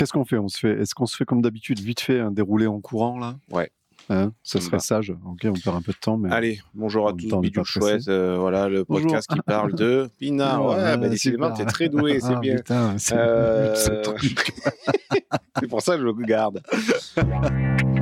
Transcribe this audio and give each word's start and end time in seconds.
Qu'est-ce 0.00 0.14
qu'on 0.14 0.24
fait? 0.24 0.38
On 0.38 0.48
se 0.48 0.56
fait 0.58 0.80
Est-ce 0.80 0.94
qu'on 0.94 1.04
se 1.04 1.14
fait 1.14 1.26
comme 1.26 1.42
d'habitude, 1.42 1.78
vite 1.80 2.00
fait, 2.00 2.20
un 2.20 2.30
déroulé 2.30 2.66
en 2.66 2.80
courant 2.80 3.18
là? 3.18 3.36
Ouais. 3.50 3.70
Hein? 4.08 4.32
Ça 4.42 4.58
serait 4.58 4.78
sage. 4.78 5.10
Ok, 5.26 5.40
on 5.44 5.52
perd 5.52 5.76
un 5.76 5.82
peu 5.82 5.92
de 5.92 5.98
temps, 5.98 6.16
mais. 6.16 6.32
Allez, 6.32 6.58
bonjour 6.72 7.06
à 7.06 7.12
tous, 7.12 7.36
Bidou. 7.38 7.62
Chouette, 7.64 8.08
euh, 8.08 8.38
voilà, 8.38 8.66
le 8.70 8.84
Bonjour. 8.88 9.02
podcast 9.08 9.28
qui 9.30 9.40
parle 9.42 9.74
de 9.74 10.08
Pinard. 10.18 10.64
Ouais, 10.64 10.76
Ah, 10.78 10.96
bah, 10.96 11.10
décidément, 11.10 11.52
t'es 11.52 11.66
très 11.66 11.90
doué, 11.90 12.18
c'est 12.18 12.32
Ah, 12.32 12.40
bien. 12.40 12.56
putain, 12.56 12.96
c'est 12.96 13.14
Euh, 13.14 13.74
c'est 15.60 15.68
pour 15.68 15.82
ça 15.82 15.96
que 15.96 16.00
je 16.00 16.06
le 16.06 16.12
garde. 16.24 16.62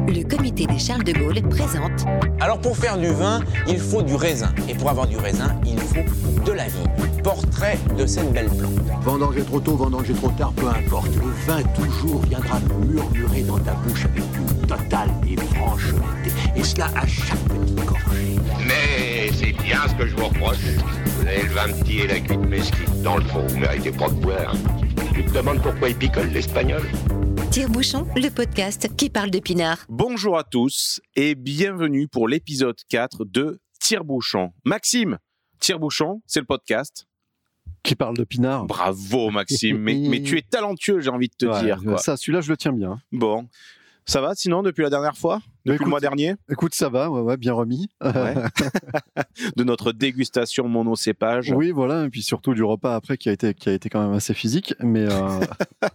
Le 0.09 0.23
comité 0.25 0.65
des 0.65 0.79
Charles 0.79 1.05
de 1.05 1.13
Gaulle 1.13 1.43
présente 1.51 2.07
Alors 2.41 2.59
pour 2.59 2.75
faire 2.75 2.97
du 2.97 3.09
vin, 3.09 3.41
il 3.67 3.79
faut 3.79 4.01
du 4.01 4.15
raisin. 4.15 4.55
Et 4.67 4.75
pour 4.75 4.89
avoir 4.89 5.07
du 5.07 5.19
raisin, 5.19 5.55
il 5.67 5.79
faut 5.79 6.03
de 6.47 6.53
la 6.53 6.65
vie. 6.65 7.21
Portrait 7.23 7.79
de 7.97 8.07
cette 8.07 8.33
belle 8.33 8.49
plante. 8.49 8.73
Vendanger 9.03 9.43
trop 9.43 9.61
tôt, 9.61 9.77
vendanger 9.77 10.15
trop 10.15 10.31
tard, 10.31 10.53
peu 10.53 10.67
importe. 10.67 11.11
Le 11.15 11.31
vin 11.47 11.63
toujours 11.75 12.23
viendra 12.23 12.59
murmurer 12.87 13.43
dans 13.43 13.59
ta 13.59 13.73
bouche 13.75 14.07
avec 14.07 14.25
une 14.35 14.67
totale 14.67 15.11
et 15.29 15.37
franche 15.55 15.93
honnêteté. 15.93 16.33
Et 16.57 16.65
cela 16.65 16.87
à 16.97 17.07
chaque 17.07 17.39
petite 17.41 17.85
gorgée. 17.85 18.37
Mais 18.67 19.31
c'est 19.35 19.53
bien 19.63 19.81
ce 19.89 19.95
que 19.95 20.07
je 20.07 20.17
vous 20.17 20.25
reproche. 20.25 20.57
Vous 21.19 21.27
avez 21.27 21.43
le 21.43 21.53
vin 21.53 21.69
petit 21.83 22.01
et 22.01 22.07
la 22.07 22.21
cuite 22.21 22.49
mesquite. 22.49 23.03
Dans 23.03 23.19
le 23.19 23.25
fond, 23.25 23.45
vous 23.47 23.59
méritez 23.59 23.93
pas 23.93 24.09
de 24.09 24.15
boire. 24.15 24.55
Tu 25.13 25.23
te 25.23 25.33
demandes 25.35 25.61
pourquoi 25.61 25.91
il 25.91 25.97
picole 25.97 26.31
l'espagnol? 26.33 26.83
Tire-Bouchon, 27.51 28.07
le 28.17 28.29
podcast 28.29 28.89
qui 28.97 29.09
parle 29.11 29.31
de 29.31 29.39
Pinard. 29.39 29.79
Bonjour 29.89 30.37
à 30.39 30.45
tous 30.45 31.01
et 31.17 31.35
bienvenue 31.35 32.07
pour 32.07 32.29
l'épisode 32.29 32.77
4 32.91 33.25
de 33.25 33.61
Tire-Bouchon. 33.81 34.53
Maxime, 34.65 35.19
Tire-Bouchon, 35.59 36.21
c'est 36.27 36.41
le 36.41 36.47
podcast. 36.47 37.07
Qui 37.83 37.95
parle 37.95 38.17
de 38.17 38.25
Pinard. 38.25 38.67
Bravo 38.67 39.31
Maxime, 39.31 39.79
mais, 39.79 39.95
mais 40.09 40.23
tu 40.23 40.37
es 40.37 40.43
talentueux, 40.51 41.01
j'ai 41.01 41.11
envie 41.11 41.29
de 41.29 41.35
te 41.39 41.47
Ouais, 41.47 41.63
dire. 41.63 41.81
quoi. 41.83 41.99
Ça, 41.99 42.17
celui-là, 42.17 42.41
je 42.43 42.51
le 42.51 42.57
tiens 42.59 42.73
bien. 42.73 43.01
Bon, 43.13 43.49
ça 44.05 44.21
va 44.21 44.35
sinon 44.35 44.63
depuis 44.63 44.83
la 44.83 44.91
dernière 44.91 45.17
fois? 45.17 45.41
Depuis 45.65 45.77
Écoute, 45.77 45.87
le 45.87 45.91
mois 45.91 46.01
dernier? 46.01 46.35
Écoute, 46.51 46.75
ça 46.75 46.89
va, 46.91 47.11
ouais, 47.11 47.21
ouais, 47.23 47.37
bien 47.39 47.55
remis. 47.55 47.89
Ouais. 48.03 48.35
De 49.57 49.65
notre 49.65 49.93
dégustation 49.93 50.69
monocépage. 50.69 51.51
Oui, 51.53 51.71
voilà, 51.71 52.05
et 52.05 52.11
puis 52.11 52.23
surtout 52.23 52.53
du 52.55 52.63
repas 52.63 52.95
après 52.95 53.17
qui 53.17 53.29
a 53.31 53.33
été, 53.33 53.55
qui 53.55 53.69
a 53.71 53.73
été 53.73 53.89
quand 53.89 54.03
même 54.03 54.13
assez 54.15 54.35
physique, 54.35 54.75
mais. 54.81 55.07
euh, 55.11 55.41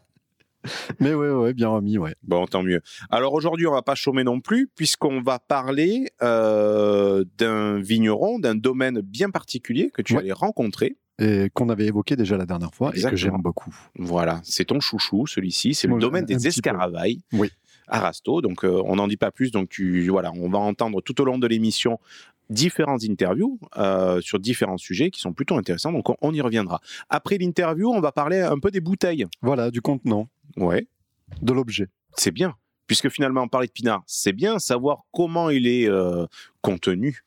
mais 0.99 1.13
ouais, 1.13 1.29
ouais, 1.31 1.53
bien 1.53 1.69
remis, 1.69 1.97
ouais. 1.97 2.15
Bon, 2.23 2.45
tant 2.45 2.63
mieux. 2.63 2.81
Alors 3.09 3.33
aujourd'hui, 3.33 3.67
on 3.67 3.71
va 3.73 3.81
pas 3.81 3.95
chômer 3.95 4.23
non 4.23 4.39
plus, 4.39 4.67
puisqu'on 4.75 5.21
va 5.21 5.39
parler 5.39 6.07
euh, 6.21 7.23
d'un 7.37 7.79
vigneron, 7.79 8.39
d'un 8.39 8.55
domaine 8.55 9.01
bien 9.01 9.29
particulier 9.29 9.91
que 9.93 10.01
tu 10.01 10.13
Ouais. 10.13 10.19
allais 10.19 10.31
rencontrer. 10.33 10.97
Et 11.19 11.49
qu'on 11.53 11.69
avait 11.69 11.85
évoqué 11.85 12.15
déjà 12.15 12.37
la 12.37 12.45
dernière 12.47 12.73
fois 12.73 12.91
et 12.95 13.01
que 13.01 13.15
j'aime 13.15 13.37
beaucoup. 13.39 13.73
Voilà, 13.99 14.41
c'est 14.43 14.65
ton 14.65 14.79
chouchou, 14.79 15.27
celui-ci. 15.27 15.75
C'est 15.75 15.87
le 15.87 15.93
Ouais, 15.93 15.99
domaine 15.99 16.25
des 16.25 16.33
petit 16.35 16.43
peu. 16.43 16.47
escaravailles. 16.49 17.21
Oui. 17.33 17.51
À 17.87 17.99
Rasto. 17.99 18.41
Donc, 18.41 18.65
euh, 18.65 18.81
on 18.85 18.95
n'en 18.95 19.07
dit 19.07 19.17
pas 19.17 19.29
plus. 19.29 19.51
Donc, 19.51 19.69
tu, 19.69 20.07
voilà, 20.09 20.31
on 20.35 20.49
va 20.49 20.57
entendre 20.57 21.01
tout 21.01 21.21
au 21.21 21.25
long 21.25 21.37
de 21.37 21.45
l'émission 21.45 21.99
différentes 22.49 23.03
interviews 23.03 23.59
euh, 23.77 24.21
sur 24.21 24.39
différents 24.39 24.77
sujets 24.77 25.11
qui 25.11 25.19
sont 25.19 25.33
plutôt 25.33 25.55
intéressants. 25.55 25.91
Donc, 25.91 26.09
on, 26.09 26.15
on 26.21 26.33
y 26.33 26.41
reviendra. 26.41 26.81
Après 27.09 27.37
l'interview, 27.37 27.89
on 27.91 28.01
va 28.01 28.11
parler 28.11 28.39
un 28.41 28.57
peu 28.59 28.71
des 28.71 28.81
bouteilles. 28.81 29.25
Voilà, 29.43 29.69
du 29.69 29.81
contenant, 29.81 30.27
Ouais. 30.57 30.87
de 31.41 31.53
l'objet. 31.53 31.87
c'est 32.15 32.31
bien. 32.31 32.55
Puisque 32.85 33.09
finalement, 33.09 33.47
parler 33.47 33.67
de 33.67 33.71
Pinard, 33.71 34.03
c'est 34.05 34.33
bien 34.33 34.59
savoir 34.59 35.03
comment 35.13 35.49
il 35.49 35.67
est 35.67 35.87
euh, 35.87 36.25
contenu. 36.61 37.21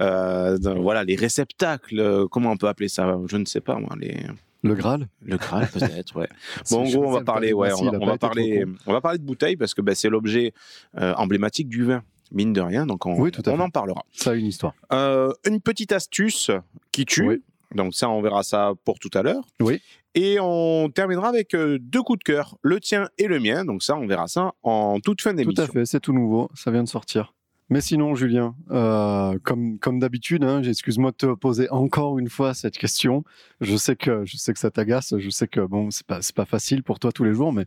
Euh, 0.00 0.56
voilà, 0.80 1.04
les 1.04 1.16
réceptacles, 1.16 2.00
euh, 2.00 2.26
comment 2.28 2.50
on 2.52 2.56
peut 2.56 2.66
appeler 2.66 2.88
ça 2.88 3.18
Je 3.26 3.36
ne 3.36 3.44
sais 3.44 3.60
pas, 3.60 3.76
moi. 3.78 3.90
Les... 4.00 4.16
Le 4.62 4.74
Graal 4.74 5.08
Le 5.24 5.36
Graal, 5.36 5.68
peut-être, 5.68 6.16
ouais. 6.16 6.28
Bon, 6.70 6.80
en 6.86 6.90
gros, 6.90 7.06
on 7.06 7.10
va 7.10 7.22
parler, 7.22 7.52
ouais, 7.52 7.72
on 7.78 7.90
va, 7.90 7.98
va 7.98 8.16
parler, 8.18 8.64
on 8.86 8.92
va 8.92 9.00
parler 9.00 9.18
de 9.18 9.24
bouteilles 9.24 9.56
parce 9.56 9.74
que 9.74 9.82
ben, 9.82 9.94
c'est 9.94 10.08
l'objet 10.08 10.54
euh, 10.98 11.12
emblématique 11.14 11.68
du 11.68 11.84
vin, 11.84 12.02
mine 12.32 12.52
de 12.54 12.60
rien. 12.62 12.86
Donc, 12.86 13.04
on, 13.04 13.18
Oui, 13.20 13.30
tout 13.32 13.42
à 13.44 13.50
on 13.52 13.56
fait. 13.56 13.62
en 13.62 13.70
parlera. 13.70 14.04
Ça 14.12 14.30
a 14.30 14.34
une 14.34 14.46
histoire. 14.46 14.72
Euh, 14.92 15.32
une 15.46 15.60
petite 15.60 15.92
astuce 15.92 16.50
qui 16.90 17.04
tue. 17.04 17.28
Oui. 17.28 17.42
Donc 17.74 17.94
ça, 17.94 18.08
on 18.10 18.20
verra 18.22 18.42
ça 18.42 18.72
pour 18.84 18.98
tout 18.98 19.10
à 19.14 19.22
l'heure. 19.22 19.44
Oui. 19.60 19.80
Et 20.14 20.38
on 20.40 20.90
terminera 20.90 21.28
avec 21.28 21.54
euh, 21.54 21.78
deux 21.80 22.02
coups 22.02 22.18
de 22.18 22.24
cœur, 22.24 22.56
le 22.62 22.80
tien 22.80 23.08
et 23.18 23.26
le 23.28 23.40
mien. 23.40 23.64
Donc 23.64 23.82
ça, 23.82 23.96
on 23.96 24.06
verra 24.06 24.28
ça 24.28 24.52
en 24.62 25.00
toute 25.00 25.22
fin 25.22 25.30
Tout 25.30 25.36
d'émission. 25.36 25.64
à 25.64 25.66
fait, 25.66 25.86
c'est 25.86 26.00
tout 26.00 26.12
nouveau, 26.12 26.50
ça 26.54 26.70
vient 26.70 26.82
de 26.82 26.88
sortir. 26.88 27.34
Mais 27.70 27.80
sinon, 27.80 28.14
Julien, 28.14 28.54
euh, 28.70 29.38
comme, 29.42 29.78
comme 29.78 29.98
d'habitude, 29.98 30.44
hein, 30.44 30.62
excuse-moi 30.62 31.12
de 31.12 31.16
te 31.16 31.26
poser 31.34 31.70
encore 31.70 32.18
une 32.18 32.28
fois 32.28 32.52
cette 32.52 32.76
question. 32.76 33.24
Je 33.62 33.76
sais 33.76 33.96
que, 33.96 34.26
je 34.26 34.36
sais 34.36 34.52
que 34.52 34.58
ça 34.58 34.70
t'agace, 34.70 35.14
je 35.16 35.30
sais 35.30 35.48
que 35.48 35.60
bon, 35.60 35.90
c'est 35.90 36.06
pas, 36.06 36.20
c'est 36.20 36.34
pas 36.34 36.44
facile 36.44 36.82
pour 36.82 36.98
toi 36.98 37.12
tous 37.12 37.24
les 37.24 37.32
jours, 37.32 37.50
mais 37.50 37.64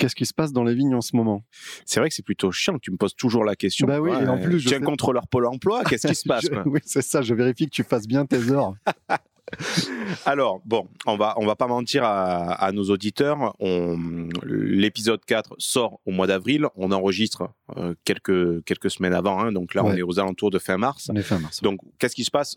qu'est-ce 0.00 0.14
qui 0.16 0.26
se 0.26 0.34
passe 0.34 0.52
dans 0.52 0.64
les 0.64 0.74
vignes 0.74 0.94
en 0.94 1.00
ce 1.00 1.14
moment? 1.14 1.44
C'est 1.84 2.00
vrai 2.00 2.08
que 2.08 2.14
c'est 2.14 2.24
plutôt 2.24 2.50
chiant 2.50 2.74
que 2.74 2.80
tu 2.80 2.90
me 2.90 2.96
poses 2.96 3.14
toujours 3.14 3.44
la 3.44 3.54
question. 3.54 3.86
Bah 3.86 4.00
oui, 4.00 4.10
et 4.10 4.26
en 4.28 4.38
plus, 4.38 4.58
je 4.58 4.68
un 4.68 4.72
sais- 4.72 4.80
contrôleur 4.80 5.28
Pôle 5.28 5.46
emploi, 5.46 5.84
qu'est-ce 5.84 6.06
qui 6.08 6.14
se 6.16 6.26
passe 6.28 6.46
Je- 6.50 6.68
Oui, 6.68 6.80
c'est 6.84 7.02
ça, 7.02 7.22
je 7.22 7.34
vérifie 7.34 7.66
que 7.66 7.70
tu 7.70 7.84
fasses 7.84 8.06
bien 8.06 8.24
tes 8.26 8.50
heures. 8.50 8.74
Alors, 10.26 10.60
bon, 10.64 10.86
on 11.06 11.16
va, 11.16 11.34
on 11.36 11.44
va 11.44 11.56
pas 11.56 11.66
mentir 11.66 12.04
à, 12.04 12.52
à 12.52 12.70
nos 12.72 12.84
auditeurs. 12.84 13.54
L'épisode 14.44 15.24
4 15.24 15.54
sort 15.58 16.00
au 16.06 16.12
mois 16.12 16.26
d'avril. 16.26 16.66
On 16.76 16.92
enregistre 16.92 17.50
euh, 17.76 17.94
quelques, 18.04 18.64
quelques 18.64 18.90
semaines 18.90 19.14
avant. 19.14 19.40
hein. 19.40 19.52
donc 19.52 19.74
là, 19.74 19.84
on 19.84 19.90
Ouais. 19.90 19.98
est 19.98 20.02
aux 20.02 20.18
alentours 20.20 20.50
de 20.50 20.58
fin 20.60 20.76
mars. 20.78 21.08
On 21.12 21.16
est 21.16 21.22
fin 21.22 21.38
mars. 21.40 21.62
Donc, 21.62 21.80
qu'est-ce 21.98 22.14
qui 22.14 22.24
se 22.24 22.30
passe? 22.30 22.56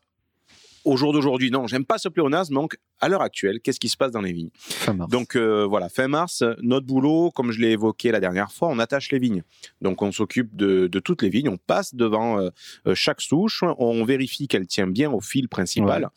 Au 0.85 0.97
jour 0.97 1.13
d'aujourd'hui 1.13 1.51
Non, 1.51 1.67
j'aime 1.67 1.85
pas 1.85 1.97
ce 1.97 2.09
pléonasme. 2.09 2.53
Donc, 2.53 2.77
à 2.99 3.09
l'heure 3.09 3.21
actuelle, 3.21 3.59
qu'est-ce 3.61 3.79
qui 3.79 3.89
se 3.89 3.97
passe 3.97 4.11
dans 4.11 4.21
les 4.21 4.33
vignes? 4.33 4.49
Fin 4.55 4.93
mars. 4.93 5.11
Donc, 5.11 5.35
euh, 5.35 5.65
voilà, 5.65 5.89
fin 5.89 6.07
mars, 6.07 6.43
notre 6.61 6.85
boulot, 6.85 7.31
comme 7.31 7.51
je 7.51 7.59
l'ai 7.59 7.71
évoqué 7.71 8.11
la 8.11 8.19
dernière 8.19 8.51
fois, 8.51 8.69
on 8.69 8.79
attache 8.79 9.11
les 9.11 9.19
vignes. 9.19 9.43
Donc, 9.81 10.01
on 10.01 10.11
s'occupe 10.11 10.55
de, 10.55 10.87
de 10.87 10.99
toutes 10.99 11.21
les 11.21 11.29
vignes. 11.29 11.49
On 11.49 11.57
passe 11.57 11.95
devant 11.95 12.39
euh, 12.39 12.49
euh, 12.87 12.95
chaque 12.95 13.21
souche. 13.21 13.63
On 13.77 14.03
vérifie 14.03 14.47
qu'elle 14.47 14.67
tient 14.67 14.87
bien 14.87 15.11
au 15.11 15.19
fil 15.19 15.49
principal. 15.49 16.09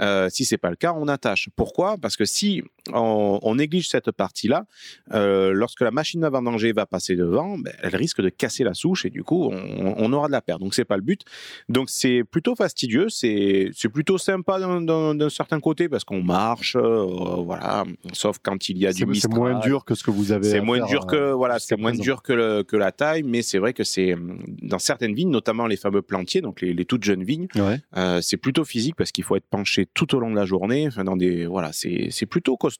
Euh, 0.00 0.28
si 0.30 0.44
c'est 0.44 0.58
pas 0.58 0.70
le 0.70 0.76
cas, 0.76 0.94
on 0.96 1.08
attache. 1.08 1.48
Pourquoi? 1.56 1.96
Parce 1.98 2.16
que 2.16 2.24
si 2.24 2.62
on, 2.92 3.38
on 3.42 3.54
néglige 3.54 3.88
cette 3.88 4.10
partie-là, 4.10 4.64
euh, 5.12 5.52
lorsque 5.52 5.80
la 5.80 5.90
machine 5.90 6.24
à 6.24 6.30
vendanger 6.30 6.72
va 6.72 6.86
passer 6.86 7.16
devant, 7.16 7.58
ben, 7.58 7.72
elle 7.82 7.96
risque 7.96 8.20
de 8.20 8.28
casser 8.28 8.64
la 8.64 8.74
souche 8.74 9.04
et 9.04 9.10
du 9.10 9.22
coup, 9.22 9.50
on, 9.52 9.94
on 9.96 10.12
aura 10.12 10.26
de 10.28 10.32
la 10.32 10.40
perte. 10.40 10.60
Donc, 10.60 10.74
c'est 10.74 10.84
pas 10.84 10.96
le 10.96 11.02
but. 11.02 11.22
Donc, 11.68 11.90
c'est 11.90 12.24
plutôt 12.24 12.54
fastidieux. 12.54 13.08
C'est 13.08 13.70
c'est 13.74 13.88
plutôt 13.88 14.18
sympa 14.18 14.58
d'un- 14.60 15.28
certain 15.30 15.60
côté 15.60 15.88
parce 15.88 16.04
qu'on 16.04 16.22
marche, 16.22 16.76
euh, 16.76 17.04
voilà. 17.44 17.84
Sauf 18.12 18.38
quand 18.42 18.68
il 18.68 18.78
y 18.78 18.86
a 18.86 18.92
c'est 18.92 19.04
du 19.04 19.14
c'est 19.14 19.28
Mistral. 19.28 19.38
moins 19.38 19.60
dur 19.60 19.84
que 19.84 19.94
ce 19.94 20.02
que 20.02 20.10
vous 20.10 20.32
avez. 20.32 20.48
C'est 20.48 20.60
moins 20.60 20.78
faire, 20.78 20.86
dur 20.86 21.06
que 21.06 21.16
euh, 21.16 21.34
voilà, 21.34 21.58
c'est 21.58 21.76
moins 21.76 21.92
dur 21.92 22.22
que, 22.22 22.32
le- 22.32 22.62
que 22.62 22.76
la 22.76 22.92
taille, 22.92 23.22
mais 23.22 23.42
c'est 23.42 23.58
vrai 23.58 23.72
que 23.72 23.84
c'est 23.84 24.14
dans 24.62 24.78
certaines 24.78 25.14
vignes, 25.14 25.30
notamment 25.30 25.66
les 25.66 25.76
fameux 25.76 26.02
plantiers, 26.02 26.40
donc 26.40 26.60
les, 26.60 26.72
les 26.72 26.84
toutes 26.84 27.04
jeunes 27.04 27.22
vignes, 27.24 27.46
Ouais. 27.56 27.78
euh, 27.96 28.20
c'est 28.22 28.36
plutôt 28.36 28.64
physique 28.64 28.96
parce 28.96 29.12
qu'il 29.12 29.24
faut 29.24 29.36
être 29.36 29.46
penché 29.48 29.86
tout 29.92 30.14
au 30.14 30.20
long 30.20 30.30
de 30.30 30.36
la 30.36 30.44
journée. 30.46 30.86
Enfin, 30.88 31.04
dans 31.04 31.16
des 31.16 31.46
voilà, 31.46 31.70
c'est 31.72 32.08
c'est 32.10 32.26
plutôt 32.26 32.56
costaud. 32.56 32.79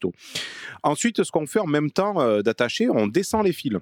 Ensuite, 0.82 1.22
ce 1.22 1.30
qu'on 1.30 1.46
fait 1.46 1.60
en 1.60 1.66
même 1.66 1.90
temps 1.90 2.20
euh, 2.20 2.42
d'attacher, 2.42 2.88
on 2.88 3.06
descend 3.06 3.44
les 3.44 3.52
fils. 3.52 3.78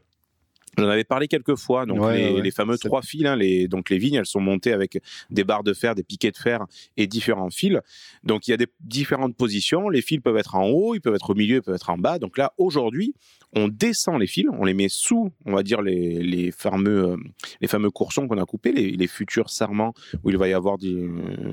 J'en 0.76 0.88
avais 0.88 1.04
parlé 1.04 1.28
quelques 1.28 1.56
fois, 1.56 1.86
donc 1.86 2.00
Ouais, 2.00 2.16
les, 2.18 2.30
ouais, 2.34 2.42
les 2.42 2.50
fameux 2.50 2.76
trois 2.78 3.02
fils, 3.02 3.24
hein, 3.26 3.36
les, 3.36 3.68
donc 3.68 3.90
les 3.90 3.98
vignes, 3.98 4.14
elles 4.16 4.26
sont 4.26 4.40
montées 4.40 4.72
avec 4.72 5.00
des 5.30 5.44
barres 5.44 5.64
de 5.64 5.72
fer, 5.72 5.94
des 5.94 6.02
piquets 6.02 6.30
de 6.30 6.36
fer 6.36 6.66
et 6.96 7.06
différents 7.06 7.50
fils. 7.50 7.78
Donc 8.22 8.46
il 8.46 8.50
y 8.52 8.54
a 8.54 8.56
des 8.56 8.66
différentes 8.80 9.34
positions. 9.36 9.88
Les 9.88 10.02
fils 10.02 10.20
peuvent 10.20 10.36
être 10.36 10.54
en 10.54 10.66
haut, 10.68 10.94
ils 10.94 11.00
peuvent 11.00 11.14
être 11.14 11.30
au 11.30 11.34
milieu, 11.34 11.56
ils 11.56 11.62
peuvent 11.62 11.74
être 11.74 11.90
en 11.90 11.98
bas. 11.98 12.18
Donc 12.18 12.36
là, 12.38 12.52
aujourd'hui, 12.58 13.14
on 13.54 13.66
descend 13.68 14.20
les 14.20 14.26
fils, 14.26 14.46
on 14.52 14.64
les 14.64 14.74
met 14.74 14.88
sous, 14.90 15.32
on 15.46 15.52
va 15.54 15.62
dire 15.62 15.80
les, 15.80 16.22
les 16.22 16.50
fameux 16.50 17.12
euh, 17.12 17.16
les 17.62 17.68
fameux 17.68 17.90
coursons 17.90 18.28
qu'on 18.28 18.36
a 18.38 18.44
coupés, 18.44 18.72
les, 18.72 18.90
les 18.90 19.06
futurs 19.06 19.48
sarments 19.48 19.94
où 20.22 20.30
il 20.30 20.36
va 20.36 20.48
y 20.48 20.52
avoir 20.52 20.76
du, 20.76 21.08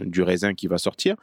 du 0.05 0.21
raisin 0.21 0.53
qui 0.53 0.67
va 0.67 0.77
sortir. 0.77 1.15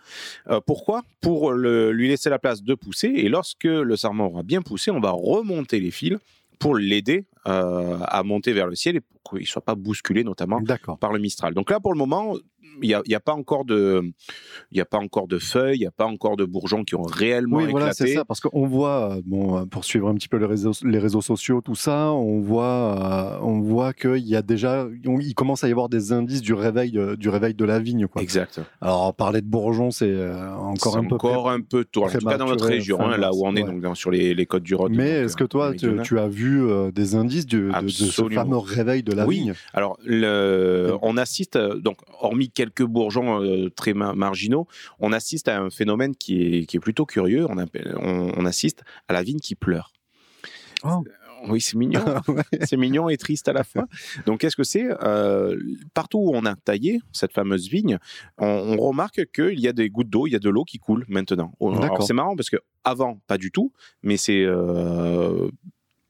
Euh, 0.48 0.60
pourquoi? 0.64 1.02
Pour 1.20 1.52
le- 1.52 1.92
lui 1.92 2.08
laisser 2.08 2.30
la 2.30 2.38
place 2.38 2.62
de 2.62 2.74
pousser. 2.74 3.08
Et 3.08 3.28
lorsque 3.28 3.64
le 3.64 3.96
sarment 3.96 4.26
aura 4.28 4.42
bien 4.42 4.62
poussé, 4.62 4.90
on 4.90 5.00
va 5.00 5.10
remonter 5.10 5.78
les 5.78 5.90
fils 5.90 6.16
pour 6.62 6.76
l'aider 6.76 7.26
euh, 7.46 7.98
à 8.02 8.22
monter 8.22 8.52
vers 8.52 8.66
le 8.66 8.74
ciel 8.74 8.96
et 8.96 9.00
pour 9.00 9.20
qu'il 9.22 9.40
ne 9.40 9.46
soit 9.46 9.64
pas 9.64 9.74
bousculé, 9.74 10.22
notamment 10.24 10.60
par 11.00 11.12
le 11.12 11.18
Mistral. 11.18 11.54
Donc 11.54 11.70
là, 11.70 11.80
pour 11.80 11.92
le 11.92 11.98
moment, 11.98 12.34
il 12.82 12.88
n'y 12.88 12.94
a, 12.94 13.02
y 13.06 13.14
a 13.14 13.20
pas 13.20 13.32
encore 13.32 13.64
de, 13.64 14.02
il 14.70 14.80
a 14.80 14.84
pas 14.84 14.98
encore 14.98 15.28
de 15.28 15.38
feuilles, 15.38 15.76
il 15.76 15.80
n'y 15.80 15.86
a 15.86 15.90
pas 15.90 16.06
encore 16.06 16.36
de 16.36 16.44
bourgeons 16.44 16.84
qui 16.84 16.94
ont 16.94 17.02
réellement 17.02 17.58
Oui, 17.58 17.70
voilà, 17.70 17.92
c'est 17.92 18.14
ça, 18.14 18.24
parce 18.24 18.40
qu'on 18.40 18.66
voit, 18.66 19.12
euh, 19.16 19.22
bon, 19.24 19.58
euh, 19.58 19.64
pour 19.66 19.84
suivre 19.84 20.08
un 20.08 20.14
petit 20.14 20.28
peu 20.28 20.36
les 20.38 20.46
réseaux, 20.46 20.72
les 20.84 20.98
réseaux 20.98 21.20
sociaux, 21.20 21.60
tout 21.60 21.74
ça, 21.74 22.12
on 22.12 22.40
voit, 22.40 23.36
euh, 23.36 23.38
on 23.42 23.60
voit 23.60 23.92
qu'il 23.92 24.26
y 24.26 24.36
a 24.36 24.42
déjà, 24.42 24.86
on- 25.06 25.20
il 25.20 25.34
commence 25.34 25.64
à 25.64 25.68
y 25.68 25.70
avoir 25.72 25.88
des 25.88 26.12
indices 26.12 26.40
du 26.42 26.54
réveil, 26.54 26.98
euh, 26.98 27.16
du 27.16 27.28
réveil 27.28 27.54
de 27.54 27.64
la 27.64 27.78
vigne, 27.78 28.06
quoi. 28.06 28.22
Exact. 28.22 28.60
Alors, 28.80 29.14
parler 29.14 29.40
de 29.42 29.46
bourgeons, 29.48 29.90
c'est 29.90 30.14
encore 30.58 30.96
un 30.96 31.04
peu 31.04 31.14
encore 31.16 31.50
un 31.50 31.60
peu 31.60 31.84
tôt. 31.84 32.04
En 32.04 32.08
tout 32.08 32.18
cas, 32.26 32.38
dans 32.38 32.46
notre 32.46 32.66
région, 32.66 33.00
hein, 33.00 33.16
là 33.18 33.32
où 33.32 33.44
on 33.46 33.54
est, 33.56 33.62
ouais. 33.62 33.68
donc 33.70 33.80
dans- 33.80 33.94
sur 33.94 34.10
les, 34.10 34.34
les 34.34 34.46
côtes 34.46 34.62
du 34.62 34.74
Rhône. 34.74 34.94
Mais 34.96 35.10
est-ce 35.10 35.36
que 35.36 35.44
toi, 35.44 35.72
tu, 35.74 36.18
as 36.18 36.28
vu 36.28 36.62
des 36.92 37.14
indices 37.14 37.46
du- 37.46 37.70
de, 37.70 37.80
de 37.82 37.88
ce 37.88 38.28
fameux 38.28 38.56
réveil 38.58 39.02
de 39.02 39.12
la 39.12 39.26
Oui. 39.26 39.38
vigne? 39.40 39.54
Alors, 39.74 39.98
le, 40.04 40.96
on 41.02 41.16
assiste, 41.16 41.58
donc, 41.58 41.98
hormis 42.20 42.50
quelques 42.54 42.84
bourgeons 42.84 43.42
euh, 43.42 43.70
très 43.70 43.94
ma- 43.94 44.14
marginaux, 44.14 44.66
on 45.00 45.12
assiste 45.12 45.48
à 45.48 45.60
un 45.60 45.70
phénomène 45.70 46.14
qui 46.16 46.42
est, 46.58 46.66
qui 46.66 46.76
est 46.76 46.80
plutôt 46.80 47.06
curieux. 47.06 47.46
On, 47.48 47.58
appelle- 47.58 47.94
on, 48.00 48.32
on 48.36 48.44
assiste 48.44 48.82
à 49.08 49.12
la 49.12 49.22
vigne 49.22 49.40
qui 49.40 49.54
pleure. 49.54 49.92
Oh. 50.84 51.04
Oui, 51.48 51.60
c'est 51.60 51.76
mignon. 51.76 52.00
Ouais. 52.28 52.42
c'est 52.62 52.76
mignon 52.76 53.08
et 53.08 53.16
triste 53.16 53.48
à 53.48 53.52
la 53.52 53.64
fois. 53.64 53.86
Donc, 54.26 54.40
qu'est-ce 54.40 54.54
que 54.54 54.62
c'est 54.62 54.86
Euh, 55.02 55.58
Partout 55.92 56.18
où 56.18 56.30
on 56.36 56.44
a 56.46 56.54
taillé 56.54 57.00
cette 57.10 57.32
fameuse 57.32 57.68
vigne, 57.68 57.98
on, 58.38 58.46
on 58.46 58.76
remarque 58.76 59.26
qu'il 59.34 59.58
y 59.58 59.66
a 59.66 59.72
des 59.72 59.90
gouttes 59.90 60.08
d'eau, 60.08 60.28
il 60.28 60.32
y 60.32 60.36
a 60.36 60.38
de 60.38 60.48
l'eau 60.48 60.62
qui 60.62 60.78
coule 60.78 61.04
maintenant. 61.08 61.52
D'accord. 61.80 62.04
c'est 62.04 62.14
marrant 62.14 62.36
parce 62.36 62.48
que 62.48 62.58
avant, 62.84 63.20
pas 63.26 63.38
du 63.38 63.50
tout, 63.50 63.72
mais 64.04 64.16
c'est 64.16 64.44
euh, 64.44 65.48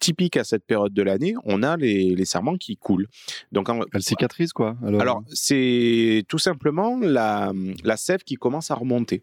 typique 0.02 0.36
à 0.36 0.42
cette 0.42 0.64
période 0.66 0.92
de 0.92 1.02
l'année, 1.02 1.34
on 1.44 1.62
a 1.62 1.76
les, 1.76 2.14
les 2.16 2.24
serments 2.24 2.56
qui 2.56 2.76
coulent. 2.76 3.06
Donc, 3.52 3.68
en- 3.68 3.82
Elle 3.94 4.02
cicatrise, 4.02 4.52
quoi. 4.52 4.76
Alors, 4.84 5.00
alors, 5.00 5.22
c'est 5.28 6.24
tout 6.28 6.38
simplement 6.38 6.98
la, 7.00 7.52
la 7.84 7.96
sève 7.96 8.22
qui 8.24 8.34
commence 8.34 8.70
à 8.72 8.74
remonter. 8.74 9.20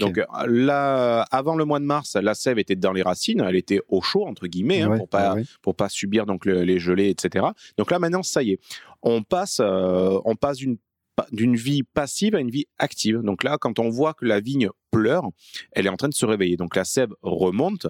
Donc 0.00 0.18
là, 0.46 1.22
avant 1.30 1.54
le 1.54 1.64
mois 1.64 1.78
de 1.78 1.84
mars, 1.84 2.16
la 2.16 2.34
sève 2.34 2.58
était 2.58 2.74
dans 2.76 2.92
les 2.92 3.02
racines, 3.02 3.40
elle 3.40 3.56
était 3.56 3.80
au 3.88 4.00
chaud 4.02 4.26
entre 4.26 4.46
guillemets 4.48 4.82
hein, 4.82 4.90
Ouais, 4.90 4.98
pour 4.98 5.08
pas 5.08 5.34
ouais, 5.34 5.44
pour 5.62 5.74
pas 5.76 5.88
subir 5.88 6.26
donc 6.26 6.44
le- 6.44 6.62
les 6.62 6.78
gelées, 6.78 7.08
etc. 7.10 7.46
Donc 7.78 7.90
là 7.90 7.98
maintenant, 7.98 8.22
ça 8.24 8.42
y 8.42 8.50
est, 8.52 8.60
on 9.02 9.22
passe 9.22 9.58
euh, 9.60 10.18
on 10.24 10.34
passe 10.34 10.58
d'une 10.58 10.76
pa- 10.76 10.82
d'une 11.32 11.56
vie 11.56 11.82
passive 11.82 12.34
à 12.34 12.40
une 12.40 12.50
vie 12.50 12.66
active. 12.78 13.20
Donc 13.22 13.42
là, 13.44 13.58
quand 13.58 13.78
on 13.78 13.88
voit 13.88 14.14
que 14.14 14.24
la 14.24 14.40
vigne 14.40 14.68
pleure, 14.90 15.24
elle 15.72 15.86
est 15.86 15.90
en 15.90 15.96
train 15.96 16.08
de 16.08 16.14
se 16.14 16.26
réveiller. 16.26 16.56
Donc 16.56 16.76
la 16.76 16.84
sève 16.84 17.10
remonte. 17.22 17.86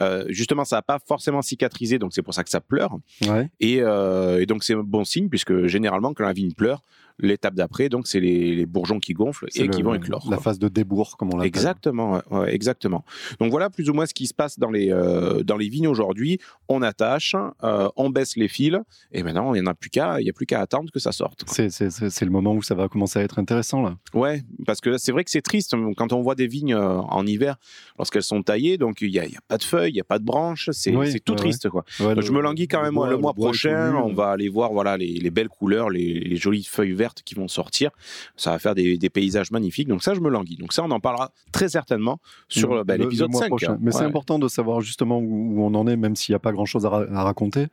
Euh, 0.00 0.24
justement, 0.28 0.64
ça 0.64 0.76
n'a 0.76 0.82
pas 0.82 0.98
forcément 1.06 1.42
cicatrisé, 1.42 1.98
donc 1.98 2.12
c'est 2.14 2.22
pour 2.22 2.34
ça 2.34 2.44
que 2.44 2.50
ça 2.50 2.60
pleure. 2.60 2.96
Ouais. 3.26 3.50
Et, 3.60 3.82
euh, 3.82 4.40
et 4.40 4.46
donc 4.46 4.64
c'est 4.64 4.74
un 4.74 4.82
bon 4.82 5.04
signe 5.04 5.28
puisque 5.28 5.66
généralement 5.66 6.14
quand 6.14 6.24
la 6.24 6.32
vigne 6.32 6.52
pleure, 6.52 6.82
l'étape 7.22 7.54
d'après, 7.54 7.88
donc 7.88 8.06
c'est 8.06 8.20
les, 8.20 8.54
les 8.54 8.66
bourgeons 8.66 8.98
qui 8.98 9.12
gonflent 9.12 9.46
et 9.54 9.68
qui 9.68 9.82
vont 9.82 9.94
éclore. 9.94 10.26
La 10.30 10.36
quoi. 10.36 10.44
phase 10.44 10.58
de 10.58 10.68
débours, 10.68 11.16
comme 11.16 11.32
on 11.32 11.36
l'appelle. 11.36 11.48
Exactement, 11.48 12.22
ouais, 12.30 12.54
exactement. 12.54 13.04
Donc 13.38 13.50
voilà 13.50 13.70
plus 13.70 13.88
ou 13.90 13.94
moins 13.94 14.06
ce 14.06 14.14
qui 14.14 14.26
se 14.26 14.34
passe 14.34 14.58
dans 14.58 14.70
les 14.70 14.90
euh, 14.92 15.42
dans 15.42 15.56
les 15.56 15.68
vignes 15.68 15.88
aujourd'hui. 15.88 16.38
On 16.68 16.82
attache, 16.82 17.34
euh, 17.62 17.88
on 17.96 18.10
baisse 18.10 18.36
les 18.36 18.48
fils, 18.48 18.78
et 19.12 19.22
maintenant 19.22 19.54
il 19.54 19.62
n'y 19.62 19.66
en 19.66 19.70
a 19.70 19.74
plus 19.74 19.90
qu'à, 19.90 20.20
il 20.20 20.26
y 20.26 20.30
a 20.30 20.32
plus 20.32 20.46
qu'à 20.46 20.60
attendre 20.60 20.90
que 20.92 20.98
ça 20.98 21.12
sorte. 21.12 21.44
C'est, 21.48 22.22
le 22.22 22.30
moment 22.30 22.54
où 22.54 22.62
ça 22.62 22.74
va 22.74 22.88
commencer 22.88 23.18
à 23.18 23.22
être 23.22 23.38
intéressant, 23.38 23.82
là. 23.82 23.96
Ouais, 24.14 24.42
parce 24.66 24.80
que 24.80 24.98
c'est 24.98 25.12
vrai 25.12 25.24
que 25.24 25.30
c'est 25.30 25.42
triste 25.42 25.74
quand 25.96 26.12
on 26.12 26.20
voit 26.22 26.34
des 26.34 26.46
vignes 26.46 26.74
euh, 26.74 26.98
en 26.98 27.26
hiver 27.26 27.56
lorsqu'elles 27.98 28.22
sont 28.22 28.42
taillées, 28.42 28.78
donc 28.78 29.00
il 29.00 29.10
y 29.10 29.18
a, 29.18 29.24
pas 29.48 29.58
de 29.58 29.64
feuilles, 29.64 29.92
il 29.92 29.96
y 29.96 30.00
a 30.00 30.04
pas 30.04 30.18
de 30.18 30.24
branches, 30.24 30.68
c'est 30.72 30.94
Oui, 30.94 31.20
tout 31.20 31.32
ouais, 31.32 31.38
triste 31.38 31.68
quoi. 31.68 31.84
Ouais, 32.00 32.14
Donc, 32.14 32.24
je 32.24 32.32
me 32.32 32.40
languis 32.40 32.68
quand 32.68 32.82
même 32.82 32.98
le 33.08 33.16
mois 33.16 33.34
prochain, 33.34 33.94
on 33.94 34.12
va 34.12 34.30
aller 34.30 34.48
voir 34.48 34.72
voilà 34.72 34.96
les, 34.96 35.14
les 35.14 35.30
belles 35.30 35.48
couleurs, 35.48 35.90
les, 35.90 36.20
les 36.20 36.36
jolies 36.36 36.64
feuilles 36.64 36.92
vertes 36.92 37.09
qui 37.24 37.34
vont 37.34 37.48
sortir. 37.48 37.90
Ça 38.36 38.50
va 38.50 38.58
faire 38.58 38.74
des, 38.74 38.96
des 38.98 39.10
paysages 39.10 39.50
magnifiques. 39.50 39.88
Donc 39.88 40.02
ça, 40.02 40.14
je 40.14 40.20
me 40.20 40.28
languis. 40.30 40.56
Donc 40.56 40.72
ça, 40.72 40.82
on 40.84 40.90
en 40.90 41.00
parlera 41.00 41.32
très 41.52 41.68
certainement 41.68 42.18
sur 42.48 42.74
Le- 42.74 42.84
bah, 42.84 42.96
l'épisode 42.96 43.28
le 43.28 43.32
mois 43.32 43.40
5. 43.42 43.46
prochain. 43.48 43.72
hein. 43.72 43.78
Mais 43.80 43.90
c'est 43.92 44.04
important 44.04 44.38
de 44.38 44.48
savoir 44.48 44.80
justement 44.80 45.18
où, 45.18 45.58
où 45.58 45.62
on 45.64 45.74
en 45.74 45.86
est, 45.86 45.96
même 45.96 46.16
s'il 46.16 46.32
n'y 46.32 46.36
a 46.36 46.40
pas 46.40 46.52
grand-chose 46.52 46.86
à, 46.86 46.88
ra- 46.88 47.06
à 47.12 47.22
raconter, 47.24 47.66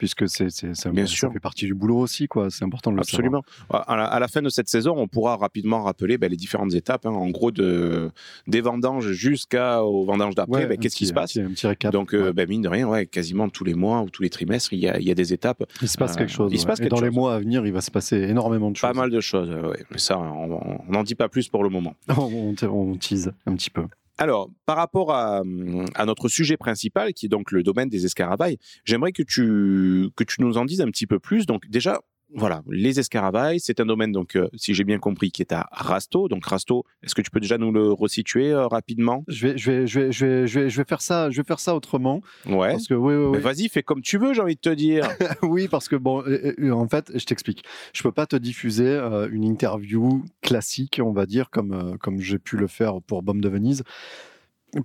puisque 0.00 0.26
c'est, 0.30 0.48
c'est, 0.50 0.74
c'est- 0.74 0.90
Bien 0.90 1.04
ça 1.06 1.12
sûr. 1.12 1.30
fait 1.32 1.40
partie 1.40 1.66
du 1.66 1.74
boulot 1.74 1.98
aussi, 1.98 2.26
quoi. 2.26 2.48
C'est 2.50 2.64
important 2.64 2.90
de 2.90 2.96
le 2.96 3.02
Absolument. 3.02 3.42
À 3.68 3.96
la, 3.96 4.04
à 4.06 4.18
la 4.18 4.28
fin 4.28 4.40
de 4.40 4.48
cette 4.48 4.68
saison, 4.68 4.94
on 4.96 5.06
pourra 5.06 5.36
rapidement 5.36 5.82
rappeler 5.82 6.16
bah, 6.16 6.26
les 6.28 6.36
différentes 6.36 6.72
étapes. 6.74 7.04
hein. 7.04 7.10
en 7.10 7.28
gros, 7.28 7.50
de, 7.50 8.10
des 8.46 8.62
vendanges 8.62 9.12
jusqu'aux 9.12 10.04
vendanges 10.06 10.34
savoir. 10.34 10.46
d'après, 10.48 10.66
Ouais, 10.66 10.72
un 10.74 10.76
qu'est-ce 10.78 10.96
qui 10.96 11.06
se 11.06 11.12
passe? 11.12 11.36
un 11.36 11.48
petit, 11.50 11.66
un 11.66 11.74
petit. 11.74 11.90
Donc, 11.90 12.14
euh, 12.14 12.28
Ouais. 12.28 12.32
bah, 12.32 12.46
mine 12.46 12.62
de 12.62 12.68
rien, 12.68 12.88
ouais, 12.88 13.04
quasiment 13.04 13.48
tous 13.50 13.64
les 13.64 13.74
mois 13.74 14.00
ou 14.00 14.08
tous 14.08 14.22
les 14.22 14.30
trimestres, 14.30 14.72
il 14.72 14.78
y 14.80 14.88
a, 14.88 14.98
il 14.98 15.06
y 15.06 15.10
a 15.10 15.14
des 15.14 15.32
étapes. 15.34 15.62
il 15.82 15.88
se 15.88 15.98
passe 15.98 16.14
euh, 16.14 16.18
quelque 16.18 16.32
chose. 16.32 16.50
il 16.52 16.58
se 16.58 16.64
ouais. 16.64 16.68
passe 16.70 16.80
Et 16.80 16.88
dans 16.88 17.00
les 17.00 17.08
chose. 17.08 17.14
mois 17.14 17.34
à 17.34 17.38
venir, 17.38 17.66
il 17.66 17.72
va 17.72 17.82
se 17.82 17.90
passer 17.90 18.16
énormément 18.16 18.70
de 18.70 18.76
choses. 18.76 18.90
Pas 18.90 18.96
mal 18.98 19.10
de 19.10 19.20
choses. 19.20 19.50
euh. 19.50 19.74
Mais 19.90 19.98
ça, 19.98 20.18
on 20.18 20.80
n'en 20.88 21.02
dit 21.02 21.14
pas 21.14 21.28
plus 21.28 21.48
pour 21.48 21.62
le 21.62 21.68
moment. 21.68 21.94
on 22.16 22.96
tease 22.96 23.32
un 23.46 23.54
petit 23.54 23.70
peu. 23.70 23.84
Alors, 24.20 24.50
par 24.66 24.76
rapport 24.76 25.14
à, 25.14 25.42
notre 26.04 26.28
sujet 26.28 26.58
principal, 26.58 27.14
qui 27.14 27.24
est 27.24 27.30
donc 27.30 27.50
le 27.50 27.62
domaine 27.62 27.88
des 27.88 28.04
escaravailles, 28.04 28.58
j'aimerais 28.84 29.12
que 29.12 29.22
tu, 29.22 30.10
que 30.14 30.24
tu 30.24 30.42
nous 30.42 30.58
en 30.58 30.66
dises 30.66 30.82
un 30.82 30.90
petit 30.90 31.06
peu 31.06 31.18
plus. 31.18 31.46
Donc, 31.46 31.66
déjà, 31.70 32.00
voilà, 32.34 32.62
les 32.68 33.00
escaravailles, 33.00 33.58
c'est 33.60 33.80
un 33.80 33.86
domaine, 33.86 34.12
donc, 34.12 34.36
euh, 34.36 34.48
si 34.54 34.72
j'ai 34.74 34.84
bien 34.84 34.98
compris, 34.98 35.30
qui 35.32 35.42
est 35.42 35.52
à 35.52 35.68
Rasto. 35.72 36.28
Donc, 36.28 36.46
Rasto, 36.46 36.84
est-ce 37.02 37.14
que 37.14 37.22
tu 37.22 37.30
peux 37.30 37.40
déjà 37.40 37.58
nous 37.58 37.72
le 37.72 37.90
resituer 37.92 38.52
euh, 38.52 38.66
rapidement? 38.66 39.24
Je 39.28 39.48
vais, 39.48 39.58
je 39.58 39.70
vais, 39.70 39.86
je 39.86 40.00
vais, 40.00 40.12
je 40.12 40.26
vais, 40.26 40.46
je 40.46 40.60
vais, 40.60 40.70
je 40.70 40.76
vais 40.76 40.84
faire 40.88 41.02
ça, 41.02 41.30
je 41.30 41.36
vais 41.40 41.46
faire 41.46 41.60
ça 41.60 41.74
autrement, 41.74 42.20
Ouais. 42.46 42.72
parce 42.72 42.86
que 42.86 42.94
oui, 42.94 43.14
oui, 43.14 43.36
oui. 43.36 43.38
vas-y, 43.40 43.68
fais 43.68 43.82
comme 43.82 44.00
tu 44.02 44.18
veux, 44.18 44.32
j'ai 44.34 44.42
envie 44.42 44.54
de 44.54 44.60
te 44.60 44.70
dire. 44.70 45.08
oui, 45.42 45.68
parce 45.68 45.88
que 45.88 45.96
bon, 45.96 46.22
en 46.72 46.88
fait, 46.88 47.10
je 47.18 47.24
t'explique. 47.24 47.64
Je 47.92 48.02
peux 48.02 48.12
pas 48.12 48.26
te 48.26 48.36
diffuser 48.36 48.86
euh, 48.86 49.28
une 49.30 49.44
interview 49.44 50.22
classique, 50.42 51.00
on 51.04 51.12
va 51.12 51.26
dire, 51.26 51.50
comme 51.50 51.96
comme 51.98 52.20
j'ai 52.20 52.38
pu 52.38 52.56
le 52.56 52.66
faire 52.66 53.00
pour 53.06 53.22
Baume 53.22 53.40
de 53.40 53.48
Venise. 53.48 53.82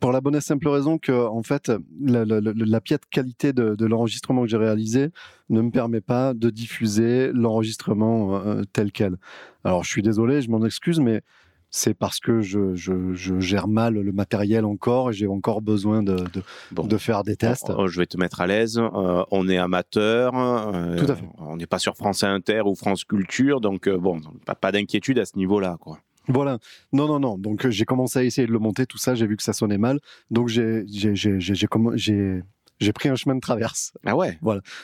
Pour 0.02 0.12
la 0.12 0.20
bonne 0.22 0.36
et 0.36 0.42
simple 0.42 0.68
raison 0.68 0.98
que, 0.98 1.12
en 1.12 1.44
fait, 1.44 1.72
la, 2.02 2.26
la, 2.26 2.42
la- 2.42 2.54
la 2.56 2.82
piètre 2.82 3.08
qualité 3.10 3.54
de, 3.54 3.76
de 3.76 3.86
l'enregistrement 3.86 4.42
que 4.42 4.48
j'ai 4.48 4.58
réalisé 4.58 5.10
ne 5.50 5.62
me 5.62 5.70
permet 5.70 6.02
pas 6.02 6.34
de 6.34 6.50
diffuser 6.50 7.32
l'enregistrement 7.34 8.36
euh, 8.38 8.64
tel 8.74 8.92
quel. 8.92 9.18
Alors, 9.64 9.84
je 9.84 9.90
suis 9.90 10.02
désolé, 10.02 10.42
je 10.42 10.50
m'en 10.50 10.64
excuse, 10.66 11.00
mais 11.00 11.22
c'est 11.70 11.94
parce 11.94 12.20
que 12.20 12.42
je, 12.42 12.74
je, 12.74 13.14
je 13.14 13.40
gère 13.40 13.68
mal 13.68 13.96
le 13.96 14.12
matériel 14.14 14.64
encore 14.66 15.10
et 15.10 15.14
j'ai 15.14 15.28
encore 15.28 15.62
besoin 15.62 16.02
de, 16.04 16.16
de, 16.16 16.42
Bon. 16.72 16.88
de 16.88 16.98
faire 16.98 17.24
des 17.24 17.36
tests. 17.36 17.72
Oh, 17.78 17.88
je 17.88 18.00
vais 18.00 18.06
te 18.06 18.18
mettre 18.18 18.40
à 18.42 18.48
l'aise. 18.48 18.80
Euh, 18.80 19.24
on 19.30 19.48
est 19.50 19.58
amateur. 19.58 20.34
euh, 20.36 20.98
Tout 20.98 21.12
à 21.12 21.16
fait. 21.16 21.26
On 21.38 21.58
n'est 21.58 21.66
pas 21.68 21.80
sur 21.80 21.96
France 21.96 22.24
Inter 22.24 22.62
ou 22.66 22.76
France 22.76 23.04
Culture, 23.04 23.60
donc 23.62 23.88
euh, 23.88 23.98
bon, 23.98 24.22
pas, 24.46 24.56
pas 24.56 24.72
d'inquiétude 24.72 25.20
à 25.20 25.26
ce 25.26 25.38
niveau-là, 25.38 25.76
quoi. 25.80 26.00
Voilà. 26.28 26.60
Non, 26.92 27.08
non, 27.08 27.20
non. 27.20 27.38
Donc, 27.38 27.66
euh, 27.66 27.72
j'ai 27.72 27.86
commencé 27.86 28.20
à 28.20 28.24
essayer 28.24 28.48
de 28.48 28.52
le 28.52 28.60
monter, 28.60 28.86
tout 28.86 28.98
ça. 28.98 29.16
J'ai 29.16 29.28
vu 29.28 29.38
que 29.38 29.44
ça 29.44 29.54
sonnait 29.54 29.78
mal. 29.78 30.00
Donc, 30.32 30.48
j'ai, 30.48 30.84
j'ai, 30.88 31.16
j'ai, 31.16 31.40
j'ai, 31.40 31.68
j'ai, 31.96 32.42
j'ai, 32.80 32.94
pris 32.94 33.10
un 33.10 33.16
chemin 33.16 33.36
de 33.36 33.40
traverse. 33.40 33.94
Ah 34.06 34.16
ouais. 34.16 34.38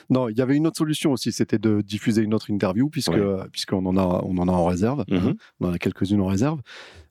Non, 0.10 0.30
il 0.30 0.38
y 0.38 0.42
avait 0.42 0.56
une 0.56 0.68
autre 0.68 0.78
solution 0.78 1.12
aussi. 1.12 1.32
C'était 1.32 1.60
de 1.60 1.82
diffuser 1.82 2.22
une 2.22 2.34
autre 2.34 2.50
interview, 2.50 2.90
puisque, 2.90 3.12
Ouais. 3.12 3.20
euh, 3.20 3.46
puisqu'on 3.52 3.86
en 3.86 3.98
a, 3.98 4.22
on 4.24 4.38
en 4.38 4.48
a 4.48 4.52
en 4.52 4.66
réserve. 4.66 5.04
Mhm. 5.10 5.36
On 5.60 5.70
en 5.70 5.74
a 5.74 5.78
quelques-unes 5.78 6.22
en 6.22 6.28
réserve. 6.28 6.62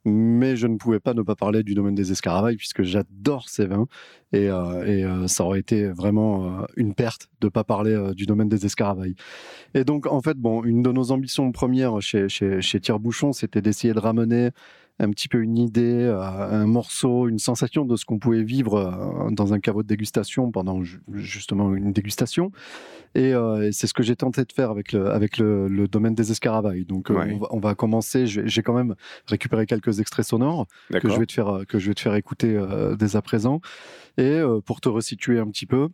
Mais 0.06 0.56
je 0.56 0.66
ne 0.66 0.78
pouvais 0.78 0.98
pas 0.98 1.12
ne 1.12 1.20
pas 1.20 1.34
parler 1.36 1.62
du 1.62 1.74
domaine 1.74 1.94
des 1.94 2.10
escaravailles, 2.10 2.56
puisque 2.56 2.82
j'adore 2.82 3.50
ces 3.50 3.66
vins. 3.66 3.86
Et, 4.32 4.48
euh, 4.48 4.84
et 4.86 5.04
euh, 5.04 5.26
ça 5.26 5.44
aurait 5.44 5.58
été 5.60 5.88
vraiment 5.88 6.60
euh, 6.60 6.64
une 6.76 6.94
perte 6.94 7.28
de 7.42 7.48
ne 7.48 7.50
pas 7.50 7.64
parler 7.64 8.12
du 8.14 8.24
domaine 8.24 8.48
des 8.48 8.64
escaravailles. 8.64 9.14
Et 9.74 9.84
donc, 9.84 10.06
en 10.06 10.22
fait, 10.22 10.38
bon, 10.38 10.64
une 10.64 10.82
de 10.82 10.90
nos 10.90 11.10
ambitions 11.12 11.52
premières 11.52 12.00
chez, 12.00 12.30
chez, 12.30 12.62
chez 12.62 12.80
Tire-Bouchon, 12.80 13.32
c'était 13.34 13.60
d'essayer 13.60 13.92
de 13.92 13.98
ramener 13.98 14.50
un 15.02 15.10
petit 15.10 15.28
peu 15.28 15.38
une 15.42 15.56
idée, 15.58 16.02
euh, 16.04 16.20
un 16.20 16.66
morceau, 16.66 17.26
une 17.26 17.38
sensation 17.38 17.84
de 17.84 17.96
ce 17.96 18.04
qu'on 18.04 18.18
pouvait 18.18 18.42
vivre 18.44 18.74
euh, 18.76 19.30
dans 19.30 19.52
un 19.54 19.58
caveau 19.58 19.82
de 19.82 19.88
dégustation 19.88 20.50
pendant 20.52 20.82
ju- 20.82 21.00
justement 21.14 21.74
une 21.74 21.92
dégustation. 21.92 22.52
Et, 23.14 23.32
euh, 23.34 23.66
et 23.68 23.72
c'est 23.72 23.86
ce 23.88 23.94
que 23.94 24.02
j'ai 24.04 24.14
tenté 24.14 24.44
de 24.44 24.52
faire 24.52 24.70
avec 24.70 24.92
le, 24.92 25.10
avec 25.10 25.38
le, 25.38 25.66
le 25.68 25.88
domaine 25.88 26.14
des 26.14 26.30
escaravailles. 26.30 26.84
Donc, 26.84 27.10
Ouais. 27.10 27.32
on, 27.34 27.38
va, 27.38 27.46
on 27.50 27.58
va 27.58 27.74
commencer. 27.74 28.26
J'ai 28.26 28.62
quand 28.62 28.74
même 28.74 28.94
récupéré 29.26 29.66
quelques 29.66 29.98
extraits 30.00 30.26
sonores 30.26 30.66
que 31.00 31.08
je 31.08 31.18
vais 31.18 31.26
te 31.26 31.32
faire, 31.32 31.62
que 31.66 31.78
je 31.80 31.88
vais 31.88 31.94
te 31.94 32.00
faire 32.00 32.14
écouter 32.14 32.54
euh, 32.56 32.94
dès 32.94 33.16
à 33.16 33.22
présent. 33.22 33.60
Et 34.18 34.22
euh, 34.22 34.60
pour 34.60 34.80
te 34.80 34.88
resituer 34.88 35.38
un 35.40 35.46
petit 35.48 35.66
peu, 35.66 35.88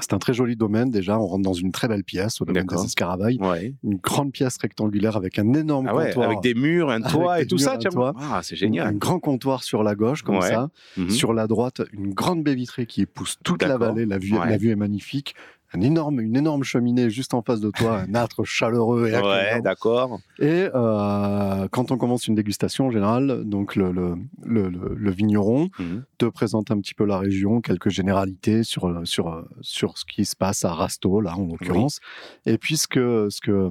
c'est 0.00 0.12
un 0.12 0.18
très 0.18 0.34
joli 0.34 0.56
domaine. 0.56 0.90
Déjà, 0.90 1.18
on 1.20 1.26
rentre 1.26 1.42
dans 1.44 1.52
une 1.52 1.70
très 1.70 1.86
belle 1.86 2.02
pièce 2.04 2.40
au 2.40 2.44
domaine 2.44 2.66
des 2.66 2.84
escaravailles. 2.84 3.38
Ouais. 3.40 3.74
Une 3.84 3.96
grande 3.96 4.32
pièce 4.32 4.56
rectangulaire 4.58 5.16
avec 5.16 5.38
un 5.38 5.52
énorme 5.54 5.86
Ah 5.88 5.94
ouais, 5.94 6.06
comptoir. 6.06 6.26
avec 6.26 6.40
des 6.40 6.54
murs, 6.54 6.90
un 6.90 7.00
toit 7.00 7.40
et 7.40 7.46
tout 7.46 7.58
ça, 7.58 7.74
un. 7.74 8.12
Ah, 8.18 8.40
c'est 8.42 8.54
Un 8.54 8.58
génial. 8.58 8.98
grand 8.98 9.20
comptoir 9.20 9.62
sur 9.62 9.82
la 9.84 9.94
gauche, 9.94 10.22
comme 10.22 10.38
Ouais. 10.38 10.48
ça. 10.50 10.68
Mhm. 10.96 11.10
Sur 11.10 11.32
la 11.32 11.46
droite, 11.46 11.82
une 11.92 12.12
grande 12.12 12.42
baie 12.42 12.54
vitrée 12.56 12.86
qui 12.86 13.02
épouse 13.02 13.36
toute 13.44 13.62
la 13.62 13.76
vallée. 13.78 14.04
La 14.06 14.18
vue, 14.18 14.32
la 14.32 14.56
vue 14.56 14.70
est 14.70 14.76
magnifique. 14.76 15.34
Un 15.74 15.80
énorme, 15.80 16.20
une 16.20 16.36
énorme 16.36 16.62
cheminée 16.62 17.10
juste 17.10 17.34
en 17.34 17.42
face 17.42 17.60
de 17.60 17.70
toi, 17.70 18.00
un 18.08 18.14
âtre 18.14 18.44
chaleureux 18.44 19.08
et 19.08 19.16
Ouais, 19.18 19.60
d'accord. 19.60 20.20
Et 20.38 20.68
euh, 20.74 21.66
quand 21.70 21.90
on 21.90 21.96
commence 21.98 22.28
une 22.28 22.34
dégustation 22.34 22.86
en 22.86 22.90
général, 22.90 23.42
donc 23.44 23.74
le, 23.74 23.90
le, 23.90 24.14
le, 24.44 24.68
le- 24.68 24.94
le 24.96 25.10
vigneron 25.10 25.68
Mhm. 25.78 26.04
te 26.18 26.26
présente 26.26 26.70
un 26.70 26.78
petit 26.80 26.94
peu 26.94 27.04
la 27.04 27.18
région, 27.18 27.60
quelques 27.60 27.88
généralités 27.90 28.62
sur, 28.62 29.00
sur, 29.04 29.44
sur 29.62 29.98
ce 29.98 30.04
qui 30.04 30.24
se 30.24 30.36
passe 30.36 30.64
à 30.64 30.72
Rasto, 30.72 31.20
là 31.20 31.34
en 31.36 31.46
l'occurrence, 31.46 32.00
et 32.46 32.56
puis 32.58 32.76
ce 32.76 32.86
que, 32.86 33.28
ce, 33.30 33.40
que, 33.40 33.68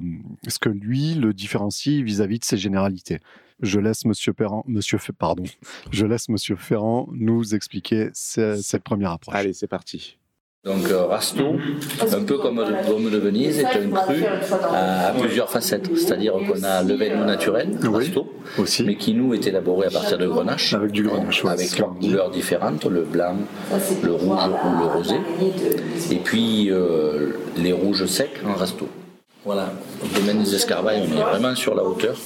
ce 0.48 0.58
que 0.58 0.68
lui 0.68 1.14
le 1.14 1.32
différencie 1.32 2.02
vis-à-vis 2.02 2.38
de 2.38 2.44
ces 2.44 2.56
généralités. 2.58 3.20
Je 3.62 3.78
laisse 3.80 4.04
Monsieur 4.04 4.34
Ferrand, 4.36 4.64
Monsieur, 4.66 4.98
pardon, 5.16 5.44
je 5.90 6.04
laisse 6.06 6.28
Monsieur 6.28 6.56
Ferrand 6.56 7.08
nous 7.12 7.54
expliquer 7.54 8.10
ce- 8.12 8.56
cette 8.56 8.82
première 8.82 9.12
approche. 9.12 9.34
Allez, 9.36 9.52
c'est 9.52 9.68
parti. 9.68 10.18
Donc 10.64 10.88
euh, 10.90 11.04
Rasto, 11.04 11.56
un 12.10 12.22
peu 12.22 12.38
comme 12.38 12.58
le 12.58 13.10
de 13.10 13.18
Venise, 13.18 13.58
est 13.58 13.66
un 13.66 13.90
cru 13.90 14.24
à, 14.72 15.12
plusieurs 15.20 15.50
facettes. 15.50 15.90
C'est-à-dire 15.94 16.32
qu'on 16.32 16.62
a 16.62 16.82
le 16.82 16.94
vin 16.94 17.14
nous 17.16 17.24
naturel, 17.26 17.68
Oui. 17.82 18.06
Rasto, 18.06 18.32
Aussi, 18.56 18.82
mais 18.82 18.96
qui 18.96 19.12
nous 19.12 19.34
est 19.34 19.46
élaboré 19.46 19.88
à 19.88 19.90
partir 19.90 20.16
de 20.16 20.26
grenache. 20.26 20.72
Avec 20.72 20.92
du 20.92 21.02
grenache, 21.02 21.44
Avec 21.44 21.68
couleurs 22.00 22.30
différentes, 22.30 22.86
le 22.86 23.02
blanc, 23.02 23.36
le 24.02 24.12
rouge 24.12 24.40
ou 24.64 24.78
le 24.78 24.86
rosé. 24.86 25.16
Et 26.10 26.16
puis 26.16 26.70
euh, 26.70 27.32
les 27.58 27.72
rouges 27.72 28.06
secs 28.06 28.40
en 28.46 28.54
Rasto. 28.54 28.88
Voilà, 29.44 29.74
au 30.02 30.18
domaine 30.18 30.42
des 30.42 30.54
escarbailles, 30.54 31.02
on 31.06 31.18
est 31.18 31.22
vraiment 31.22 31.54
sur 31.54 31.74
la 31.74 31.82
hauteur. 31.84 32.16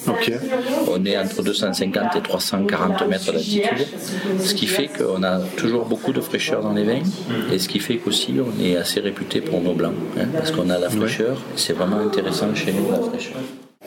On 0.88 1.04
est 1.04 1.18
entre 1.18 1.42
250 1.42 2.14
et 2.16 2.20
340 2.22 3.08
mètres 3.08 3.32
d'altitude, 3.32 3.86
ce 4.38 4.54
qui 4.54 4.68
fait 4.68 4.86
qu'on 4.86 5.24
a 5.24 5.40
toujours 5.56 5.84
beaucoup 5.86 6.12
de 6.12 6.20
fraîcheur 6.20 6.62
dans 6.62 6.72
les 6.72 6.84
vins, 6.84 7.02
et 7.52 7.58
ce 7.58 7.68
qui 7.68 7.80
fait 7.80 7.96
qu'aussi 7.96 8.34
on 8.38 8.62
est 8.64 8.76
assez 8.76 9.00
réputé 9.00 9.40
pour 9.40 9.60
nos 9.60 9.72
blancs, 9.72 9.94
hein, 10.16 10.26
parce 10.32 10.52
qu'on 10.52 10.70
a 10.70 10.78
la 10.78 10.88
fraîcheur, 10.90 11.38
c'est 11.56 11.72
vraiment 11.72 11.98
intéressant 11.98 12.54
chez 12.54 12.72
nous 12.72 12.88
la 12.92 12.98
fraîcheur. 13.00 13.38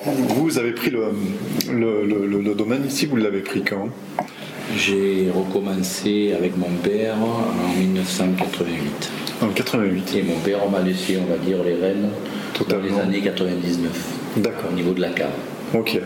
Vous 0.04 0.58
avez 0.58 0.72
pris 0.74 0.90
le, 0.90 1.06
le, 1.72 2.06
le- 2.06 2.42
le 2.42 2.54
domaine 2.56 2.86
ici, 2.86 3.06
vous 3.06 3.16
l'avez 3.16 3.42
pris 3.42 3.62
quand? 3.64 3.88
J'ai 4.76 5.30
recommencé 5.34 6.34
avec 6.38 6.58
mon 6.58 6.70
père 6.84 7.16
en 7.22 7.78
1988. 7.80 9.10
En 9.42 9.48
88. 9.50 10.16
Et 10.18 10.24
mon 10.24 10.38
père, 10.40 10.70
m'a 10.70 10.82
laissé, 10.82 11.18
on 11.22 11.26
va 11.32 11.38
dire, 11.38 11.64
les 11.64 11.76
rênes 11.76 12.10
dans 12.70 12.80
les 12.80 12.94
années 13.00 13.22
99, 13.22 14.38
D'accord. 14.38 14.70
au 14.72 14.74
niveau 14.76 14.94
de 14.94 15.02
la 15.02 15.10
cave. 15.10 15.32
Ok. 15.74 16.00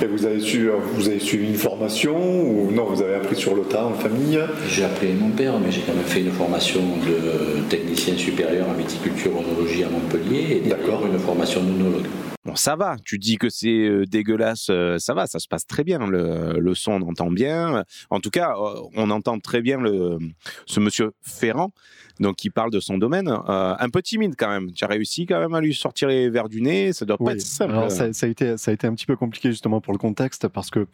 Et 0.00 0.06
vous 0.06 0.26
avez, 0.26 0.38
su, 0.38 0.70
vous 0.94 1.08
avez 1.08 1.18
suivi 1.18 1.48
une 1.48 1.56
formation 1.56 2.16
ou 2.16 2.70
non 2.70 2.84
Vous 2.84 3.02
avez 3.02 3.14
appris 3.16 3.34
sur 3.34 3.54
le 3.56 3.62
tas 3.62 3.84
en 3.86 3.94
famille? 3.94 4.38
J'ai 4.68 4.84
appelé 4.84 5.12
mon 5.14 5.30
père, 5.30 5.58
mais 5.58 5.72
j'ai 5.72 5.80
quand 5.80 5.94
même 5.94 6.04
fait 6.04 6.20
une 6.20 6.30
formation 6.30 6.80
de 6.80 7.62
technicien 7.68 8.16
supérieur 8.16 8.68
en 8.68 8.74
viticulture 8.74 9.32
onologie 9.36 9.82
à 9.84 9.88
Montpellier 9.88 10.62
et 10.64 10.68
D'accord. 10.68 11.04
une 11.06 11.18
formation 11.18 11.62
d'onologue. 11.62 12.06
Bon, 12.44 12.54
ça 12.54 12.76
va. 12.76 12.96
Tu 13.04 13.18
dis 13.18 13.36
que 13.36 13.50
c'est 13.50 13.68
euh, 13.68 14.04
dégueulasse, 14.06 14.68
euh, 14.70 14.96
ça 14.98 15.12
va, 15.12 15.26
ça 15.26 15.38
se 15.38 15.48
passe 15.48 15.66
très 15.66 15.82
bien. 15.84 16.06
Le, 16.06 16.58
le 16.60 16.74
son, 16.74 16.92
on 16.92 17.02
entend 17.08 17.30
bien. 17.30 17.84
En 18.08 18.20
tout 18.20 18.30
cas, 18.30 18.52
euh, 18.56 18.80
on 18.94 19.10
entend 19.10 19.38
très 19.40 19.60
bien 19.60 19.78
le, 19.78 20.18
ce 20.64 20.78
monsieur 20.80 21.10
Ferrand, 21.20 21.72
donc 22.20 22.36
qui 22.36 22.50
parle 22.50 22.70
de 22.70 22.80
son 22.80 22.98
domaine. 22.98 23.28
Euh, 23.28 23.74
un 23.78 23.88
peu 23.90 24.02
timide 24.02 24.34
quand 24.36 24.48
même. 24.48 24.72
Tu 24.72 24.84
as 24.84 24.88
réussi 24.88 25.26
quand 25.26 25.40
même 25.40 25.54
à 25.54 25.60
lui 25.60 25.74
sortir 25.74 26.08
les 26.08 26.28
verres 26.30 26.48
du 26.48 26.60
nez. 26.60 26.92
Ça 26.92 27.04
doit 27.04 27.18
pas 27.18 27.24
Oui. 27.24 27.32
être 27.34 27.40
simple. 27.40 27.72
Alors, 27.72 27.90
ça, 27.90 28.12
ça 28.12 28.26
a 28.26 28.28
été, 28.28 28.56
ça 28.56 28.70
a 28.70 28.74
été 28.74 28.86
un 28.86 28.94
petit 28.94 29.06
peu 29.06 29.16
compliqué 29.16 29.50
justement 29.50 29.80
pour 29.80 29.92
le 29.92 29.98
contexte 29.98 30.48
parce 30.48 30.70
que 30.70 30.86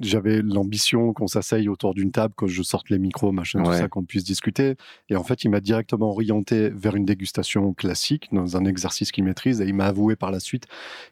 j'avais 0.00 0.42
l'ambition 0.42 1.12
qu'on 1.12 1.28
s'asseye 1.28 1.68
autour 1.68 1.94
d'une 1.94 2.10
table, 2.10 2.34
que 2.36 2.48
je 2.48 2.64
sorte 2.64 2.90
les 2.90 2.98
micros, 2.98 3.30
machin, 3.30 3.62
tout 3.62 3.72
ça, 3.72 3.86
qu'on 3.86 4.02
puisse 4.02 4.24
discuter. 4.24 4.74
Et 5.08 5.14
en 5.14 5.22
fait, 5.22 5.44
il 5.44 5.50
m'a 5.50 5.60
directement 5.60 6.10
orienté 6.10 6.68
vers 6.70 6.96
une 6.96 7.04
dégustation 7.04 7.72
classique, 7.74 8.28
dans 8.32 8.56
un 8.56 8.64
exercice 8.64 9.12
qu'il 9.12 9.22
maîtrise. 9.22 9.60
Et 9.60 9.66
il 9.66 9.74
m'a 9.74 9.84
avoué 9.86 10.16
par 10.16 10.32
la 10.32 10.40
suite 10.40 10.64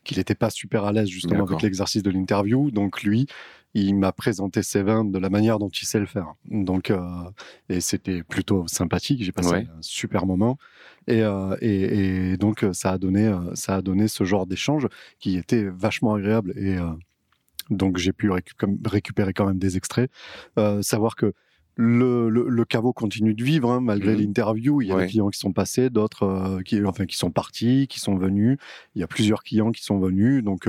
qu'il 0.02 0.18
n'était 0.18 0.35
pas 0.35 0.50
super 0.50 0.85
à 0.85 0.92
l'aise 0.92 1.06
justement 1.09 1.44
avec 1.44 1.62
l'exercice 1.62 2.02
de 2.02 2.11
l'interview. 2.11 2.73
Donc 2.73 3.04
lui, 3.04 3.26
il 3.75 3.95
m'a 3.95 4.12
présenté 4.12 4.62
ses 4.62 4.83
vins 4.83 5.05
de 5.05 5.19
la 5.19 5.31
manière 5.31 5.59
dont 5.59 5.71
il 5.71 5.87
sait 5.87 5.99
le 5.99 6.07
faire. 6.07 6.35
Donc, 6.45 6.91
euh, 6.91 7.00
et 7.69 7.81
c'était 7.81 8.23
plutôt 8.23 8.67
sympathique. 8.69 9.23
J'ai 9.25 9.33
passé 9.33 9.52
Ouais. 9.52 9.67
un 9.76 9.81
super 9.81 10.26
moment. 10.26 10.59
Et, 11.07 11.23
euh, 11.23 11.57
et, 11.62 12.33
et 12.33 12.37
donc, 12.37 12.64
euh, 12.64 12.73
ça 12.75 12.91
a 12.93 12.99
donné, 12.99 13.35
ça 13.55 13.76
a 13.76 13.83
donné 13.83 14.09
ce 14.09 14.25
genre 14.25 14.47
d'échange 14.47 14.87
qui 15.19 15.37
était 15.38 15.64
vachement 15.64 16.14
agréable. 16.14 16.52
Et 16.57 16.76
euh, 16.76 16.91
donc, 17.71 17.97
j'ai 17.97 18.12
pu 18.12 18.29
récu- 18.29 18.55
récupérer 18.87 19.33
quand 19.33 19.47
même 19.47 19.59
des 19.59 19.76
extraits. 19.79 20.11
Savoir 20.83 21.17
que 21.17 21.33
le, 21.76 22.29
le, 22.29 22.50
le 22.50 22.64
caveau 22.67 22.93
continue 22.93 23.33
de 23.33 23.43
vivre 23.43 23.71
hein, 23.73 23.81
malgré 23.81 24.12
Mhm. 24.12 24.19
l'interview. 24.21 24.83
Il 24.83 24.88
y 24.88 24.93
a 24.93 24.97
Ouais. 24.97 25.05
des 25.05 25.09
clients 25.09 25.31
qui 25.31 25.38
sont 25.38 25.55
passés, 25.55 25.88
d'autres 25.88 26.61
qui, 26.67 26.85
enfin, 26.85 27.07
qui 27.07 27.17
sont 27.17 27.31
partis, 27.31 27.87
qui 27.88 27.99
sont 28.00 28.17
venus. 28.17 28.59
Il 28.95 29.00
y 29.00 29.02
a 29.02 29.07
plusieurs 29.07 29.43
clients 29.43 29.73
qui 29.73 29.83
sont 29.83 29.99
venus. 29.99 30.45
Donc, 30.45 30.69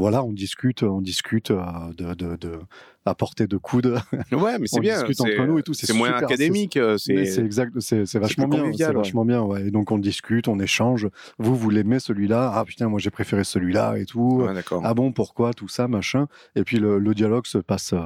voilà, 0.00 0.24
on 0.24 0.32
discute, 0.32 0.82
on 0.82 1.00
discute 1.00 1.50
euh, 1.50 1.60
de, 1.96 2.14
de, 2.14 2.36
de 2.36 2.58
à 3.06 3.14
portée 3.14 3.46
de 3.46 3.56
coude. 3.56 3.98
Ouais, 4.32 4.58
mais 4.58 4.66
c'est 4.66 4.78
on 4.78 4.80
bien. 4.80 4.94
discute 4.96 5.16
c'est- 5.18 5.22
entre 5.38 5.46
nous 5.46 5.58
et 5.58 5.62
tout, 5.62 5.74
c'est 5.74 5.92
moins 5.92 6.12
académique. 6.14 6.76
euh, 6.76 6.96
C'est 6.98 7.38
exact, 7.38 7.78
c'est 7.80 8.04
vachement 8.18 8.48
bien, 8.48 8.72
c'est 8.76 8.92
vachement 8.92 9.24
bien, 9.24 9.42
ouais. 9.42 9.66
Et 9.68 9.70
donc 9.70 9.90
on 9.92 9.98
discute, 9.98 10.48
on 10.48 10.58
échange. 10.58 11.08
Vous, 11.38 11.54
vous 11.54 11.70
l'aimez 11.70 12.00
celui-là? 12.00 12.52
Ah 12.54 12.64
putain, 12.64 12.88
moi 12.88 12.98
j'ai 12.98 13.10
préféré 13.10 13.44
celui-là 13.44 13.96
et 13.98 14.04
tout. 14.06 14.42
Ouais, 14.46 14.54
d'accord. 14.54 14.82
Ah 14.84 14.94
bon, 14.94 15.12
pourquoi? 15.12 15.52
Tout 15.54 15.68
ça, 15.68 15.86
machin. 15.88 16.26
Et 16.56 16.64
puis 16.64 16.78
le, 16.78 16.98
le 16.98 17.14
dialogue 17.14 17.46
se 17.46 17.58
passe, 17.58 17.92
euh, 17.92 18.00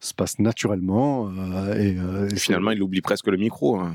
se 0.00 0.14
passe 0.14 0.38
naturellement. 0.38 1.28
euh, 1.28 1.74
et, 1.78 1.96
euh, 1.98 2.28
et 2.28 2.32
Et 2.32 2.36
finalement, 2.36 2.70
il 2.72 2.82
oublie 2.82 3.00
presque 3.00 3.26
le 3.28 3.36
micro. 3.36 3.78
hein. 3.78 3.94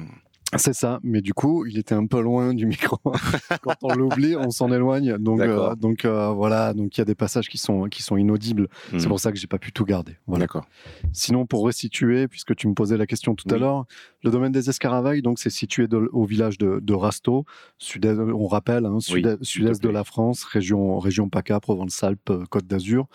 C'est 0.58 0.74
ça. 0.74 1.00
Mais 1.04 1.22
du 1.22 1.34
coup, 1.34 1.66
il 1.66 1.78
était 1.78 1.94
un 1.96 2.06
peu 2.08 2.20
loin 2.22 2.54
du 2.54 2.66
micro. 2.66 2.98
Quand 3.62 3.76
on 3.84 3.94
l'oublie, 3.94 4.36
on 4.36 4.50
s'en 4.52 4.72
éloigne. 4.72 5.18
Donc, 5.18 5.42
euh, 5.42 5.76
donc 5.76 6.06
euh, 6.06 6.30
voilà. 6.30 6.74
Donc 6.74 6.98
il 6.98 7.00
y 7.00 7.04
a 7.04 7.06
des 7.06 7.16
passages 7.16 7.50
qui 7.50 7.58
sont 7.58 7.84
qui 7.84 8.02
sont 8.04 8.18
inaudibles. 8.18 8.68
C'est 8.92 8.98
Mhm. 9.04 9.08
pour 9.08 9.20
ça 9.20 9.32
que 9.32 9.38
j'ai 9.38 9.48
pas 9.48 9.60
pu 9.60 9.72
tout 9.72 9.86
garder. 9.86 10.18
Voilà. 10.28 10.46
D'accord. 10.46 10.66
Sinon, 11.14 11.46
pour 11.46 11.66
restituer, 11.66 12.28
puisque 12.28 12.56
tu 12.56 12.68
me 12.68 12.74
posais 12.74 12.98
la 12.98 13.06
question 13.06 13.36
tout 13.36 13.48
à 13.54 13.58
l'heure, 13.58 13.86
le 14.24 14.32
domaine 14.32 14.52
des 14.52 14.70
Escaravailles, 14.70 15.22
donc 15.22 15.40
c'est 15.40 15.50
situé 15.50 15.88
de- 15.88 16.10
au 16.14 16.26
village 16.26 16.58
de, 16.58 16.80
de 16.82 16.94
Rasto, 16.94 17.46
sud 17.78 18.06
on 18.06 18.48
rappelle, 18.48 18.86
hein, 18.86 18.98
Oui, 19.12 19.24
sud-est 19.42 19.84
de 19.84 19.90
la 19.90 20.04
France, 20.04 20.44
région, 20.44 20.98
région 21.00 21.30
PACA, 21.30 21.60
Provence-Alpes, 21.60 22.32
Côte 22.50 22.66
d'Azur. 22.66 23.08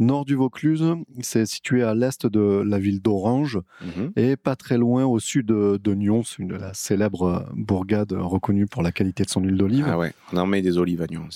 Nord 0.00 0.24
du 0.24 0.34
Vaucluse, 0.34 0.84
c'est 1.20 1.46
situé 1.46 1.82
à 1.84 1.94
l'est 1.94 2.26
de 2.26 2.62
la 2.66 2.78
ville 2.80 3.00
d'Orange 3.00 3.60
Mhm. 3.84 4.12
et 4.16 4.36
pas 4.36 4.56
très 4.56 4.78
loin 4.78 5.04
au 5.04 5.20
sud 5.20 5.46
de, 5.46 5.78
de 5.82 5.94
Nyons, 5.94 6.22
une 6.38 6.48
de 6.48 6.56
la 6.56 6.74
célèbre 6.74 7.46
bourgade 7.54 8.12
reconnue 8.12 8.66
pour 8.66 8.82
la 8.82 8.90
qualité 8.92 9.22
de 9.24 9.30
son 9.30 9.42
huile 9.42 9.56
d'olive. 9.58 9.86
Ah 9.88 9.98
ouais, 9.98 10.12
on 10.32 10.38
en 10.38 10.46
met 10.46 10.62
des 10.62 10.78
olives 10.78 11.02
à 11.02 11.06
Nyons. 11.06 11.28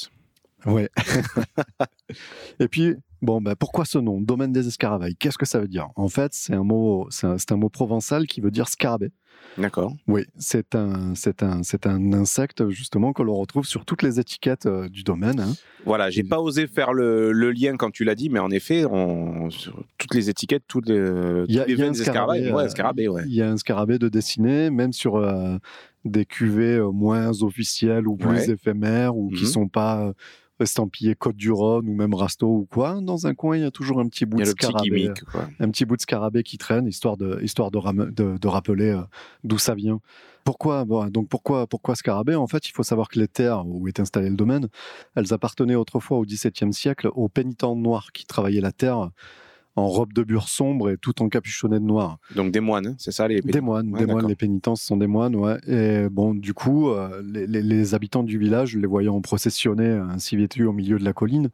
Ouais. 0.66 0.88
et 2.58 2.68
puis, 2.68 2.96
bon, 3.24 3.40
ben, 3.40 3.54
pourquoi 3.56 3.84
ce 3.84 3.98
nom, 3.98 4.20
domaine 4.20 4.52
des 4.52 4.66
escaravailles 4.68 5.16
Qu'est-ce 5.16 5.38
que 5.38 5.46
ça 5.46 5.58
veut 5.60 5.68
dire? 5.68 5.88
En 5.96 6.08
fait, 6.08 6.32
c'est 6.34 6.54
un 6.54 6.62
mot, 6.64 7.06
c'est 7.10 7.26
un, 7.52 7.56
mot 7.56 7.68
provençal 7.68 8.26
qui 8.26 8.40
veut 8.40 8.50
dire 8.50 8.68
scarabée. 8.68 9.10
D'accord. 9.58 9.94
Oui, 10.06 10.24
c'est 10.36 10.74
un, 10.74 11.14
c'est 11.14 11.42
un, 11.42 11.62
c'est 11.62 11.86
un 11.86 12.12
insecte 12.12 12.68
justement 12.70 13.12
que 13.12 13.22
l'on 13.22 13.34
retrouve 13.36 13.64
sur 13.66 13.84
toutes 13.84 14.02
les 14.02 14.18
étiquettes 14.20 14.66
euh, 14.66 14.88
du 14.88 15.02
domaine. 15.02 15.40
hein. 15.40 15.52
Voilà, 15.84 16.08
j'ai 16.08 16.22
pas 16.22 16.40
osé 16.40 16.66
faire 16.66 16.92
le, 16.92 17.30
le 17.32 17.50
lien 17.52 17.76
quand 17.76 17.90
tu 17.90 18.04
l'as 18.04 18.14
dit, 18.14 18.30
mais 18.30 18.38
en 18.38 18.50
effet, 18.50 18.84
on, 18.86 19.50
sur 19.50 19.84
toutes 19.98 20.14
les 20.14 20.30
étiquettes, 20.30 20.62
toutes 20.66 20.88
les, 20.88 20.96
Il 21.48 21.54
y 21.54 21.58
a, 21.58 21.64
toutes 21.64 21.68
les 21.72 21.78
y 21.78 21.82
a 21.84 21.88
un 21.88 21.94
scarabée. 21.94 22.52
Ouais, 22.52 22.64
euh, 22.80 23.08
ouais. 23.10 23.22
Il 23.26 23.34
y 23.34 23.42
a 23.42 23.50
un 23.50 23.56
scarabée 23.56 23.98
de 23.98 24.08
dessiné, 24.08 24.70
même 24.70 24.92
sur 24.92 25.16
euh, 25.16 25.56
des 26.04 26.24
cuvées 26.24 26.80
moins 26.92 27.42
officielles 27.42 28.08
ou 28.08 28.16
plus 28.16 28.28
Ouais. 28.30 28.50
éphémères 28.50 29.16
ou 29.16 29.28
qui 29.30 29.44
Mhm. 29.44 29.50
sont 29.50 29.68
pas 29.68 30.12
euh, 30.60 30.64
estampillées 30.64 31.14
Côte 31.14 31.36
du 31.36 31.50
Rhône 31.50 31.88
ou 31.88 31.94
même 31.94 32.14
Rasto 32.14 32.46
ou 32.46 32.66
quoi. 32.70 33.00
Dans 33.00 33.26
un 33.26 33.34
coin, 33.34 33.56
il 33.56 33.62
y 33.62 33.66
a 33.66 33.70
toujours 33.70 34.00
un 34.00 34.08
petit 34.08 34.24
bout 34.26 34.38
de 34.38 34.50
scarabée. 34.50 34.88
gimmick, 34.90 35.24
quoi. 35.24 35.48
un 35.60 35.70
petit 35.70 35.84
bout 35.84 35.96
de 35.96 36.02
scarabée 36.02 36.42
qui 36.42 36.58
traîne, 36.58 36.86
histoire 36.86 37.16
de, 37.16 37.40
histoire 37.42 37.70
de, 37.70 37.78
ram- 37.78 38.10
de, 38.10 38.36
de 38.38 38.48
rappeler 38.48 38.90
euh, 38.90 39.02
d'où 39.44 39.58
ça 39.58 39.74
vient. 39.74 40.00
Pourquoi 40.44 40.84
bon, 40.84 41.06
Donc 41.08 41.28
pourquoi, 41.28 41.66
pourquoi 41.66 41.94
scarabée? 41.94 42.34
En 42.34 42.46
fait, 42.46 42.68
il 42.68 42.72
faut 42.72 42.82
savoir 42.82 43.08
que 43.08 43.18
les 43.18 43.28
terres 43.28 43.66
où 43.66 43.88
est 43.88 43.98
installé 43.98 44.28
le 44.28 44.36
domaine, 44.36 44.68
elles 45.14 45.32
appartenaient 45.32 45.74
autrefois 45.74 46.18
au 46.18 46.24
XVIIe 46.24 46.72
siècle 46.72 47.08
aux 47.14 47.28
pénitents 47.28 47.76
noirs 47.76 48.12
qui 48.12 48.26
travaillaient 48.26 48.60
la 48.60 48.72
terre 48.72 49.10
en 49.76 49.88
robe 49.88 50.12
de 50.12 50.22
bure 50.22 50.48
sombre 50.48 50.90
et 50.90 50.96
tout 50.96 51.20
encapuchonné 51.22 51.80
de 51.80 51.84
noir. 51.84 52.18
Donc 52.36 52.52
des 52.52 52.60
moines, 52.60 52.86
hein, 52.86 52.94
c'est 52.98 53.10
ça 53.10 53.26
les 53.26 53.40
Des 53.40 53.60
moines, 53.60 53.90
Ouais, 53.92 53.98
des 53.98 54.06
moines, 54.06 54.28
les 54.28 54.36
pénitents, 54.36 54.76
ce 54.76 54.86
sont 54.86 54.96
des 54.96 55.06
moines, 55.08 55.34
ouais. 55.34 55.58
Et 55.66 56.08
bon, 56.08 56.32
du 56.34 56.54
coup, 56.54 56.90
euh, 56.90 57.20
les, 57.24 57.46
les- 57.46 57.62
les 57.62 57.94
habitants 57.94 58.22
du 58.22 58.38
village, 58.38 58.76
les 58.76 58.86
voyant 58.86 59.20
processionner 59.20 59.88
ainsi 59.88 60.36
vêtus 60.36 60.64
au 60.64 60.72
milieu 60.72 60.98
de 60.98 61.04
la 61.04 61.12
colline, 61.12 61.50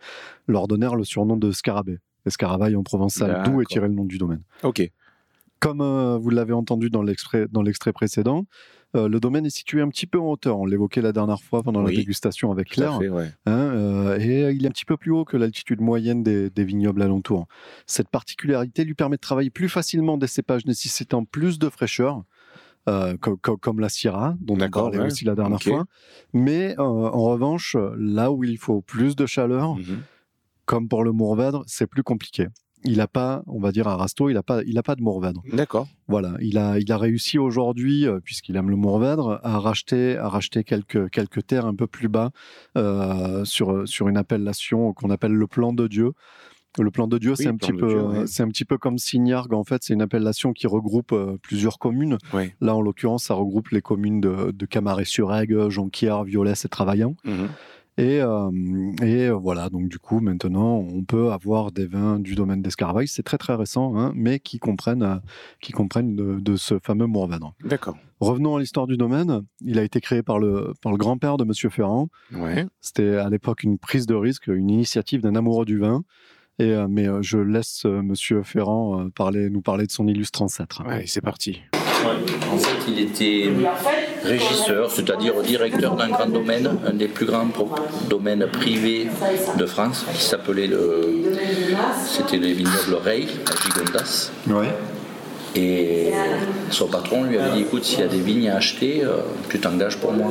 leur 0.49 0.69
donnèrent 0.69 0.97
le 0.97 1.05
surnom 1.05 1.37
de 1.39 1.50
scarabée. 1.50 1.99
Les 2.27 2.31
scarabées 2.31 2.77
en 2.77 2.83
provençal, 2.83 3.43
d'où 3.45 3.62
est 3.62 3.67
tiré 3.67 3.89
le 3.89 3.95
nom 3.95 4.05
du 4.05 4.19
domaine. 4.19 4.43
Ok. 4.62 4.91
Comme 5.59 5.81
euh, 5.81 6.19
vous 6.19 6.31
l'avez 6.31 6.53
entendu 6.53 6.91
dans 6.91 7.03
l'extrait 7.03 7.93
précédent, 7.93 8.45
euh, 8.97 9.09
le 9.09 9.21
domaine 9.21 9.47
est 9.47 9.51
situé 9.57 9.81
un 9.81 9.89
petit 9.89 10.07
peu 10.07 10.19
en 10.19 10.31
hauteur. 10.33 10.59
On 10.59 10.67
l'évoquait 10.67 11.01
la 11.03 11.13
dernière 11.13 11.41
fois 11.43 11.63
pendant 11.63 11.83
Oui, 11.85 11.93
la 11.93 11.99
dégustation 12.01 12.51
avec 12.53 12.69
Claire. 12.71 12.99
fait, 12.99 13.09
ouais. 13.09 13.31
hein, 13.47 13.53
euh, 13.53 14.19
et 14.19 14.51
il 14.53 14.65
est 14.65 14.69
un 14.69 14.71
petit 14.73 14.85
peu 14.85 14.97
plus 14.97 15.11
haut 15.13 15.25
que 15.25 15.37
l'altitude 15.37 15.81
moyenne 15.81 16.23
des, 16.23 16.51
des 16.51 16.65
vignobles 16.65 17.03
alentours. 17.03 17.47
Cette 17.87 18.09
particularité 18.09 18.85
lui 18.85 18.95
permet 18.95 19.17
de 19.17 19.21
travailler 19.21 19.51
plus 19.51 19.69
facilement 19.69 20.17
des 20.19 20.27
cépages 20.27 20.65
nécessitant 20.67 21.25
plus 21.25 21.59
de 21.59 21.69
fraîcheur. 21.69 22.23
euh, 22.89 23.15
co- 23.19 23.37
co- 23.37 23.59
comme 23.59 23.79
la 23.79 23.91
Syrah, 23.91 24.35
dont 24.41 24.55
on 24.59 24.71
parlait 24.71 24.99
ouais. 24.99 25.05
aussi 25.07 25.27
la 25.27 25.35
dernière 25.35 25.63
fois. 25.63 25.85
Mais 26.33 26.75
euh, 26.79 26.83
en 26.83 27.25
revanche, 27.25 27.77
là 27.99 28.33
où 28.33 28.43
il 28.43 28.57
faut 28.57 28.81
plus 28.81 29.15
de 29.17 29.27
chaleur, 29.27 29.75
Mhm. 29.77 29.99
comme 30.65 30.89
pour 30.89 31.05
le 31.05 31.13
Mourvèdre, 31.13 31.63
c'est 31.67 31.87
plus 31.87 32.03
compliqué. 32.03 32.47
Il 32.85 32.99
n'a 32.99 33.07
pas, 33.07 33.43
on 33.47 33.61
va 33.61 33.73
dire 33.73 33.89
à 33.89 33.97
Rasto, 33.97 34.31
il 34.31 34.35
n'a 34.35 34.43
pas, 34.43 34.63
il 34.65 34.79
a 34.79 34.83
pas 34.83 34.95
de 34.95 35.03
Mourvèdre. 35.03 35.43
D'accord. 35.53 35.87
Voilà, 36.09 36.35
il 36.41 36.57
a, 36.59 36.79
il 36.79 36.91
a 36.91 36.99
réussi 36.99 37.39
aujourd'hui, 37.39 38.07
euh, 38.07 38.21
puisqu'il 38.25 38.57
aime 38.57 38.71
le 38.71 38.77
Mourvèdre, 38.77 39.39
à 39.43 39.59
racheter, 39.59 40.17
à 40.17 40.29
racheter 40.29 40.65
quelques, 40.65 41.11
quelques 41.11 41.47
terres 41.47 41.67
un 41.67 41.75
peu 41.75 41.87
plus 41.87 42.09
bas 42.09 42.31
euh, 42.77 43.45
sur, 43.45 43.87
sur 43.87 44.09
une 44.09 44.17
appellation 44.17 44.93
qu'on 44.93 45.11
appelle 45.11 45.33
le 45.33 45.47
plan 45.47 45.73
de 45.73 45.87
Dieu. 45.87 46.13
Le 46.79 46.91
plan 46.93 47.09
de 47.09 47.19
Dieu, 47.19 47.35
c'est 47.35 47.49
un, 47.49 47.57
petit 47.57 47.73
peu, 47.73 48.01
ouais. 48.01 48.27
c'est 48.29 48.45
un 48.45 48.49
petit 48.49 48.65
peu 48.65 48.79
comme 48.79 48.97
Signargues, 48.97 49.55
en 49.55 49.65
fait, 49.65 49.83
c'est 49.83 49.93
une 49.93 50.03
appellation 50.03 50.53
qui 50.53 50.69
regroupe 50.69 51.11
euh, 51.13 51.37
plusieurs 51.43 51.81
communes. 51.81 52.17
Là, 52.61 52.77
en 52.77 52.81
l'occurrence, 52.81 53.25
ça 53.25 53.35
regroupe 53.35 53.71
les 53.71 53.83
communes 53.83 54.21
de, 54.21 54.53
de 54.53 54.67
Camaret-sur-Aigle, 54.67 55.69
Jonquière, 55.69 56.23
Violès 56.23 56.65
et 56.65 56.69
Travaillant. 56.69 57.17
Mhm. 57.25 57.49
Et, 57.99 58.21
euh, 58.23 58.51
et 59.03 59.27
euh, 59.27 59.35
voilà, 59.35 59.69
donc 59.69 59.89
du 59.89 59.99
coup, 59.99 60.21
maintenant, 60.21 60.77
on 60.77 61.03
peut 61.05 61.33
avoir 61.33 61.71
des 61.71 61.87
vins 61.87 62.19
du 62.19 62.35
domaine 62.35 62.63
d'Escarvaille. 62.63 63.09
C'est 63.09 63.23
très 63.23 63.37
très 63.37 63.55
récent, 63.55 63.97
hein, 63.99 64.13
mais 64.15 64.39
qui 64.39 64.59
comprennent, 64.59 65.03
euh, 65.03 65.17
qui 65.61 65.73
comprennent 65.73 66.17
de, 66.17 66.39
de 66.41 66.57
ce 66.57 66.79
fameux 66.83 67.07
Mourvèdre. 67.07 67.55
D'accord. 67.65 67.97
Revenons 68.21 68.57
à 68.57 68.61
l'histoire 68.61 68.87
du 68.87 68.97
domaine. 68.97 69.43
Il 69.61 69.79
a 69.79 69.83
été 69.83 70.01
créé 70.01 70.23
par 70.23 70.39
le, 70.39 70.73
par 70.83 70.93
le 70.93 70.99
grand-père 70.99 71.37
de 71.37 71.45
Monsieur 71.45 71.69
Ferrand. 71.69 72.09
Ouais. 72.35 72.67
C'était 72.81 73.17
à 73.17 73.29
l'époque 73.29 73.65
une 73.65 73.79
prise 73.79 74.07
de 74.07 74.15
risque, 74.15 74.47
une 74.47 74.71
initiative 74.71 75.21
d'un 75.21 75.35
amoureux 75.35 75.65
du 75.65 75.79
vin. 75.79 76.03
Et, 76.59 76.77
mais 76.89 77.07
je 77.23 77.39
laisse 77.39 77.87
Monsieur 77.87 78.43
Ferrand 78.43 79.09
parler, 79.15 79.49
nous 79.49 79.63
parler 79.63 79.87
de 79.87 79.93
son 79.93 80.07
illustre 80.07 80.43
ancêtre. 80.43 80.87
Ouais, 80.87 81.05
c'est 81.07 81.23
parti. 81.23 81.63
En 82.52 82.59
fait, 82.59 82.90
il 82.90 83.00
était 83.00 83.50
régisseur, 84.25 84.90
c'est-à-dire 84.90 85.35
directeur 85.42 85.95
d'un 85.97 86.09
grand 86.09 86.26
domaine, 86.26 86.69
un 86.87 86.92
des 86.92 87.09
plus 87.09 87.26
grands 87.26 87.49
domaines 88.09 88.47
privés 88.47 89.09
de 89.57 89.66
France, 89.66 90.04
qui 90.14 90.23
s'appelait 90.23 90.66
le. 90.66 91.23
C'était 92.07 92.38
les 92.38 92.52
vignobles 92.52 92.97
Rey, 93.04 93.26
à 93.47 93.62
Gigondas. 93.62 94.30
Ouais. 94.49 94.75
Et 95.57 96.12
son 96.71 96.87
patron 96.87 97.25
lui 97.25 97.37
avait 97.37 97.57
dit 97.57 97.62
écoute, 97.62 97.85
s'il 97.85 98.00
y 98.00 98.02
a 98.04 98.07
des 98.07 98.21
vignes 98.21 98.50
à 98.50 98.57
acheter, 98.57 99.02
euh, 99.04 99.16
tu 99.49 99.59
t'engages 99.59 99.97
pour 99.97 100.12
moi. 100.12 100.30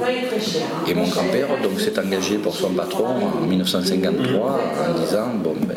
Et 0.88 0.94
mon 0.94 1.08
grand-père 1.08 1.48
donc 1.62 1.80
s'est 1.80 2.00
engagé 2.00 2.38
pour 2.38 2.56
son 2.56 2.70
patron 2.70 3.06
en 3.44 3.46
1953 3.46 4.60
en 4.88 5.00
disant 5.00 5.28
bon 5.44 5.56
ben 5.68 5.76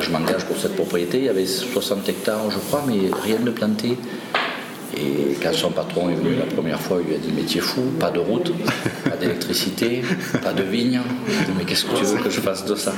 je 0.00 0.10
m'engage 0.10 0.44
pour 0.44 0.56
cette 0.56 0.74
propriété. 0.74 1.18
Il 1.18 1.24
y 1.24 1.28
avait 1.28 1.46
60 1.46 2.08
hectares, 2.08 2.50
je 2.50 2.58
crois, 2.58 2.84
mais 2.86 3.10
rien 3.22 3.38
de 3.40 3.50
planté. 3.50 3.96
Et 4.96 5.34
quand 5.42 5.52
son 5.52 5.70
patron 5.70 6.08
est 6.08 6.14
venu 6.14 6.36
la 6.36 6.46
première 6.46 6.80
fois, 6.80 6.98
il 7.00 7.08
lui 7.08 7.14
a 7.14 7.18
dit 7.18 7.58
es 7.58 7.60
fou, 7.60 7.82
pas 7.98 8.10
de 8.10 8.20
route, 8.20 8.52
pas 9.08 9.16
d'électricité, 9.16 10.02
pas 10.42 10.52
de 10.52 10.62
vigne. 10.62 11.00
Il 11.28 11.46
dit 11.46 11.52
Mais 11.58 11.64
qu'est-ce 11.64 11.84
que 11.84 11.96
tu 11.96 12.04
veux 12.04 12.22
que 12.22 12.30
je 12.30 12.40
fasse 12.40 12.64
de 12.64 12.74
ça? 12.74 12.92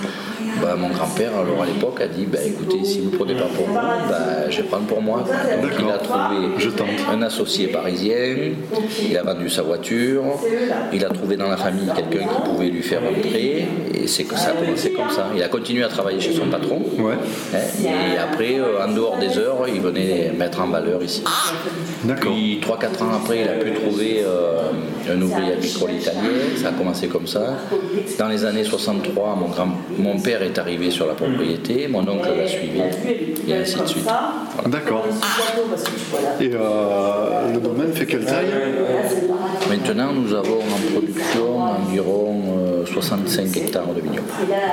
Bah, 0.62 0.74
Mon 0.78 0.88
grand-père, 0.88 1.30
alors 1.36 1.62
à 1.62 1.66
l'époque, 1.66 2.00
a 2.00 2.08
dit 2.08 2.26
bah, 2.26 2.38
Écoutez, 2.44 2.84
si 2.84 3.00
vous 3.00 3.10
ne 3.10 3.16
prenez 3.16 3.34
pas 3.34 3.46
pour 3.46 3.66
vous, 3.66 3.74
bah, 3.74 4.48
je 4.50 4.62
vais 4.62 4.68
prendre 4.68 4.86
pour 4.86 5.02
moi. 5.02 5.24
Donc 5.62 5.72
il 5.78 5.88
a 5.88 5.98
trouvé 5.98 6.48
un 7.10 7.22
associé 7.22 7.68
parisien, 7.68 8.16
il 9.08 9.16
a 9.16 9.22
vendu 9.22 9.48
sa 9.48 9.62
voiture, 9.62 10.22
il 10.92 11.04
a 11.04 11.08
trouvé 11.08 11.36
dans 11.36 11.48
la 11.48 11.56
famille 11.56 11.90
quelqu'un 11.94 12.26
qui 12.26 12.50
pouvait 12.50 12.68
lui 12.68 12.82
faire 12.82 13.00
un 13.00 13.20
prêt, 13.20 13.66
et 13.94 14.06
c'est 14.06 14.24
que 14.24 14.36
ça 14.36 14.50
a 14.50 14.52
commencé 14.52 14.92
comme 14.92 15.10
ça. 15.10 15.28
Il 15.34 15.42
a 15.42 15.48
continué 15.48 15.82
à 15.84 15.88
travailler 15.88 16.20
chez 16.20 16.32
son 16.32 16.46
patron. 16.46 16.82
Ouais. 16.98 17.14
Hein, 17.54 17.58
Et 18.14 18.18
après, 18.18 18.58
euh, 18.58 18.84
en 18.84 18.92
dehors 18.92 19.18
des 19.18 19.38
heures, 19.38 19.66
il 19.68 19.80
venait 19.80 20.32
mettre 20.36 20.60
en 20.60 20.68
valeur 20.68 21.02
ici. 21.02 21.22
D'accord. 22.04 22.32
Puis 22.32 22.60
3-4 22.60 23.02
ans 23.02 23.14
après, 23.22 23.42
il 23.42 23.48
a 23.48 23.54
pu 23.54 23.72
trouver 23.72 24.22
euh, 24.24 24.70
un 25.12 25.20
ouvrier 25.20 25.52
agricole 25.52 25.92
italien. 25.92 26.20
Ça 26.56 26.68
a 26.68 26.72
commencé 26.72 27.08
comme 27.08 27.26
ça. 27.26 27.56
Dans 28.18 28.28
les 28.28 28.44
années 28.44 28.64
63, 28.64 29.36
mon, 29.36 29.48
grand, 29.48 29.68
mon 29.98 30.18
père 30.18 30.42
est 30.42 30.45
arrivé 30.58 30.90
sur 30.90 31.06
la 31.06 31.14
propriété, 31.14 31.88
mon 31.88 32.00
oncle 32.08 32.28
l'a 32.36 32.46
suivi, 32.48 32.80
et 33.48 33.54
ainsi 33.54 33.78
de 33.78 33.86
suite. 33.86 34.04
Voilà. 34.04 34.32
D'accord. 34.68 35.04
Et 36.40 36.50
euh, 36.54 37.52
le 37.54 37.60
domaine 37.60 37.92
fait 37.92 38.06
quelle 38.06 38.24
taille 38.24 38.46
Maintenant, 39.68 40.12
nous 40.12 40.32
avons 40.34 40.58
en 40.60 40.92
production 40.92 41.60
environ 41.60 42.42
euh, 42.58 42.86
65 42.86 43.56
hectares 43.56 43.86
de 43.94 44.00
vignobles. 44.00 44.22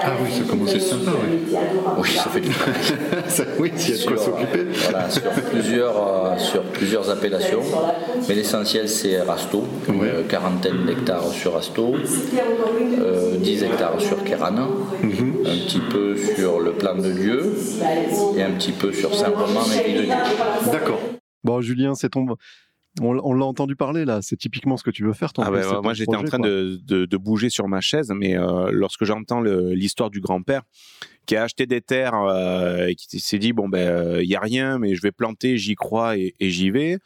Ah 0.03 0.11
oui, 0.23 0.29
ça 0.31 0.43
commence 0.49 0.73
à 0.75 0.79
sympa, 0.79 1.11
oui. 1.11 1.55
Oui, 1.97 2.09
ça 2.15 2.29
fait 2.29 2.39
du. 2.41 2.51
Ça- 3.27 3.43
oui, 3.59 3.71
s'il 3.75 3.95
y 3.95 3.99
a 3.99 4.03
de 4.03 4.07
quoi 4.07 4.17
Sur, 4.17 4.25
s'occuper. 4.33 4.59
euh, 4.59 4.71
voilà, 4.89 5.09
sur, 5.09 5.21
plusieurs, 5.51 5.95
euh, 5.97 6.37
sur 6.37 6.61
plusieurs 6.63 7.09
appellations. 7.09 7.61
Mais 8.29 8.35
l'essentiel, 8.35 8.87
c'est 8.87 9.19
Rasto, 9.21 9.63
une 9.89 9.99
Ouais. 10.01 10.07
euh, 10.13 10.23
quarantaine 10.27 10.85
d'hectares 10.85 11.27
sur 11.31 11.53
Rasto, 11.53 11.93
euh, 12.99 13.35
10 13.37 13.63
hectares 13.63 13.99
sur 13.99 14.23
Kerana, 14.23 14.67
Mhm. 15.03 15.45
un 15.45 15.57
petit 15.67 15.79
peu 15.91 16.15
sur 16.17 16.59
le 16.59 16.73
plan 16.73 16.95
de 16.95 17.11
Dieu 17.11 17.53
et 18.37 18.41
un 18.43 18.51
petit 18.51 18.71
peu 18.71 18.91
sur 18.93 19.13
Saint-Romain 19.13 19.61
et 19.79 19.87
Ville 19.87 19.97
de 19.97 20.05
Dieu. 20.05 20.71
D'accord. 20.71 20.99
Bon, 21.43 21.61
Julien, 21.61 21.93
c'est 21.95 22.09
ton. 22.09 22.25
On, 23.01 23.17
on 23.23 23.33
l'a 23.33 23.45
entendu 23.45 23.75
parler 23.75 24.05
là. 24.05 24.19
C'est 24.21 24.37
typiquement 24.37 24.77
ce 24.77 24.83
que 24.83 24.91
tu 24.91 25.03
veux 25.03 25.13
faire. 25.13 25.33
Ton 25.33 25.41
Ah 25.41 25.49
ben, 25.51 25.61
ton 25.63 25.81
moi, 25.81 25.93
j'étais 25.95 26.15
en 26.15 26.23
train 26.23 26.37
de, 26.39 26.79
de, 26.83 27.05
de 27.05 27.17
bouger 27.17 27.49
sur 27.49 27.67
ma 27.67 27.81
chaise, 27.81 28.13
mais 28.15 28.37
euh, 28.37 28.69
lorsque 28.71 29.03
j'entends 29.03 29.41
le- 29.41 29.73
l'histoire 29.73 30.09
du 30.11 30.21
grand-père 30.21 30.61
qui 31.25 31.35
a 31.35 31.43
acheté 31.43 31.65
des 31.65 31.81
terres 31.81 32.13
euh, 32.15 32.87
et 32.87 32.95
qui 32.95 33.19
s'est 33.19 33.39
dit 33.39 33.51
bon 33.53 33.67
ben 33.69 34.19
il 34.21 34.29
y 34.29 34.35
a 34.35 34.39
rien, 34.41 34.77
mais 34.77 34.93
je 34.93 35.01
vais 35.01 35.11
planter, 35.11 35.57
j'y 35.57 35.73
crois 35.75 36.17
et, 36.17 36.35
et 36.39 36.49
j'y 36.51 36.69
vais. 36.69 36.97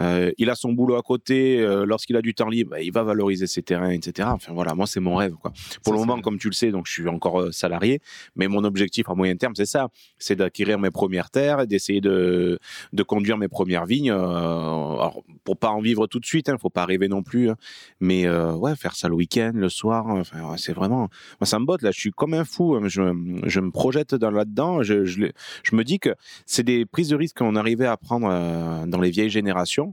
Euh, 0.00 0.32
il 0.38 0.50
a 0.50 0.54
son 0.54 0.72
boulot 0.72 0.96
à 0.96 1.02
côté. 1.02 1.60
euh, 1.60 1.84
Lorsqu'il 1.86 2.16
a 2.16 2.22
du 2.22 2.34
temps 2.34 2.48
libre, 2.48 2.70
bah, 2.72 2.80
il 2.80 2.92
va 2.92 3.02
valoriser 3.04 3.46
ses 3.46 3.62
terrains, 3.62 3.90
etc. 3.90 4.28
Enfin 4.32 4.52
voilà, 4.52 4.74
moi 4.74 4.86
c'est 4.86 5.00
mon 5.00 5.16
rêve 5.16 5.34
quoi. 5.34 5.52
Pour 5.84 5.92
le 5.92 5.98
moment, 6.00 6.20
comme 6.20 6.38
tu 6.38 6.48
le 6.48 6.52
sais, 6.54 6.70
donc 6.70 6.86
je 6.86 6.92
suis 6.92 7.08
encore 7.08 7.40
euh, 7.40 7.52
salarié, 7.52 8.00
mais 8.34 8.48
mon 8.48 8.64
objectif 8.64 9.08
à 9.08 9.14
moyen 9.14 9.36
terme 9.36 9.54
c'est 9.54 9.66
ça, 9.66 9.88
c'est 10.18 10.36
d'acquérir 10.36 10.78
mes 10.78 10.90
premières 10.90 11.30
terres, 11.30 11.60
et 11.60 11.66
d'essayer 11.66 12.00
de 12.00 12.58
de 12.92 13.02
conduire 13.02 13.38
mes 13.38 13.48
premières 13.48 13.86
vignes. 13.86 14.10
euh, 14.10 14.16
alors 14.16 15.22
pour 15.44 15.56
pas 15.58 15.70
en 15.70 15.80
vivre 15.80 16.06
tout 16.06 16.18
de 16.20 16.26
suite, 16.26 16.48
hein, 16.48 16.56
faut 16.60 16.70
pas 16.70 16.86
rêver 16.86 17.06
non 17.08 17.22
plus, 17.22 17.50
hein, 17.50 17.56
mais 18.00 18.28
ouais, 18.28 18.74
faire 18.76 18.94
ça 18.96 19.08
le 19.08 19.14
week-end, 19.14 19.52
le 19.54 19.68
soir, 19.68 20.06
enfin 20.08 20.42
ouais, 20.50 20.56
c'est 20.58 20.72
vraiment, 20.72 21.08
moi 21.40 21.46
ça 21.46 21.58
me 21.58 21.66
botte 21.66 21.82
là, 21.82 21.90
je 21.92 22.00
suis 22.00 22.10
comme 22.10 22.34
un 22.34 22.44
fou, 22.44 22.74
hein, 22.76 22.88
je, 22.88 23.02
je 23.44 23.60
me 23.60 23.70
projette 23.70 24.14
dans 24.14 24.30
là-dedans, 24.30 24.82
je, 24.82 25.04
je, 25.04 25.26
je 25.62 25.76
me 25.76 25.84
dis 25.84 25.98
que 25.98 26.10
c'est 26.46 26.62
des 26.62 26.86
prises 26.86 27.08
de 27.10 27.16
risques 27.16 27.38
qu'on 27.38 27.56
arrivait 27.56 27.86
à 27.86 27.96
prendre 27.96 28.28
dans 28.86 29.00
les 29.00 29.10
vieilles 29.10 29.30
générations. 29.30 29.83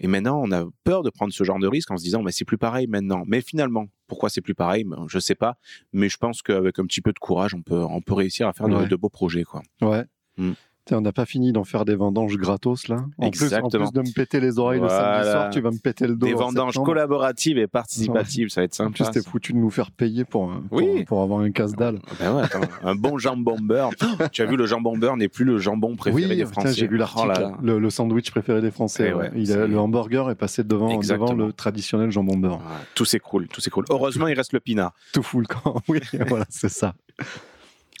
Et 0.00 0.06
maintenant, 0.08 0.40
on 0.44 0.50
a 0.52 0.64
peur 0.84 1.02
de 1.02 1.10
prendre 1.10 1.32
ce 1.32 1.42
genre 1.44 1.58
de 1.58 1.66
risque 1.66 1.90
en 1.90 1.96
se 1.96 2.02
disant, 2.04 2.22
mais 2.22 2.32
c'est 2.32 2.44
plus 2.44 2.58
pareil 2.58 2.86
maintenant. 2.86 3.22
Mais 3.26 3.40
finalement, 3.40 3.86
pourquoi 4.08 4.28
c'est 4.28 4.42
plus 4.42 4.54
pareil? 4.54 4.84
Ben, 4.84 5.06
Je 5.08 5.18
sais 5.18 5.34
pas. 5.34 5.56
Mais 5.92 6.08
je 6.08 6.18
pense 6.18 6.42
qu'avec 6.42 6.78
un 6.78 6.84
petit 6.84 7.00
peu 7.00 7.12
de 7.12 7.18
courage, 7.18 7.54
on 7.54 7.62
peut, 7.62 7.82
on 7.82 8.00
peut 8.02 8.14
réussir 8.14 8.46
à 8.48 8.52
faire 8.52 8.68
de, 8.68 8.74
Ouais. 8.76 8.86
de 8.88 8.96
beaux 8.96 9.08
projets, 9.08 9.44
quoi. 9.44 9.62
Ouais. 9.80 10.04
Hmm. 10.36 10.52
On 10.92 11.00
n'a 11.00 11.12
pas 11.12 11.26
fini 11.26 11.50
d'en 11.52 11.64
faire 11.64 11.84
des 11.84 11.96
vendanges 11.96 12.36
gratos 12.36 12.86
là. 12.86 13.04
En 13.18 13.30
plus, 13.30 13.42
en 13.42 13.44
Exactement. 13.46 13.84
plus 13.86 13.92
de 13.92 14.00
me 14.08 14.14
péter 14.14 14.38
les 14.38 14.58
oreilles 14.60 14.80
le 14.80 14.88
samedi 14.88 15.02
Voilà. 15.04 15.32
soir, 15.32 15.50
tu 15.50 15.60
vas 15.60 15.70
me 15.72 15.78
péter 15.78 16.06
le 16.06 16.14
dos. 16.14 16.26
Des 16.26 16.34
en 16.34 16.38
vendanges 16.38 16.74
septembre. 16.74 16.86
collaboratives 16.86 17.58
et 17.58 17.66
participatives, 17.66 18.50
ça 18.50 18.60
va 18.60 18.66
être 18.66 18.74
En 18.74 18.84
sympa. 18.86 19.04
plus, 19.04 19.10
t'es 19.10 19.28
foutu 19.28 19.52
de 19.52 19.58
nous 19.58 19.70
faire 19.70 19.90
payer 19.90 20.24
pour, 20.24 20.52
pour, 20.68 20.78
Oui. 20.78 21.04
pour 21.04 21.22
avoir 21.22 21.40
un 21.40 21.50
casse-dalle. 21.50 21.98
Ben 22.20 22.36
ouais, 22.36 22.44
un 22.84 22.94
bon 22.94 23.18
jambon 23.18 23.56
beurre. 23.60 23.90
tu 24.32 24.42
as 24.42 24.46
vu, 24.46 24.56
le 24.56 24.66
jambon 24.66 24.96
beurre 24.96 25.16
n'est 25.16 25.28
plus 25.28 25.44
le 25.44 25.58
jambon 25.58 25.96
préféré 25.96 26.26
oui, 26.30 26.36
des 26.36 26.44
Français. 26.46 26.72
j'ai 26.72 26.86
vu 26.86 26.96
l'article. 26.98 27.22
Oh 27.24 27.28
là 27.32 27.40
là. 27.40 27.52
le, 27.62 27.78
le 27.80 27.90
sandwich 27.90 28.30
préféré 28.30 28.60
des 28.60 28.70
Français. 28.70 29.08
Eh 29.10 29.14
ouais. 29.14 29.30
Il 29.34 29.50
a- 29.52 29.66
le 29.66 29.78
hamburger 29.80 30.30
est 30.30 30.34
passé 30.36 30.62
devant, 30.62 30.86
devant 30.86 30.96
Exactement. 30.96 31.32
le 31.32 31.52
traditionnel 31.52 32.10
jambon 32.12 32.36
beurre. 32.38 32.60
Tout 32.94 33.04
s'écroule, 33.04 33.48
tout 33.48 33.60
s'écroule. 33.60 33.86
Heureusement, 33.90 34.28
il 34.28 34.34
reste 34.34 34.52
le 34.52 34.60
pinard. 34.60 34.92
Tout 35.12 35.22
fout 35.24 35.40
le 35.48 35.52
camp. 35.52 35.80
Oui, 35.88 36.00
voilà, 36.28 36.44
c'est 36.48 36.68
ça. 36.68 36.94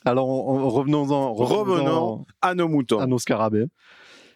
Alors, 0.06 0.28
on- 0.28 0.58
on- 0.60 0.68
revenons-en 0.70 1.32
Revenons 1.34 2.24
à 2.40 2.54
nos 2.54 2.68
moutons. 2.68 2.98
à 3.00 3.06
nos 3.06 3.18
scarabées. 3.18 3.66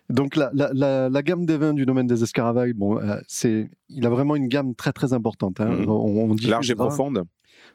Donc 0.09 0.35
la, 0.35 0.51
la, 0.53 0.71
la, 0.75 1.09
la 1.09 1.23
gamme 1.23 1.47
des 1.47 1.57
vins 1.57 1.73
du 1.73 1.87
domaine 1.87 2.09
des 2.09 2.23
escaravailles, 2.25 2.73
bon, 2.73 2.99
euh, 2.99 3.17
c'est, 3.29 3.71
il 3.89 4.05
a 4.05 4.11
vraiment 4.11 4.35
une 4.35 4.49
gamme 4.49 4.75
très 4.75 4.93
très 4.93 5.13
importante. 5.13 5.61
Hein. 5.61 5.67
Mhm. 5.71 5.89
On, 5.89 6.31
on 6.33 6.37
Large 6.49 6.71
et 6.71 6.75
profonde. 6.75 7.23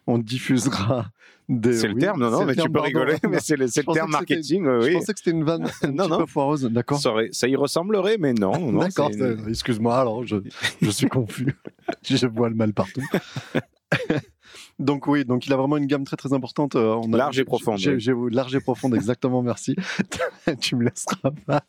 On 0.08 0.18
diffusera 0.18 1.08
des. 1.48 1.74
C'est 1.74 1.88
le 1.88 1.94
oui, 1.94 2.02
terme, 2.02 2.20
non, 2.20 2.30
non, 2.32 2.46
mais 2.46 2.56
tu 2.56 2.64
peux 2.64 2.74
pardon. 2.74 2.88
rigoler, 2.88 3.16
mais 3.30 3.40
c'est 3.40 3.56
le, 3.56 3.68
c'est 3.68 3.84
Je 3.84 3.88
le 3.88 3.94
terme 3.94 4.12
marketing, 4.12 4.66
Je 4.66 4.86
oui. 4.88 4.94
pensais 4.94 5.14
que 5.14 5.20
c'était 5.20 5.32
une 5.32 5.44
vanne 5.46 5.64
un 5.84 5.92
Non, 5.92 6.04
petit 6.04 6.10
non. 6.12 6.18
peu 6.18 6.26
foireuse, 6.26 6.64
d'accord. 6.66 7.00
Ça, 7.00 7.48
y 7.48 7.56
ressemblerait, 7.56 8.18
mais 8.20 8.34
non. 8.34 8.72
non 8.72 8.80
D'accord, 8.80 9.12
excuse-moi, 9.48 9.98
alors 9.98 10.26
je, 10.26 10.38
je 10.82 10.90
suis 10.90 11.08
confus. 11.08 11.56
je 12.04 12.28
vois 12.28 12.50
le 12.50 12.56
mal 12.56 12.74
partout. 12.74 13.02
donc 14.80 15.08
oui, 15.08 15.26
donc 15.26 15.46
il 15.48 15.54
a 15.54 15.58
vraiment 15.58 15.78
une 15.78 15.86
gamme 15.88 16.04
très 16.04 16.18
très 16.18 16.34
importante. 16.34 16.76
euh, 16.76 16.96
on 16.96 17.14
a- 17.14 17.18
Large 17.18 17.40
et 17.40 17.46
profonde, 17.46 17.78
j'ai- 17.78 17.94
oui. 17.96 18.00
j'ai- 18.00 18.14
large 18.32 18.56
et 18.56 18.60
profonde, 18.60 18.94
exactement, 18.96 19.42
merci. 19.42 19.76
tu 20.62 20.76
me 20.76 20.84
laisseras 20.86 21.32
pas. 21.46 21.64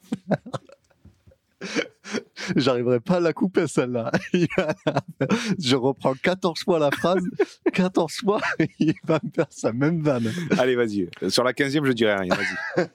J'arriverai 2.56 3.00
pas 3.00 3.16
à 3.16 3.20
la 3.20 3.32
couper 3.32 3.66
celle-là. 3.66 4.10
je 5.58 5.76
reprends 5.76 6.14
14 6.14 6.62
fois 6.62 6.78
la 6.78 6.90
phrase, 6.90 7.24
14 7.72 8.12
fois, 8.24 8.40
il 8.78 8.94
va 9.04 9.18
me 9.22 9.30
faire 9.30 9.46
sa 9.50 9.72
même 9.72 10.00
vanne. 10.02 10.30
Allez, 10.58 10.76
vas-y. 10.76 11.08
Sur 11.28 11.44
la 11.44 11.52
15e, 11.52 11.84
je 11.84 11.92
dirais 11.92 12.16
rien. 12.16 12.34
Vas-y. 12.34 12.88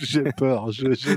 J'ai 0.00 0.24
peur. 0.36 0.70
je- 0.70 0.92
je- 0.92 1.10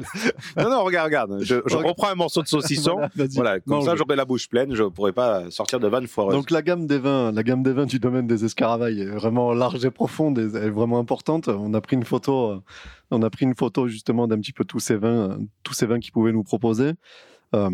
Non, 0.57 0.69
non, 0.69 0.83
regarde, 0.83 1.07
regarde. 1.07 1.39
Je, 1.43 1.55
reprends 1.55 2.07
un 2.09 2.15
morceau 2.15 2.41
de 2.41 2.47
saucisson. 2.47 2.97
Voilà, 3.35 3.59
comme 3.59 3.81
ça, 3.81 3.95
j'aurai 3.95 4.15
la 4.15 4.25
bouche 4.25 4.47
pleine. 4.49 4.73
Je 4.73 4.83
pourrais 4.83 5.13
pas 5.13 5.49
sortir 5.51 5.79
de 5.79 5.87
vanne 5.87 6.07
foireuse. 6.07 6.33
Donc 6.33 6.51
la 6.51 6.61
gamme 6.61 6.87
des 6.87 6.97
vins, 6.97 7.31
la 7.31 7.43
gamme 7.43 7.63
des 7.63 7.73
vins 7.73 7.85
du 7.85 7.99
domaine 7.99 8.27
des 8.27 8.45
escaravailles 8.45 9.01
est 9.01 9.05
vraiment 9.05 9.53
large 9.53 9.83
et 9.85 9.91
profonde 9.91 10.39
et 10.39 10.43
est 10.57 10.69
vraiment 10.69 10.99
importante. 10.99 11.47
On 11.47 11.73
a 11.73 11.81
pris 11.81 11.95
une 11.95 12.03
photo, 12.05 12.51
euh, 12.51 12.59
on 13.11 13.21
a 13.21 13.29
pris 13.29 13.45
une 13.45 13.55
photo 13.55 13.87
justement 13.87 14.27
d'un 14.27 14.39
petit 14.39 14.53
peu 14.53 14.65
tous 14.65 14.79
ces 14.79 14.95
vins, 14.95 15.37
tous 15.63 15.73
ces 15.73 15.85
vins 15.85 15.99
qu'ils 15.99 16.11
pouvaient 16.11 16.31
nous 16.31 16.43
proposer. 16.45 16.93
Euh, 17.53 17.69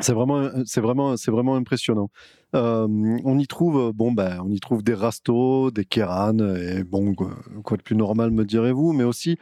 c'est 0.00 0.12
vraiment, 0.12 0.50
c'est 0.64 0.80
vraiment, 0.80 1.16
c'est 1.16 1.30
vraiment 1.30 1.54
impressionnant. 1.54 2.10
Euh, 2.54 2.86
on 3.24 3.38
y 3.38 3.46
trouve, 3.46 3.92
bon 3.92 4.12
ben, 4.12 4.40
on 4.44 4.50
y 4.50 4.58
trouve 4.60 4.82
des 4.82 4.94
rastos, 4.94 5.72
des 5.72 5.84
kéranes 5.84 6.56
et 6.56 6.82
bon, 6.84 7.14
quoi, 7.14 7.30
quoi 7.62 7.76
de 7.76 7.82
plus 7.82 7.96
normal 7.96 8.30
me 8.30 8.44
direz-vous, 8.44 8.92
mais 8.92 9.04
aussi 9.04 9.36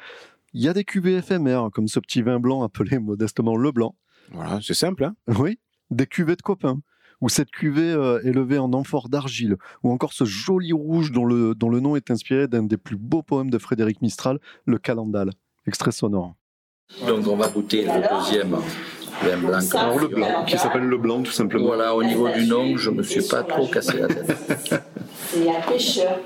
il 0.54 0.60
y 0.62 0.68
a 0.68 0.74
des 0.74 0.84
cuvées 0.84 1.16
éphémères 1.16 1.70
comme 1.72 1.88
ce 1.88 2.00
petit 2.00 2.22
vin 2.22 2.38
blanc 2.38 2.62
appelé 2.62 2.98
modestement 2.98 3.56
le 3.56 3.72
blanc. 3.72 3.94
Voilà, 4.32 4.60
c'est 4.62 4.74
simple. 4.74 5.04
Hein 5.04 5.14
Oui, 5.38 5.58
des 5.90 6.06
cuvées 6.06 6.36
de 6.36 6.42
copains. 6.42 6.80
ou 7.20 7.28
cette 7.28 7.50
cuvée 7.50 7.92
euh, 7.92 8.20
élevée 8.24 8.58
en 8.58 8.72
amphore 8.72 9.08
d'argile, 9.08 9.56
ou 9.82 9.90
encore 9.92 10.12
ce 10.12 10.24
joli 10.24 10.72
rouge 10.72 11.12
dont 11.12 11.24
le, 11.24 11.54
dont 11.54 11.68
le 11.68 11.80
nom 11.80 11.96
est 11.96 12.10
inspiré 12.10 12.48
d'un 12.48 12.64
des 12.64 12.76
plus 12.76 12.96
beaux 12.96 13.22
poèmes 13.22 13.50
de 13.50 13.58
Frédéric 13.58 14.02
Mistral, 14.02 14.38
le 14.66 14.78
Calendal. 14.78 15.30
Extrait 15.66 15.92
sonore. 15.92 16.34
Donc 17.06 17.26
on 17.26 17.36
va 17.36 17.48
goûter 17.48 17.84
le 17.84 18.16
deuxième 18.16 18.56
vin 19.22 19.36
blanc. 19.36 19.58
Alors 19.74 19.98
le 19.98 20.08
blanc, 20.08 20.44
qui 20.46 20.58
s'appelle 20.58 20.84
le 20.84 20.98
blanc 20.98 21.22
tout 21.22 21.32
simplement. 21.32 21.66
Voilà, 21.66 21.94
au 21.94 22.02
niveau 22.02 22.28
du 22.28 22.46
nom, 22.46 22.76
je 22.76 22.90
me 22.90 23.02
suis 23.02 23.22
pas 23.22 23.42
trop 23.42 23.66
cassé 23.66 23.98
la 23.98 24.08
tête. 24.08 24.36
C'est 25.30 25.48
un 25.48 25.60
pêcheur 25.72 26.18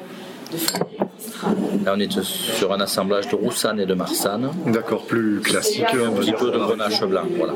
de. 0.52 1.85
Là, 1.85 1.94
on 1.96 2.00
est 2.00 2.20
sur 2.20 2.72
un 2.72 2.81
assemblage 2.81 3.29
de 3.29 3.37
roussanne 3.37 3.79
et 3.81 3.87
de 3.87 3.94
marsanne, 3.94 4.50
D'accord, 4.66 5.05
plus 5.05 5.40
classique. 5.40 5.85
un 5.92 6.11
petit 6.12 6.33
peu 6.33 6.50
de 6.50 6.59
grenache 6.59 7.02
blanc. 7.05 7.22
Voilà. 7.37 7.55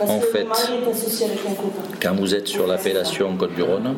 En 0.00 0.20
fait, 0.20 0.46
quand 2.00 2.14
vous 2.14 2.34
êtes 2.34 2.48
sur 2.48 2.66
l'appellation 2.66 3.36
Côte-du-Rhône, 3.36 3.94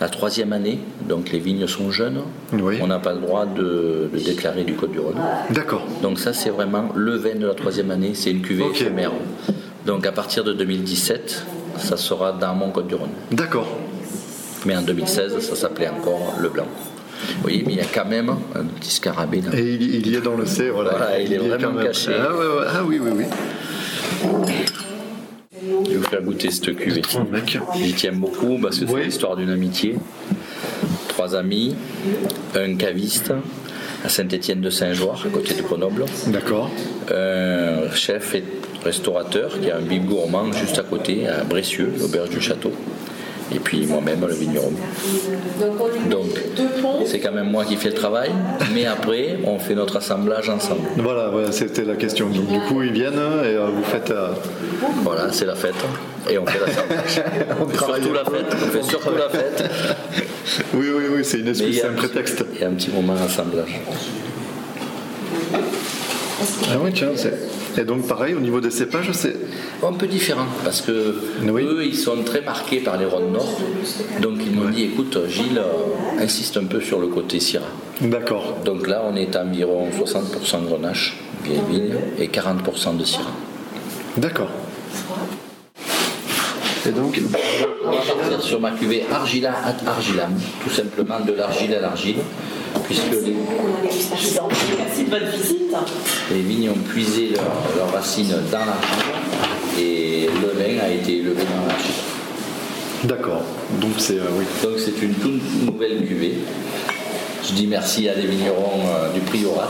la 0.00 0.08
troisième 0.08 0.52
année, 0.52 0.78
donc 1.08 1.30
les 1.30 1.38
vignes 1.38 1.66
sont 1.66 1.90
jeunes, 1.90 2.22
Oui. 2.54 2.78
on 2.82 2.86
n'a 2.86 2.98
pas 2.98 3.12
le 3.12 3.20
droit 3.20 3.44
de, 3.46 4.08
de 4.12 4.18
déclarer 4.18 4.64
du 4.64 4.74
Côte-du-Rhône. 4.74 5.16
D'accord. 5.50 5.86
Donc 6.02 6.18
ça, 6.18 6.32
c'est 6.32 6.50
vraiment 6.50 6.88
le 6.94 7.16
vin 7.16 7.34
de 7.34 7.46
la 7.46 7.54
troisième 7.54 7.90
année, 7.90 8.12
c'est 8.14 8.30
une 8.30 8.40
cuvée 8.40 8.64
éphémère. 8.66 9.12
Donc 9.86 10.06
à 10.06 10.12
partir 10.12 10.42
de 10.44 10.52
2017, 10.52 11.44
ça 11.78 11.96
sera 11.96 12.32
dans 12.32 12.54
mon 12.54 12.70
Côte-du-Rhône. 12.70 13.10
D'accord. 13.30 13.68
Mais 14.66 14.76
en 14.76 14.82
2016, 14.82 15.38
ça 15.40 15.54
s'appelait 15.54 15.88
encore 15.88 16.34
le 16.40 16.48
blanc. 16.48 16.66
Vous 17.36 17.42
voyez, 17.42 17.62
mais 17.66 17.72
il 17.74 17.78
y 17.78 17.82
a 17.82 17.86
quand 17.92 18.06
même 18.06 18.30
un 18.30 18.64
petit 18.64 18.90
scarabée 18.90 19.42
Et 19.52 19.74
il, 19.74 19.82
il 19.96 20.06
y 20.08 20.14
est 20.16 20.20
dans 20.22 20.36
le 20.36 20.46
C, 20.46 20.70
voilà. 20.70 20.90
Voilà, 20.92 21.20
il 21.20 21.32
est 21.32 21.38
vraiment 21.38 21.78
caché. 21.82 22.12
Ah, 22.18 22.32
ouais, 22.32 22.38
ouais. 22.38 22.66
Ah 22.66 22.80
oui, 22.86 22.98
oui, 23.02 23.10
oui. 23.14 23.24
Je 25.62 25.90
vais 25.90 25.96
vous 25.96 26.04
faire 26.04 26.22
goûter 26.22 26.50
cette 26.50 26.74
cuvée. 26.76 27.02
J'y 27.76 27.92
tiens 27.92 28.12
beaucoup 28.12 28.58
parce 28.60 28.78
que 28.78 28.86
c'est 28.86 29.04
l'histoire 29.04 29.36
d'une 29.36 29.50
amitié. 29.50 29.96
Trois 31.08 31.34
amis, 31.36 31.74
un 32.54 32.76
caviste 32.76 33.32
à 34.04 34.08
Saint-Étienne 34.08 34.60
de 34.62 34.70
Saint-Joire, 34.70 35.22
à 35.26 35.28
côté 35.28 35.54
de 35.54 35.60
Grenoble, 35.62 36.06
D'accord. 36.28 36.70
un 37.12 37.94
chef 37.94 38.34
et 38.34 38.44
restaurateur 38.82 39.60
qui 39.60 39.70
a 39.70 39.76
un 39.76 39.82
bib 39.82 40.06
gourmand 40.06 40.50
juste 40.52 40.78
à 40.78 40.82
côté, 40.82 41.28
à 41.28 41.44
Bressieux, 41.44 41.92
l'auberge 41.98 42.30
du 42.30 42.40
château. 42.40 42.72
Et 43.54 43.58
puis 43.58 43.84
moi-même, 43.86 44.24
le 44.26 44.32
vigneron. 44.34 44.72
Donc 46.08 46.28
C'est 47.10 47.18
quand 47.18 47.32
même 47.32 47.50
moi 47.50 47.64
qui 47.64 47.74
fais 47.74 47.88
le 47.88 47.94
travail, 47.94 48.30
mais 48.72 48.86
après, 48.86 49.38
on 49.44 49.58
fait 49.58 49.74
notre 49.74 49.96
assemblage 49.96 50.48
ensemble. 50.48 50.82
Voilà, 50.96 51.28
voilà, 51.28 51.50
c'était 51.50 51.82
la 51.82 51.96
question. 51.96 52.28
Donc, 52.28 52.46
du 52.46 52.60
coup, 52.60 52.82
ils 52.82 52.92
viennent 52.92 53.14
et 53.14 53.56
euh, 53.56 53.66
vous 53.74 53.82
faites. 53.82 54.12
euh, 54.12 54.28
Voilà, 55.02 55.32
c'est 55.32 55.44
la 55.46 55.56
fête. 55.56 55.74
Et 56.30 56.38
on 56.38 56.46
fait 56.46 56.60
l'assemblage. 56.60 57.24
On 57.60 57.64
On 57.64 57.68
fait 57.68 57.76
travaille 57.76 58.02
surtout 58.02 58.14
la 58.14 58.24
fête. 58.30 58.46
On 58.52 58.70
fait 58.70 58.82
surtout 58.84 59.10
la 59.18 59.28
fête. 59.28 59.64
Oui, 60.74 60.86
oui, 60.96 61.04
oui, 61.16 61.24
c'est 61.24 61.38
une 61.38 61.48
excuse, 61.48 61.78
c'est 61.80 61.86
un 61.86 61.90
un 61.90 61.92
petit- 61.94 62.06
prétexte. 62.08 62.44
Il 62.54 62.60
y 62.60 62.64
a 62.64 62.68
un 62.68 62.74
petit 62.74 62.90
moment 62.90 63.14
d'assemblage. 63.14 63.80
Ah 66.72 66.76
oui, 66.80 66.90
tiens, 66.94 67.08
c'est. 67.16 67.34
Et 67.78 67.84
donc, 67.84 68.06
pareil, 68.06 68.34
au 68.34 68.40
niveau 68.40 68.60
des 68.60 68.70
cépages, 68.70 69.10
c'est. 69.12 69.36
Un 69.86 69.92
peu 69.92 70.06
différent, 70.06 70.46
parce 70.64 70.80
que 70.82 71.14
Oui. 71.42 71.62
eux, 71.64 71.84
ils 71.84 71.96
sont 71.96 72.22
très 72.24 72.40
marqués 72.42 72.80
par 72.80 72.96
les 72.98 73.06
Rhônes 73.06 73.32
Nord. 73.32 73.58
Donc 74.20 74.34
ils 74.44 74.52
m'ont 74.52 74.68
dit, 74.68 74.84
écoute, 74.84 75.16
Gilles, 75.28 75.58
euh, 75.58 76.22
insiste 76.22 76.56
un 76.56 76.64
peu 76.64 76.80
sur 76.80 76.98
le 77.00 77.06
côté 77.06 77.40
Syrah. 77.40 77.64
D'accord. 78.00 78.56
Donc 78.64 78.86
là, 78.88 79.02
on 79.10 79.16
est 79.16 79.34
à 79.36 79.42
environ 79.42 79.88
60% 79.90 80.62
de 80.62 80.66
Grenache, 80.66 81.16
vieille 81.44 81.60
vigne, 81.70 81.94
et 82.18 82.28
40% 82.28 82.96
de 82.96 83.04
Syrah. 83.04 83.32
D'accord. 84.16 84.50
Et 86.86 86.90
donc, 86.92 87.20
On 87.84 87.90
va 87.90 87.96
partir 87.98 88.42
sur 88.42 88.60
ma 88.60 88.70
cuvée 88.72 89.04
Argila 89.12 89.52
ad 89.64 89.76
Argilam, 89.86 90.32
tout 90.64 90.70
simplement 90.70 91.20
de 91.20 91.32
l'argile 91.32 91.74
à 91.74 91.80
l'argile, 91.80 92.16
puisque 92.90 93.24
les, 93.24 93.34
Merci 94.78 95.04
de 95.04 95.10
votre 95.10 95.26
visite. 95.30 95.72
les 96.32 96.40
vignes 96.40 96.70
ont 96.70 96.88
puisé 96.88 97.30
leurs 97.76 97.92
racines 97.92 98.34
dans 98.50 98.58
l'argile 98.58 99.78
et 99.78 100.26
le 100.26 100.48
vin 100.58 100.82
a 100.84 100.90
été 100.90 101.18
élevé 101.18 101.36
dans 101.44 101.66
l'argile. 101.68 101.94
d'accord. 103.04 103.42
Donc, 103.80 103.92
c'est. 103.98 104.18
euh, 104.18 104.24
oui. 104.36 104.44
Donc 104.64 104.72
c'est 104.78 105.00
une 105.04 105.14
toute 105.14 105.40
nouvelle 105.64 106.04
cuvée. 106.04 106.34
Je 107.46 107.52
dis 107.54 107.68
merci 107.68 108.08
à 108.08 108.14
des 108.16 108.26
vignerons 108.26 108.80
euh, 108.86 109.12
du 109.12 109.20
Priorat 109.20 109.68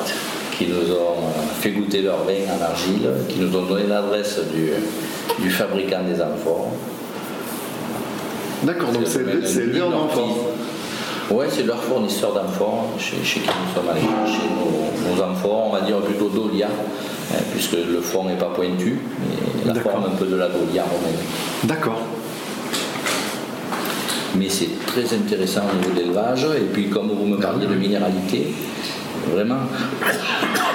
qui 0.57 0.67
nous 0.69 0.91
ont 0.91 1.19
euh, 1.29 1.61
fait 1.61 1.73
goûter 1.73 2.01
leur 2.01 2.25
vin 2.25 2.33
en 2.59 2.63
argile, 2.65 3.11
qui 3.29 3.39
nous 3.39 3.55
ont 3.55 3.67
donné 3.67 3.87
l'adresse 3.87 4.39
du, 4.51 5.43
du 5.43 5.51
fabricant 5.51 6.03
des 6.05 6.21
amphores. 6.23 6.73
D'accord, 8.63 8.93
donc 8.93 9.03
c'est 9.07 9.21
le 9.25 9.43
c'est 9.45 9.61
élevé 9.61 9.83
en 9.83 10.09
Ouais, 11.31 11.47
c'est 11.49 11.63
leur 11.63 11.81
fournisseur 11.83 12.33
d'amphores, 12.35 12.89
chez, 12.99 13.23
chez 13.23 13.41
qui 13.41 13.49
nous 13.49 13.75
sommes 13.75 13.89
allés 13.89 14.01
chercher 14.01 14.49
nos, 14.49 15.15
nos 15.15 15.23
amphores, 15.23 15.69
on 15.69 15.73
va 15.73 15.81
dire 15.83 15.99
plutôt 15.99 16.29
d'Olia, 16.29 16.67
hein, 16.67 17.37
puisque 17.53 17.73
le 17.75 18.01
fond 18.01 18.25
n'est 18.25 18.37
pas 18.37 18.51
pointu, 18.55 18.99
mais 19.65 19.73
la 19.73 19.81
forme 19.81 20.07
un 20.07 20.17
peu 20.17 20.27
de 20.27 20.35
la 20.35 20.49
Dolia 20.49 20.83
romaine. 20.83 21.21
D'accord. 21.65 22.03
mais 24.37 24.49
c'est 24.49 24.71
très 24.87 25.15
intéressant 25.15 25.63
au 25.73 25.77
niveau 25.77 25.91
de 25.91 26.01
l'élevage. 26.01 26.47
Et 26.57 26.65
puis, 26.73 26.89
comme 26.89 27.09
vous 27.09 27.27
me 27.27 27.37
parliez 27.37 27.67
de 27.67 27.75
minéralité, 27.75 28.53
vraiment, 29.33 29.61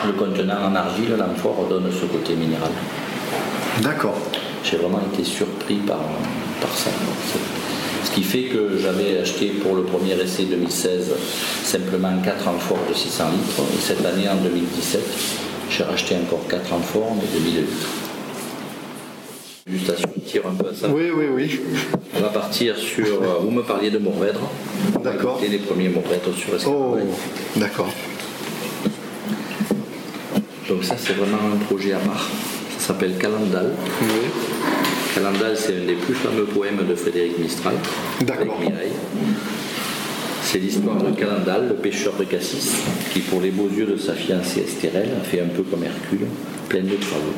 le 0.06 0.14
contenant 0.14 0.68
en 0.70 0.76
argile, 0.76 1.16
l'amphore 1.18 1.66
donne 1.70 1.90
ce 1.92 2.06
côté 2.06 2.34
minéral. 2.36 2.72
D'accord. 3.82 4.18
J'ai 4.64 4.78
vraiment 4.78 5.02
été 5.14 5.24
surpris 5.24 5.76
par, 5.76 6.00
par 6.62 6.72
ça. 6.72 6.90
Ce 8.06 8.12
qui 8.12 8.24
fait 8.24 8.44
que 8.44 8.78
j'avais 8.82 9.18
acheté 9.20 9.48
pour 9.48 9.76
le 9.76 9.84
premier 9.84 10.14
essai 10.14 10.44
2016 10.44 11.12
simplement 11.64 12.14
4 12.24 12.48
amphores 12.48 12.80
de 12.90 12.94
600 12.94 13.24
litres. 13.32 13.62
Et 13.78 13.82
cette 13.82 14.06
année, 14.06 14.30
en 14.30 14.36
2017, 14.36 15.02
j'ai 15.70 15.84
racheté 15.84 16.16
encore 16.16 16.48
4 16.48 16.74
amphores, 16.74 17.16
de 17.34 17.40
1000 17.40 17.56
litres. 17.58 17.88
Dégustation 19.68 20.10
qui 20.14 20.22
tire 20.22 20.44
un 20.48 20.54
peu 20.54 20.70
à 20.70 20.74
ça. 20.74 20.88
Oui, 20.90 21.10
oui, 21.14 21.26
oui. 21.34 21.60
On 22.16 22.20
va 22.22 22.30
partir 22.30 22.78
sur. 22.78 23.06
euh, 23.22 23.40
Vous 23.42 23.50
me 23.52 23.64
parliez 23.64 23.90
de 23.90 23.98
Mourvèdre. 23.98 24.50
D'accord. 25.04 25.42
Les 25.42 25.58
premiers 25.58 25.90
Mourvèdre 25.90 26.34
sur 26.38 26.50
Oh, 26.54 26.56
Escarbouet. 26.56 27.02
d'accord. 27.58 27.90
Donc, 30.70 30.84
ça, 30.84 30.96
c'est 30.98 31.14
vraiment 31.14 31.40
un 31.54 31.58
projet 31.66 31.94
à 31.94 31.98
part. 31.98 32.30
Ça 32.78 32.88
s'appelle 32.88 33.18
Calendal. 33.18 33.72
Oui. 34.02 34.08
Calendal, 35.16 35.56
c'est 35.56 35.78
un 35.78 35.86
des 35.86 35.94
plus 35.96 36.14
fameux 36.14 36.44
poèmes 36.44 36.86
de 36.86 36.94
Frédéric 36.94 37.40
Mistral. 37.40 37.76
D'accord. 38.20 38.60
C'est 40.44 40.60
l'histoire 40.60 40.98
de 40.98 41.12
Calendal, 41.12 41.70
le 41.70 41.76
pêcheur 41.76 42.12
de 42.20 42.26
Cassis, 42.26 42.84
qui, 43.14 43.22
pour 43.22 43.40
les 43.40 43.52
beaux 43.52 43.70
yeux 43.70 43.86
de 43.86 43.96
sa 43.96 44.12
fiancée 44.12 44.66
Estérelle, 44.68 45.12
a 45.18 45.24
fait 45.24 45.40
un 45.40 45.48
peu 45.48 45.64
comme 45.64 45.86
Hercule, 45.86 46.28
plein 46.68 46.82
de 46.82 46.98
travaux. 46.98 47.34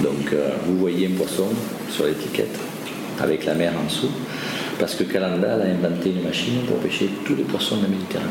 Donc, 0.00 0.32
euh, 0.32 0.50
vous 0.64 0.78
voyez 0.78 1.08
un 1.08 1.16
poisson 1.18 1.48
sur 1.90 2.06
l'étiquette, 2.06 2.56
avec 3.18 3.46
la 3.46 3.54
mer 3.54 3.72
en 3.76 3.86
dessous, 3.86 4.12
parce 4.78 4.94
que 4.94 5.02
Calendal 5.02 5.62
a 5.62 5.64
inventé 5.64 6.10
une 6.10 6.22
machine 6.22 6.60
pour 6.68 6.76
pêcher 6.76 7.10
tous 7.26 7.34
les 7.34 7.42
poissons 7.42 7.78
de 7.78 7.82
la 7.82 7.88
Méditerranée. 7.88 8.28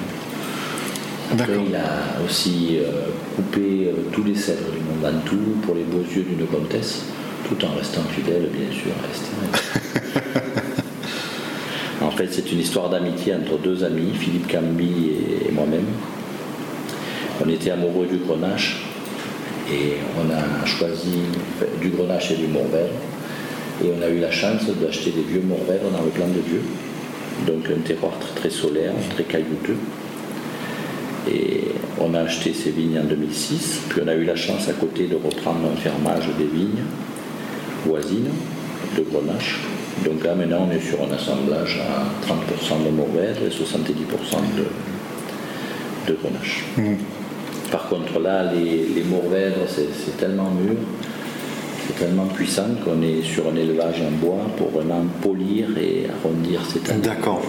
Après, 1.33 1.57
il 1.67 1.75
a 1.75 2.23
aussi 2.25 2.77
euh, 2.77 3.09
coupé 3.35 3.89
euh, 3.89 4.09
tous 4.13 4.23
les 4.23 4.35
cèdres 4.35 4.71
du 4.71 4.79
monde 4.79 5.01
Bantou 5.01 5.57
pour 5.61 5.75
les 5.75 5.83
beaux 5.83 6.05
yeux 6.15 6.23
d'une 6.23 6.47
comtesse, 6.47 7.03
tout 7.47 7.65
en 7.65 7.75
restant 7.75 8.03
fidèle, 8.03 8.49
bien 8.51 8.71
sûr, 8.71 8.91
à 9.03 9.09
en 12.05 12.11
fait, 12.11 12.27
c'est 12.31 12.51
une 12.51 12.59
histoire 12.59 12.89
d'amitié 12.89 13.35
entre 13.35 13.57
deux 13.57 13.83
amis, 13.83 14.13
Philippe 14.13 14.51
Camby 14.51 15.11
et 15.47 15.51
moi-même. 15.51 15.87
On 17.43 17.49
était 17.49 17.71
amoureux 17.71 18.07
du 18.07 18.17
grenache 18.17 18.83
et 19.71 19.97
on 20.17 20.29
a 20.29 20.65
choisi 20.65 21.19
du 21.79 21.89
grenache 21.89 22.31
et 22.31 22.35
du 22.35 22.47
morvelle. 22.47 22.91
Et 23.83 23.87
on 23.97 24.01
a 24.01 24.09
eu 24.09 24.19
la 24.19 24.31
chance 24.31 24.65
d'acheter 24.65 25.11
des 25.11 25.21
vieux 25.21 25.41
morvelles 25.41 25.81
dans 25.91 26.03
le 26.03 26.09
plan 26.09 26.27
de 26.27 26.41
Dieu. 26.41 26.61
Donc 27.47 27.65
un 27.69 27.79
terroir 27.79 28.13
très, 28.19 28.33
très 28.33 28.49
solaire, 28.49 28.91
très 29.11 29.23
caillouteux. 29.23 29.77
Et 31.31 31.63
on 31.99 32.13
a 32.13 32.21
acheté 32.21 32.53
ces 32.53 32.71
vignes 32.71 32.99
en 32.99 33.03
2006, 33.03 33.81
puis 33.89 34.01
on 34.03 34.07
a 34.07 34.15
eu 34.15 34.23
la 34.23 34.35
chance 34.35 34.67
à 34.67 34.73
côté 34.73 35.07
de 35.07 35.15
reprendre 35.15 35.69
un 35.71 35.75
fermage 35.75 36.27
des 36.37 36.45
vignes 36.45 36.83
voisines 37.85 38.29
de 38.97 39.03
Grenache. 39.03 39.59
Donc 40.05 40.23
là 40.23 40.35
maintenant 40.35 40.67
on 40.69 40.71
est 40.71 40.79
sur 40.79 41.01
un 41.03 41.11
assemblage 41.11 41.79
à 41.79 42.25
30% 42.25 42.85
de 42.85 42.89
Mourvèdre 42.89 43.41
et 43.45 43.49
70% 43.49 43.95
de, 44.57 46.11
de 46.11 46.17
Grenache. 46.17 46.63
Par 47.71 47.87
contre 47.87 48.19
là, 48.19 48.51
les, 48.51 48.87
les 48.87 49.03
Mourvèdres, 49.03 49.67
c'est 49.67 49.93
c'est 49.93 50.17
tellement 50.17 50.49
mûr, 50.49 50.75
c'est 51.85 52.03
tellement 52.03 52.25
puissant 52.25 52.75
qu'on 52.83 53.01
est 53.01 53.21
sur 53.21 53.47
un 53.47 53.55
élevage 53.55 54.01
en 54.01 54.11
bois 54.11 54.43
pour 54.57 54.69
vraiment 54.69 55.05
polir 55.21 55.77
et 55.77 56.07
arrondir 56.09 56.65
cette 56.65 56.89
année 56.89 57.01
D'accord. 57.01 57.41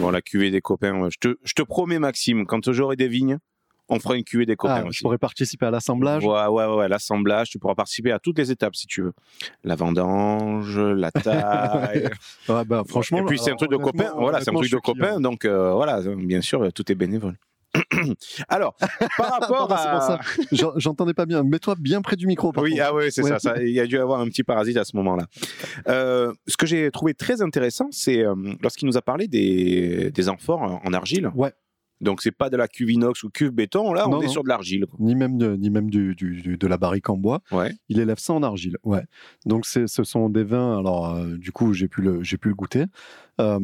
Bon, 0.00 0.10
la 0.10 0.22
cuvée 0.22 0.50
des 0.50 0.60
copains, 0.60 0.98
ouais. 0.98 1.08
je 1.10 1.18
te, 1.28 1.36
je 1.44 1.52
te 1.52 1.62
promets, 1.62 1.98
Maxime, 1.98 2.46
quand 2.46 2.72
j'aurai 2.72 2.96
des 2.96 3.08
vignes, 3.08 3.38
on 3.90 3.98
fera 4.00 4.16
une 4.16 4.24
cuvée 4.24 4.46
des 4.46 4.56
copains 4.56 4.82
Ah, 4.84 4.88
aussi. 4.88 4.98
je 4.98 5.02
pourrais 5.02 5.18
participer 5.18 5.66
à 5.66 5.70
l'assemblage. 5.70 6.24
Ouais, 6.24 6.46
ouais, 6.46 6.66
ouais, 6.76 6.88
l'assemblage, 6.88 7.50
tu 7.50 7.58
pourras 7.58 7.74
participer 7.74 8.12
à 8.12 8.18
toutes 8.18 8.38
les 8.38 8.50
étapes 8.50 8.74
si 8.76 8.86
tu 8.86 9.02
veux. 9.02 9.12
La 9.64 9.74
vendange, 9.74 10.78
la 10.78 11.10
taille. 11.10 12.08
Ouais, 12.48 12.64
bah, 12.64 12.82
franchement. 12.88 13.18
Et 13.18 13.24
puis 13.24 13.38
c'est 13.38 13.50
un 13.52 13.56
truc 13.56 13.70
de 13.70 13.76
copain. 13.76 14.12
Voilà, 14.16 14.40
c'est 14.40 14.50
un 14.50 14.54
truc 14.54 14.70
de 14.70 14.78
copain. 14.78 15.20
Donc 15.20 15.44
euh, 15.44 15.72
voilà, 15.74 16.00
bien 16.16 16.40
sûr, 16.40 16.72
tout 16.72 16.90
est 16.90 16.94
bénévole. 16.94 17.36
Alors, 18.48 18.74
par 19.16 19.30
rapport 19.40 19.72
à. 19.72 20.18
J'entendais 20.76 21.14
pas 21.14 21.24
bien. 21.26 21.44
Mets-toi 21.44 21.76
bien 21.78 22.02
près 22.02 22.16
du 22.16 22.26
micro. 22.26 22.50
par 22.50 22.64
Oui, 22.64 22.70
contre. 22.72 22.82
ah 22.84 22.94
ouais, 22.94 23.10
c'est 23.12 23.22
Ouais. 23.22 23.28
ça, 23.30 23.38
ça. 23.38 23.62
Il 23.62 23.70
y 23.70 23.78
a 23.78 23.86
dû 23.86 23.96
avoir 23.98 24.20
un 24.20 24.26
petit 24.26 24.42
parasite 24.42 24.76
à 24.76 24.84
ce 24.84 24.96
moment-là. 24.96 25.26
Euh, 25.88 26.32
ce 26.48 26.56
que 26.56 26.66
j'ai 26.66 26.90
trouvé 26.90 27.14
très 27.14 27.42
intéressant, 27.42 27.86
c'est 27.92 28.24
euh, 28.24 28.34
lorsqu'il 28.60 28.86
nous 28.88 28.96
a 28.96 29.02
parlé 29.02 29.28
des, 29.28 30.10
des 30.10 30.28
amphores 30.28 30.80
en 30.84 30.92
argile. 30.92 31.30
Ouais. 31.36 31.52
Donc 32.00 32.22
c'est 32.22 32.30
pas 32.32 32.48
de 32.50 32.56
la 32.56 32.66
cuve 32.68 32.90
inox 32.90 33.22
ou 33.24 33.30
cuve 33.30 33.50
béton, 33.50 33.92
là, 33.92 34.08
on 34.08 34.20
est 34.22 34.26
non. 34.26 34.30
sur 34.32 34.42
de 34.42 34.48
l'argile. 34.48 34.86
Ni 34.98 35.14
même, 35.14 35.36
de, 35.38 35.56
ni 35.56 35.68
même 35.70 35.90
du, 35.90 36.14
du- 36.14 36.40
du- 36.40 36.56
de 36.56 36.66
la 36.66 36.76
barrique 36.78 37.10
en 37.10 37.16
bois. 37.16 37.42
Ouais. 37.52 37.72
Il 37.88 38.00
élève 38.00 38.18
ça 38.18 38.32
en 38.32 38.42
argile. 38.42 38.76
Ouais. 38.84 39.04
Donc 39.46 39.66
ce 39.66 39.86
sont 39.86 40.28
des 40.30 40.44
vins. 40.44 40.78
Alors 40.78 41.14
euh, 41.14 41.36
du 41.36 41.52
coup, 41.52 41.72
j'ai 41.74 41.88
pu 41.88 42.00
le, 42.02 42.22
j'ai 42.22 42.38
pu 42.38 42.48
le 42.48 42.54
goûter. 42.54 42.84
Euh, 43.40 43.58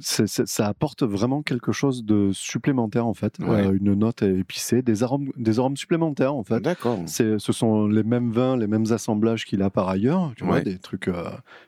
ça 0.00 0.66
apporte 0.66 1.02
vraiment 1.02 1.42
quelque 1.42 1.72
chose 1.72 2.04
de 2.04 2.30
supplémentaire 2.32 3.06
en 3.06 3.14
fait. 3.14 3.38
Ouais. 3.40 3.66
Euh, 3.66 3.76
une 3.78 3.94
note 3.94 4.22
épicée, 4.22 4.82
des 4.82 5.02
arômes, 5.02 5.30
des 5.36 5.58
arômes 5.58 5.76
supplémentaires 5.76 6.34
en 6.34 6.44
fait. 6.44 6.60
D'accord. 6.60 6.98
C'est, 7.06 7.38
ce 7.38 7.52
sont 7.52 7.86
les 7.86 8.02
mêmes 8.02 8.30
vins, 8.30 8.56
les 8.56 8.66
mêmes 8.66 8.90
assemblages 8.90 9.44
qu'il 9.44 9.62
a 9.62 9.70
par 9.70 9.88
ailleurs. 9.88 10.32
Tu 10.36 10.44
vois, 10.44 10.56
Ouais. 10.56 10.62
des 10.62 10.78
trucs 10.78 11.08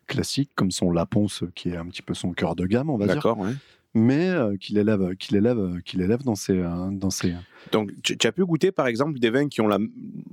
classiques 0.07 0.51
comme 0.55 0.71
son 0.71 0.91
Laponce, 0.91 1.45
qui 1.55 1.69
est 1.71 1.77
un 1.77 1.87
petit 1.87 2.03
peu 2.03 2.15
son 2.15 2.33
cœur 2.33 2.57
de 2.57 2.67
gamme, 2.67 2.91
on 2.91 2.97
va 2.97 3.07
dire. 3.07 3.15
D'accord, 3.17 3.39
ouais. 3.39 3.53
Mais 3.95 4.31
euh, 4.31 4.57
qu'il 4.57 4.79
élève, 4.79 5.17
qu'il 5.17 5.37
élève, 5.37 5.83
qu'il 5.85 6.01
élève 6.01 6.23
dans 6.23 6.35
ses, 6.35 6.59
euh, 6.59 6.91
dans 6.91 7.11
ses. 7.11 7.35
Donc, 7.73 7.91
tu, 8.03 8.17
tu 8.17 8.27
as 8.27 8.33
pu 8.33 8.45
goûter, 8.45 8.73
par 8.73 8.87
exemple, 8.87 9.19
des 9.19 9.29
vins 9.29 9.49
qui 9.49 9.61
ont, 9.61 9.69
la, 9.69 9.79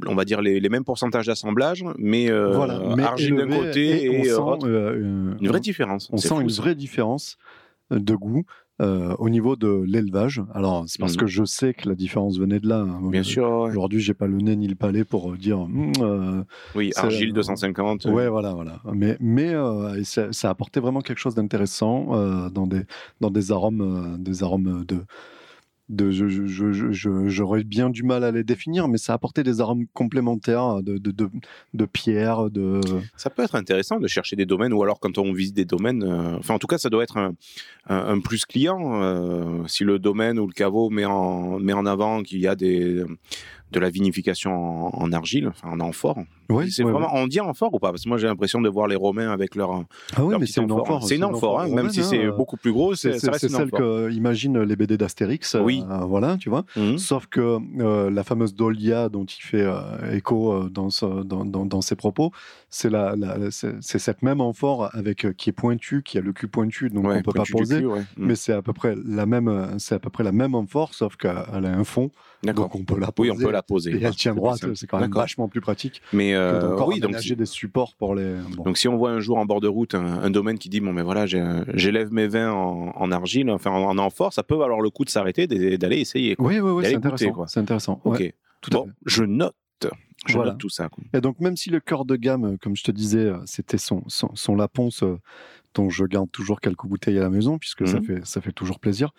on 0.07 0.15
va 0.15 0.23
dire, 0.23 0.41
les, 0.41 0.61
les 0.61 0.69
mêmes 0.69 0.85
pourcentages 0.85 1.27
d'assemblage, 1.27 1.83
mais, 1.97 2.31
euh, 2.31 2.55
voilà. 2.55 2.81
Mais 2.95 3.03
argile 3.03 3.35
d'un 3.35 3.49
côté 3.49 4.05
et, 4.05 4.09
on 4.09 4.23
euh, 4.23 4.57
sent, 4.59 4.65
euh, 4.65 4.95
euh, 4.95 5.33
Une 5.41 5.47
vraie 5.49 5.59
différence. 5.59 6.09
On 6.11 6.17
sent 6.17 6.29
fou, 6.29 6.41
une 6.41 6.49
ça. 6.49 6.61
vraie 6.61 6.75
différence 6.75 7.37
de 7.91 8.15
goût 8.15 8.45
euh, 8.81 9.15
au 9.19 9.29
niveau 9.29 9.55
de 9.55 9.83
l'élevage. 9.87 10.41
Alors, 10.53 10.85
c'est 10.87 10.99
parce 10.99 11.13
Mhm. 11.13 11.19
que 11.19 11.27
je 11.27 11.43
sais 11.43 11.73
que 11.73 11.89
la 11.89 11.95
différence 11.95 12.37
venait 12.39 12.59
de 12.59 12.67
là. 12.67 12.79
hein. 12.81 13.01
Bien 13.09 13.23
sûr, 13.23 13.43
ouais. 13.49 13.69
Aujourd'hui, 13.69 13.99
j'ai 13.99 14.13
pas 14.13 14.27
le 14.27 14.37
nez 14.37 14.55
ni 14.55 14.67
le 14.67 14.75
palais 14.75 15.03
pour 15.03 15.33
dire. 15.33 15.59
Hum, 15.59 15.91
euh, 16.01 16.43
Oui, 16.75 16.91
argile 16.95 17.33
250. 17.33 18.05
euh, 18.05 18.11
Ouais, 18.11 18.29
voilà, 18.29 18.53
voilà. 18.53 18.81
Mais, 18.93 19.17
mais 19.19 19.53
euh, 19.53 20.03
ça, 20.03 20.31
ça 20.31 20.47
a 20.47 20.51
apporté 20.51 20.79
vraiment 20.79 21.01
quelque 21.01 21.19
chose 21.19 21.35
d'intéressant 21.35 22.07
euh, 22.15 22.49
dans 22.49 22.67
des 22.67 22.83
dans 23.21 23.29
des 23.31 23.51
arômes, 23.51 23.81
euh, 23.81 24.17
des 24.17 24.43
arômes 24.43 24.85
de 24.87 24.97
je- 25.89 27.27
j'aurais 27.27 27.63
bien 27.63 27.89
du 27.89 28.03
mal 28.03 28.23
à 28.23 28.31
les 28.31 28.43
définir, 28.43 28.87
mais 28.87 28.97
ça 28.97 29.13
a 29.13 29.15
apporté 29.15 29.43
des 29.43 29.59
arômes 29.61 29.85
complémentaires 29.93 30.83
de 30.83 30.97
de, 30.97 31.11
de, 31.11 31.29
de 31.73 31.85
pierre, 31.85 32.49
de 32.49 32.79
Ça 33.15 33.29
peut 33.29 33.43
être 33.43 33.55
intéressant 33.55 33.99
de 33.99 34.07
chercher 34.07 34.35
des 34.35 34.45
domaines, 34.45 34.73
ou 34.73 34.83
alors 34.83 34.99
quand 34.99 35.17
on 35.17 35.31
visite 35.33 35.55
des 35.55 35.65
domaines, 35.65 36.03
euh, 36.03 36.37
enfin 36.37 36.53
en 36.53 36.59
tout 36.59 36.67
cas 36.67 36.77
ça 36.77 36.89
doit 36.89 37.03
être 37.03 37.17
un, 37.17 37.33
un- 37.87 38.19
plus 38.19 38.45
client, 38.45 39.01
euh, 39.01 39.63
si 39.67 39.83
le 39.83 39.97
domaine 39.99 40.39
ou 40.39 40.45
le 40.47 40.53
caveau 40.53 40.89
met 40.89 41.05
en, 41.05 41.59
met 41.59 41.73
en 41.73 41.85
avant 41.85 42.21
qu'il 42.21 42.39
y 42.39 42.47
a 42.47 42.55
des, 42.55 43.03
de 43.71 43.79
la 43.79 43.89
vinification 43.89 44.51
en, 44.95 45.11
argile, 45.11 45.51
en 45.63 45.79
amphore. 45.79 46.19
Oui, 46.49 46.71
c'est 46.71 46.83
ouais, 46.83 46.91
vraiment, 46.91 47.09
on 47.13 47.27
dit 47.27 47.39
amphore 47.39 47.73
ou 47.73 47.79
pas? 47.79 47.91
Parce 47.91 48.03
que 48.03 48.09
moi 48.09 48.17
j'ai 48.17 48.27
l'impression 48.27 48.59
de 48.61 48.69
voir 48.69 48.87
les 48.87 48.95
Romains 48.95 49.29
avec 49.31 49.55
leur, 49.55 49.71
ah 49.71 50.23
oui, 50.23 50.31
leur 50.31 50.39
mais 50.39 50.45
c'est 50.47 50.61
une 50.61 50.71
amphore. 50.71 51.03
C'est 51.03 51.15
une 51.15 51.23
amphore, 51.23 51.59
hein, 51.59 51.65
même 51.67 51.75
romaine, 51.77 51.89
si 51.91 52.03
c'est 52.03 52.25
hein. 52.25 52.33
beaucoup 52.35 52.57
plus 52.57 52.71
gros, 52.71 52.95
C'est 52.95 53.19
celle 53.19 53.71
que 53.71 54.11
imaginent 54.11 54.61
les 54.63 54.75
BD 54.75 54.97
d'Astérix. 54.97 55.55
euh, 55.55 55.61
Oui. 55.61 55.83
euh, 55.89 55.99
voilà, 56.05 56.37
tu 56.37 56.49
vois. 56.49 56.65
Mhm. 56.75 56.97
Sauf 56.97 57.27
que 57.27 57.57
euh, 57.79 58.09
la 58.09 58.23
fameuse 58.23 58.55
Dolia 58.55 59.09
dont 59.09 59.25
il 59.25 59.41
fait 59.41 59.61
euh, 59.61 60.15
écho 60.15 60.67
dans, 60.69 60.89
ce- 60.89 61.23
dans, 61.23 61.45
dans- 61.45 61.65
dans 61.65 61.81
ses 61.81 61.95
propos, 61.95 62.31
c'est 62.69 62.89
la, 62.89 63.15
la- 63.15 63.51
c'est 63.51 63.99
cette 63.99 64.21
même 64.23 64.41
amphore 64.41 64.89
avec 64.93 65.27
qui 65.37 65.49
est 65.49 65.53
pointue, 65.53 66.01
qui 66.03 66.17
a 66.17 66.21
le 66.21 66.33
cul 66.33 66.47
pointu, 66.47 66.89
donc 66.89 67.05
Ouais, 67.05 67.17
on 67.17 67.21
peut 67.21 67.31
pas 67.31 67.43
poser. 67.51 67.79
cul, 67.79 67.85
ouais. 67.85 67.99
Mhm. 68.17 68.25
Mais 68.27 68.35
c'est 68.35 68.53
à 68.53 68.61
peu 68.61 68.73
près 68.73 68.95
la 69.05 69.25
même, 69.25 69.75
c'est 69.77 69.95
à 69.95 69.99
peu 69.99 70.09
près 70.09 70.23
la 70.23 70.31
même 70.31 70.55
amphore, 70.55 70.93
sauf 70.93 71.15
qu'elle 71.15 71.31
a 71.31 71.57
un 71.73 71.83
fond, 71.83 72.09
D'accord. 72.43 72.65
donc 72.65 72.75
on 72.75 72.83
peut 72.83 72.99
la 72.99 73.11
poser. 73.11 73.29
Oui, 73.31 73.37
on 73.39 73.45
peut 73.45 73.51
la 73.51 73.61
poser. 73.63 73.91
Et 73.95 74.03
elle 74.03 74.15
tient 74.15 74.33
droite, 74.33 74.59
c'est 74.75 74.87
quand 74.87 74.99
même 74.99 75.11
vachement 75.11 75.47
plus 75.47 75.61
pratique 75.61 76.01
Mais 76.13 76.33
euh, 76.39 76.75
oui, 76.87 76.99
donc 76.99 77.09
aménager 77.11 77.35
des 77.35 77.45
supports 77.45 77.95
pour 77.95 78.15
les. 78.15 78.35
bon. 78.55 78.63
Donc 78.63 78.77
si 78.77 78.87
on 78.87 78.97
voit 78.97 79.11
un 79.11 79.19
jour 79.19 79.37
en 79.37 79.45
bord 79.45 79.61
de 79.61 79.67
route 79.67 79.95
un, 79.95 80.03
un 80.23 80.29
domaine 80.29 80.57
qui 80.57 80.69
dit 80.69 80.79
bon 80.81 80.93
mais 80.93 81.01
voilà 81.03 81.25
j'élève 81.25 82.11
mes 82.11 82.27
vins 82.27 82.51
en, 82.51 82.91
en 82.95 83.11
argile, 83.11 83.49
enfin 83.51 83.71
en, 83.71 83.83
en 83.83 83.97
amphore, 83.97 84.33
ça 84.33 84.43
peut 84.43 84.55
valoir 84.55 84.81
le 84.81 84.89
coup 84.89 85.05
de 85.05 85.09
s'arrêter 85.09 85.47
d'aller 85.47 85.99
essayer. 85.99 86.35
quoi. 86.35 86.47
oui, 86.47 86.59
oui, 86.59 86.71
oui, 86.71 86.83
c'est 86.85 86.95
intéressant. 86.95 87.45
C'est 87.47 87.59
intéressant. 87.59 88.01
Ok. 88.03 88.19
ouais, 88.19 88.33
tout 88.61 88.71
à 88.73 88.77
bon, 88.79 88.85
fait. 88.87 88.91
je 89.05 89.23
note, 89.23 89.55
je 90.27 90.33
Voilà. 90.33 90.51
note 90.51 90.59
tout 90.59 90.69
ça. 90.69 90.89
quoi. 90.89 91.03
Et 91.13 91.21
donc, 91.21 91.39
même 91.39 91.55
si 91.55 91.69
le 91.69 91.79
cœur 91.79 92.03
de 92.05 92.15
gamme, 92.15 92.45
euh, 92.45 92.57
comme 92.61 92.75
je 92.75 92.83
te 92.83 92.91
disais, 92.91 93.19
euh, 93.19 93.37
c'était 93.45 93.77
son, 93.77 94.03
son, 94.07 94.29
dont 95.75 95.89
je 95.89 96.03
garde 96.05 96.29
toujours 96.31 96.59
quelques 96.61 96.85
bouteilles 96.85 97.17
à 97.19 97.21
la 97.21 97.29
maison, 97.29 97.57
puisque 97.57 97.87
ça, 97.87 97.97
Mhm. 97.99 98.03
fait, 98.03 98.25
ça 98.25 98.41
fait 98.41 98.51
toujours 98.51 98.79
plaisir. 98.79 99.11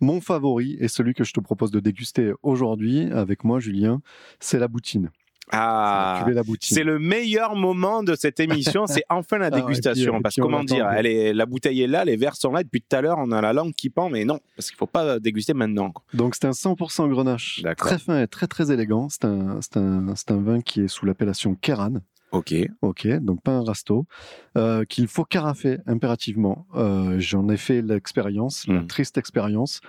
Mon 0.00 0.20
favori, 0.20 0.76
et 0.80 0.88
celui 0.88 1.12
que 1.14 1.22
je 1.24 1.32
te 1.32 1.40
propose 1.40 1.70
de 1.70 1.80
déguster 1.80 2.32
aujourd'hui 2.42 3.10
avec 3.12 3.44
moi, 3.44 3.60
Julien, 3.60 4.00
c'est 4.40 4.58
la 4.58 4.68
boutine. 4.68 5.10
Ah, 5.52 6.24
c'est 6.60 6.84
le 6.84 6.98
meilleur 6.98 7.54
moment 7.56 8.02
de 8.02 8.14
cette 8.14 8.40
émission, 8.40 8.86
c'est 8.86 9.04
enfin 9.08 9.38
la 9.38 9.46
Ah, 9.46 9.48
et 9.48 9.50
puis, 9.52 9.62
dégustation. 9.62 10.18
et 10.18 10.22
parce 10.22 10.36
que 10.36 10.40
comment 10.40 10.64
dire, 10.64 10.86
que- 10.88 10.94
elle 10.96 11.06
est, 11.06 11.32
la 11.32 11.46
bouteille 11.46 11.82
est 11.82 11.86
là, 11.86 12.04
les 12.04 12.16
verres 12.16 12.36
sont 12.36 12.52
là, 12.52 12.62
depuis 12.62 12.82
tout 12.82 12.96
à 12.96 13.00
l'heure 13.00 13.18
on 13.18 13.30
a 13.32 13.40
la 13.40 13.52
langue 13.52 13.72
qui 13.72 13.90
pend, 13.90 14.08
mais 14.10 14.24
non, 14.24 14.38
parce 14.56 14.68
qu'il 14.68 14.76
faut 14.76 14.86
pas 14.86 15.18
déguster 15.18 15.54
maintenant. 15.54 15.90
quoi. 15.90 16.04
Donc, 16.14 16.34
c'est 16.34 16.46
un 16.46 16.52
100% 16.52 17.08
grenache. 17.08 17.62
Très 17.76 17.98
fin 17.98 18.22
et 18.22 18.26
très, 18.26 18.46
très 18.46 18.70
élégant. 18.72 19.08
C'est 19.08 19.24
un, 19.24 19.60
un, 19.76 20.08
un 20.28 20.42
vin 20.42 20.60
qui 20.60 20.82
est 20.82 20.88
sous 20.88 21.06
l'appellation 21.06 21.54
Kéran. 21.54 21.94
Ok, 22.30 22.54
Ok, 22.82 23.06
donc 23.22 23.42
pas 23.42 23.52
un 23.52 23.64
rasto, 23.64 24.04
euh, 24.58 24.84
qu'il 24.84 25.06
faut 25.08 25.24
carafer 25.24 25.78
impérativement. 25.86 26.66
Euh, 26.74 27.16
J'en 27.18 27.48
ai 27.48 27.56
fait 27.56 27.80
l'expérience, 27.80 28.66
la 28.68 28.80
Mm. 28.82 28.86
triste 28.86 29.16
expérience, 29.16 29.80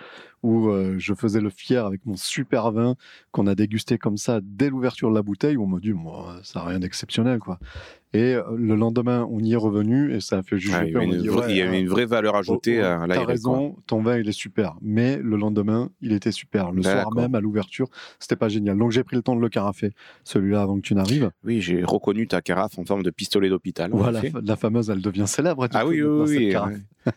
où 0.43 0.69
euh, 0.69 0.95
je 0.97 1.13
faisais 1.13 1.41
le 1.41 1.49
fier 1.49 1.85
avec 1.85 2.05
mon 2.05 2.15
super 2.15 2.71
vin 2.71 2.95
qu'on 3.31 3.47
a 3.47 3.55
dégusté 3.55 3.97
comme 3.97 4.17
ça 4.17 4.39
dès 4.41 4.69
l'ouverture 4.69 5.09
de 5.09 5.15
la 5.15 5.21
bouteille, 5.21 5.57
où 5.57 5.63
on 5.63 5.67
m'a 5.67 5.79
dit, 5.79 5.93
moi, 5.93 6.39
ça 6.43 6.59
n'a 6.59 6.65
rien 6.67 6.79
d'exceptionnel, 6.79 7.39
quoi. 7.39 7.59
Et 8.11 8.33
euh, 8.33 8.41
le 8.55 8.75
lendemain, 8.75 9.27
on 9.29 9.39
y 9.39 9.53
est 9.53 9.57
revenu 9.57 10.11
et 10.15 10.19
ça 10.19 10.39
a 10.39 10.43
fait. 10.43 10.55
Ah, 10.73 10.83
il 10.83 10.93
y 10.93 10.95
avait 10.95 11.05
m'a 11.05 11.13
une, 11.13 11.27
vraie- 11.27 11.45
ouais, 11.45 11.51
il 11.51 11.57
y 11.57 11.61
avait 11.61 11.79
une 11.79 11.89
vraie 11.89 12.07
valeur 12.07 12.35
ajoutée 12.35 12.79
oh, 12.79 12.83
oh, 12.83 13.03
à 13.03 13.07
la 13.07 13.13
T'as 13.13 13.21
quoi. 13.21 13.25
raison, 13.27 13.75
ton 13.85 14.01
vin 14.01 14.17
il 14.17 14.27
est 14.27 14.31
super, 14.31 14.75
mais 14.81 15.17
le 15.17 15.37
lendemain 15.37 15.91
il 16.01 16.11
était 16.13 16.31
super. 16.31 16.71
Le 16.71 16.81
soir 16.81 17.13
même 17.13 17.35
à 17.35 17.39
l'ouverture, 17.39 17.87
c'était 18.17 18.35
pas 18.35 18.49
génial. 18.49 18.79
Donc 18.79 18.91
j'ai 18.91 19.03
pris 19.03 19.15
le 19.15 19.21
temps 19.21 19.35
de 19.35 19.41
le 19.41 19.49
carafer, 19.49 19.91
celui-là 20.23 20.63
avant 20.63 20.77
que 20.77 20.81
tu 20.81 20.95
n'arrives. 20.95 21.29
Oui, 21.43 21.61
j'ai 21.61 21.83
reconnu 21.83 22.27
ta 22.27 22.41
carafe 22.41 22.79
en 22.79 22.83
forme 22.83 23.03
de 23.03 23.11
pistolet 23.11 23.47
d'hôpital. 23.47 23.91
Voilà, 23.93 24.21
la 24.43 24.55
fameuse, 24.55 24.89
elle 24.89 25.01
devient 25.01 25.27
célèbre. 25.27 25.67
Ah 25.71 25.85
oui, 25.85 26.01
oui, 26.01 26.49
oui. 26.49 26.55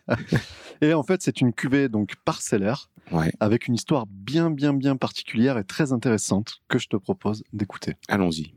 Et 0.81 0.93
en 0.93 1.03
fait, 1.03 1.21
c'est 1.21 1.41
une 1.41 1.53
cuvée 1.53 1.89
donc 1.89 2.13
parcellaire 2.25 2.89
ouais. 3.11 3.31
avec 3.39 3.67
une 3.67 3.75
histoire 3.75 4.05
bien, 4.07 4.51
bien, 4.51 4.73
bien 4.73 4.95
particulière 4.95 5.57
et 5.57 5.63
très 5.63 5.93
intéressante 5.93 6.61
que 6.67 6.77
je 6.77 6.87
te 6.87 6.97
propose 6.97 7.43
d'écouter. 7.53 7.95
Allons-y. 8.07 8.53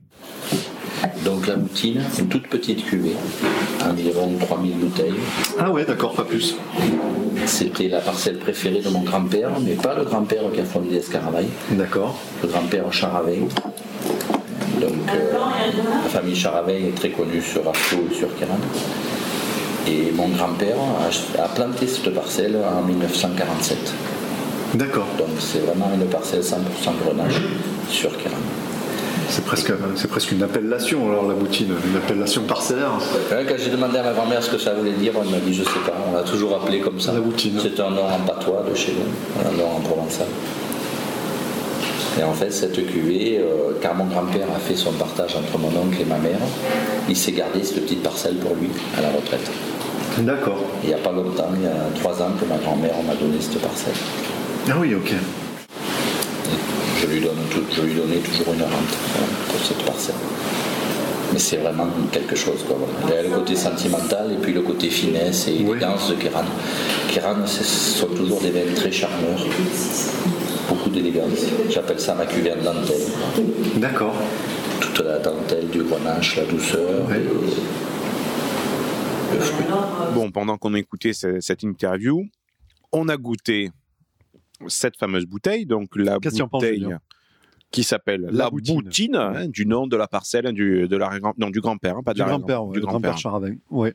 Donc 1.24 1.46
la 1.46 1.56
boutine, 1.56 2.02
une 2.18 2.28
toute 2.28 2.48
petite 2.48 2.84
cuvée, 2.84 3.14
environ 3.84 4.36
3000 4.38 4.78
bouteilles. 4.78 5.14
Ah 5.58 5.70
ouais, 5.70 5.84
d'accord, 5.84 6.14
pas 6.14 6.24
plus. 6.24 6.56
C'était 7.44 7.88
la 7.88 8.00
parcelle 8.00 8.38
préférée 8.38 8.80
de 8.80 8.88
mon 8.88 9.02
grand-père, 9.02 9.50
mais 9.60 9.74
pas 9.74 9.94
le 9.94 10.04
grand-père 10.04 10.50
qui 10.52 10.60
a 10.60 10.64
fondé 10.64 10.96
Escaravaille, 10.96 11.48
D'accord. 11.70 12.18
le 12.42 12.48
grand-père 12.48 12.92
Charaveil. 12.92 13.40
Donc 14.80 14.92
euh, 15.08 15.32
la 16.02 16.08
famille 16.08 16.34
Charaveil 16.34 16.86
est 16.86 16.94
très 16.94 17.10
connue 17.10 17.42
sur 17.42 17.66
Arceau 17.68 17.98
et 18.10 18.14
sur 18.14 18.34
Kéran. 18.36 18.58
Et 19.86 20.10
mon 20.12 20.28
grand-père 20.28 20.76
a, 20.78 21.42
a 21.42 21.48
planté 21.48 21.86
cette 21.86 22.12
parcelle 22.14 22.56
en 22.56 22.82
1947. 22.82 23.78
D'accord. 24.74 25.06
Donc 25.16 25.28
c'est 25.38 25.60
vraiment 25.60 25.90
une 25.94 26.06
parcelle 26.06 26.40
100% 26.40 26.54
grenache 27.04 27.40
sur 27.88 28.16
Kéran. 28.18 28.36
C'est 29.28 29.44
presque, 29.44 29.72
c'est 29.96 30.08
presque 30.08 30.32
une 30.32 30.42
appellation, 30.42 31.08
alors 31.08 31.26
la 31.26 31.34
boutine, 31.34 31.74
une 31.88 31.96
appellation 31.96 32.42
parcellaire. 32.42 32.92
Quand 33.30 33.54
j'ai 33.58 33.70
demandé 33.70 33.98
à 33.98 34.04
ma 34.04 34.12
grand-mère 34.12 34.42
ce 34.42 34.50
que 34.50 34.58
ça 34.58 34.74
voulait 34.74 34.92
dire, 34.92 35.12
elle 35.20 35.30
m'a 35.30 35.38
dit 35.38 35.52
je 35.52 35.64
sais 35.64 35.80
pas, 35.84 35.94
on 36.08 36.14
l'a 36.14 36.22
toujours 36.22 36.54
appelé 36.56 36.80
comme 36.80 37.00
ça. 37.00 37.12
La 37.12 37.20
boutine. 37.20 37.58
C'est 37.60 37.80
un 37.80 37.90
nom 37.90 38.04
en 38.04 38.18
patois 38.26 38.64
de 38.68 38.74
chez 38.74 38.92
nous, 38.92 39.48
un 39.48 39.52
nom 39.56 39.76
en 39.76 39.80
provençal. 39.80 40.26
Et 42.18 42.22
en 42.22 42.32
fait, 42.32 42.50
cette 42.50 42.86
cuvée, 42.86 43.38
euh, 43.38 43.72
car 43.82 43.94
mon 43.94 44.06
grand-père 44.06 44.46
a 44.54 44.58
fait 44.58 44.76
son 44.76 44.92
partage 44.92 45.36
entre 45.36 45.58
mon 45.58 45.68
oncle 45.68 46.00
et 46.00 46.04
ma 46.04 46.18
mère, 46.18 46.38
il 47.08 47.16
s'est 47.16 47.32
gardé 47.32 47.62
cette 47.62 47.82
petite 47.82 48.02
parcelle 48.02 48.36
pour 48.36 48.54
lui 48.54 48.70
à 48.96 49.02
la 49.02 49.10
retraite. 49.10 49.50
D'accord. 50.18 50.58
Il 50.82 50.88
n'y 50.88 50.94
a 50.94 50.98
pas 50.98 51.12
longtemps, 51.12 51.48
il 51.56 51.62
y 51.64 51.66
a 51.66 51.72
trois 52.00 52.14
ans 52.22 52.30
que 52.40 52.44
ma 52.46 52.56
grand-mère 52.56 52.94
m'a 53.06 53.14
donné 53.14 53.36
cette 53.40 53.60
parcelle. 53.60 53.92
Ah 54.68 54.74
oui, 54.80 54.94
ok. 54.94 55.12
Et 55.12 57.00
je 57.00 57.06
lui, 57.06 57.20
donne 57.20 57.36
tout- 57.50 57.62
je 57.74 57.82
lui 57.82 57.94
donnais 57.94 58.16
toujours 58.16 58.54
une 58.54 58.62
rente 58.62 58.94
voilà, 59.12 59.26
pour 59.48 59.60
cette 59.64 59.82
parcelle. 59.84 60.14
Mais 61.32 61.38
c'est 61.38 61.56
vraiment 61.58 61.86
quelque 62.12 62.34
chose. 62.36 62.64
Quoi. 62.66 62.76
Il 63.08 63.14
y 63.14 63.18
a 63.18 63.22
le 63.22 63.28
côté 63.30 63.56
sentimental 63.56 64.32
et 64.32 64.36
puis 64.36 64.52
le 64.52 64.62
côté 64.62 64.88
finesse 64.88 65.48
et 65.48 65.56
élégance 65.60 66.08
de 66.10 66.14
Kéran. 66.14 66.44
Kéran, 67.12 67.34
ce 67.44 67.64
sont 67.64 68.06
toujours 68.06 68.40
des 68.40 68.50
vins 68.50 68.74
très 68.74 68.92
charmeurs, 68.92 69.44
beaucoup 70.68 70.88
d'élégance. 70.88 71.40
J'appelle 71.68 72.00
ça 72.00 72.14
ma 72.14 72.26
cuverne 72.26 72.60
dentelle. 72.62 73.44
D'accord. 73.76 74.14
Toute 74.80 75.04
la 75.04 75.18
dentelle 75.18 75.68
du 75.68 75.82
grenache, 75.82 76.36
la 76.36 76.44
douceur. 76.44 77.06
Et 77.10 77.26
fruit. 79.40 80.14
Bon, 80.14 80.30
pendant 80.30 80.56
qu'on 80.58 80.74
écoutait 80.74 81.12
ce- 81.12 81.40
cette 81.40 81.62
interview, 81.62 82.24
on 82.92 83.08
a 83.08 83.16
goûté 83.16 83.70
cette 84.68 84.96
fameuse 84.96 85.26
bouteille, 85.26 85.66
donc 85.66 85.96
la 85.96 86.18
bouteille 86.18 86.86
qui 87.70 87.82
s'appelle 87.82 88.22
La 88.22 88.44
la, 88.44 88.50
Boutine. 88.50 88.76
boutine, 88.80 89.16
hein, 89.16 89.48
du 89.48 89.66
nom 89.66 89.86
de 89.86 89.96
la 89.96 90.06
parcelle, 90.06 90.50
du, 90.52 90.86
de 90.88 90.96
la, 90.96 91.10
non, 91.36 91.50
du 91.50 91.60
grand-père, 91.60 91.98
hein, 91.98 92.02
pas 92.02 92.12
de 92.12 92.18
Du 92.18 92.22
la 92.22 92.28
grand-père, 92.28 92.64
ouais, 92.64 92.74
du 92.74 92.80
grand-père. 92.80 93.18
Charavin. 93.18 93.54
Ouais, 93.70 93.92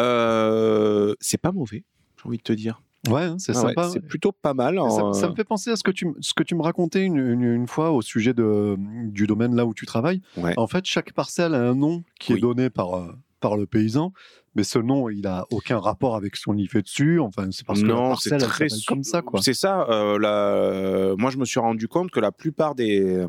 Euh, 0.00 1.14
c'est 1.20 1.40
pas 1.40 1.52
mauvais, 1.52 1.84
j'ai 2.16 2.28
envie 2.28 2.38
de 2.38 2.42
te 2.42 2.52
dire. 2.52 2.80
ouais 3.08 3.22
hein, 3.22 3.36
c'est 3.38 3.52
Ah 3.56 3.60
ouais, 3.62 3.68
sympa. 3.68 3.90
c'est 3.92 4.00
plutôt 4.00 4.32
pas 4.32 4.54
mal. 4.54 4.76
Ça, 4.88 5.02
euh, 5.06 5.12
ça 5.12 5.28
me 5.28 5.34
fait 5.34 5.44
penser 5.44 5.70
à 5.70 5.76
ce 5.76 5.82
que 5.82 5.90
tu, 5.90 6.06
ce 6.20 6.32
que 6.32 6.42
tu 6.44 6.54
me 6.54 6.62
racontais 6.62 7.04
une, 7.04 7.18
une- 7.18 7.42
une 7.42 7.66
fois 7.66 7.90
au 7.90 8.00
sujet 8.02 8.32
de, 8.32 8.76
du 9.08 9.26
domaine 9.26 9.54
là 9.56 9.66
où 9.66 9.74
tu 9.74 9.84
travailles. 9.86 10.22
Ouais. 10.36 10.54
En 10.56 10.66
fait, 10.68 10.84
chaque 10.86 11.12
parcelle 11.12 11.54
a 11.54 11.60
un 11.68 11.74
nom 11.74 12.04
qui 12.20 12.32
Oui. 12.32 12.38
est 12.38 12.40
donné 12.42 12.70
par, 12.70 12.94
euh, 12.94 13.12
par 13.40 13.56
le 13.56 13.66
paysan, 13.66 14.12
mais 14.54 14.64
ce 14.64 14.78
nom, 14.78 15.08
il 15.08 15.26
a 15.26 15.46
aucun 15.50 15.78
rapport 15.78 16.16
avec 16.16 16.36
ce 16.36 16.44
qu'on 16.44 16.56
y 16.56 16.66
fait 16.66 16.82
dessus. 16.82 17.20
Enfin, 17.20 17.48
c'est 17.50 17.64
parce 17.66 17.80
que 17.82 17.86
la 17.86 17.94
Non, 17.94 18.08
parcelle, 18.10 18.34
elle 18.34 18.40
très 18.42 18.68
comme 18.86 19.02
ça, 19.02 19.22
quoi. 19.22 19.40
C'est 19.42 19.54
ça. 19.54 19.86
euh, 19.88 20.18
la- 20.18 21.14
Moi, 21.16 21.30
je 21.30 21.38
me 21.38 21.44
suis 21.44 21.60
rendu 21.60 21.88
compte 21.88 22.10
que 22.10 22.20
la 22.20 22.32
plupart 22.32 22.74
des, 22.74 23.00
euh, 23.02 23.26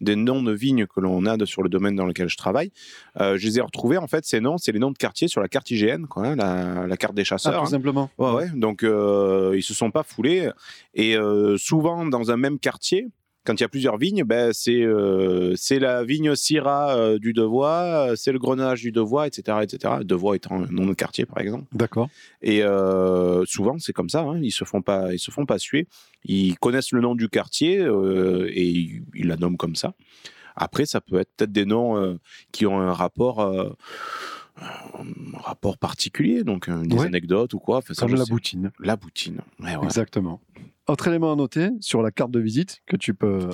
des 0.00 0.16
noms 0.16 0.42
de 0.42 0.52
vignes 0.52 0.86
que 0.86 1.00
l'on 1.00 1.24
a 1.26 1.36
de- 1.36 1.44
sur 1.44 1.62
le 1.62 1.68
domaine 1.68 1.94
dans 1.96 2.06
lequel 2.06 2.28
je 2.28 2.36
travaille, 2.36 2.70
euh, 3.20 3.36
je 3.36 3.46
les 3.46 3.58
ai 3.58 3.60
retrouvés. 3.60 3.98
En 3.98 4.06
fait, 4.06 4.24
ces 4.24 4.40
noms, 4.40 4.58
c'est 4.58 4.72
les 4.72 4.78
noms 4.78 4.90
de 4.90 4.98
quartiers 4.98 5.28
sur 5.28 5.40
la 5.40 5.48
carte 5.48 5.70
IGN, 5.70 6.06
quoi, 6.06 6.26
hein, 6.28 6.36
la, 6.36 6.86
la 6.86 6.96
carte 6.96 7.14
des 7.14 7.22
Ah, 7.22 7.24
chasseurs. 7.24 7.60
tout 7.60 7.66
hein. 7.66 7.70
simplement. 7.70 8.10
Ouais, 8.18 8.30
ouais. 8.32 8.50
Donc, 8.54 8.82
euh, 8.82 9.52
ils 9.56 9.62
se 9.62 9.74
sont 9.74 9.90
pas 9.90 10.02
foulés. 10.02 10.50
Et 10.94 11.16
euh, 11.16 11.56
souvent, 11.58 12.04
dans 12.06 12.30
un 12.30 12.36
même 12.36 12.58
quartier, 12.58 13.08
quand 13.46 13.54
il 13.54 13.60
y 13.60 13.64
a 13.64 13.68
plusieurs 13.68 13.96
vignes, 13.96 14.24
ben, 14.24 14.52
c'est 14.52 14.82
euh, 14.82 15.54
c'est 15.56 15.78
la 15.78 16.04
vigne 16.04 16.34
Syrah 16.34 16.96
euh, 16.96 17.18
du 17.18 17.32
Devois, 17.32 18.10
euh, 18.10 18.16
c'est 18.16 18.32
le 18.32 18.38
Grenache 18.38 18.80
du 18.82 18.92
Devois, 18.92 19.26
etc., 19.26 19.58
etc. 19.62 19.94
Devois 20.02 20.36
étant 20.36 20.62
un 20.62 20.66
nom 20.66 20.84
de 20.86 20.94
quartier, 20.94 21.24
par 21.24 21.38
exemple. 21.38 21.64
D'accord. 21.72 22.08
Et 22.42 22.62
euh, 22.62 23.44
souvent, 23.46 23.78
c'est 23.78 23.92
comme 23.92 24.08
ça. 24.08 24.20
hein, 24.22 24.38
ils 24.42 24.50
se 24.52 24.64
font 24.64 24.82
pas, 24.82 25.12
ils 25.14 25.18
se 25.18 25.30
font 25.30 25.46
pas 25.46 25.58
suer. 25.58 25.86
Ils 26.24 26.58
connaissent 26.58 26.92
le 26.92 27.00
nom 27.00 27.14
du 27.14 27.28
quartier 27.28 27.76
et 28.48 28.64
ils, 28.68 29.02
ils 29.14 29.26
la 29.28 29.36
nomment 29.36 29.56
comme 29.56 29.76
ça. 29.76 29.94
Après, 30.56 30.84
ça 30.86 31.00
peut 31.00 31.18
être 31.20 31.30
peut-être 31.36 31.52
des 31.52 31.66
noms 31.66 32.18
qui 32.50 32.66
ont 32.66 32.80
un 32.80 32.92
rapport, 32.94 33.40
un 33.42 35.38
rapport 35.38 35.76
particulier, 35.78 36.44
donc 36.44 36.70
des 36.70 36.96
Ouais. 36.96 37.06
anecdotes 37.06 37.52
ou 37.54 37.58
quoi. 37.58 37.78
Enfin, 37.78 37.94
Comme 37.96 38.14
la 38.14 38.24
sais. 38.24 38.30
boutine. 38.30 38.70
La 38.80 38.96
boutine. 38.96 39.40
Ouais, 39.60 39.76
ouais. 39.76 39.84
Exactement. 39.84 40.40
Autre 40.88 41.08
élément 41.08 41.32
à 41.32 41.36
noter 41.36 41.70
sur 41.80 42.00
la 42.00 42.10
carte 42.12 42.30
de 42.30 42.38
visite 42.38 42.80
que 42.86 42.96
tu 42.96 43.12
peux. 43.12 43.48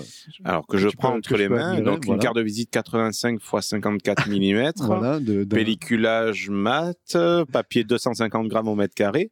Alors 0.45 0.67
que 0.67 0.77
je 0.77 0.89
peux- 0.89 0.97
prends 0.99 1.15
entre 1.17 1.37
les 1.37 1.49
mains, 1.49 1.71
admirer, 1.73 1.83
donc 1.85 2.05
voilà. 2.05 2.17
une 2.19 2.23
carte 2.23 2.37
de 2.37 2.43
visite 2.43 2.71
85 2.71 3.41
x 3.43 3.67
54 3.69 4.29
mm, 4.29 4.73
Voilà, 4.85 5.19
de, 5.19 5.45
de- 5.45 5.45
pelliculage 5.45 6.51
mat, 6.51 7.17
papier 7.51 7.85
250 7.85 8.49
grammes 8.49 8.69
au 8.69 8.75
mètre 8.75 8.95
carré. 8.95 9.31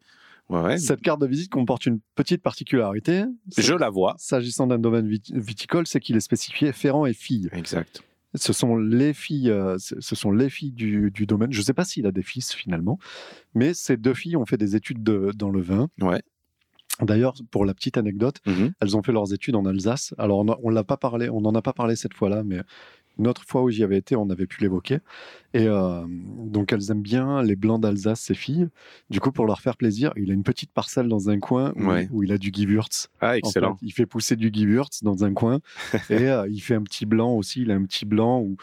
Ouais. 0.48 0.78
Cette 0.78 1.00
carte 1.02 1.20
de 1.20 1.26
visite 1.26 1.50
comporte 1.52 1.86
une 1.86 2.00
petite 2.16 2.42
particularité. 2.42 3.22
Je 3.56 3.74
la 3.74 3.88
vois. 3.90 4.16
S'agissant 4.18 4.66
d'un 4.66 4.78
domaine 4.78 5.06
vit- 5.06 5.22
viticole, 5.32 5.86
c'est 5.86 6.00
qu'il 6.00 6.16
est 6.16 6.20
spécifié 6.20 6.72
ferrant 6.72 7.06
et 7.06 7.12
filles. 7.12 7.48
Exact. 7.52 8.02
Ce 8.34 8.52
sont 8.52 8.76
les 8.76 9.12
filles, 9.12 9.50
euh, 9.50 9.76
ce 9.78 9.94
ce 10.00 10.14
sont 10.16 10.30
les 10.32 10.48
filles 10.50 10.72
du, 10.72 11.10
du 11.12 11.26
domaine. 11.26 11.52
Je 11.52 11.58
ne 11.58 11.64
sais 11.64 11.72
pas 11.74 11.84
s'il 11.84 12.06
a 12.06 12.12
des 12.12 12.22
fils 12.22 12.52
finalement, 12.52 12.98
mais 13.54 13.74
ces 13.74 13.96
deux 13.96 14.14
filles 14.14 14.36
ont 14.36 14.46
fait 14.46 14.56
des 14.56 14.74
études 14.74 15.02
de- 15.02 15.32
dans 15.36 15.50
le 15.50 15.60
vin. 15.60 15.88
Ouais. 16.00 16.22
D'ailleurs, 17.02 17.34
pour 17.50 17.64
la 17.64 17.74
petite 17.74 17.96
anecdote, 17.98 18.36
Mhm. 18.46 18.72
elles 18.80 18.96
ont 18.96 19.02
fait 19.02 19.12
leurs 19.12 19.32
études 19.32 19.56
en 19.56 19.64
Alsace. 19.66 20.14
Alors, 20.18 20.44
on, 20.62 20.68
l'a 20.70 20.84
pas 20.84 20.96
parlé, 20.96 21.28
on 21.30 21.40
n'en 21.40 21.54
a 21.54 21.62
pas 21.62 21.72
parlé 21.72 21.96
cette 21.96 22.14
fois-là, 22.14 22.42
mais 22.44 22.60
une 23.18 23.26
autre 23.26 23.42
fois 23.46 23.62
où 23.62 23.68
j'y 23.70 23.82
avais 23.84 23.98
été, 23.98 24.16
on 24.16 24.30
avait 24.30 24.46
pu 24.46 24.62
l'évoquer. 24.62 24.98
Et 25.52 25.66
euh, 25.66 26.02
donc, 26.08 26.72
elles 26.72 26.90
aiment 26.90 27.02
bien 27.02 27.42
les 27.42 27.56
blancs 27.56 27.80
d'Alsace, 27.80 28.20
ces 28.20 28.34
filles. 28.34 28.68
Du 29.10 29.20
coup, 29.20 29.30
pour 29.32 29.44
leur 29.46 29.60
faire 29.60 29.76
plaisir, 29.76 30.12
il 30.16 30.30
a 30.30 30.34
une 30.34 30.42
petite 30.44 30.72
parcelle 30.72 31.08
dans 31.08 31.28
un 31.28 31.38
coin 31.38 31.72
où, 31.76 31.84
Ouais. 31.86 32.08
où 32.12 32.22
il 32.22 32.32
a 32.32 32.38
du 32.38 32.50
Gewürz. 32.54 33.08
Ah, 33.20 33.30
En 33.30 33.32
excellent. 33.34 33.76
fait, 33.76 33.86
il 33.86 33.92
fait 33.92 34.06
pousser 34.06 34.36
du 34.36 34.50
Gewürz 34.54 35.02
dans 35.02 35.24
un 35.24 35.34
coin 35.34 35.60
et 36.10 36.28
euh, 36.30 36.48
il 36.48 36.60
fait 36.60 36.74
un 36.76 36.82
petit 36.82 37.04
blanc 37.04 37.32
aussi. 37.34 37.62
Il 37.62 37.70
a 37.70 37.74
un 37.74 37.84
petit 37.84 38.06
blanc 38.06 38.40
où 38.40 38.56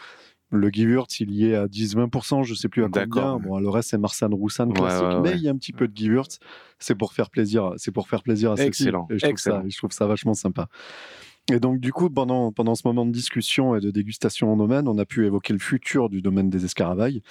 le 0.50 0.70
Gewürz, 0.72 1.20
il 1.20 1.32
y 1.32 1.46
est 1.46 1.54
à 1.54 1.66
10-20%, 1.66 2.44
je 2.44 2.54
sais 2.54 2.68
plus 2.68 2.84
à 2.84 2.88
combien. 2.88 3.38
Bon, 3.38 3.58
le 3.58 3.68
reste, 3.68 3.90
c'est 3.90 3.98
Marsanne 3.98 4.32
Roussanne 4.32 4.70
Ouais, 4.70 4.78
classique, 4.78 5.02
ouais, 5.02 5.20
mais 5.20 5.32
il 5.32 5.42
y 5.42 5.48
a 5.48 5.50
un 5.50 5.56
petit 5.56 5.72
peu 5.72 5.88
de 5.88 5.96
Gewürz. 5.96 6.38
C'est 6.78 6.94
pour 6.94 7.12
faire 7.12 7.30
plaisir. 7.30 7.72
C'est 7.76 7.92
pour 7.92 8.08
faire 8.08 8.22
plaisir 8.22 8.52
à 8.52 8.54
Excellent, 8.54 9.06
filles. 9.06 9.16
Et 9.16 9.18
je 9.18 9.24
trouve, 9.24 9.30
excellent. 9.30 9.62
Ça, 9.62 9.68
je 9.68 9.76
trouve 9.76 9.92
ça 9.92 10.06
vachement 10.06 10.34
sympa. 10.34 10.68
Et 11.50 11.60
donc, 11.60 11.80
du 11.80 11.92
coup, 11.92 12.10
pendant, 12.10 12.52
pendant 12.52 12.74
ce 12.74 12.82
moment 12.86 13.06
de 13.06 13.10
discussion 13.10 13.74
et 13.74 13.80
de 13.80 13.90
dégustation 13.90 14.52
en 14.52 14.56
domaine, 14.56 14.86
on 14.86 14.98
a 14.98 15.06
pu 15.06 15.26
évoquer 15.26 15.54
le 15.54 15.58
futur 15.58 16.10
du 16.10 16.20
domaine 16.20 16.50
des 16.50 16.64
escaravailles. 16.64 17.22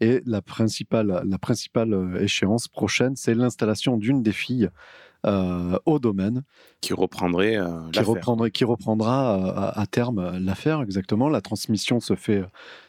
Et 0.00 0.20
la 0.26 0.42
principale, 0.42 1.22
la 1.24 1.38
principale 1.38 1.94
euh, 1.94 2.20
échéance 2.20 2.68
prochaine, 2.68 3.16
c'est 3.16 3.34
l'installation 3.34 3.96
d'une 3.96 4.22
des 4.22 4.32
filles 4.32 4.68
euh, 5.24 5.78
au 5.86 5.98
domaine 5.98 6.42
Qui 6.80 6.94
reprendrait 6.94 7.56
euh, 7.56 7.88
qui, 7.92 8.00
reprendrait, 8.00 8.50
qui 8.50 8.64
reprendra 8.64 9.36
euh, 9.36 9.52
à, 9.54 9.80
à 9.80 9.86
terme 9.86 10.38
l'affaire, 10.38 10.82
exactement. 10.82 11.28
La 11.28 11.40
transmission 11.40 12.00
se 12.00 12.16
fait 12.16 12.42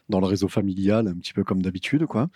dans 0.09 0.19
le 0.19 0.25
réseau 0.25 0.47
familial, 0.47 1.07
un 1.07 1.13
petit 1.13 1.33
peu 1.33 1.43
comme 1.43 1.61
d'habitude, 1.61 2.05
quoi. 2.05 2.29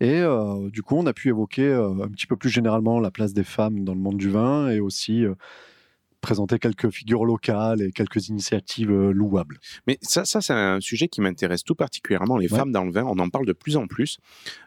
Et 0.00 0.22
du 0.70 0.84
coup, 0.84 0.94
on 0.94 1.06
a 1.06 1.12
pu 1.12 1.28
évoquer 1.28 1.72
un 1.72 2.06
petit 2.06 2.28
peu 2.28 2.36
plus 2.36 2.50
généralement 2.50 3.00
la 3.00 3.10
place 3.10 3.32
des 3.32 3.42
femmes 3.42 3.82
dans 3.82 3.94
le 3.94 4.00
monde 4.00 4.16
du 4.16 4.30
vin 4.30 4.70
et 4.70 4.78
aussi 4.78 5.24
présenter 6.20 6.58
quelques 6.58 6.90
figures 6.90 7.24
locales 7.24 7.80
et 7.80 7.92
quelques 7.92 8.28
initiatives 8.28 8.90
euh, 8.90 9.12
louables. 9.12 9.58
Mais 9.86 9.98
ça, 10.02 10.24
ça 10.24 10.40
c'est 10.40 10.52
un 10.52 10.80
sujet 10.80 11.08
qui 11.08 11.20
m'intéresse 11.20 11.62
tout 11.64 11.74
particulièrement, 11.74 12.36
les 12.36 12.50
Ouais. 12.52 12.58
femmes 12.58 12.72
dans 12.72 12.84
le 12.84 12.90
vin. 12.92 13.04
On 13.04 13.18
en 13.18 13.28
parle 13.28 13.46
de 13.46 13.52
plus 13.52 13.76
en 13.76 13.86
plus, 13.86 14.18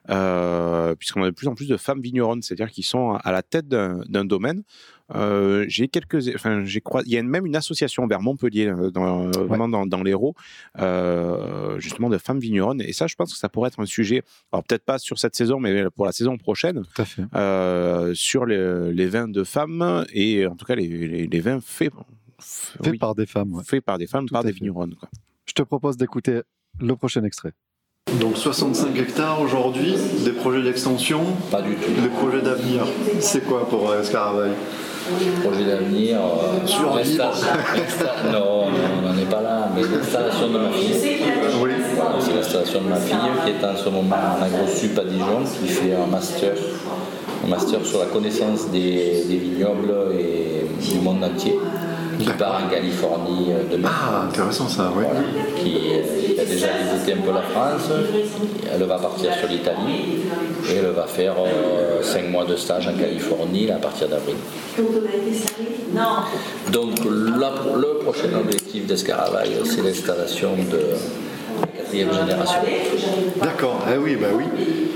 euh, 0.10 0.96
puisqu'on 0.96 1.24
a 1.24 1.26
de 1.26 1.36
plus 1.36 1.48
en 1.48 1.56
plus 1.56 1.68
de 1.68 1.78
femmes 1.78 2.02
vigneronnes, 2.02 2.42
c'est-à-dire 2.42 2.70
qui 2.72 2.84
sont 2.84 3.12
à 3.24 3.32
la 3.32 3.42
tête 3.44 3.68
d'un 3.68 4.26
domaine. 4.26 4.64
Euh, 5.16 5.66
j'ai 5.68 5.88
quelques, 5.88 6.34
enfin, 6.36 6.64
j'ai 6.66 6.82
crois, 6.82 7.02
il 7.06 7.12
y 7.12 7.18
a 7.18 7.24
même 7.24 7.46
une 7.46 7.56
association 7.56 8.08
vers 8.08 8.22
Montpellier, 8.22 8.68
euh, 8.68 8.92
dans, 8.92 9.30
vraiment 9.32 9.68
dans, 9.68 9.86
dans 9.86 10.02
l'Hérault, 10.04 10.36
euh, 10.80 11.78
justement 11.80 12.10
de 12.10 12.18
femmes 12.18 12.40
vigneronnes. 12.40 12.82
Et 12.82 12.94
ça, 12.94 13.08
je 13.08 13.16
pense 13.16 13.32
que 13.34 13.38
ça 13.40 13.50
pourrait 13.50 13.68
être 13.70 13.80
un 13.80 13.86
sujet, 13.86 14.24
alors 14.52 14.64
peut-être 14.64 14.86
pas 14.86 15.00
sur 15.00 15.20
cette 15.20 15.36
saison, 15.36 15.60
mais 15.60 15.90
pour 15.90 16.06
la 16.06 16.12
saison 16.12 16.38
prochaine, 16.38 16.84
Tout 16.96 17.02
à 17.02 17.06
fait. 17.06 17.24
euh, 17.36 18.14
sur 18.14 18.46
les, 18.46 18.92
les 18.94 19.08
vins 19.08 19.28
de 19.28 19.44
femmes 19.44 20.06
et 20.14 20.46
en 20.48 20.56
tout 20.56 20.66
cas 20.66 20.76
les, 20.76 20.88
les, 20.88 21.28
les 21.28 21.40
vins 21.40 21.60
faits, 21.62 21.92
Fait 22.40 22.92
oui, 22.92 22.98
par 22.98 23.16
des 23.16 23.26
femmes. 23.26 23.54
ouais. 23.54 23.64
faits 23.64 23.84
par 23.84 23.98
des 23.98 24.08
femmes, 24.08 24.26
Tout 24.28 24.34
par 24.34 24.44
des 24.44 24.52
fait. 24.54 24.60
vigneronnes. 24.60 24.96
Quoi. 24.96 25.10
Je 25.46 25.54
te 25.54 25.62
propose 25.62 25.98
d'écouter 25.98 26.42
le 26.80 26.96
prochain 26.96 27.24
extrait. 27.24 27.52
Donc 28.20 28.36
65 28.38 28.98
hectares 28.98 29.42
aujourd'hui, 29.42 29.94
des 30.26 30.32
projets 30.32 30.64
d'extension, 30.64 31.24
Pas 31.52 31.62
du 31.62 31.76
tout. 31.76 31.92
des 32.02 32.10
projets 32.10 32.42
d'avenir. 32.42 32.86
C'est 33.20 33.44
quoi 33.46 33.70
pour 33.70 33.90
euh, 33.92 34.02
Escaravaille 34.02 34.54
Projet 35.44 35.66
d'avenir. 35.66 36.18
euh, 36.20 36.66
Sur 36.68 36.90
Non, 38.32 38.66
on 38.68 39.08
n'en 39.08 39.18
est 39.18 39.30
pas 39.30 39.42
là, 39.42 39.70
mais 39.76 39.82
l'installation 39.82 40.48
de 40.50 40.58
ma 40.60 40.70
fille. 40.72 40.94
Oui. 41.62 41.72
Voilà, 41.96 42.16
c'est 42.20 42.34
l'installation 42.36 42.82
de 42.82 42.90
ma 42.90 42.96
fille 42.98 43.16
qui 43.46 43.52
est 43.52 43.66
en 43.68 43.76
ce 43.76 43.90
moment 43.90 44.16
en 44.16 44.44
agrosup 44.44 44.98
à 45.00 45.04
Dijon, 45.04 45.44
qui 45.60 45.68
fait 45.68 45.96
un 45.96 46.06
master, 46.06 46.54
un 47.44 47.48
master 47.50 47.84
sur 47.86 48.00
la 48.00 48.06
connaissance 48.06 48.70
des, 48.70 49.24
des 49.28 49.38
vignobles 49.38 49.94
et 50.20 50.66
du 50.92 51.00
monde 51.00 51.24
entier, 51.24 51.58
qui 52.24 52.30
part 52.32 52.62
en 52.66 52.70
Californie 52.70 53.48
euh, 53.52 53.64
demain. 53.72 53.90
Ah, 53.92 54.26
intéressant 54.30 54.68
ça, 54.68 54.92
oui. 54.96 55.04
Voilà, 55.04 55.26
qui, 55.58 56.40
a 56.40 56.46
déjà 56.46 56.68
visité 56.92 57.14
un 57.14 57.22
peu 57.22 57.34
la 57.34 57.42
France. 57.42 57.90
Elle 58.74 58.84
va 58.84 58.98
partir 58.98 59.34
sur 59.34 59.48
l'Italie 59.48 60.20
et 60.70 60.76
elle 60.78 60.92
va 60.92 61.06
faire 61.06 61.36
5 62.02 62.30
mois 62.30 62.46
de 62.46 62.56
stage 62.56 62.88
en 62.88 62.94
Californie 62.94 63.68
là, 63.68 63.76
à 63.76 63.80
partir 63.80 64.08
d'avril. 64.08 64.36
Donc 66.72 67.00
la- 67.06 67.54
le 67.78 68.00
prochain 68.04 68.30
objectif 68.40 68.86
d'Escaravaille, 68.88 69.52
c'est 69.66 69.82
l'installation 69.84 70.52
de 70.56 70.82
quatrième 71.68 72.10
génération. 72.14 72.60
D'accord, 73.42 73.80
ah 73.88 73.92
oui, 74.02 74.16
bah 74.20 74.28
oui. 74.36 74.46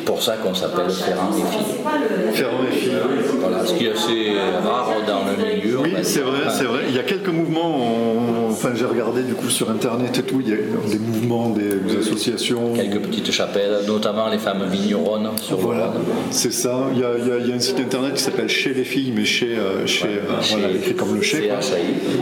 Pour 0.06 0.21
ça 0.21 0.34
qu'on 0.36 0.54
s'appelle 0.54 0.89
Ferrand 0.91 1.32
et 1.32 1.51
Filles. 1.51 2.34
Ferrand 2.34 2.63
et 2.71 2.75
Filles. 2.75 2.91
Voilà, 3.39 3.65
ce 3.65 3.73
qui 3.73 3.86
est 3.88 3.91
assez 3.91 4.34
rare 4.63 4.91
dans 5.08 5.21
le 5.25 5.56
milieu. 5.56 5.80
Oui, 5.80 5.93
c'est 6.04 6.19
vrai, 6.19 6.41
c'est 6.56 6.65
vrai. 6.65 6.82
Il 6.89 6.95
y 6.95 6.99
a 6.99 7.04
quelques 7.04 7.30
mouvements, 7.30 7.75
on- 7.75 8.51
enfin 8.51 8.69
j'ai 8.75 8.86
regardé 8.86 9.23
du 9.23 9.34
coup 9.34 9.49
sur 9.49 9.69
internet 9.71 10.17
et 10.19 10.21
tout, 10.21 10.41
il 10.41 10.49
y 10.49 10.54
a 10.54 10.58
des 10.58 10.99
mouvements, 10.99 11.49
des, 11.49 11.73
des 11.75 11.97
associations. 12.01 12.73
Quelques 12.75 12.99
petites 12.99 13.32
chapelles, 13.32 13.80
notamment 13.88 14.30
les 14.30 14.38
femmes 14.38 14.63
vigneronnes 14.71 15.30
sur 15.41 15.58
Voilà, 15.58 15.91
c'est 16.30 16.54
ça. 16.54 16.86
Il 16.93 16.99
y, 16.99 17.04
a, 17.04 17.10
il 17.17 17.28
y 17.28 17.32
a- 17.32 17.38
il 17.39 17.49
y 17.49 17.51
a 17.51 17.56
un 17.56 17.60
site 17.60 17.80
internet 17.80 18.13
qui 18.13 18.21
s'appelle 18.21 18.47
Chez 18.47 18.75
les 18.75 18.84
filles, 18.84 19.12
mais 19.15 19.25
chez, 19.25 19.58
euh, 19.58 19.88
chez, 19.88 20.06
euh, 20.06 20.39
voilà, 20.51 20.69
écrit 20.71 20.93
comme 20.93 21.15
le 21.15 21.21
chez, 21.23 21.47
quoi. 21.47 21.58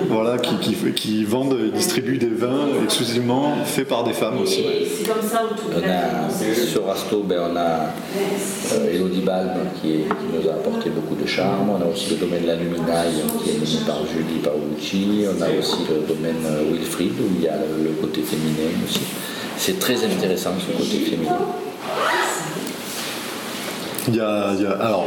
Voilà, 0.10 0.38
qui, 0.38 0.56
qui, 0.60 0.74
qui 0.94 1.26
vendent 1.26 1.58
et 1.68 1.70
distribuent 1.76 2.18
des 2.18 2.28
vins 2.28 2.68
exclusivement 2.86 3.56
faits 3.66 3.90
par 3.90 4.06
des 4.06 4.14
femmes 4.14 4.33
aussi. 4.42 4.64
On 5.76 5.90
a 5.90 6.30
ce 6.74 6.80
rasto, 6.80 7.24
ben, 7.24 7.40
on 7.52 7.56
a 7.56 7.90
euh, 8.74 8.94
Elodie 8.96 9.22
Balm 9.22 9.52
qui, 9.82 9.92
est- 9.92 10.08
qui 10.08 10.26
nous 10.34 10.50
a 10.50 10.54
apporté 10.54 10.90
beaucoup 10.90 11.16
de 11.16 11.28
charme. 11.28 11.70
On 11.70 11.82
a 11.82 11.92
aussi 11.92 12.10
le 12.12 12.16
domaine 12.18 12.46
La 12.46 12.56
Luminaille 12.56 13.22
qui 13.44 13.50
est 13.52 13.54
mené 13.54 13.86
par 13.86 14.00
Julie 14.06 14.40
Paolucci. 14.44 15.26
On 15.28 15.42
a 15.42 15.48
aussi 15.60 15.78
le 15.90 16.08
domaine 16.14 16.44
euh, 16.46 16.72
Wilfried 16.72 17.14
où 17.20 17.30
il 17.38 17.44
y 17.44 17.48
a 17.48 17.58
le, 17.58 17.84
le 17.84 17.92
côté 18.02 18.22
féminin 18.22 18.70
aussi. 18.86 19.02
C'est 19.58 19.80
très 19.80 19.96
intéressant 20.04 20.52
ce 20.60 20.76
côté 20.78 20.98
féminin. 21.10 21.38
Il 24.08 24.16
y 24.16 24.20
a, 24.20 24.52
il 24.58 24.64
y 24.64 24.66
a- 24.66 24.72
alors, 24.72 25.06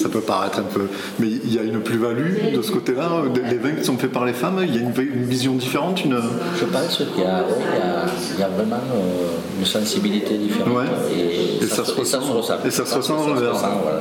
ça 0.00 0.08
peut 0.08 0.20
paraître 0.20 0.60
un 0.60 0.62
peu, 0.62 0.86
mais 1.18 1.26
il 1.28 1.52
y 1.52 1.58
a 1.58 1.62
une 1.62 1.80
plus-value 1.80 2.54
de 2.54 2.62
ce 2.62 2.70
côté-là. 2.70 3.22
des- 3.34 3.40
Les 3.42 3.56
vins 3.58 3.72
qui 3.72 3.84
sont 3.84 3.96
faits 3.98 4.12
par 4.12 4.24
les 4.24 4.32
femmes, 4.32 4.60
il 4.62 4.74
y 4.74 4.78
a 4.78 4.82
une, 4.82 4.92
une 5.14 5.24
vision 5.24 5.54
différente. 5.54 6.04
Une... 6.04 6.20
Je 6.60 6.64
pense 6.64 6.96
qu'il 6.96 7.06
y, 7.06 7.20
y 7.20 8.40
y 8.40 8.42
a 8.42 8.48
vraiment 8.48 8.76
euh, 8.94 9.58
une 9.58 9.66
sensibilité 9.66 10.36
différente. 10.38 10.68
Ouais. 10.76 10.84
Et, 11.16 11.64
Et 11.64 11.66
ça, 11.66 11.84
se 11.84 11.92
ressent. 11.92 12.20
Et 12.64 12.70
ça 12.70 12.86
se 12.86 12.94
ressent 12.94 13.16
voilà. 13.16 13.52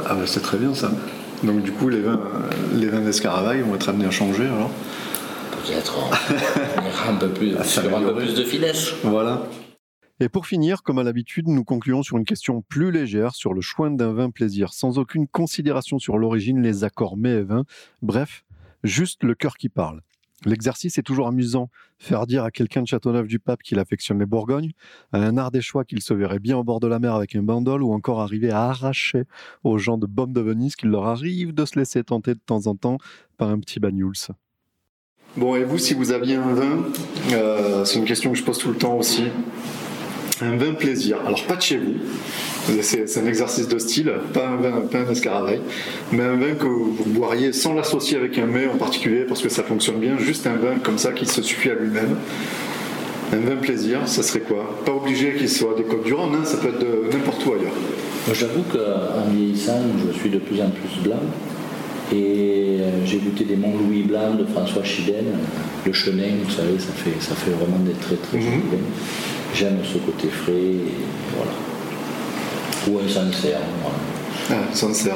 Ah, 0.10 0.16
c'est 0.26 0.42
très 0.44 0.58
bien 0.58 0.74
ça. 0.76 0.92
Donc, 1.44 1.62
du 1.64 1.72
coup, 1.72 1.90
les 1.90 2.00
vins, 2.02 2.20
les 2.76 2.88
vins 2.88 3.02
d'Escaravaille 3.02 3.62
vont 3.62 3.76
être 3.76 3.90
amenés 3.90 4.06
à 4.06 4.12
changer 4.12 4.44
alors? 4.44 4.70
Peut-être 5.66 5.96
on 5.98 6.82
ira 6.82 7.10
un 7.12 7.16
peu 7.16 7.28
plus, 7.30 7.56
À 7.58 7.64
sur 7.64 7.82
un 7.82 7.86
peu 7.86 7.90
s'améliorer. 7.92 8.26
plus 8.26 8.36
de 8.36 8.44
finesse. 8.44 8.92
Voilà. 9.04 9.42
Et 10.22 10.30
pour 10.30 10.48
finir, 10.48 10.82
comme 10.82 10.98
à 10.98 11.04
l'habitude, 11.04 11.50
nous 11.50 11.66
concluons 11.66 12.02
sur 12.02 12.18
une 12.18 12.24
question 12.24 12.62
plus 12.62 12.90
légère 12.90 13.36
sur 13.36 13.54
le 13.54 13.60
choix 13.60 13.90
d'un 13.90 14.14
vin 14.14 14.30
plaisir, 14.30 14.72
sans 14.72 14.98
aucune 14.98 15.28
considération 15.28 16.00
sur 16.00 16.18
l'origine, 16.18 16.62
les 16.62 16.86
accords 16.86 17.18
mets 17.18 17.34
et 17.34 17.44
vins. 17.44 17.66
Bref, 18.02 18.46
juste 18.86 19.24
le 19.24 19.36
cœur 19.36 19.58
qui 19.58 19.68
parle. 19.68 20.02
L'exercice 20.46 20.98
est 20.98 21.04
toujours 21.04 21.28
amusant. 21.28 21.70
Faire 21.98 22.28
dire 22.28 22.46
à 22.46 22.52
quelqu'un 22.52 22.82
de 22.82 22.88
Châteauneuf-du-Pape 22.88 23.62
qu'il 23.62 23.78
affectionne 23.78 24.20
les 24.20 24.26
Bourgognes, 24.26 24.72
à 25.12 25.20
un 25.20 25.38
Ardéchois 25.38 25.84
qu'il 25.84 26.02
se 26.02 26.14
verrait 26.14 26.40
bien 26.40 26.58
au 26.58 26.64
bord 26.64 26.80
de 26.80 26.88
la 26.88 27.00
mer 27.00 27.14
avec 27.14 27.36
un 27.36 27.44
bandol, 27.44 27.84
ou 27.84 27.92
encore 27.92 28.22
arriver 28.22 28.52
à 28.52 28.70
arracher 28.70 29.24
aux 29.66 29.78
gens 29.78 29.98
de 29.98 30.06
Baume 30.06 30.32
de 30.32 30.42
Venise 30.42 30.78
qu'il 30.78 30.90
leur 30.90 31.08
arrive 31.08 31.54
de 31.54 31.66
se 31.66 31.78
laisser 31.78 32.04
tenter 32.06 32.36
de 32.36 32.40
temps 32.46 32.68
en 32.68 32.76
temps 32.76 33.00
par 33.38 33.50
un 33.50 33.60
petit 33.60 33.82
Banyuls. 33.82 34.32
Bon, 35.36 35.56
et 35.58 35.66
vous, 35.66 35.78
si 35.78 35.94
vous 35.94 36.14
aviez 36.14 36.36
un 36.36 36.54
vin, 36.54 36.84
euh, 37.34 37.84
c'est 37.84 38.00
une 38.00 38.06
question 38.06 38.32
que 38.32 38.38
je 38.38 38.44
pose 38.44 38.58
tout 38.58 38.70
le 38.70 38.78
temps 38.78 38.98
aussi. 38.98 39.26
Un 40.42 40.58
vin 40.58 40.74
plaisir. 40.74 41.18
Alors, 41.26 41.42
pas 41.44 41.56
de 41.56 41.62
chez 41.62 41.78
vous. 41.78 41.94
C'est 42.82 43.18
un 43.18 43.26
exercice 43.26 43.68
de 43.68 43.78
style, 43.78 44.12
pas 44.34 44.48
un 44.50 44.58
vin, 44.58 44.82
pas 44.82 45.00
un 45.00 45.06
mais 46.12 46.24
un 46.24 46.36
vin 46.36 46.56
que 46.56 46.66
vous 46.66 47.06
boiriez 47.08 47.54
sans 47.54 47.74
l'associer 47.74 48.18
avec 48.18 48.38
un 48.38 48.46
mets 48.46 48.68
en 48.68 48.78
particulier 48.78 49.24
parce 49.28 49.42
que 49.42 49.50
ça 49.50 49.64
fonctionne 49.64 50.00
bien. 50.00 50.18
Juste 50.18 50.46
un 50.48 50.56
vin 50.56 50.76
comme 50.84 50.98
ça 50.98 51.14
qui 51.14 51.26
se 51.26 51.42
suffit 51.42 51.70
à 51.70 51.76
lui-même. 51.76 52.16
Un 53.34 53.38
vin 53.38 53.56
plaisir, 53.56 54.08
ça 54.08 54.24
serait 54.24 54.42
quoi? 54.42 54.78
Pas 54.86 54.92
obligé 54.92 55.36
qu'il 55.36 55.50
soit 55.50 55.76
des 55.78 55.84
Côtes 55.84 56.04
du 56.04 56.14
Rhône, 56.14 56.36
hein, 56.36 56.44
ça 56.44 56.58
peut 56.58 56.70
être 56.70 56.80
de 56.80 57.10
n'importe 57.12 57.46
où 57.46 57.54
ailleurs. 57.54 57.74
J'avoue 58.34 58.64
qu'en 58.64 59.32
vieillissant, 59.32 59.82
je 60.08 60.20
suis 60.20 60.30
de 60.30 60.40
plus 60.40 60.60
en 60.62 60.70
plus 60.70 61.02
blanc. 61.04 61.22
Et 62.12 62.78
euh, 62.82 63.06
j'ai 63.06 63.18
goûté 63.18 63.46
des 63.46 63.56
Mont-Louis 63.56 64.04
blancs 64.04 64.38
de 64.38 64.46
François 64.46 64.84
Chiden, 64.84 65.26
le 65.86 65.94
chenin, 65.94 66.36
vous 66.44 66.52
savez, 66.52 66.78
ça 66.78 66.94
fait, 66.94 67.20
ça 67.20 67.34
fait 67.34 67.50
vraiment 67.52 67.80
des 67.80 67.94
très 67.94 68.16
très 68.16 68.40
jolis 68.40 68.58
vins. 68.72 68.78
J'aime 69.56 69.80
ce 69.86 69.98
côté 70.00 70.28
frais, 70.28 70.52
et 70.52 70.92
voilà. 71.34 71.52
Ou 72.90 73.00
un 73.00 73.08
sincère, 73.08 73.62
voilà. 73.82 74.64
Ah, 74.68 74.76
sincère. 74.76 75.16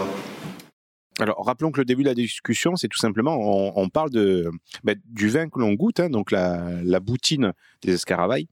Alors, 1.20 1.46
rappelons 1.46 1.72
que 1.72 1.82
le 1.82 1.86
début 1.86 2.04
de 2.04 2.08
la 2.08 2.16
discussion, 2.16 2.78
c'est 2.78 2.88
tout 2.88 2.98
simplement, 2.98 3.36
on, 3.38 3.74
on 3.76 3.90
parle 3.90 4.12
de, 4.12 4.50
ben, 4.86 4.96
du 5.06 5.28
vin 5.28 5.50
que 5.50 5.60
l'on 5.60 5.74
goûte, 5.74 6.00
hein, 6.00 6.10
donc 6.10 6.32
la, 6.32 6.70
la 6.84 7.02
boutine 7.02 7.52
des 7.82 7.96
escaravailles. 7.96 8.48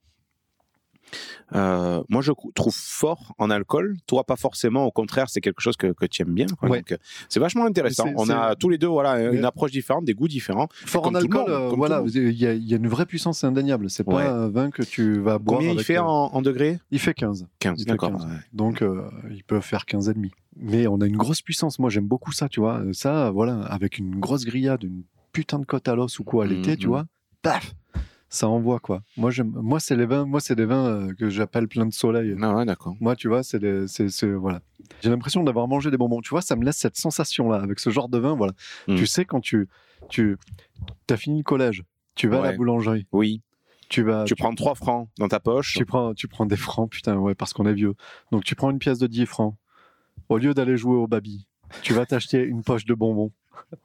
Euh, 1.55 2.03
moi, 2.09 2.21
je 2.21 2.31
trouve 2.55 2.73
fort 2.75 3.33
en 3.37 3.49
alcool. 3.49 3.95
Toi, 4.05 4.23
pas 4.25 4.35
forcément. 4.35 4.85
Au 4.85 4.91
contraire, 4.91 5.27
c'est 5.29 5.39
quelque 5.41 5.61
chose 5.61 5.77
que, 5.77 5.87
que 5.93 6.05
tu 6.05 6.21
aimes 6.21 6.33
bien. 6.33 6.45
Ouais. 6.61 6.83
Euh, 6.91 6.97
c'est 7.29 7.39
vachement 7.39 7.65
intéressant. 7.65 8.09
On 8.17 8.29
a 8.29 8.55
tous 8.55 8.69
les 8.69 8.77
deux, 8.77 8.87
voilà, 8.87 9.31
une 9.31 9.45
approche 9.45 9.71
différente, 9.71 10.03
des 10.05 10.13
goûts 10.13 10.27
différents. 10.27 10.67
Fort 10.71 11.07
en 11.07 11.15
alcool, 11.15 11.41
monde, 11.41 11.49
euh, 11.49 11.69
voilà, 11.75 12.03
il 12.05 12.31
y, 12.33 12.45
a- 12.45 12.53
il 12.53 12.67
y 12.67 12.73
a 12.73 12.77
une 12.77 12.87
vraie 12.87 13.05
puissance 13.05 13.43
indéniable. 13.43 13.89
C'est 13.89 14.03
pas 14.03 14.29
un 14.29 14.49
vin 14.49 14.69
que 14.71 14.83
tu 14.83 15.19
vas 15.19 15.37
boire. 15.39 15.59
Combien 15.59 15.73
il 15.73 15.83
fait 15.83 15.97
euh, 15.97 16.03
en, 16.03 16.33
en 16.33 16.41
degrés? 16.41 16.79
Il 16.91 16.99
fait 16.99 17.13
15. 17.13 17.47
15, 17.59 17.79
Il 17.79 17.83
fait 17.85 17.91
d'accord. 17.91 18.11
15. 18.11 18.25
ouais. 18.25 18.31
Donc, 18.53 18.83
il 19.31 19.43
peut 19.43 19.61
faire 19.61 19.85
15 19.85 20.09
et 20.09 20.13
demi. 20.13 20.31
Mais 20.59 20.87
on 20.87 20.99
a 21.01 21.05
une 21.05 21.17
grosse 21.17 21.41
puissance. 21.41 21.79
Moi, 21.79 21.89
j'aime 21.89 22.07
beaucoup 22.07 22.31
ça, 22.31 22.49
tu 22.49 22.59
vois. 22.59 22.81
Ça, 22.91 23.29
voilà, 23.31 23.61
avec 23.61 23.99
une 23.99 24.19
grosse 24.19 24.43
grillade, 24.43 24.83
une 24.83 25.03
putain 25.31 25.59
de 25.59 25.65
côte 25.65 25.87
à 25.87 25.95
l'os 25.95 26.17
ou 26.19 26.23
quoi 26.23 26.45
à 26.45 26.47
l'été, 26.47 26.75
tu 26.77 26.87
Mhm. 26.87 26.91
vois. 26.91 27.05
Paf 27.43 27.73
Ça 28.29 28.49
envoie, 28.49 28.79
quoi. 28.79 29.01
Moi, 29.15 29.31
j'aime. 29.31 29.51
Moi, 29.55 29.79
c'est 29.79 29.95
les 29.95 30.05
vins. 30.05 30.25
Moi, 30.25 30.41
c'est 30.41 30.55
des 30.55 30.65
vins 30.65 30.85
euh, 30.85 31.13
que 31.13 31.29
j'appelle 31.29 31.67
plein 31.67 31.85
de 31.85 31.93
soleil. 31.93 32.35
Ah 32.41 32.55
ouais, 32.55 32.65
d'accord. 32.65 32.95
Moi, 32.99 33.15
tu 33.15 33.29
vois, 33.29 33.41
c'est 33.43 33.59
des- 33.59 33.87
c'est 33.87 34.09
c'est- 34.09 34.27
voilà. 34.31 34.61
J'ai 35.01 35.09
l'impression 35.09 35.43
d'avoir 35.43 35.67
mangé 35.67 35.91
des 35.91 35.97
bonbons. 35.97 36.19
Tu 36.21 36.29
vois, 36.29 36.41
ça 36.41 36.55
me 36.57 36.65
laisse 36.65 36.75
cette 36.77 36.97
sensation-là 36.97 37.57
avec 37.61 37.79
ce 37.79 37.89
genre 37.89 38.09
de 38.09 38.17
vin. 38.17 38.35
Voilà. 38.35 38.53
Mhm. 38.87 38.97
Tu 38.97 39.05
sais 39.07 39.23
quand 39.25 39.39
tu 39.39 39.67
tu 40.09 40.37
as 41.09 41.17
fini 41.17 41.37
le 41.39 41.43
collège, 41.43 41.83
tu 42.15 42.27
vas 42.27 42.41
à 42.41 42.51
la 42.51 42.57
boulangerie, 42.57 43.07
Oui. 43.11 43.41
tu 43.89 44.03
vas 44.03 44.25
Tu 44.25 44.35
prends 44.35 44.53
3 44.53 44.75
francs 44.75 45.09
dans 45.17 45.27
ta 45.27 45.39
poche. 45.39 45.73
tu 45.75 45.85
prends, 45.85 46.13
tu 46.13 46.27
prends 46.27 46.45
des 46.45 46.55
francs, 46.57 46.89
putain, 46.91 47.15
ouais, 47.17 47.33
parce 47.33 47.53
qu'on 47.53 47.65
est 47.65 47.73
vieux. 47.73 47.95
Donc 48.31 48.43
tu 48.43 48.55
prends 48.55 48.69
une 48.71 48.79
pièce 48.79 48.99
de 48.99 49.07
10 49.07 49.25
francs. 49.25 49.55
Au 50.29 50.37
lieu 50.37 50.53
d'aller 50.53 50.75
jouer 50.77 50.95
au 50.95 51.07
baby, 51.07 51.47
tu 51.81 51.93
vas 51.93 52.05
t'acheter 52.05 52.43
une 52.43 52.61
poche 52.63 52.85
de 52.85 52.93
bonbons. 52.93 53.31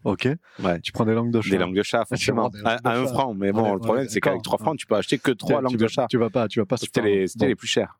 Ok 0.04 0.28
Ouais. 0.62 0.80
Tu 0.80 0.92
prends 0.92 1.04
des 1.04 1.14
langues 1.14 1.30
de 1.32 1.40
chat. 1.40 1.50
Des 1.50 1.58
langues 1.58 1.76
de 1.76 1.82
chat, 1.82 2.04
forcément. 2.04 2.50
À, 2.64 2.76
à 2.84 2.96
un 2.98 3.06
franc. 3.06 3.34
Mais 3.34 3.52
bon, 3.52 3.62
Ouais, 3.62 3.68
le 3.68 3.74
ouais, 3.74 3.80
problème, 3.80 4.08
c'est 4.08 4.20
qu'avec 4.20 4.38
d'accord. 4.38 4.58
3 4.58 4.58
francs, 4.58 4.78
tu 4.78 4.86
peux 4.86 4.94
acheter 4.96 5.18
que 5.18 5.30
3 5.32 5.58
Tu 5.58 5.62
langues 5.64 5.72
vas- 5.76 5.78
de 5.86 5.88
chat. 5.88 6.06
Tu 6.08 6.18
vas 6.18 6.30
pas, 6.30 6.48
tu 6.48 6.60
vas 6.60 6.66
pas 6.66 6.76
C'était 6.76 7.02
les, 7.02 7.26
c'était 7.28 7.44
Bon. 7.46 7.48
les 7.48 7.54
plus 7.56 7.68
chers. 7.68 7.98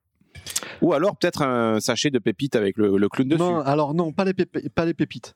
Ou 0.80 0.92
alors 0.92 1.16
peut-être 1.16 1.42
un 1.42 1.78
sachet 1.80 2.10
de 2.10 2.18
pépites 2.18 2.56
avec 2.56 2.76
le, 2.76 2.96
le 2.96 3.08
clown 3.08 3.28
dessus. 3.28 3.40
Non, 3.40 3.60
alors 3.60 3.94
non, 3.94 4.12
pas 4.12 4.24
les, 4.24 4.34
pas 4.34 4.84
les 4.84 4.94
pépites. 4.94 5.34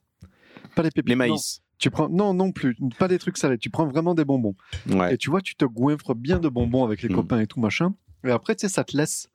Pas 0.74 0.82
les 0.82 0.90
pépites. 0.90 1.08
les 1.08 1.14
non. 1.14 1.18
maïs. 1.18 1.60
Tu 1.78 1.90
prends 1.90 2.08
non 2.08 2.32
non 2.32 2.52
plus, 2.52 2.76
pas 2.98 3.06
des 3.06 3.18
trucs 3.18 3.36
salés. 3.36 3.58
Tu 3.58 3.68
prends 3.70 3.86
vraiment 3.86 4.14
des 4.14 4.24
bonbons. 4.24 4.54
Ouais. 4.88 5.14
Et 5.14 5.18
tu 5.18 5.28
vois, 5.30 5.42
tu 5.42 5.54
te 5.56 5.64
goinfres 5.66 6.14
bien 6.14 6.38
de 6.38 6.48
bonbons 6.48 6.84
avec 6.84 7.02
les 7.02 7.08
Mm. 7.10 7.14
copains 7.16 7.40
et 7.40 7.46
tout 7.46 7.60
machin. 7.60 7.94
Et 8.24 8.30
après, 8.30 8.56
tu 8.56 8.62
sais, 8.66 8.72
ça 8.72 8.82
te 8.82 8.96
laisse 8.96 9.28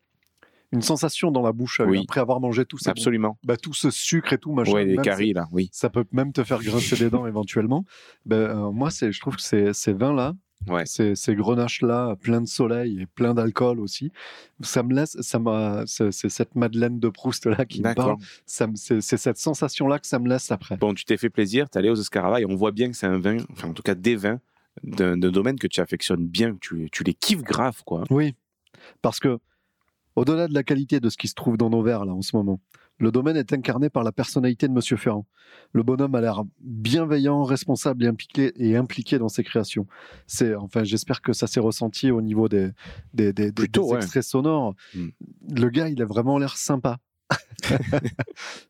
une 0.72 0.82
sensation 0.82 1.32
dans 1.32 1.41
la 1.41 1.51
bouche 1.51 1.80
euh, 1.82 1.86
Oui. 1.86 2.01
après 2.07 2.22
avoir 2.22 2.39
mangé 2.39 2.65
tout, 2.65 2.78
bonbons. 2.78 2.91
Absolument. 2.91 3.38
bah, 3.43 3.57
tout 3.57 3.74
ce 3.74 3.89
sucre 3.91 4.34
et 4.34 4.38
tout 4.38 4.53
machin. 4.53 4.72
Ouais, 4.74 4.86
les 4.86 4.97
caries, 4.97 5.34
là, 5.34 5.47
oui. 5.51 5.69
ça 5.74 5.89
peut 5.89 6.05
même 6.11 6.32
te 6.32 6.43
faire 6.43 6.61
grincer 6.61 6.95
des 6.95 7.09
dents 7.09 7.28
éventuellement. 7.28 7.86
Ben, 8.26 8.38
euh, 8.38 8.72
moi, 8.72 8.89
je 8.89 9.19
trouve 9.19 9.36
que 9.36 9.41
ces, 9.41 9.74
ces 9.74 9.93
vins-là, 9.93 10.34
Ouais. 10.67 10.86
ces, 10.86 11.15
ces 11.15 11.34
grenaches-là, 11.34 12.15
plein 12.22 12.39
de 12.39 12.45
soleil 12.45 13.01
et 13.01 13.05
plein 13.07 13.34
d'alcool 13.34 13.80
aussi, 13.80 14.11
ça 14.59 14.84
me 14.84 14.93
laisse, 14.93 15.19
ça 15.19 15.39
m'a, 15.39 15.84
c'est, 15.88 16.11
cette 16.11 16.53
Madeleine 16.55 16.99
de 16.99 17.09
Proust-là 17.09 17.65
qui 17.65 17.82
me 17.82 17.95
parle. 17.95 18.17
Ça 18.45 18.67
c'est, 18.76 19.01
cette 19.01 19.38
sensation-là 19.39 19.97
que 19.97 20.05
ça 20.05 20.19
me 20.19 20.30
laisse 20.30 20.51
après. 20.51 20.78
Bon, 20.78 20.93
tu 20.93 21.03
t'es 21.03 21.17
fait 21.17 21.32
plaisir, 21.32 21.67
t'es 21.67 21.80
allé 21.80 21.89
aux 21.89 21.95
escaravailles. 21.95 22.45
On 22.45 22.55
voit 22.55 22.72
bien 22.72 22.91
que 22.91 22.95
c'est 22.95 23.07
un 23.07 23.17
vin, 23.17 23.38
enfin, 23.51 23.69
en 23.69 23.74
tout 23.74 23.82
cas, 23.82 23.95
des 23.95 24.15
vins 24.15 24.39
d'un 24.84 25.17
domaine 25.17 25.57
que 25.57 25.65
tu 25.65 25.82
affectionnes 25.82 26.28
bien, 26.28 26.53
que 26.53 26.59
tu, 26.59 26.89
tu 26.91 27.03
les 27.03 27.15
kiffes 27.15 27.41
grave, 27.41 27.82
quoi. 27.84 28.03
Oui, 28.11 28.36
parce 29.01 29.19
que 29.19 29.39
au-delà 30.16 30.47
de 30.47 30.53
la 30.53 30.64
qualité 30.64 30.99
de 30.99 31.09
ce 31.09 31.18
qui 31.18 31.28
se 31.28 31.34
trouve 31.36 31.57
dans 31.57 31.70
nos 31.70 31.82
verres 31.84 32.05
là 32.05 32.14
en 32.14 32.22
ce 32.22 32.36
moment, 32.36 32.59
le 32.97 33.12
domaine 33.12 33.36
est 33.38 33.51
incarné 33.53 33.89
par 33.89 34.03
la 34.03 34.12
personnalité 34.12 34.68
de 34.68 34.74
Monsieur 34.74 34.95
Ferrand. 34.97 35.26
Le 35.74 35.82
bonhomme 35.82 36.14
a 36.14 36.22
l'air 36.22 36.43
bienveillant, 36.59 37.43
responsable 37.43 38.03
et 38.03 38.07
impliqué, 38.07 38.51
et 38.57 38.76
impliqué 38.78 39.18
dans 39.18 39.28
ses 39.30 39.43
créations. 39.43 39.88
C'est, 40.28 40.53
enfin, 40.53 40.84
j'espère 40.84 41.22
que 41.22 41.34
ça 41.34 41.47
s'est 41.47 41.59
ressenti 41.59 42.12
au 42.12 42.22
niveau 42.22 42.47
des, 42.47 42.70
des, 43.16 43.34
des- 43.34 43.47
des- 43.47 43.51
Plutôt, 43.53 43.86
des 43.88 43.91
ouais. 43.93 43.97
extraits 43.97 44.24
sonores. 44.24 44.76
Mm. 44.93 45.07
Le 45.55 45.70
gars, 45.70 45.89
il 45.89 45.99
a 46.01 46.05
vraiment 46.05 46.38
l'air 46.38 46.57
sympa. 46.57 46.97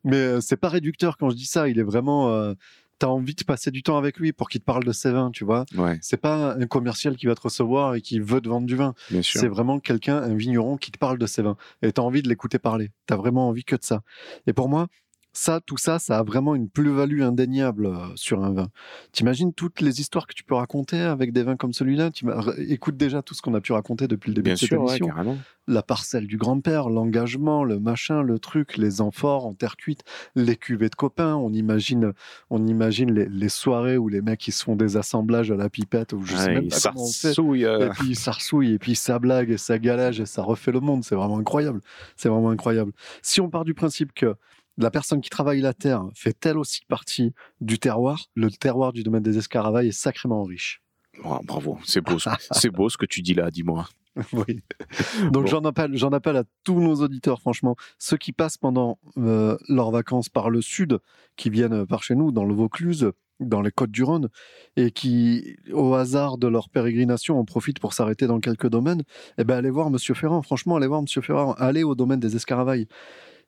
Mais 0.03 0.15
euh, 0.17 0.41
c'est 0.41 0.57
pas 0.57 0.69
réducteur 0.69 1.17
quand 1.17 1.29
je 1.29 1.35
dis 1.35 1.45
ça. 1.45 1.67
Il 1.67 1.79
est 1.79 1.83
vraiment. 1.83 2.29
euh, 2.29 2.53
T'as 3.01 3.07
envie 3.07 3.33
de 3.33 3.43
passer 3.43 3.71
du 3.71 3.81
temps 3.81 3.97
avec 3.97 4.19
lui 4.19 4.31
pour 4.31 4.47
qu'il 4.47 4.61
te 4.61 4.65
parle 4.65 4.83
de 4.83 4.91
ses 4.91 5.11
vins, 5.11 5.31
tu 5.31 5.43
vois. 5.43 5.65
Ouais, 5.75 5.97
C'est 6.03 6.17
pas 6.17 6.53
un 6.53 6.67
commercial 6.67 7.15
qui 7.15 7.25
va 7.25 7.33
te 7.33 7.41
recevoir 7.41 7.95
et 7.95 8.01
qui 8.01 8.19
veut 8.19 8.39
te 8.39 8.47
vendre 8.47 8.67
du 8.67 8.75
vin. 8.75 8.93
C'est 9.39 9.47
vraiment 9.47 9.79
quelqu'un, 9.79 10.17
un 10.17 10.35
vigneron 10.35 10.77
qui 10.77 10.91
te 10.91 10.99
parle 10.99 11.17
de 11.17 11.25
ses 11.25 11.41
vins. 11.41 11.57
Et 11.81 11.91
tu 11.91 11.99
as 11.99 12.03
envie 12.03 12.21
de 12.21 12.29
l'écouter 12.29 12.59
parler. 12.59 12.91
Tu 13.07 13.13
as 13.15 13.17
vraiment 13.17 13.47
envie 13.49 13.63
que 13.63 13.75
de 13.75 13.83
ça. 13.83 14.03
Et 14.45 14.53
pour 14.53 14.69
moi, 14.69 14.87
ça, 15.33 15.61
tout 15.65 15.77
ça, 15.77 15.97
ça 15.99 16.19
a 16.19 16.23
vraiment 16.23 16.55
une 16.55 16.69
plus-value 16.69 17.21
indéniable 17.21 17.85
euh, 17.85 17.93
sur 18.15 18.43
un 18.43 18.51
vin. 18.51 18.67
T'imagines 19.11 19.53
toutes 19.53 19.79
les 19.81 20.01
histoires 20.01 20.27
que 20.27 20.33
tu 20.33 20.43
peux 20.43 20.55
raconter 20.55 20.99
avec 20.99 21.31
des 21.31 21.43
vins 21.43 21.55
comme 21.55 21.73
celui-là? 21.73 22.09
Écoute 22.57 22.97
déjà 22.97 23.21
tout 23.21 23.33
ce 23.33 23.41
qu'on 23.41 23.53
a 23.53 23.61
pu 23.61 23.71
raconter 23.73 24.07
depuis 24.07 24.29
le 24.29 24.35
début 24.35 24.45
Bien 24.45 24.53
de 24.55 24.59
cette 24.59 24.67
sûr, 24.69 24.79
émission. 24.81 25.07
carrément. 25.07 25.37
la 25.67 25.81
parcelle 25.83 26.27
du 26.27 26.37
grand-père, 26.37 26.89
l'engagement, 26.89 27.63
le 27.63 27.79
machin, 27.79 28.21
le 28.23 28.39
truc, 28.39 28.75
les 28.77 28.99
amphores 28.99 29.45
en 29.45 29.53
terre 29.53 29.77
cuite, 29.77 30.03
les 30.35 30.55
cuvées 30.57 30.89
de 30.89 30.95
copains. 30.95 31.35
On 31.35 31.53
imagine, 31.53 32.13
on 32.49 32.65
imagine 32.67 33.13
les, 33.13 33.27
les 33.29 33.49
soirées 33.49 33.97
où 33.97 34.09
les 34.09 34.21
mecs 34.21 34.39
qui 34.39 34.51
se 34.51 34.63
font 34.63 34.75
des 34.75 34.97
assemblages 34.97 35.49
à 35.51 35.55
la 35.55 35.69
pipette 35.69 36.11
ou 36.13 36.23
je 36.23 36.35
sais 36.35 36.47
Ouais, 36.47 36.53
même 36.55 36.63
il 36.65 36.69
pas 36.69 36.75
comment 36.91 37.03
on 37.03 37.07
fait. 37.07 37.33
euh, 37.65 37.87
Et 37.87 37.89
puis 37.91 38.15
ça 38.15 38.31
ressouille, 38.31 38.73
et 38.73 38.79
puis 38.79 38.95
ça 38.95 39.17
blague, 39.19 39.49
et 39.51 39.57
ça 39.57 39.79
galage, 39.79 40.19
et 40.19 40.25
ça 40.25 40.41
refait 40.43 40.71
le 40.73 40.81
monde. 40.81 41.03
C'est 41.05 41.15
vraiment 41.15 41.37
incroyable. 41.37 41.79
C'est 42.17 42.27
vraiment 42.29 42.49
incroyable. 42.49 42.91
Si 43.21 43.39
on 43.39 43.49
part 43.49 43.63
du 43.63 43.73
principe 43.73 44.11
que 44.13 44.35
la 44.81 44.91
personne 44.91 45.21
qui 45.21 45.29
travaille 45.29 45.61
la 45.61 45.73
terre 45.73 46.03
fait 46.15 46.45
elle 46.45 46.57
aussi 46.57 46.81
partie 46.87 47.33
du 47.61 47.79
terroir, 47.79 48.25
le 48.35 48.49
terroir 48.51 48.93
du 48.93 49.03
domaine 49.03 49.23
des 49.23 49.37
escaravailles 49.37 49.89
est 49.89 49.91
sacrément 49.91 50.43
riche. 50.43 50.81
oh, 51.23 51.39
bravo, 51.43 51.77
c'est 51.85 52.01
beau, 52.01 52.19
ce- 52.19 52.29
c'est 52.51 52.69
beau 52.69 52.89
ce 52.89 52.97
que 52.97 53.05
tu 53.05 53.21
dis 53.21 53.33
là, 53.33 53.51
dis-moi. 53.51 53.87
oui. 54.33 54.59
Donc 55.31 55.43
Bon. 55.43 55.45
j'en 55.47 55.61
appelle, 55.61 55.95
j'en 55.95 56.09
appelle 56.11 56.35
à 56.35 56.43
tous 56.65 56.79
nos 56.81 56.95
auditeurs, 56.95 57.39
franchement, 57.39 57.75
ceux 57.97 58.17
qui 58.17 58.33
passent 58.33 58.57
pendant 58.57 58.99
euh, 59.17 59.57
leurs 59.69 59.91
vacances 59.91 60.27
par 60.27 60.49
le 60.49 60.61
sud, 60.61 60.99
qui 61.37 61.49
viennent 61.49 61.85
par 61.85 62.03
chez 62.03 62.15
nous, 62.15 62.31
dans 62.33 62.43
le 62.43 62.53
Vaucluse, 62.53 63.11
dans 63.39 63.61
les 63.61 63.71
Côtes 63.71 63.89
du 63.91 64.03
Rhône, 64.03 64.27
et 64.75 64.91
qui, 64.91 65.55
au 65.71 65.93
hasard 65.93 66.37
de 66.37 66.47
leur 66.47 66.69
pérégrination, 66.69 67.39
en 67.39 67.45
profitent 67.45 67.79
pour 67.79 67.93
s'arrêter 67.93 68.27
dans 68.27 68.39
quelques 68.41 68.67
domaines, 68.69 69.03
eh 69.37 69.45
ben 69.45 69.55
allez 69.57 69.69
voir 69.69 69.89
Monsieur 69.89 70.13
Ferrand. 70.13 70.41
Franchement, 70.41 70.75
allez 70.75 70.87
voir 70.87 71.01
Monsieur 71.01 71.21
Ferrand. 71.21 71.53
Allez 71.53 71.83
au 71.83 71.95
domaine 71.95 72.19
des 72.19 72.35
Escaravailles. 72.35 72.87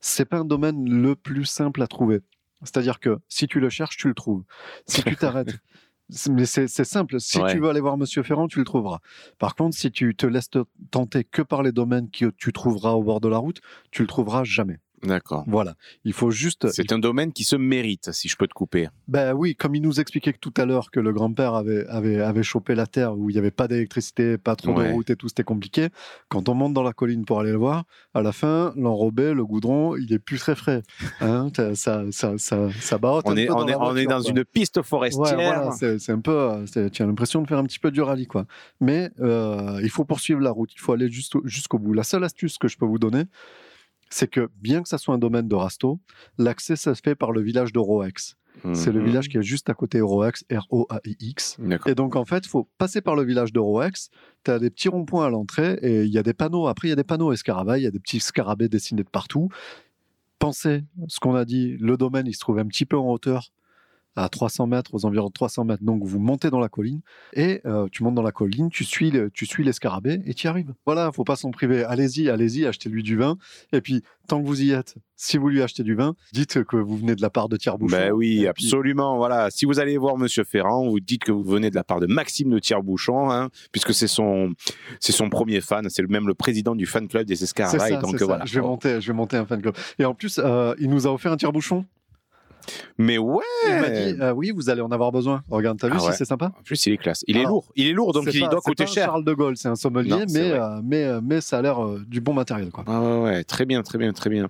C'est 0.06 0.26
pas 0.26 0.40
un 0.40 0.46
domaine 0.46 0.84
le 0.90 1.16
plus 1.16 1.46
simple 1.46 1.82
à 1.82 1.88
trouver. 1.88 2.20
C'est-à-dire 2.62 3.00
que 3.00 3.20
si 3.30 3.48
tu 3.48 3.62
le 3.62 3.70
cherches, 3.70 3.96
tu 3.96 4.10
le 4.10 4.14
trouves. 4.14 4.44
Si 4.86 5.02
tu 5.02 5.16
t'arrêtes. 5.16 5.56
c'est- 6.10 6.30
Mais 6.32 6.46
c'est 6.46 6.68
c'est 6.68 6.84
simple. 6.84 7.22
Si 7.22 7.40
Ouais. 7.40 7.54
tu 7.54 7.60
veux 7.60 7.70
aller 7.70 7.80
voir 7.80 7.98
Monsieur 7.98 8.22
Ferrand, 8.22 8.48
tu 8.50 8.60
le 8.60 8.66
trouveras. 8.66 9.00
Par 9.40 9.56
contre, 9.56 9.78
si 9.78 9.92
tu 9.92 10.14
te 10.14 10.26
laisses 10.26 10.50
te 10.50 10.66
tenter 10.92 11.24
que 11.24 11.42
par 11.42 11.64
les 11.64 11.72
domaines 11.72 12.10
que 12.12 12.26
tu 12.38 12.52
trouveras 12.52 12.92
au 12.92 13.04
bord 13.04 13.22
de 13.22 13.30
la 13.30 13.38
route, 13.38 13.62
tu 13.92 14.02
le 14.02 14.08
trouveras 14.10 14.44
jamais. 14.44 14.80
D'accord. 15.04 15.44
Voilà. 15.48 15.76
Il 16.06 16.14
faut 16.14 16.32
juste. 16.32 16.70
C'est 16.72 16.92
un 16.92 17.00
domaine 17.00 17.34
qui 17.34 17.44
se 17.44 17.56
mérite, 17.56 18.12
si 18.14 18.28
je 18.30 18.36
peux 18.38 18.48
te 18.48 18.54
couper. 18.54 18.88
Ben 19.08 19.34
oui, 19.34 19.56
comme 19.56 19.76
il 19.76 19.82
nous 19.82 20.00
expliquait 20.00 20.34
tout 20.34 20.54
à 20.58 20.66
l'heure 20.66 20.92
que 20.92 21.00
le 21.00 21.12
grand-père 21.14 21.54
avait, 21.56 21.86
avait, 21.88 22.22
avait 22.22 22.44
chopé 22.44 22.74
la 22.76 22.88
terre 22.88 23.18
où 23.18 23.30
il 23.30 23.34
n'y 23.34 23.40
avait 23.40 23.52
pas 23.52 23.68
d'électricité, 23.68 24.38
pas 24.38 24.56
trop 24.56 24.74
Ouais. 24.74 24.88
de 24.90 24.94
route 24.94 25.10
et 25.10 25.16
tout, 25.16 25.28
c'était 25.28 25.44
compliqué. 25.44 25.90
Quand 26.30 26.50
on 26.50 26.54
monte 26.54 26.74
dans 26.74 26.84
la 26.84 26.94
colline 26.94 27.26
pour 27.26 27.40
aller 27.40 27.52
le 27.52 27.58
voir, 27.58 27.84
à 28.14 28.22
la 28.22 28.32
fin, 28.32 28.74
l'enrobé, 28.76 29.34
le 29.34 29.46
goudron, 29.46 29.96
il 29.98 30.12
est 30.14 30.20
plus 30.20 30.38
très 30.40 30.56
frais. 30.56 30.84
Hein, 31.22 31.50
t'as- 31.54 31.76
ça, 31.76 32.04
ça, 32.12 32.38
ça, 32.38 32.70
ça 32.80 32.98
barotte 32.98 33.26
On 33.28 33.36
est, 33.38 33.50
on 33.50 33.56
dans 33.56 33.68
est, 33.68 33.76
on 33.76 33.96
est 33.96 34.06
dans 34.06 34.22
quoi. 34.22 34.30
une 34.32 34.46
piste 34.46 34.82
forestière. 34.82 35.38
Ouais, 35.38 35.46
voilà, 35.46 35.72
c'est 35.72 36.12
un 36.12 36.20
peu. 36.20 36.64
Tu 36.92 37.02
as 37.04 37.06
l'impression 37.06 37.42
de 37.42 37.48
faire 37.48 37.58
un 37.58 37.66
petit 37.66 37.80
peu 37.80 37.92
du 37.92 38.02
rallye, 38.02 38.26
quoi. 38.28 38.46
Mais 38.80 39.10
euh, 39.20 39.80
il 39.84 39.90
faut 39.90 40.06
poursuivre 40.06 40.40
la 40.40 40.52
route. 40.52 40.72
Il 40.74 40.80
faut 40.80 40.94
aller 40.94 41.10
jusqu'au 41.10 41.80
bout. 41.80 41.94
La 41.94 42.04
seule 42.04 42.24
astuce 42.24 42.58
que 42.58 42.68
je 42.68 42.78
peux 42.78 42.86
vous 42.86 43.00
donner, 43.00 43.24
c'est 44.14 44.28
que 44.28 44.50
bien 44.62 44.82
que 44.84 44.90
ça 44.90 44.98
soit 44.98 45.16
un 45.16 45.18
domaine 45.18 45.48
de 45.48 45.56
Rasto, 45.56 46.00
l'accès 46.38 46.76
ça 46.76 46.94
se 46.96 47.02
fait 47.02 47.16
par 47.16 47.32
le 47.32 47.42
village 47.42 47.74
de 47.74 47.80
Roex. 47.80 48.36
C'est 48.74 48.92
le 48.92 49.00
Mhm. 49.00 49.06
village 49.08 49.30
qui 49.30 49.38
est 49.38 49.42
juste 49.44 49.70
à 49.70 49.74
côté 49.74 49.98
de 49.98 50.04
Roex, 50.04 50.46
R-O-A-I-X. 50.52 51.58
Et 51.88 51.96
donc, 51.96 52.16
en 52.16 52.24
fait, 52.24 52.46
il 52.46 52.50
faut 52.50 52.70
passer 52.78 53.02
par 53.02 53.16
le 53.16 53.24
village 53.24 53.52
de 53.52 53.60
Roex. 53.60 54.10
Tu 54.46 54.52
as 54.52 54.60
des 54.60 54.70
petits 54.70 54.90
ronds-points 54.90 55.26
à 55.26 55.30
l'entrée 55.30 55.80
et 55.82 56.04
il 56.04 56.10
y 56.12 56.20
a 56.20 56.24
des 56.24 56.34
panneaux. 56.36 56.68
Après, 56.68 56.88
il 56.88 56.92
y 56.92 56.94
a 56.94 56.96
des 56.96 57.04
panneaux 57.04 57.34
escarabats. 57.34 57.80
Il 57.80 57.84
y 57.84 57.88
a 57.88 57.92
des 57.92 58.00
petits 58.00 58.20
scarabées 58.20 58.70
dessinés 58.70 59.04
de 59.04 59.10
partout. 59.10 59.50
Pensez, 60.40 60.84
ce 61.08 61.20
qu'on 61.20 61.36
a 61.36 61.46
dit, 61.46 61.78
le 61.80 61.98
domaine, 61.98 62.28
il 62.28 62.34
se 62.34 62.40
trouve 62.40 62.60
un 62.60 62.66
petit 62.68 62.86
peu 62.86 62.98
en 62.98 63.10
hauteur, 63.12 63.52
à 64.16 64.30
300 64.30 64.68
mètres, 64.68 64.94
aux 64.94 65.06
environs 65.06 65.28
de 65.28 65.34
300 65.34 65.66
mètres. 65.66 65.84
Donc, 65.84 66.04
vous 66.04 66.20
montez 66.20 66.50
dans 66.50 66.60
la 66.60 66.70
colline 66.70 67.02
et 67.34 67.62
euh, 67.66 67.88
tu 67.92 68.04
montes 68.04 68.16
dans 68.16 68.22
la 68.22 68.32
colline, 68.32 68.70
tu 68.70 68.84
suis, 68.84 69.10
le- 69.12 69.32
tu 69.32 69.46
suis 69.46 69.64
l'escarabée 69.64 70.22
et 70.26 70.34
tu 70.34 70.46
y 70.46 70.50
arrives. 70.50 70.74
Voilà, 70.86 71.12
faut 71.12 71.24
pas 71.24 71.36
s'en 71.36 71.52
priver. 71.52 71.84
Allez-y, 71.84 72.30
allez-y, 72.30 72.66
achetez-lui 72.66 73.02
du 73.04 73.18
vin. 73.18 73.38
Et 73.72 73.82
puis, 73.82 74.04
tant 74.28 74.42
que 74.42 74.46
vous 74.48 74.62
y 74.62 74.72
êtes, 74.72 74.96
si 75.16 75.38
vous 75.38 75.50
lui 75.50 75.62
achetez 75.62 75.84
du 75.84 75.96
vin, 75.96 76.16
dites 76.34 76.64
que 76.64 76.78
vous 76.78 76.98
venez 76.98 77.16
de 77.16 77.22
la 77.22 77.30
part 77.30 77.50
de 77.50 77.58
Tire-Bouchon. 77.58 77.96
Ben 77.98 78.12
oui, 78.12 78.46
absolument. 78.48 79.18
Voilà. 79.18 79.50
Si 79.50 79.66
vous 79.66 79.80
allez 79.80 79.98
voir 79.98 80.18
Monsieur 80.18 80.44
Ferrand, 80.44 80.88
vous 80.88 81.00
dites 81.00 81.24
que 81.24 81.32
vous 81.32 81.44
venez 81.44 81.70
de 81.70 81.76
la 81.76 81.84
part 81.84 82.00
de 82.00 82.08
Maxime 82.08 82.50
de 82.50 82.60
Tire-Bouchon, 82.60 83.32
hein, 83.32 83.50
puisque 83.72 83.94
c'est 83.94 84.08
son, 84.08 84.54
c'est 85.00 85.12
son 85.12 85.30
premier 85.30 85.62
fan. 85.62 85.88
C'est 85.90 86.08
même 86.10 86.28
le 86.28 86.34
président 86.36 86.76
du 86.76 86.86
fan 86.86 87.08
club 87.08 87.26
des 87.26 87.42
ça, 87.96 88.02
Donc 88.02 88.20
ça. 88.20 88.26
voilà. 88.26 88.46
Je 88.46 88.56
vais 88.56 88.62
monter, 88.62 89.02
je 89.02 89.08
vais 89.08 89.14
monter 89.14 89.38
un 89.38 89.46
fan 89.46 89.62
club. 89.62 89.76
Et 90.00 90.06
en 90.06 90.14
plus, 90.14 90.40
euh, 90.44 90.76
il 90.80 90.90
nous 90.90 91.08
a 91.08 91.12
offert 91.14 91.32
un 91.32 91.38
tire-bouchon. 91.38 91.86
Mais 92.98 93.18
ouais. 93.18 93.44
Il 93.68 93.74
m'a 93.82 93.90
dit, 93.90 94.16
euh, 94.22 94.32
oui, 94.34 94.52
vous 94.56 94.70
allez 94.70 94.82
en 94.82 94.92
avoir 94.92 95.12
besoin. 95.12 95.42
Regarde, 95.50 95.80
t'as 95.80 95.88
vu 95.90 95.96
Ah 95.98 96.12
si 96.12 96.18
c'est 96.18 96.26
sympa? 96.26 96.52
En 96.60 96.64
plus, 96.64 96.86
il 96.86 96.94
est 96.94 96.98
classe. 96.98 97.24
Il 97.28 97.38
est 97.38 97.44
lourd. 97.44 97.66
Il 97.76 97.88
est 97.88 97.94
lourd, 97.94 98.14
donc 98.14 98.28
il 98.34 98.42
pas- 98.42 98.48
doit 98.48 98.62
coûter 98.62 98.86
pas 98.86 98.92
cher. 98.92 99.06
Charles 99.06 99.24
de 99.26 99.34
Gaulle, 99.34 99.58
c'est 99.58 99.68
un 99.70 99.76
sommelier, 99.76 100.10
Non, 100.10 100.26
mais, 100.32 100.52
euh, 100.52 100.80
mais, 100.84 101.04
euh, 101.04 101.22
mais 101.24 101.42
ça 101.42 101.60
a 101.60 101.62
l'air 101.62 101.80
du 102.08 102.22
bon 102.22 102.34
matériel. 102.34 102.70
Quoi. 102.72 102.84
Ah 102.88 103.20
ouais, 103.22 103.44
très 103.44 103.66
bien, 103.66 103.82
très 103.84 103.98
bien, 103.98 104.14
très 104.14 104.30
bien. 104.30 104.50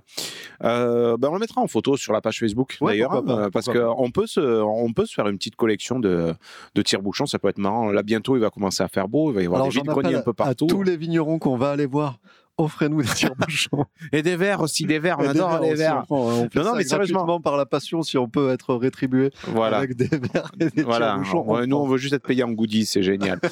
Ben 0.61 1.17
on 1.29 1.33
le 1.33 1.39
mettra 1.39 1.61
en 1.61 1.67
photo 1.67 1.97
sur 1.97 2.13
la 2.13 2.21
page 2.21 2.39
Facebook 2.39 2.77
Ouais, 2.81 2.93
d'ailleurs, 2.93 3.23
parce 3.51 3.67
qu'on 3.67 4.11
peut 4.11 4.27
se, 4.27 4.39
on 4.39 4.91
peut 4.93 5.05
se 5.05 5.13
faire 5.13 5.27
une 5.27 5.37
petite 5.37 5.55
collection 5.55 5.99
de, 5.99 6.33
de 6.75 6.81
tire-bouchons, 6.81 7.25
ça 7.25 7.39
peut 7.39 7.47
être 7.49 7.57
marrant. 7.57 7.91
Là 7.91 8.03
bientôt, 8.03 8.35
il 8.35 8.39
va 8.41 8.49
commencer 8.49 8.83
à 8.83 8.87
faire 8.87 9.07
beau, 9.07 9.31
il 9.31 9.35
va 9.35 9.41
y 9.41 9.45
avoir 9.45 9.61
Alors, 9.61 9.67
des 9.69 9.75
j'en 9.75 9.81
vides-greniers 9.81 10.07
appelle 10.09 10.19
un 10.19 10.23
peu 10.23 10.31
à 10.31 10.33
partout, 10.33 10.67
tous 10.67 10.83
les 10.83 10.97
vignerons 10.97 11.39
qu'on 11.39 11.57
va 11.57 11.71
aller 11.71 11.85
voir, 11.85 12.19
offrez-nous 12.57 13.01
des 13.01 13.07
tire-bouchons. 13.07 13.85
et 14.11 14.21
des 14.21 14.35
verres 14.35 14.61
aussi, 14.61 14.85
des 14.85 14.99
verres, 14.99 15.17
on 15.19 15.27
adore 15.27 15.59
les 15.59 15.73
verres. 15.75 16.05
on 16.09 16.47
on 16.55 16.63
Non, 16.63 16.75
mais 16.75 16.83
sérieusement. 16.83 17.39
par 17.41 17.57
la 17.57 17.65
passion, 17.65 18.03
si 18.03 18.17
on 18.17 18.27
peut 18.29 18.51
être 18.51 18.75
rétribué 18.75 19.31
Voilà. 19.47 19.77
avec 19.77 19.95
des 19.95 20.05
verres 20.07 20.51
et 20.59 20.65
des 20.69 20.83
Voilà, 20.83 21.13
tire-bouchons. 21.13 21.51
Ouais, 21.51 21.65
nous 21.67 21.77
on 21.77 21.87
veut 21.87 21.97
juste 21.97 22.13
être 22.13 22.25
payé 22.27 22.43
en 22.43 22.51
goodies, 22.51 22.85
c'est 22.85 23.03
génial. 23.03 23.39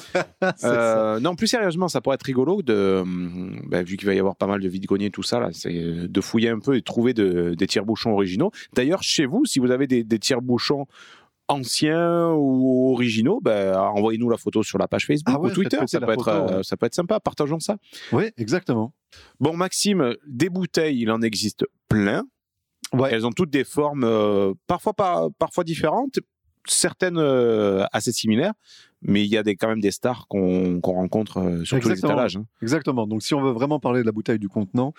Euh, 0.64 1.20
non, 1.20 1.34
plus 1.34 1.46
sérieusement, 1.46 1.88
ça 1.88 2.00
pourrait 2.00 2.14
être 2.14 2.22
rigolo 2.24 2.62
de, 2.62 3.00
hum, 3.02 3.60
bah, 3.68 3.82
vu 3.82 3.96
qu'il 3.96 4.06
va 4.06 4.14
y 4.14 4.18
avoir 4.18 4.36
pas 4.36 4.46
mal 4.46 4.60
de 4.60 4.68
vide-greniers, 4.68 5.10
tout 5.10 5.22
ça, 5.22 5.38
là, 5.40 5.50
c'est 5.52 5.72
de 5.72 6.20
fouiller 6.20 6.48
un 6.50 6.58
peu 6.58 6.76
et 6.76 6.82
trouver 6.82 7.14
de- 7.14 7.54
des 7.56 7.66
tire-bouchons 7.66 8.10
originaux. 8.12 8.50
D'ailleurs, 8.74 9.02
chez 9.02 9.24
vous, 9.26 9.44
si 9.44 9.58
vous 9.60 9.70
avez 9.70 9.86
des, 9.86 10.04
des 10.04 10.18
tire-bouchons 10.18 10.86
anciens 11.52 12.30
ou 12.32 12.92
originaux, 12.92 13.40
bah, 13.40 13.90
envoyez-nous 13.94 14.28
la 14.30 14.36
photo 14.36 14.62
sur 14.62 14.78
la 14.78 14.88
page 14.88 15.06
Facebook 15.06 15.34
Ah 15.36 15.40
ouais, 15.40 15.50
ou 15.50 15.54
Twitter, 15.54 15.78
ça 15.86 16.00
peut, 16.00 16.12
être, 16.12 16.24
photo, 16.24 16.30
euh, 16.30 16.56
ouais. 16.58 16.62
ça 16.64 16.76
peut 16.76 16.86
être 16.86 16.94
sympa, 16.94 17.20
partageons 17.20 17.60
ça. 17.60 17.76
Oui, 18.12 18.24
exactement. 18.36 18.92
Bon, 19.40 19.56
Maxime, 19.56 20.16
des 20.26 20.48
bouteilles, 20.48 21.00
il 21.00 21.10
en 21.10 21.22
existe 21.22 21.64
plein. 21.88 22.24
Ouais. 22.92 23.10
Elles 23.12 23.26
ont 23.26 23.32
toutes 23.32 23.50
des 23.50 23.64
formes 23.64 24.04
euh, 24.04 24.52
parfois, 24.66 24.92
pas, 24.92 25.28
parfois 25.38 25.64
différentes, 25.64 26.18
certaines 26.66 27.16
euh, 27.18 27.84
assez 27.92 28.12
similaires, 28.12 28.52
mais 29.00 29.24
il 29.24 29.30
y 29.30 29.36
a 29.36 29.42
des, 29.42 29.56
quand 29.56 29.68
même 29.68 29.80
des 29.80 29.90
stars 29.90 30.26
qu'on 30.28 30.78
rencontre 30.82 31.38
euh, 31.38 31.64
sur 31.64 31.78
tous 31.80 31.88
les 31.88 31.92
Exactement. 31.92 32.12
étalages. 32.12 32.36
hein. 32.36 32.46
Exactement. 32.60 33.06
Donc, 33.06 33.22
si 33.22 33.34
on 33.34 33.40
veut 33.42 33.52
vraiment 33.52 33.80
parler 33.80 34.00
de 34.00 34.06
la 34.06 34.12
bouteille 34.12 34.38
du 34.38 34.48
contenant, 34.48 34.92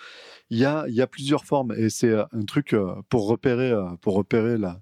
il 0.50 0.58
y 0.58 0.64
a, 0.64 0.86
y 0.88 1.00
a 1.02 1.06
plusieurs 1.06 1.44
formes 1.44 1.72
et 1.76 1.88
c'est 1.88 2.12
un 2.14 2.44
truc 2.46 2.74
pour 3.08 3.28
repérer, 3.28 3.72
pour 4.00 4.14
repérer 4.14 4.58
la, 4.58 4.80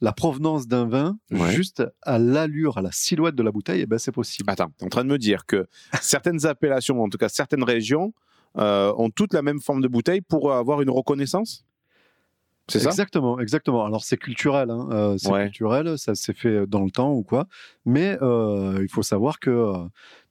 la 0.00 0.12
provenance 0.12 0.66
d'un 0.68 0.86
vin 0.86 1.18
Ouais. 1.30 1.50
juste 1.50 1.82
à 2.02 2.18
l'allure, 2.18 2.78
à 2.78 2.82
la 2.82 2.92
silhouette 2.92 3.34
de 3.34 3.42
la 3.42 3.50
bouteille. 3.52 3.80
Et 3.82 3.86
ben, 3.86 3.98
c'est 3.98 4.12
possible. 4.12 4.50
Attends, 4.50 4.70
tu 4.78 4.84
es 4.84 4.86
en 4.86 4.88
train 4.88 5.04
de 5.04 5.08
me 5.10 5.18
dire 5.18 5.46
que 5.46 5.66
certaines 6.00 6.46
appellations, 6.46 7.02
en 7.02 7.08
tout 7.08 7.18
cas 7.18 7.28
certaines 7.28 7.64
régions, 7.64 8.12
euh, 8.56 8.92
ont 8.96 9.10
toutes 9.10 9.34
la 9.34 9.42
même 9.42 9.60
forme 9.60 9.80
de 9.82 9.88
bouteille 9.88 10.20
pour 10.20 10.52
avoir 10.52 10.80
une 10.82 10.90
reconnaissance? 10.90 11.64
C'est 12.70 12.80
ça? 12.80 12.90
Exactement, 12.90 13.40
exactement. 13.40 13.86
Alors 13.86 14.04
c'est 14.04 14.18
culturel, 14.18 14.70
hein, 14.70 14.88
euh, 14.92 15.16
c'est 15.18 15.30
Ouais. 15.30 15.44
culturel, 15.44 15.96
ça 15.98 16.14
s'est 16.14 16.34
fait 16.34 16.66
dans 16.66 16.84
le 16.84 16.90
temps 16.90 17.12
ou 17.14 17.22
quoi. 17.22 17.46
Mais 17.86 18.18
euh, 18.20 18.80
il 18.82 18.90
faut 18.90 19.02
savoir 19.02 19.40
que 19.40 19.48
euh, 19.48 19.72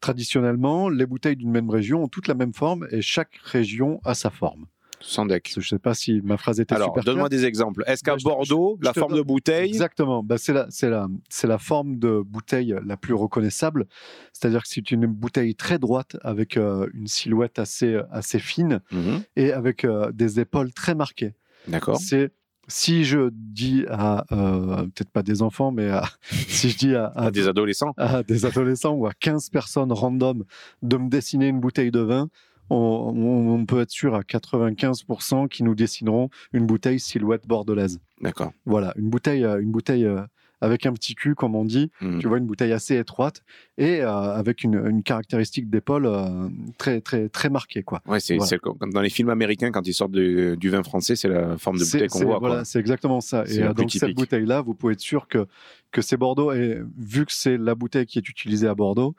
traditionnellement, 0.02 0.88
les 0.88 1.08
bouteilles 1.08 1.36
d'une 1.36 1.50
même 1.50 1.70
région 1.72 2.04
ont 2.04 2.08
toutes 2.08 2.28
la 2.28 2.36
même 2.36 2.54
forme 2.54 2.88
et 2.92 3.02
chaque 3.02 3.40
région 3.44 4.00
a 4.06 4.14
sa 4.14 4.30
forme. 4.30 4.68
Je 5.02 5.22
ne 5.60 5.62
sais 5.64 5.80
pas 5.80 5.94
si 5.94 6.22
ma 6.24 6.38
phrase 6.38 6.60
était 6.60 6.74
Alors, 6.76 6.88
super 6.90 7.04
donne-moi 7.04 7.30
des 7.30 7.46
exemples. 7.46 7.84
Est-ce 7.88 8.04
qu'à 8.04 8.16
Bah, 8.16 8.22
Bordeaux, 8.24 8.78
je 8.82 8.86
la 8.86 8.94
forme 8.94 9.12
donne- 9.12 9.20
de 9.20 9.24
bouteille 9.24 9.70
Exactement. 9.70 10.24
Bah, 10.24 10.38
c'est 10.38 10.54
la, 10.54 10.66
c'est 10.70 10.90
la, 10.90 11.08
c'est 11.30 11.48
la 11.48 11.58
forme 11.60 11.98
de 12.00 12.22
bouteille 12.26 12.76
la 12.86 12.98
plus 12.98 13.14
reconnaissable. 13.14 13.86
C'est-à-dire 14.34 14.64
que 14.64 14.68
c'est 14.70 14.92
une 14.92 15.06
bouteille 15.06 15.56
très 15.56 15.78
droite 15.80 16.18
avec 16.24 16.58
euh, 16.58 16.88
une 16.94 17.08
silhouette 17.08 17.60
assez, 17.60 18.00
assez 18.12 18.40
fine 18.40 18.82
Mhm. 18.92 19.22
et 19.36 19.52
avec 19.54 19.84
euh, 19.86 20.12
des 20.12 20.40
épaules 20.40 20.74
très 20.74 20.96
marquées. 20.96 21.34
D'accord. 21.68 21.98
C'est 22.00 22.32
si 22.70 23.06
je 23.06 23.30
dis 23.32 23.86
à 23.90 24.26
euh, 24.34 24.84
peut-être 24.88 25.12
pas 25.12 25.24
des 25.24 25.42
enfants, 25.42 25.72
mais 25.72 25.90
à- 25.90 26.04
si 26.50 26.70
je 26.70 26.78
dis 26.78 26.96
à, 26.96 27.06
à- 27.06 27.28
À 27.28 27.32
des 27.32 27.48
adolescents 27.48 27.94
à 27.98 28.24
des 28.24 28.46
adolescents 28.46 28.94
ou 28.94 29.06
à 29.08 29.14
15 29.14 29.50
personnes 29.52 29.92
random 29.94 30.44
de 30.82 30.98
me 30.98 31.10
dessiner 31.10 31.48
une 31.48 31.60
bouteille 31.62 31.92
de 31.92 32.00
vin, 32.02 32.30
on, 32.70 33.66
peut 33.66 33.82
être 33.82 33.92
sûr 33.92 34.16
à 34.16 34.22
95% 34.22 35.48
qui 35.48 35.64
nous 35.64 35.76
dessineront 35.76 36.30
une 36.54 36.66
bouteille 36.66 37.00
silhouette 37.00 37.48
bordelaise. 37.48 38.00
D'accord. 38.22 38.52
Voilà, 38.66 38.94
une 38.98 39.10
bouteille, 39.10 39.44
euh, 39.44 39.62
une 39.62 39.72
bouteille 39.72 40.06
euh, 40.06 40.22
avec 40.60 40.86
un 40.88 40.94
petit 40.94 41.14
cul, 41.14 41.36
comme 41.36 41.54
on 41.56 41.66
dit. 41.66 41.92
Mhm. 42.02 42.20
Tu 42.20 42.28
vois, 42.28 42.38
une 42.40 42.46
bouteille 42.48 42.72
assez 42.72 42.98
étroite 42.98 43.44
et 43.78 44.02
euh, 44.02 44.10
avec 44.10 44.64
une, 44.64 44.76
une 44.88 45.04
caractéristique 45.04 45.70
d'épaule 45.70 46.08
euh, 46.08 46.50
très, 46.80 47.00
très, 47.02 47.30
très 47.30 47.50
marquée, 47.50 47.84
quoi. 47.84 48.02
Ouais, 48.08 48.20
c'est 48.20 48.38
Voilà. 48.38 48.58
comme 48.58 48.92
dans 48.92 49.02
les 49.02 49.10
films 49.12 49.30
américains, 49.30 49.72
quand 49.72 49.86
ils 49.88 49.94
sortent 49.94 50.12
de- 50.14 50.56
du 50.56 50.70
vin 50.70 50.82
français, 50.84 51.16
c'est 51.16 51.28
la 51.30 51.58
forme 51.58 51.78
de 51.78 51.84
bouteille 51.84 52.08
qu'on 52.08 52.24
voit. 52.26 52.40
Voilà, 52.40 52.66
c'est 52.66 52.80
exactement 52.80 53.22
ça. 53.22 53.44
Et 53.48 53.62
euh, 53.62 53.74
donc 53.74 53.92
cette 53.92 54.16
bouteille-là, 54.16 54.62
vous 54.62 54.74
pouvez 54.74 54.94
être 54.94 55.00
sûr 55.00 55.28
que, 55.28 55.46
que 55.92 56.02
c'est 56.02 56.18
Bordeaux. 56.18 56.52
Et 56.52 56.80
vu 56.98 57.26
que 57.26 57.34
c'est 57.34 57.58
la 57.58 57.76
bouteille 57.76 58.06
qui 58.08 58.18
est 58.18 58.28
utilisée 58.28 58.68
à 58.68 58.74
Bordeaux, 58.74 59.16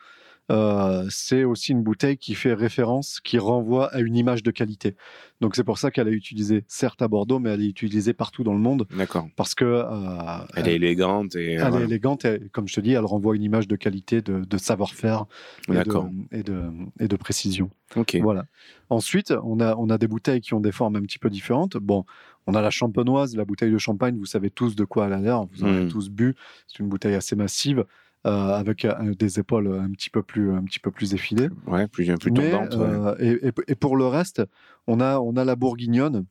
euh, 0.50 1.06
c'est 1.10 1.44
aussi 1.44 1.72
une 1.72 1.82
bouteille 1.82 2.16
qui 2.16 2.34
fait 2.34 2.54
référence, 2.54 3.20
qui 3.20 3.38
renvoie 3.38 3.92
à 3.94 4.00
une 4.00 4.16
image 4.16 4.42
de 4.42 4.50
qualité. 4.50 4.96
Donc 5.40 5.54
c'est 5.56 5.64
pour 5.64 5.78
ça 5.78 5.90
qu'elle 5.90 6.08
est 6.08 6.12
utilisée, 6.12 6.64
certes 6.68 7.02
à 7.02 7.08
Bordeaux, 7.08 7.38
mais 7.38 7.50
elle 7.50 7.60
est 7.62 7.66
utilisée 7.68 8.12
partout 8.14 8.44
dans 8.44 8.54
le 8.54 8.58
monde 8.58 8.86
D'accord. 8.96 9.28
parce 9.36 9.54
que 9.54 9.64
euh, 9.64 10.46
Elle 10.56 10.68
est 10.68 10.76
élégante 10.76 11.36
et. 11.36 11.52
elle 11.54 11.74
est 11.74 11.84
élégante 11.84 12.24
et, 12.24 12.40
comme 12.52 12.66
je 12.66 12.74
te 12.74 12.80
dis, 12.80 12.92
elle 12.92 13.04
renvoie 13.04 13.36
une 13.36 13.42
image 13.42 13.68
de 13.68 13.76
qualité, 13.76 14.22
de, 14.22 14.40
de 14.44 14.56
savoir-faire 14.58 15.26
et 15.68 15.72
de, 15.72 15.76
D'accord. 15.76 16.08
et, 16.32 16.42
de, 16.42 16.62
et 16.98 17.08
de 17.08 17.16
précision. 17.16 17.70
Ok. 17.96 18.16
Voilà. 18.22 18.46
Ensuite, 18.90 19.32
on 19.44 19.60
a, 19.60 19.76
on 19.76 19.90
a 19.90 19.98
des 19.98 20.08
bouteilles 20.08 20.40
qui 20.40 20.54
ont 20.54 20.60
des 20.60 20.72
formes 20.72 20.96
un 20.96 21.02
petit 21.02 21.18
peu 21.18 21.28
différentes. 21.30 21.76
Bon, 21.76 22.04
on 22.46 22.54
a 22.54 22.62
la 22.62 22.70
champenoise, 22.70 23.36
la 23.36 23.44
bouteille 23.44 23.70
de 23.70 23.78
champagne, 23.78 24.16
vous 24.16 24.24
savez 24.26 24.48
tous 24.50 24.74
de 24.74 24.84
quoi 24.84 25.06
elle 25.06 25.12
a 25.12 25.20
l'air, 25.20 25.44
vous 25.44 25.62
en 25.64 25.68
avez 25.68 25.84
Mm. 25.84 25.88
tous 25.88 26.08
bu. 26.08 26.34
C'est 26.66 26.78
une 26.78 26.88
bouteille 26.88 27.14
assez 27.14 27.36
massive. 27.36 27.84
Euh, 28.28 28.54
avec 28.54 28.84
euh, 28.84 29.14
des 29.14 29.38
épaules 29.40 29.68
un 29.80 29.90
petit 29.90 30.10
peu 30.10 30.22
plus, 30.22 30.52
un 30.52 30.62
petit 30.62 30.78
peu 30.78 30.90
plus 30.90 31.14
effilées. 31.14 31.48
Ouais, 31.66 31.88
plus, 31.88 32.04
plus 32.18 32.30
Mais, 32.30 32.50
tombante. 32.50 32.74
ouais. 32.76 32.80
euh, 32.86 33.14
et, 33.18 33.48
et- 33.48 33.52
et 33.68 33.74
pour 33.74 33.96
le 33.96 34.06
reste, 34.06 34.42
on 34.86 35.00
a, 35.00 35.18
on 35.18 35.36
a 35.36 35.44
la 35.44 35.56
bourguignonne. 35.56 36.26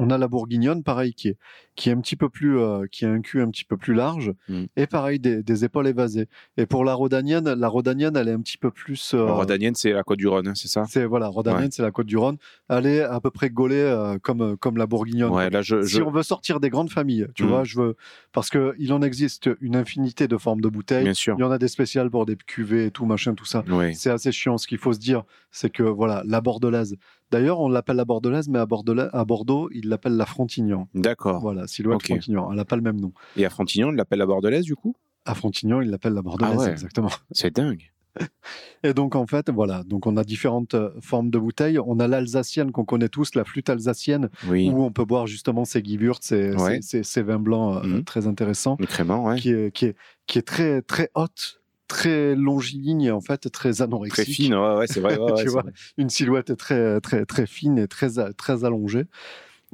On 0.00 0.10
a 0.10 0.18
la 0.18 0.28
bourguignonne, 0.28 0.82
pareil, 0.82 1.12
qui 1.12 1.28
est, 1.28 1.36
qui 1.74 1.88
est 1.90 1.92
un 1.92 2.00
petit 2.00 2.16
peu 2.16 2.28
plus, 2.28 2.58
euh, 2.58 2.86
qui 2.90 3.04
a 3.04 3.10
un 3.10 3.20
cul 3.20 3.40
un 3.42 3.50
petit 3.50 3.64
peu 3.64 3.76
plus 3.76 3.94
large, 3.94 4.32
Mm. 4.48 4.64
et 4.76 4.86
pareil 4.86 5.18
des, 5.18 5.42
des 5.42 5.64
épaules 5.64 5.86
évasées. 5.88 6.26
Et 6.56 6.66
pour 6.66 6.84
la 6.84 6.94
rhodanienne, 6.94 7.52
la 7.52 7.68
rhodanienne, 7.68 8.16
elle 8.16 8.28
est 8.28 8.32
un 8.32 8.40
petit 8.40 8.58
peu 8.58 8.70
plus. 8.70 9.12
euh, 9.14 9.26
La 9.26 9.32
Rodanienne, 9.32 9.74
c'est 9.74 9.92
la 9.92 10.02
côte 10.02 10.18
du 10.18 10.28
Rhône, 10.28 10.48
hein, 10.48 10.54
c'est 10.54 10.68
ça? 10.68 10.84
C'est 10.88 11.04
voilà, 11.04 11.26
rhodanienne, 11.28 11.64
Ouais. 11.64 11.68
c'est 11.72 11.82
la 11.82 11.90
côte 11.90 12.06
du 12.06 12.16
Rhône. 12.16 12.36
Elle 12.68 12.86
est 12.86 13.00
à 13.02 13.20
peu 13.20 13.30
près 13.30 13.50
gaulée 13.50 13.76
euh, 13.76 14.18
comme 14.18 14.56
comme 14.56 14.76
la 14.76 14.86
bourguignonne. 14.86 15.30
Ouais, 15.32 15.50
là, 15.50 15.62
je. 15.62 15.82
Si 15.82 15.96
je- 15.96 16.02
on 16.02 16.10
veut 16.10 16.22
sortir 16.22 16.60
des 16.60 16.70
grandes 16.70 16.90
familles, 16.90 17.26
tu 17.34 17.44
Mm. 17.44 17.48
vois, 17.48 17.64
je 17.64 17.76
veux 17.80 17.96
parce 18.32 18.50
que 18.50 18.74
il 18.78 18.92
en 18.92 19.02
existe 19.02 19.50
une 19.60 19.76
infinité 19.76 20.28
de 20.28 20.36
formes 20.36 20.60
de 20.60 20.68
bouteilles. 20.68 21.04
Bien 21.04 21.14
sûr. 21.14 21.34
Il 21.38 21.40
y 21.42 21.44
en 21.44 21.50
a 21.50 21.58
des 21.58 21.68
spéciales 21.68 22.10
pour 22.10 22.24
des 22.26 22.36
cuvées 22.36 22.86
et 22.86 22.90
tout 22.90 23.04
machin, 23.06 23.34
tout 23.34 23.44
ça. 23.46 23.64
Oui. 23.68 23.94
C'est 23.94 24.10
assez 24.10 24.32
chiant. 24.32 24.58
Ce 24.58 24.66
qu'il 24.66 24.78
faut 24.78 24.92
se 24.92 24.98
dire, 25.00 25.24
c'est 25.50 25.70
que 25.70 25.82
voilà, 25.82 26.22
la 26.26 26.40
bordelaise. 26.40 26.96
D'ailleurs, 27.30 27.60
on 27.60 27.68
l'appelle 27.68 27.96
la 27.96 28.04
bordelaise, 28.04 28.48
mais 28.48 28.58
à, 28.58 28.64
Bordela- 28.66 29.10
à 29.12 29.24
Bordeaux, 29.24 29.68
ils 29.72 29.88
l'appellent 29.88 30.16
la 30.16 30.26
Frontignan. 30.26 30.88
D'accord. 30.94 31.40
Voilà, 31.40 31.66
silhouette 31.66 31.96
Ok. 31.96 32.06
Frontignan. 32.06 32.50
Elle 32.50 32.56
n'a 32.56 32.64
pas 32.64 32.76
le 32.76 32.82
même 32.82 33.00
nom. 33.00 33.12
Et 33.36 33.44
à 33.44 33.50
Frontignan, 33.50 33.88
on 33.88 33.92
l'appelle 33.92 34.18
la 34.20 34.26
Bordelaise, 34.26 34.64
du 34.64 34.74
coup? 34.76 34.94
À 35.26 35.34
Frontignan, 35.34 35.80
ils 35.82 35.90
l'appellent 35.90 36.14
la 36.14 36.22
bordelaise, 36.22 36.56
Ah 36.58 36.64
ouais. 36.64 36.70
exactement. 36.70 37.10
C'est 37.32 37.54
dingue. 37.54 37.90
Et 38.82 38.94
donc, 38.94 39.14
en 39.14 39.26
fait, 39.26 39.50
voilà. 39.50 39.82
Donc, 39.84 40.06
on 40.06 40.16
a 40.16 40.24
différentes 40.24 40.74
euh, 40.74 40.90
formes 41.00 41.30
de 41.30 41.38
bouteilles. 41.38 41.78
On 41.78 42.00
a 42.00 42.08
l'alsacienne 42.08 42.72
qu'on 42.72 42.84
connaît 42.84 43.08
tous, 43.10 43.34
la 43.34 43.44
flûte 43.44 43.68
alsacienne, 43.68 44.30
Oui. 44.48 44.70
où 44.70 44.82
on 44.82 44.90
peut 44.90 45.04
boire 45.04 45.26
justement 45.26 45.64
ces 45.64 45.84
Gewürz, 45.84 46.18
ces, 46.22 46.54
Ouais. 46.56 46.76
ces, 46.80 46.82
ces- 46.82 47.02
ces 47.02 47.22
vins 47.22 47.38
blancs 47.38 47.84
euh, 47.84 47.86
Mhm. 47.86 48.04
très 48.04 48.26
intéressants, 48.26 48.76
crément, 48.76 49.24
ouais. 49.26 49.38
qui 49.38 49.50
est, 49.50 49.70
qui 49.72 49.84
est, 49.86 49.96
qui 50.26 50.38
est 50.38 50.42
très, 50.42 50.80
très 50.82 51.10
haute, 51.14 51.60
très 51.88 52.36
longiligne, 52.36 53.10
en 53.10 53.20
fait, 53.20 53.50
très 53.50 53.82
anorexique. 53.82 54.14
Très 54.24 54.24
fine, 54.32 54.54
ouais, 54.54 54.74
ouais, 54.76 54.86
c'est 54.86 55.00
vrai. 55.00 55.18
ouais, 55.18 55.32
Tu 55.42 55.48
vois. 55.48 55.62
vrai. 55.62 55.72
Une 55.96 56.10
silhouette 56.10 56.56
très, 56.56 57.00
très, 57.00 57.24
très 57.26 57.46
fine 57.46 57.78
et 57.78 57.88
très, 57.88 58.10
très 58.36 58.64
allongée. 58.64 59.04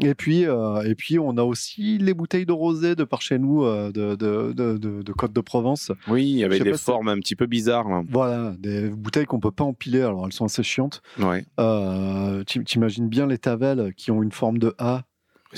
Et 0.02 0.14
puis, 0.16 0.44
euh, 0.44 0.82
et 0.82 0.96
puis, 0.96 1.20
on 1.20 1.36
a 1.36 1.44
aussi 1.44 1.98
les 1.98 2.14
bouteilles 2.14 2.46
de 2.46 2.52
rosé 2.52 2.96
de 2.96 3.04
par 3.04 3.22
chez 3.22 3.38
nous, 3.38 3.62
euh, 3.62 3.92
de, 3.92 4.16
de, 4.16 4.52
de, 4.52 4.76
de, 4.76 5.02
de 5.02 5.12
Côte 5.12 5.32
de 5.32 5.40
Provence. 5.40 5.92
Oui, 6.08 6.24
il 6.24 6.36
y 6.38 6.40
Je 6.40 6.46
avait 6.46 6.58
sais 6.58 6.64
des 6.64 6.76
si- 6.76 6.82
formes 6.82 7.06
un 7.06 7.18
petit 7.20 7.36
peu 7.36 7.46
bizarres. 7.46 7.88
là. 7.88 8.02
Voilà, 8.10 8.54
des 8.58 8.88
bouteilles 8.88 9.26
qu'on 9.26 9.38
peut 9.38 9.52
pas 9.52 9.62
empiler, 9.62 10.00
alors 10.00 10.26
elles 10.26 10.32
sont 10.32 10.46
assez 10.46 10.64
chiantes. 10.64 11.00
Ouais, 11.20 11.44
Euh, 11.60 12.42
T'imagines 12.42 13.08
bien 13.08 13.28
les 13.28 13.38
tavelles 13.38 13.94
qui 13.96 14.10
ont 14.10 14.20
une 14.24 14.32
forme 14.32 14.58
de 14.58 14.74
A, 14.78 15.04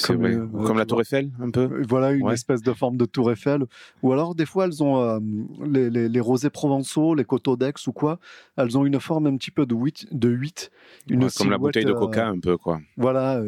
Comme, 0.05 0.17
vrai. 0.19 0.35
euh, 0.35 0.47
Comme 0.67 0.79
la 0.79 0.87
Tour 0.87 1.01
Eiffel, 1.01 1.31
un 1.41 1.51
peu. 1.51 1.61
Euh, 1.63 1.83
voilà 1.89 2.13
une 2.13 2.25
Ouais. 2.27 2.35
espèce 2.35 2.63
de 2.63 2.73
forme 2.73 2.97
de 2.97 3.05
tour 3.05 3.31
Eiffel. 3.31 3.65
Ou 4.03 4.13
alors 4.13 4.35
des 4.35 4.47
fois 4.47 4.67
elles 4.67 4.83
ont 4.83 5.01
euh, 5.03 5.19
les, 5.65 5.91
les, 5.91 6.09
les 6.09 6.21
rosés 6.21 6.51
provençaux, 6.51 7.15
les 7.15 7.25
coteaux 7.25 7.57
d'Aix 7.57 7.73
ou 7.87 7.93
quoi, 7.93 8.19
elles 8.57 8.77
ont 8.77 8.85
une 8.85 9.01
forme 9.01 9.27
un 9.27 9.37
petit 9.37 9.51
peu 9.51 9.67
de 9.67 9.75
8, 9.75 10.09
de 10.13 10.29
8 10.29 10.71
une 11.09 11.25
Ouais, 11.25 11.31
comme 11.37 11.51
la 11.51 11.59
bouteille 11.59 11.85
de 11.85 11.93
euh, 11.93 11.95
coca, 11.95 12.27
un 12.29 12.39
peu, 12.41 12.57
quoi. 12.57 12.81
Voilà, 12.97 13.41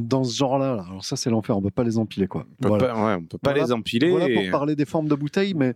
dans, 0.00 0.24
ce 0.24 0.36
genre-là. 0.36 0.76
là. 0.76 0.84
Alors 0.88 1.04
ça 1.04 1.16
c'est 1.16 1.30
l'enfer, 1.30 1.56
on 1.56 1.62
peut 1.62 1.70
pas 1.70 1.84
les 1.84 1.98
empiler 1.98 2.26
quoi. 2.26 2.46
On 2.64 2.68
Voilà. 2.68 2.94
ouais, 2.94 3.14
on 3.20 3.24
peut 3.24 3.38
pas 3.38 3.50
Voilà- 3.52 3.64
les 3.66 3.72
empiler. 3.72 4.10
Voilà 4.10 4.28
pour 4.34 4.50
parler 4.50 4.76
des 4.76 4.84
formes 4.84 5.08
de 5.08 5.14
bouteilles, 5.14 5.54
mais 5.54 5.74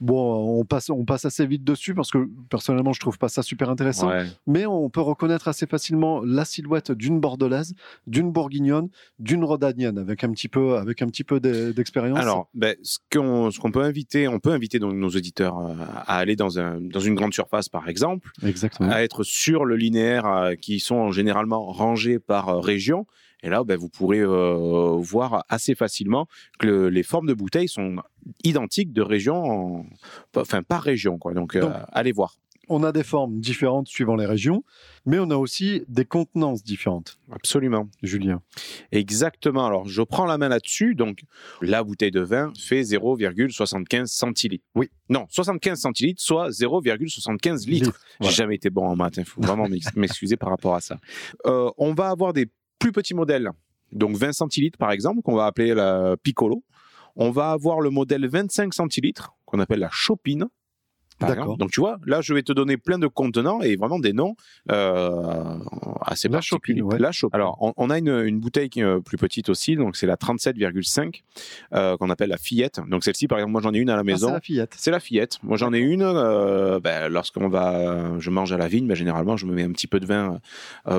bon, 0.00 0.58
on 0.60 0.64
passe, 0.64 0.90
on 0.90 1.04
passe 1.04 1.24
assez 1.24 1.46
vite 1.46 1.64
dessus 1.64 1.94
parce 1.94 2.10
que 2.10 2.28
personnellement 2.50 2.92
je 2.92 3.00
trouve 3.00 3.18
pas 3.18 3.28
ça 3.28 3.42
super 3.42 3.70
intéressant. 3.70 4.08
Ouais. 4.08 4.26
Mais 4.46 4.66
on 4.66 4.90
peut 4.90 5.00
reconnaître 5.00 5.48
assez 5.48 5.66
facilement 5.66 6.20
la 6.24 6.44
silhouette 6.44 6.92
d'une 6.92 7.20
bordelaise, 7.20 7.74
d'une 8.06 8.30
bourguignonne, 8.30 8.88
d'une 9.18 9.44
rhodanienne, 9.44 9.98
avec 9.98 10.24
un 10.24 10.30
petit 10.30 10.48
peu, 10.48 10.76
avec 10.76 11.02
un 11.02 11.06
petit 11.06 11.24
peu 11.24 11.40
d'e- 11.40 11.72
d'expérience. 11.72 12.18
Alors, 12.18 12.48
ben, 12.54 12.76
ce 12.82 12.98
qu'on 13.10 13.70
peut 13.72 13.82
inviter, 13.82 14.28
on 14.28 14.38
peut 14.38 14.52
inviter 14.52 14.78
donc 14.78 14.94
nos 14.94 15.08
auditeurs 15.10 15.58
euh, 15.58 15.74
à 16.06 16.18
aller 16.18 16.36
dans, 16.36 16.58
un, 16.58 16.80
dans 16.80 17.00
une 17.00 17.14
grande 17.14 17.34
surface, 17.34 17.68
par 17.68 17.88
exemple, 17.88 18.30
exactement. 18.42 18.90
à 18.90 19.02
être 19.02 19.22
sur 19.22 19.64
le 19.64 19.76
linéaire 19.76 20.26
euh, 20.26 20.54
qui 20.54 20.80
sont 20.80 21.10
généralement 21.10 21.66
rangés 21.66 22.18
par 22.18 22.48
euh, 22.48 22.60
région. 22.60 23.06
Et 23.42 23.48
là, 23.50 23.62
ben, 23.64 23.76
vous 23.78 23.88
pourrez 23.88 24.20
euh, 24.20 24.96
voir 24.98 25.44
assez 25.48 25.74
facilement 25.74 26.26
que 26.58 26.66
le- 26.66 26.88
les 26.90 27.02
formes 27.02 27.26
de 27.28 27.34
bouteilles 27.34 27.68
sont 27.68 27.96
identiques 28.44 28.92
de 28.92 29.02
région, 29.02 29.36
en- 29.44 29.86
enfin 30.36 30.62
par 30.62 30.82
région. 30.82 31.18
Quoi. 31.18 31.34
Donc, 31.34 31.54
euh, 31.56 31.60
Donc, 31.60 31.72
allez 31.92 32.12
voir. 32.12 32.34
On 32.70 32.82
a 32.82 32.92
des 32.92 33.02
formes 33.04 33.40
différentes 33.40 33.88
suivant 33.88 34.14
les 34.14 34.26
régions, 34.26 34.62
mais 35.06 35.18
on 35.18 35.30
a 35.30 35.36
aussi 35.36 35.84
des 35.88 36.04
contenances 36.04 36.62
différentes. 36.62 37.18
Absolument. 37.32 37.88
Julien. 38.02 38.42
Exactement. 38.92 39.64
Alors, 39.64 39.88
je 39.88 40.02
prends 40.02 40.26
la 40.26 40.36
main 40.36 40.48
là-dessus. 40.50 40.94
Donc, 40.94 41.20
la 41.62 41.82
bouteille 41.82 42.10
de 42.10 42.20
vin 42.20 42.52
fait 42.58 42.82
0,75 42.82 44.06
centilitres. 44.12 44.64
Oui. 44.74 44.90
Non, 45.08 45.24
75 45.30 45.80
centilitres, 45.80 46.20
soit 46.20 46.50
0,75 46.50 47.66
litres. 47.66 47.98
J'ai 48.02 48.16
voilà. 48.20 48.34
jamais 48.34 48.54
été 48.56 48.68
bon 48.68 48.86
en 48.86 48.96
maths. 48.96 49.16
Il 49.16 49.24
faut 49.24 49.40
vraiment 49.40 49.66
m'ex- 49.68 49.94
m'excuser 49.96 50.36
par 50.36 50.50
rapport 50.50 50.74
à 50.74 50.80
ça. 50.82 50.98
Euh, 51.46 51.70
on 51.78 51.94
va 51.94 52.10
avoir 52.10 52.34
des 52.34 52.50
plus 52.78 52.92
petits 52.92 53.14
modèles. 53.14 53.50
Donc, 53.92 54.16
20 54.16 54.32
centilitres, 54.32 54.78
par 54.78 54.90
exemple, 54.90 55.22
qu'on 55.22 55.34
va 55.34 55.46
appeler 55.46 55.74
la 55.74 56.16
Piccolo. 56.22 56.64
On 57.16 57.30
va 57.30 57.50
avoir 57.50 57.80
le 57.80 57.90
modèle 57.90 58.28
25 58.28 58.72
centilitres, 58.74 59.32
qu'on 59.44 59.58
appelle 59.58 59.80
la 59.80 59.90
Chopine. 59.90 60.46
D'accord. 61.20 61.56
Donc, 61.56 61.70
tu 61.72 61.80
vois, 61.80 61.98
là, 62.06 62.20
je 62.20 62.32
vais 62.34 62.42
te 62.42 62.52
donner 62.52 62.76
plein 62.76 62.98
de 62.98 63.06
contenants 63.08 63.60
et 63.60 63.76
vraiment 63.76 63.98
des 63.98 64.12
noms 64.12 64.36
euh, 64.70 65.54
assez 66.02 66.28
La 66.28 66.34
particuliers. 66.38 66.78
Chopine, 66.78 66.82
ouais. 66.82 66.98
La 66.98 67.12
Chopine. 67.12 67.34
Alors, 67.34 67.56
on, 67.60 67.72
on 67.76 67.90
a 67.90 67.98
une, 67.98 68.08
une 68.24 68.38
bouteille 68.38 68.70
euh, 68.78 69.00
plus 69.00 69.16
petite 69.18 69.48
aussi, 69.48 69.74
donc 69.76 69.96
c'est 69.96 70.06
la 70.06 70.16
37,5 70.16 71.22
euh, 71.74 71.96
qu'on 71.96 72.10
appelle 72.10 72.28
la 72.30 72.36
fillette. 72.36 72.80
Donc, 72.88 73.02
celle-ci, 73.04 73.26
par 73.26 73.38
exemple, 73.38 73.52
moi, 73.52 73.60
j'en 73.62 73.74
ai 73.74 73.78
une 73.78 73.90
à 73.90 73.94
la 73.96 74.00
Ah, 74.00 74.04
c'est 74.06 74.12
maison. 74.12 74.32
la 74.32 74.40
fillette. 74.40 74.74
C'est 74.76 74.90
la 74.90 75.00
fillette. 75.00 75.38
Moi, 75.42 75.56
j'en 75.56 75.72
ai 75.72 75.78
une. 75.78 76.02
euh, 76.02 76.78
ben, 76.80 77.08
lorsqu'on 77.08 77.48
va, 77.48 78.18
je 78.18 78.30
mange 78.30 78.52
à 78.52 78.56
la 78.56 78.68
vigne, 78.68 78.86
ben, 78.86 78.94
généralement, 78.94 79.36
je 79.36 79.46
me 79.46 79.54
mets 79.54 79.64
un 79.64 79.72
petit 79.72 79.86
peu 79.88 79.98
de 80.00 80.06
vin 80.06 80.38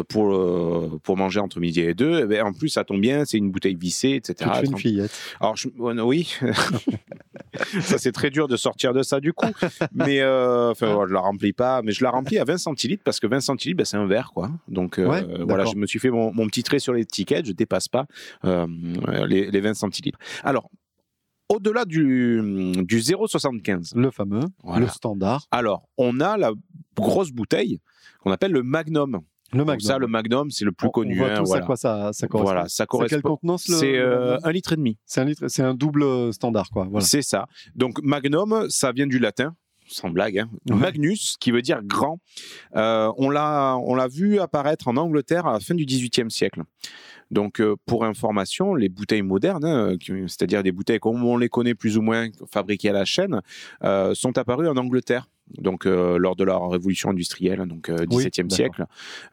pour 0.09 0.99
pour 1.03 1.17
manger 1.17 1.39
entre 1.39 1.59
midi 1.59 1.81
et 1.81 1.93
deux. 1.93 2.21
Et 2.21 2.25
ben, 2.25 2.43
en 2.45 2.53
plus, 2.53 2.69
ça 2.69 2.83
tombe 2.83 2.99
bien, 3.01 3.25
c'est 3.25 3.37
une 3.37 3.51
bouteille 3.51 3.75
vissée, 3.75 4.11
etc. 4.11 4.49
Fais 4.59 4.65
une 4.65 4.77
fillette. 4.77 5.11
Alors, 5.39 5.55
je- 5.55 5.69
ouais, 5.77 5.93
oui, 6.01 6.33
ça 7.81 7.97
c'est 7.97 8.11
très 8.11 8.29
dur 8.29 8.47
de 8.47 8.55
sortir 8.57 8.93
de 8.93 9.01
ça 9.03 9.19
du 9.19 9.33
coup. 9.33 9.47
Mais 9.93 10.08
euh, 10.19 10.71
enfin, 10.71 10.93
voilà, 10.93 11.09
je 11.09 11.13
la 11.13 11.19
remplis 11.21 11.53
pas, 11.53 11.81
mais 11.83 11.91
je 11.91 12.03
la 12.03 12.09
remplis 12.11 12.37
à 12.39 12.43
20 12.43 12.57
centilitres 12.57 13.03
parce 13.03 13.19
que 13.19 13.27
20 13.27 13.39
centilitres, 13.41 13.77
ben, 13.77 13.85
c'est 13.85 13.97
un 13.97 14.07
verre, 14.07 14.31
quoi. 14.33 14.49
Donc 14.67 14.97
euh, 14.99 15.07
Ouais, 15.07 15.23
voilà, 15.47 15.65
je 15.65 15.75
me 15.75 15.85
suis 15.85 15.99
fait 15.99 16.09
mon, 16.09 16.33
mon 16.33 16.47
petit 16.47 16.63
trait 16.63 16.79
sur 16.79 16.93
l'étiquette, 16.93 17.45
je 17.45 17.51
dépasse 17.51 17.87
pas 17.87 18.05
euh, 18.45 18.65
les, 19.27 19.49
les 19.51 19.61
20 19.61 19.73
centilitres. 19.75 20.19
Alors, 20.43 20.69
au-delà 21.49 21.85
du, 21.85 22.41
du 22.85 22.99
0,75, 22.99 23.95
Le 23.97 24.11
fameux, 24.11 24.41
Voilà. 24.63 24.81
le 24.81 24.87
standard, 24.87 25.45
alors 25.51 25.87
on 25.97 26.19
a 26.19 26.37
la 26.37 26.51
grosse 26.95 27.31
bouteille 27.31 27.79
qu'on 28.19 28.31
appelle 28.31 28.51
le 28.51 28.61
Magnum. 28.63 29.19
le 29.53 29.57
Donc 29.57 29.67
Magnum. 29.67 29.79
ça, 29.79 29.97
le 29.97 30.05
Magnum, 30.07 30.51
c'est 30.51 30.65
le 30.65 30.71
plus 30.71 30.89
On- 30.89 30.91
connu. 30.91 31.13
On 31.15 31.23
voit 31.25 31.31
hein, 31.37 31.43
voilà. 31.43 31.63
à 31.63 31.65
quoi 31.65 31.75
ça, 31.75 32.11
ça 32.13 32.27
correspond. 32.27 32.51
Voilà, 32.53 32.67
ça 32.69 32.85
quelle 33.07 33.21
contenance 33.23 33.63
C'est 33.65 33.97
euh, 33.97 34.37
un 34.43 34.51
litre 34.51 34.73
et 34.73 34.75
demi. 34.75 34.97
C'est 35.05 35.21
un 35.21 35.25
litre, 35.25 35.47
c'est 35.47 35.63
un 35.63 35.73
double 35.73 36.31
standard 36.33 36.69
quoi. 36.69 36.85
Voilà. 36.89 37.03
C'est 37.05 37.23
ça. 37.23 37.47
Donc 37.73 37.99
Magnum, 38.03 38.67
ça 38.69 38.91
vient 38.91 39.07
du 39.07 39.17
latin, 39.17 39.55
sans 39.89 40.09
blague. 40.09 40.39
hein. 40.39 40.49
Ouais. 40.69 40.75
Magnus, 40.75 41.37
qui 41.39 41.51
veut 41.51 41.61
dire 41.61 41.81
grand. 41.83 42.19
Euh, 42.75 43.11
on 43.17 43.29
l'a, 43.29 44.07
vu 44.09 44.39
apparaître 44.39 44.87
en 44.87 44.97
Angleterre 44.97 45.45
à 45.45 45.53
la 45.53 45.59
fin 45.59 45.75
du 45.75 45.85
XVIIIe 45.85 46.31
siècle. 46.31 46.61
Donc, 47.31 47.61
euh, 47.61 47.75
pour 47.85 48.05
information, 48.05 48.73
les 48.73 48.89
bouteilles 48.89 49.21
modernes, 49.21 49.65
hein, 49.65 49.95
c'est-à-dire 50.27 50.63
des 50.63 50.71
bouteilles 50.71 50.99
comme 50.99 51.23
on 51.23 51.37
les 51.37 51.49
connaît 51.49 51.75
plus 51.75 51.97
ou 51.97 52.01
moins 52.01 52.27
fabriquées 52.51 52.89
à 52.89 52.93
la 52.93 53.05
chaîne, 53.05 53.41
euh, 53.83 54.15
sont 54.15 54.37
apparues 54.37 54.67
en 54.67 54.77
Angleterre. 54.77 55.29
Donc, 55.57 55.85
euh, 55.85 56.17
lors 56.17 56.35
de 56.35 56.43
leur 56.43 56.69
révolution 56.69 57.09
industrielle, 57.09 57.65
donc 57.67 57.89
euh, 57.89 58.05
Oui, 58.11 58.25
XVIIe 58.25 58.31
d'accord. 58.43 58.51
siècle, 58.55 58.85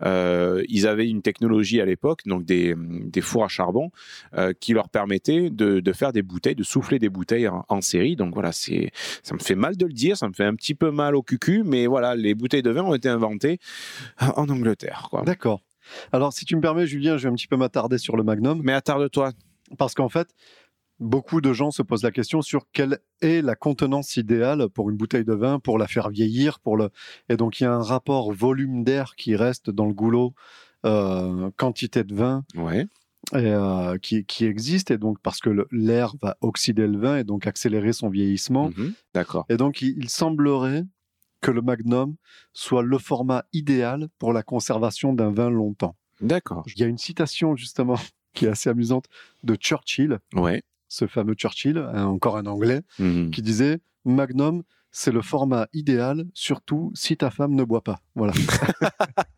euh, 0.02 0.62
ils 0.68 0.86
avaient 0.86 1.08
une 1.08 1.22
technologie 1.22 1.80
à 1.80 1.84
l'époque, 1.84 2.20
donc 2.26 2.44
des, 2.44 2.74
des 2.76 3.20
fours 3.20 3.44
à 3.44 3.48
charbon, 3.48 3.90
euh, 4.34 4.52
qui 4.58 4.72
leur 4.72 4.88
permettait 4.88 5.50
de, 5.50 5.80
de 5.80 5.92
faire 5.92 6.12
des 6.12 6.22
bouteilles, 6.22 6.54
de 6.54 6.62
souffler 6.62 6.98
des 6.98 7.08
bouteilles 7.10 7.48
en, 7.48 7.64
en 7.68 7.80
série. 7.80 8.16
Donc 8.16 8.32
voilà, 8.34 8.52
c'est, 8.52 8.90
ça 9.22 9.34
me 9.34 9.40
fait 9.40 9.54
mal 9.54 9.76
de 9.76 9.86
le 9.86 9.92
dire, 9.92 10.16
ça 10.16 10.26
me 10.28 10.32
fait 10.32 10.44
un 10.44 10.54
petit 10.54 10.74
peu 10.74 10.90
mal 10.90 11.14
au 11.14 11.22
cucu, 11.22 11.62
mais 11.64 11.86
voilà, 11.86 12.14
les 12.16 12.34
bouteilles 12.34 12.62
de 12.62 12.70
vin 12.70 12.82
ont 12.82 12.94
été 12.94 13.08
inventées 13.08 13.58
en 14.36 14.48
Angleterre. 14.48 15.08
D'accord. 15.24 15.60
Alors, 16.12 16.32
si 16.32 16.44
tu 16.44 16.56
me 16.56 16.60
permets, 16.60 16.86
Julien, 16.86 17.16
je 17.16 17.24
vais 17.28 17.32
un 17.32 17.34
petit 17.36 17.46
peu 17.46 17.56
m'attarder 17.56 17.98
sur 17.98 18.16
le 18.16 18.22
Magnum, 18.24 18.60
Mais 18.64 18.72
attarde-toi. 18.72 19.32
parce 19.78 19.94
qu'en 19.94 20.08
fait, 20.08 20.28
beaucoup 21.00 21.40
de 21.40 21.52
gens 21.52 21.70
se 21.70 21.82
posent 21.82 22.02
la 22.02 22.10
question 22.10 22.42
sur 22.42 22.66
quelle 22.72 22.98
est 23.20 23.42
la 23.42 23.54
contenance 23.56 24.16
idéale 24.16 24.68
pour 24.68 24.90
une 24.90 24.96
bouteille 24.96 25.24
de 25.24 25.34
vin, 25.34 25.58
pour 25.58 25.78
la 25.78 25.86
faire 25.86 26.08
vieillir, 26.10 26.60
pour 26.60 26.76
le. 26.76 26.90
Et 27.28 27.36
donc, 27.36 27.60
il 27.60 27.64
y 27.64 27.66
a 27.66 27.72
un 27.72 27.82
rapport 27.82 28.32
volume 28.32 28.84
d'air 28.84 29.14
qui 29.16 29.36
reste 29.36 29.70
dans 29.70 29.86
le 29.86 29.92
goulot, 29.94 30.34
euh, 30.84 31.50
quantité 31.56 32.04
de 32.04 32.14
vin, 32.14 32.44
Ouais. 32.54 32.86
et, 33.34 33.36
euh, 33.38 33.98
qui, 33.98 34.24
qui 34.24 34.44
existe, 34.44 34.90
et 34.90 34.98
donc 34.98 35.18
parce 35.20 35.40
que 35.40 35.66
l'air 35.72 36.14
va 36.22 36.36
oxyder 36.40 36.86
le 36.86 36.98
vin 36.98 37.16
et 37.18 37.24
donc 37.24 37.46
accélérer 37.46 37.92
son 37.92 38.08
vieillissement. 38.08 38.70
Mhm. 38.76 38.94
D'accord. 39.14 39.46
Et 39.48 39.56
donc, 39.56 39.82
il, 39.82 39.96
il 39.98 40.08
semblerait 40.08 40.84
que 41.42 41.50
le 41.50 41.60
Magnum 41.60 42.16
soit 42.52 42.82
le 42.82 42.98
format 42.98 43.44
idéal 43.52 44.08
pour 44.18 44.32
la 44.32 44.42
conservation 44.42 45.12
d'un 45.12 45.30
vin 45.30 45.50
longtemps. 45.50 45.96
D'accord. 46.20 46.64
Il 46.74 46.80
y 46.80 46.84
a 46.84 46.86
une 46.86 46.98
citation 46.98 47.56
justement 47.56 47.96
qui 48.32 48.46
est 48.46 48.48
assez 48.48 48.70
amusante 48.70 49.06
de 49.42 49.54
Churchill, 49.54 50.18
Ouais. 50.34 50.62
Ce 50.88 51.06
fameux 51.06 51.34
Churchill, 51.34 51.78
un- 51.78 52.06
encore 52.06 52.36
un 52.36 52.46
Anglais, 52.46 52.82
Mhm. 52.98 53.30
qui 53.30 53.42
disait 53.42 53.80
Magnum, 54.04 54.62
c'est 54.90 55.12
le 55.12 55.20
format 55.22 55.66
idéal, 55.72 56.24
surtout 56.32 56.90
si 56.94 57.16
ta 57.16 57.30
femme 57.30 57.54
ne 57.54 57.64
boit 57.64 57.82
pas. 57.82 58.00
Voilà. 58.14 58.32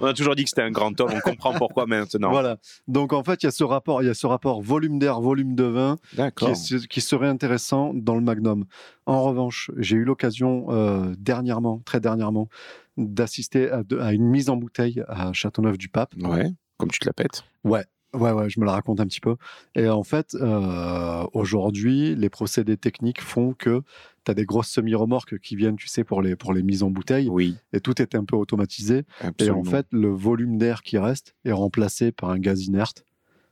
On 0.00 0.06
a 0.06 0.12
toujours 0.12 0.36
dit 0.36 0.44
que 0.44 0.50
c'était 0.50 0.62
un 0.62 0.70
grand 0.70 0.98
homme, 1.00 1.10
on 1.14 1.20
comprend 1.20 1.52
pourquoi 1.54 1.86
maintenant. 1.86 2.30
Voilà. 2.30 2.58
Donc 2.86 3.12
en 3.12 3.24
fait, 3.24 3.42
il 3.42 3.46
y 3.46 3.48
a 3.48 3.50
ce 3.50 3.64
rapport, 3.64 4.02
il 4.02 4.06
y 4.06 4.08
a 4.10 4.14
ce 4.14 4.26
rapport 4.26 4.60
volume 4.62 4.98
d'air, 4.98 5.20
volume 5.20 5.54
de 5.56 5.64
vin 5.64 5.96
qui, 6.10 6.16
D'accord. 6.16 6.50
est- 6.50 6.86
qui 6.86 7.00
serait 7.00 7.26
intéressant 7.26 7.92
dans 7.94 8.14
le 8.14 8.20
Magnum. 8.20 8.66
En 9.06 9.22
revanche, 9.24 9.70
j'ai 9.78 9.96
eu 9.96 10.04
l'occasion 10.04 10.66
euh, 10.68 11.14
dernièrement, 11.18 11.80
très 11.84 11.98
dernièrement, 11.98 12.48
d'assister 12.96 13.70
à, 13.70 13.82
à 14.00 14.12
une 14.12 14.26
mise 14.26 14.48
en 14.50 14.56
bouteille 14.56 15.02
à 15.08 15.32
Châteauneuf-du-Pape. 15.32 16.14
Ouais, 16.22 16.50
comme 16.76 16.90
tu 16.90 16.98
te 17.00 17.06
la 17.06 17.12
pètes. 17.14 17.42
Ouais. 17.64 17.84
Ouais, 18.12 18.32
ouais, 18.32 18.50
je 18.50 18.58
me 18.58 18.64
la 18.64 18.72
raconte 18.72 19.00
un 19.00 19.06
petit 19.06 19.20
peu. 19.20 19.36
Et 19.74 19.88
en 19.88 20.02
fait, 20.02 20.34
euh, 20.34 21.24
aujourd'hui, 21.32 22.16
les 22.16 22.28
procédés 22.28 22.76
techniques 22.76 23.20
font 23.20 23.54
que 23.54 23.82
tu 24.24 24.30
as 24.30 24.34
des 24.34 24.44
grosses 24.44 24.68
semi-remorques 24.68 25.38
qui 25.38 25.54
viennent, 25.54 25.76
tu 25.76 25.86
sais, 25.86 26.02
pour 26.02 26.20
les, 26.20 26.34
pour 26.34 26.52
les 26.52 26.62
mises 26.62 26.82
en 26.82 26.90
bouteille. 26.90 27.28
Oui, 27.28 27.56
Et 27.72 27.80
tout 27.80 28.02
est 28.02 28.14
un 28.14 28.24
peu 28.24 28.36
automatisé. 28.36 29.04
absolument. 29.20 29.58
Et 29.58 29.60
en 29.60 29.64
fait, 29.64 29.86
le 29.92 30.08
volume 30.08 30.58
d'air 30.58 30.82
qui 30.82 30.98
reste 30.98 31.36
est 31.44 31.52
remplacé 31.52 32.10
par 32.10 32.30
un 32.30 32.38
gaz 32.38 32.64
inerte. 32.64 33.04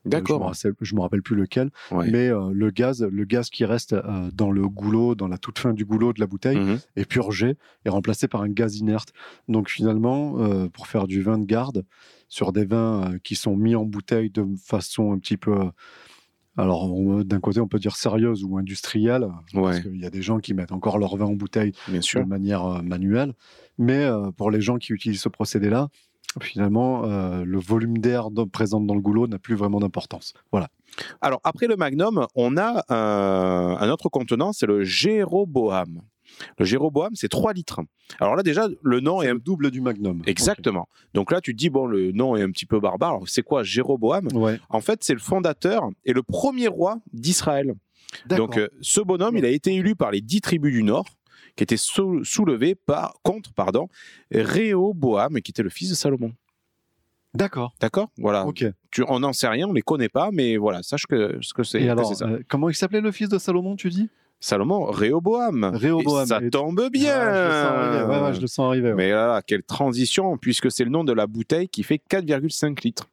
Je 0.05 0.09
me 0.09 0.11
D'accord. 0.13 0.53
je 0.55 0.95
me 0.95 1.01
rappelle 1.01 1.23
plus 1.23 1.37
lequel, 1.37 1.71
Ouais. 1.91 2.11
mais 2.11 2.29
euh, 2.29 2.51
le 2.53 2.71
gaz, 2.71 3.03
le 3.03 3.25
gaz 3.25 3.51
qui 3.51 3.65
reste 3.65 3.93
euh, 3.93 4.31
dans 4.33 4.51
le 4.51 4.67
goulot, 4.69 5.15
dans 5.15 5.29
la 5.29 5.39
toute 5.39 5.59
fin 5.59 5.73
du 5.75 5.85
goulot 5.85 6.13
de 6.13 6.21
la 6.21 6.27
bouteille, 6.27 6.59
Mhm. 6.59 6.79
est 6.97 7.05
purgé 7.05 7.57
et 7.85 7.89
remplacé 7.89 8.29
par 8.29 8.43
un 8.43 8.49
gaz 8.49 8.77
inerte. 8.77 9.13
Donc 9.49 9.69
finalement, 9.69 10.39
euh, 10.41 10.69
pour 10.69 10.87
faire 10.87 11.07
du 11.07 11.21
vin 11.23 11.39
de 11.39 11.45
garde 11.45 11.85
sur 12.29 12.53
des 12.53 12.65
vins 12.65 13.15
qui 13.25 13.35
sont 13.35 13.57
mis 13.57 13.75
en 13.75 13.85
bouteille 13.85 14.31
de 14.31 14.45
façon 14.65 15.13
un 15.13 15.19
petit 15.19 15.37
peu, 15.37 15.57
alors 16.57 16.89
d'un 17.25 17.41
côté 17.41 17.61
on 17.61 17.69
peut 17.69 17.79
dire 17.79 17.95
sérieuse 17.97 18.43
ou 18.45 18.59
industrielle, 18.59 19.29
parce 19.55 19.81
qu'il 19.81 19.97
y 20.01 20.05
a 20.07 20.11
des 20.11 20.23
gens 20.23 20.39
qui 20.39 20.55
mettent 20.55 20.73
encore 20.73 20.99
leur 20.99 21.17
vin 21.17 21.27
en 21.27 21.35
bouteille 21.35 21.73
bien 21.89 21.99
de 22.01 22.05
sûr. 22.05 22.27
manière 22.27 22.83
manuelle, 22.83 23.35
mais 23.79 24.09
pour 24.37 24.51
les 24.51 24.61
gens 24.61 24.79
qui 24.79 24.93
utilisent 24.93 25.23
ce 25.23 25.29
procédé-là, 25.29 25.89
finalement, 26.43 27.05
euh, 27.05 27.45
le 27.45 27.59
volume 27.59 27.99
d'air 27.99 28.29
présent 28.53 28.81
dans 28.81 28.95
le 28.95 29.01
goulot 29.01 29.27
n'a 29.27 29.39
plus 29.39 29.55
vraiment 29.55 29.81
d'importance. 29.81 30.33
Voilà. 30.53 30.69
Alors, 31.21 31.41
après 31.45 31.67
le 31.67 31.77
Magnum, 31.77 32.27
on 32.35 32.57
a 32.57 32.85
un, 32.89 33.77
un 33.81 33.91
autre 33.91 34.09
contenant, 34.09 34.53
c'est 34.53 34.67
le 34.67 34.85
Jéroboam. 34.85 36.03
Le 36.59 36.65
Jéroboam, 36.65 37.15
c'est 37.15 37.29
3 37.29 37.53
litres. 37.53 37.81
Alors 38.21 38.37
là, 38.37 38.43
déjà, 38.43 38.69
le 38.83 39.01
nom 39.01 39.23
est 39.23 39.29
un 39.29 39.35
le 39.35 39.41
double 39.41 39.71
du 39.71 39.81
Magnum. 39.81 40.23
Exactement. 40.27 40.89
Donc 41.15 41.33
là, 41.33 41.41
tu 41.41 41.53
te 41.53 41.59
dis, 41.59 41.71
bon, 41.71 41.87
le 41.87 42.13
nom 42.13 42.37
est 42.37 42.43
un 42.43 42.51
petit 42.51 42.67
peu 42.67 42.81
barbare. 42.81 43.11
Alors, 43.11 43.29
c'est 43.29 43.43
quoi 43.43 43.63
Jéroboam. 43.63 44.29
Ouais. 44.35 44.59
En 44.69 44.81
fait, 44.81 45.03
c'est 45.03 45.15
le 45.15 45.21
fondateur 45.21 45.89
et 46.05 46.13
le 46.13 46.23
premier 46.23 46.69
roi 46.69 46.99
d'Israël. 47.13 47.75
Donc, 48.27 48.57
euh, 48.57 48.69
ce 48.81 49.01
bonhomme, 49.01 49.37
il 49.37 49.45
a 49.45 49.51
été 49.51 49.75
élu 49.75 49.95
par 49.95 50.11
les 50.11 50.21
dix 50.21 50.41
tribus 50.41 50.73
du 50.73 50.83
Nord, 50.83 51.07
qui 51.59 51.65
étaient 51.65 51.77
sou- 51.77 52.23
soulevées 52.25 52.77
par, 52.77 53.17
contre 53.25 53.53
pardon, 53.53 53.89
Réhoboam, 54.31 55.41
qui 55.43 55.51
était 55.51 55.63
le 55.65 55.71
fils 55.71 55.91
de 55.91 55.95
Salomon. 55.95 56.33
D'accord. 57.35 57.75
D'accord? 57.81 58.09
Voilà. 58.17 58.47
Tu, 58.91 59.05
on 59.09 59.19
n'en 59.21 59.33
sait 59.35 59.49
rien, 59.49 59.67
on 59.69 59.73
les 59.73 59.83
connaît 59.83 60.09
pas, 60.09 60.31
mais 60.33 60.57
voilà, 60.57 60.83
sache 60.83 61.05
que 61.07 61.37
ce 61.43 61.53
que 61.53 61.63
c'est. 61.63 61.87
Euh, 61.89 62.39
comment 62.49 62.71
il 62.71 62.75
s'appelait 62.75 63.01
le 63.03 63.13
fils 63.13 63.29
de 63.29 63.39
Salomon, 63.39 63.77
tu 63.77 63.91
dis? 63.91 64.09
Salomon, 64.41 64.85
Réhoboam. 64.85 65.65
Réhoboam. 65.75 66.23
Et 66.23 66.27
ça 66.27 66.41
Et- 66.41 66.49
tombe 66.51 66.89
bien. 66.91 67.15
Ah, 67.21 67.35
je 67.35 67.45
le 67.45 67.51
sens 67.51 67.73
arriver. 67.73 68.05
Ouais, 68.05 68.21
ouais, 68.23 68.35
je 68.35 68.41
le 68.41 68.47
sens 68.47 68.67
arriver. 68.69 68.89
ouais. 68.91 68.95
Mais 68.95 69.11
là, 69.11 69.43
quelle 69.45 69.65
transition, 69.65 70.39
puisque 70.39 70.71
c'est 70.71 70.85
le 70.85 70.91
nom 70.91 71.03
de 71.05 71.13
la 71.13 71.27
bouteille 71.27 71.69
qui 71.69 71.83
fait 71.83 71.99
4,5 72.09 72.83
litres. 72.85 73.09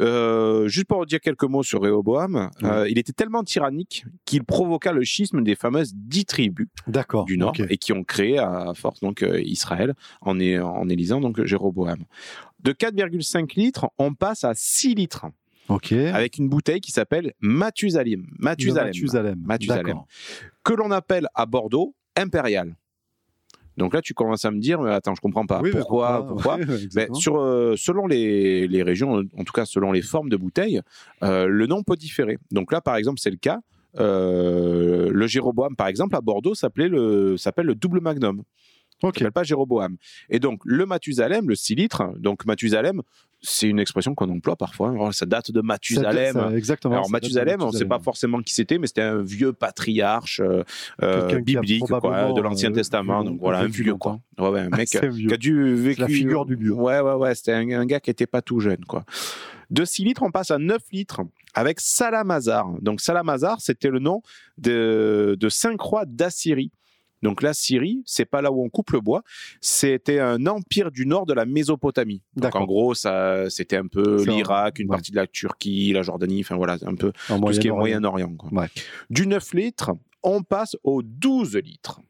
Euh, 0.00 0.66
juste 0.68 0.86
pour 0.86 1.06
dire 1.06 1.20
quelques 1.20 1.44
mots 1.44 1.62
sur 1.62 1.82
Réhoboam, 1.82 2.50
euh, 2.64 2.88
il 2.88 2.98
était 2.98 3.12
tellement 3.12 3.42
tyrannique 3.44 4.04
qu'il 4.24 4.42
provoqua 4.44 4.92
le 4.92 5.04
schisme 5.04 5.42
des 5.42 5.54
fameuses 5.54 5.92
dix 5.94 6.24
tribus 6.24 6.66
du 7.24 7.36
Nord 7.38 7.52
et 7.70 7.76
qui 7.78 7.92
ont 7.92 8.02
créé 8.04 8.38
à 8.38 8.72
force 8.74 9.00
donc 9.00 9.22
euh, 9.22 9.40
Israël 9.42 9.94
en, 10.20 10.38
é- 10.40 10.58
en 10.58 10.88
élisant 10.88 11.20
donc 11.20 11.42
Jéroboam. 11.44 12.04
De 12.60 12.72
4,5 12.72 13.56
litres, 13.56 13.86
on 13.98 14.14
passe 14.14 14.42
à 14.44 14.52
6 14.54 14.94
litres 14.94 15.26
avec 16.12 16.38
une 16.38 16.48
bouteille 16.48 16.80
qui 16.80 16.92
s'appelle 16.92 17.32
Mathusalem. 17.40 18.26
Le 18.38 18.44
Mathusalem. 18.44 18.86
Mathusalem. 18.88 19.38
Mathusalem. 19.46 19.96
Que 20.64 20.72
l'on 20.74 20.90
appelle 20.90 21.26
à 21.34 21.46
Bordeaux 21.46 21.94
impérial. 22.16 22.74
Donc 23.76 23.94
là, 23.94 24.00
tu 24.00 24.14
commences 24.14 24.44
à 24.44 24.50
me 24.50 24.60
dire, 24.60 24.80
mais 24.80 24.92
attends, 24.92 25.14
je 25.14 25.20
comprends 25.20 25.46
pas. 25.46 25.60
Oui, 25.60 25.70
pourquoi, 25.70 26.26
pourquoi 26.26 26.56
Ouais, 26.58 26.64
Ben, 26.94 27.12
sur, 27.14 27.38
euh, 27.40 27.74
selon 27.76 28.06
les, 28.06 28.68
les 28.68 28.82
régions, 28.82 29.22
en 29.36 29.44
tout 29.44 29.52
cas 29.52 29.64
selon 29.64 29.92
les 29.92 30.02
formes 30.02 30.28
de 30.28 30.36
bouteilles, 30.36 30.80
euh, 31.22 31.46
le 31.46 31.66
nom 31.66 31.82
peut 31.82 31.96
différer. 31.96 32.38
Donc 32.50 32.72
là, 32.72 32.80
par 32.80 32.96
exemple, 32.96 33.18
c'est 33.20 33.30
le 33.30 33.36
cas. 33.36 33.60
Euh, 33.98 35.10
le 35.12 35.26
Jéroboam, 35.26 35.76
par 35.76 35.86
exemple, 35.86 36.16
à 36.16 36.20
Bordeaux, 36.20 36.54
s'appelait 36.54 36.88
le, 36.88 37.36
s'appelle 37.36 37.66
le 37.66 37.74
double 37.74 38.00
magnum. 38.00 38.42
Ok. 39.02 39.14
Ça 39.14 39.18
s'appelle 39.20 39.32
pas 39.32 39.42
Jéroboam. 39.42 39.96
Et 40.30 40.38
donc, 40.38 40.60
le 40.64 40.86
Mathusalem, 40.86 41.48
le 41.48 41.54
6 41.54 41.74
litres, 41.74 42.02
donc 42.18 42.46
Mathusalem, 42.46 43.02
c'est 43.46 43.68
une 43.68 43.78
expression 43.78 44.14
qu'on 44.14 44.30
emploie 44.30 44.56
parfois. 44.56 44.90
Alors, 44.90 45.12
ça 45.12 45.26
date 45.26 45.50
de 45.50 45.60
Mathusalem. 45.60 46.32
Ça- 46.32 46.56
exactement. 46.56 46.94
Alors 46.94 47.10
Mathusalem, 47.10 47.60
on 47.60 47.66
ne 47.66 47.72
sait 47.72 47.84
pas 47.84 47.98
forcément 47.98 48.40
qui 48.40 48.54
c'était, 48.54 48.78
mais 48.78 48.86
c'était 48.86 49.02
un 49.02 49.20
vieux 49.22 49.52
patriarche 49.52 50.40
euh, 50.40 50.62
euh, 51.02 51.40
biblique 51.40 51.82
quoi, 51.86 52.32
de 52.32 52.40
l'Ancien 52.40 52.70
euh, 52.70 52.74
Testament. 52.74 53.22
Donc 53.24 53.40
voilà, 53.40 53.58
un 53.58 53.66
vieux 53.66 53.96
quoi. 53.96 54.18
Ouais, 54.38 54.48
ouais, 54.48 54.60
un 54.60 54.70
mec 54.70 54.88
qui 54.88 54.96
a 55.32 55.36
dû 55.36 55.74
vécu. 55.74 56.00
la 56.00 56.06
figure 56.08 56.46
du 56.46 56.56
vieux. 56.56 56.72
Ouais, 56.72 57.00
ouais, 57.00 57.12
ouais. 57.14 57.34
C'était 57.34 57.52
un, 57.52 57.68
un 57.70 57.84
gars 57.84 58.00
qui 58.00 58.08
était 58.08 58.26
pas 58.26 58.40
tout 58.40 58.60
jeune 58.60 58.82
quoi. 58.86 59.04
De 59.70 59.84
6 59.84 60.04
litres, 60.04 60.22
on 60.22 60.30
passe 60.30 60.50
à 60.50 60.56
9 60.58 60.80
litres 60.92 61.20
avec 61.52 61.80
Salamazar. 61.80 62.66
Donc 62.80 63.02
Salamazar, 63.02 63.60
c'était 63.60 63.90
le 63.90 63.98
nom 63.98 64.22
de, 64.56 65.36
de 65.38 65.48
cinq 65.50 65.80
rois 65.80 66.04
d'Assyrie. 66.06 66.70
Donc 67.24 67.40
la 67.40 67.54
Syrie, 67.54 68.02
c'est 68.04 68.26
pas 68.26 68.42
là 68.42 68.52
où 68.52 68.62
on 68.62 68.68
coupe 68.68 68.90
le 68.90 69.00
bois, 69.00 69.22
c'était 69.62 70.20
un 70.20 70.46
empire 70.46 70.90
du 70.90 71.06
nord 71.06 71.24
de 71.24 71.32
la 71.32 71.46
Mésopotamie. 71.46 72.20
Donc 72.36 72.54
en 72.54 72.64
gros, 72.64 72.92
ça, 72.92 73.48
c'était 73.48 73.78
un 73.78 73.86
peu 73.86 74.22
l'Irak, 74.24 74.78
une 74.78 74.90
ouais. 74.90 74.96
partie 74.96 75.10
de 75.10 75.16
la 75.16 75.26
Turquie, 75.26 75.94
la 75.94 76.02
Jordanie, 76.02 76.40
enfin 76.40 76.56
voilà, 76.56 76.76
un 76.84 76.94
peu 76.94 77.12
En 77.30 77.40
tout 77.40 77.52
ce 77.54 77.60
qui 77.60 77.68
est 77.68 77.70
Moyen-Orient. 77.70 78.36
Ouais. 78.52 78.68
Du 79.08 79.26
9 79.26 79.54
litres, 79.54 79.92
on 80.22 80.42
passe 80.42 80.76
aux 80.84 81.02
12 81.02 81.56
litres 81.56 82.02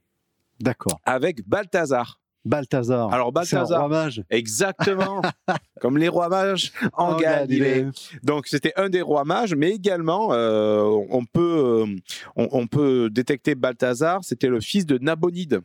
D'accord. 0.58 1.00
avec 1.04 1.46
Balthazar. 1.46 2.20
Balthazar. 2.44 3.12
Alors 3.12 3.32
Balthazar, 3.32 3.80
roi 3.80 3.88
mage. 3.88 4.22
exactement, 4.30 5.22
comme 5.80 5.98
les 5.98 6.08
rois 6.08 6.28
mages 6.28 6.72
en, 6.92 7.12
En 7.12 7.16
Galilée. 7.16 7.58
Galilée. 7.58 7.90
Donc 8.22 8.46
c'était 8.46 8.72
un 8.76 8.88
des 8.88 9.02
rois 9.02 9.24
mages, 9.24 9.54
mais 9.54 9.70
également 9.70 10.32
euh, 10.32 10.82
on 11.10 11.24
peut 11.24 11.84
euh, 11.86 11.96
on, 12.36 12.48
on 12.52 12.66
peut 12.66 13.08
détecter 13.10 13.54
Balthazar, 13.54 14.20
c'était 14.22 14.48
le 14.48 14.60
fils 14.60 14.86
de 14.86 14.98
Nabonide. 14.98 15.60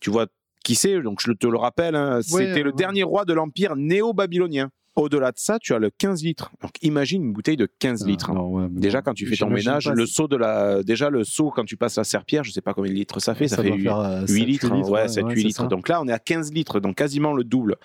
Tu 0.00 0.10
vois 0.10 0.26
qui 0.64 0.74
c'est? 0.74 1.00
Donc 1.02 1.20
je 1.20 1.32
te 1.32 1.46
le 1.46 1.58
rappelle, 1.58 1.94
hein, 1.94 2.20
c'était 2.22 2.62
le 2.62 2.72
dernier 2.72 3.02
roi 3.02 3.24
de 3.24 3.34
l'empire 3.34 3.76
néo-babylonien. 3.76 4.70
Au-delà 4.96 5.32
de 5.32 5.38
ça, 5.38 5.58
tu 5.58 5.74
as 5.74 5.78
le 5.78 5.90
15 5.90 6.22
litres. 6.22 6.52
Donc 6.62 6.72
imagine 6.82 7.24
une 7.24 7.32
bouteille 7.32 7.56
de 7.56 7.66
15 7.78 8.06
litres. 8.06 8.28
Ah, 8.30 8.34
non, 8.34 8.48
ouais, 8.48 8.68
mais 8.70 8.80
Déjà 8.80 9.02
quand 9.02 9.14
tu 9.14 9.26
fais 9.26 9.36
ton 9.36 9.50
ménage, 9.50 9.88
le 9.88 10.06
seau 10.06 10.28
de 10.28 10.36
la 10.36 10.82
déjà 10.82 11.10
le 11.10 11.24
seau 11.24 11.50
quand 11.50 11.64
tu 11.64 11.76
passes 11.76 11.96
la 11.96 12.04
serpillère, 12.04 12.44
je 12.44 12.52
sais 12.52 12.60
pas 12.60 12.74
combien 12.74 12.92
de 12.92 12.96
litres 12.96 13.20
ça 13.20 13.34
fait, 13.34 13.48
ça, 13.48 13.56
fait 13.62 13.68
doit 13.68 13.76
8, 13.76 13.82
faire, 13.82 13.98
euh, 13.98 14.20
8 14.20 14.26
sept, 14.26 14.72
litres, 14.72 14.90
ouais, 14.90 15.08
7 15.08 15.24
8 15.26 15.34
c'est 15.34 15.46
litres. 15.48 15.60
ça. 15.62 15.66
Donc 15.66 15.88
là, 15.88 16.00
on 16.00 16.08
est 16.08 16.12
à 16.12 16.18
15 16.18 16.52
litres, 16.52 16.80
donc 16.80 16.96
quasiment 16.96 17.32
le 17.32 17.44
double. 17.44 17.76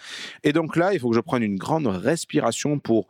Et 0.44 0.54
donc 0.54 0.76
là, 0.76 0.94
il 0.94 1.00
faut 1.00 1.10
que 1.10 1.16
je 1.16 1.22
prenne 1.22 1.44
une 1.44 1.58
grande 1.58 1.88
respiration 1.88 2.80
pour 2.80 3.08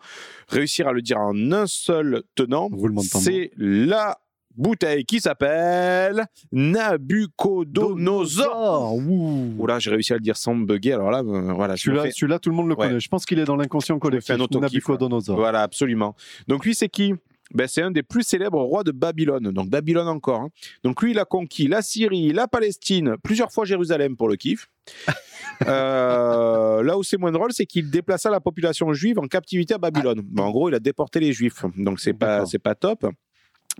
réussir 0.48 0.88
à 0.88 0.94
le 0.94 1.02
dire 1.02 1.18
en 1.20 1.52
un 1.52 1.68
seul 1.68 2.24
tenant. 2.36 2.70
C'est 3.02 3.52
la 3.58 4.20
bouteille 4.60 5.06
qui 5.06 5.20
s'appelle 5.20 6.26
Nabucodonosor. 6.52 8.96
Ouh. 8.96 9.54
Oula, 9.58 9.80
j'ai 9.80 9.92
réussi 9.92 10.14
à 10.14 10.18
le 10.18 10.22
dire 10.22 10.38
sans 10.38 10.54
me 10.56 10.66
bugger. 10.66 10.94
Alors 10.94 11.12
là, 11.12 11.20
euh, 11.20 11.54
voilà, 11.54 11.78
Celui-là, 11.78 12.04
fais- 12.04 12.12
tout 12.40 12.50
le 12.50 12.56
monde 12.56 12.68
le 12.68 12.76
Ouais. 12.76 12.88
connaît. 12.88 13.00
Je 13.00 13.10
pense 13.10 13.26
qu'il 13.26 13.40
est 13.40 13.46
dans 13.46 13.56
l'inconscient 13.56 13.98
collectif. 14.00 14.36
Nabucodonosor. 14.38 15.36
Voilà, 15.38 15.62
absolument. 15.64 16.16
Donc 16.48 16.66
lui, 16.66 16.76
c'est 16.76 16.90
qui? 16.90 17.14
Ben, 17.52 17.68
C'est 17.68 17.82
un 17.82 17.90
des 17.90 18.04
plus 18.04 18.22
célèbres 18.22 18.62
rois 18.62 18.84
de 18.84 18.92
Babylone. 18.92 19.52
Donc 19.52 19.70
Babylone 19.70 20.08
encore. 20.08 20.42
hein. 20.42 20.50
Donc 20.84 21.02
lui, 21.02 21.12
il 21.12 21.20
a 21.20 21.26
conquis 21.26 21.68
la 21.68 21.82
Syrie, 21.82 22.32
la 22.32 22.48
Palestine, 22.48 23.16
plusieurs 23.24 23.52
fois 23.52 23.66
Jérusalem 23.66 24.16
pour 24.16 24.30
le 24.30 24.36
kiff. 24.36 24.68
Euh, 25.68 26.82
là 26.84 26.98
où 26.98 27.04
c'est 27.04 27.18
moins 27.18 27.34
drôle, 27.34 27.52
c'est 27.52 27.66
qu'il 27.66 27.90
déplaça 27.90 28.30
la 28.30 28.40
population 28.40 28.94
juive 28.94 29.20
en 29.20 29.28
captivité 29.28 29.74
à 29.74 29.78
Babylone. 29.78 30.22
Bon, 30.24 30.44
en 30.44 30.52
gros, 30.52 30.70
il 30.70 30.76
a 30.76 30.80
déporté 30.80 31.20
les 31.20 31.34
juifs. 31.34 31.66
Donc 31.76 32.00
c'est 32.00 32.14
pas, 32.14 32.46
pas 32.64 32.76
top. 32.76 33.06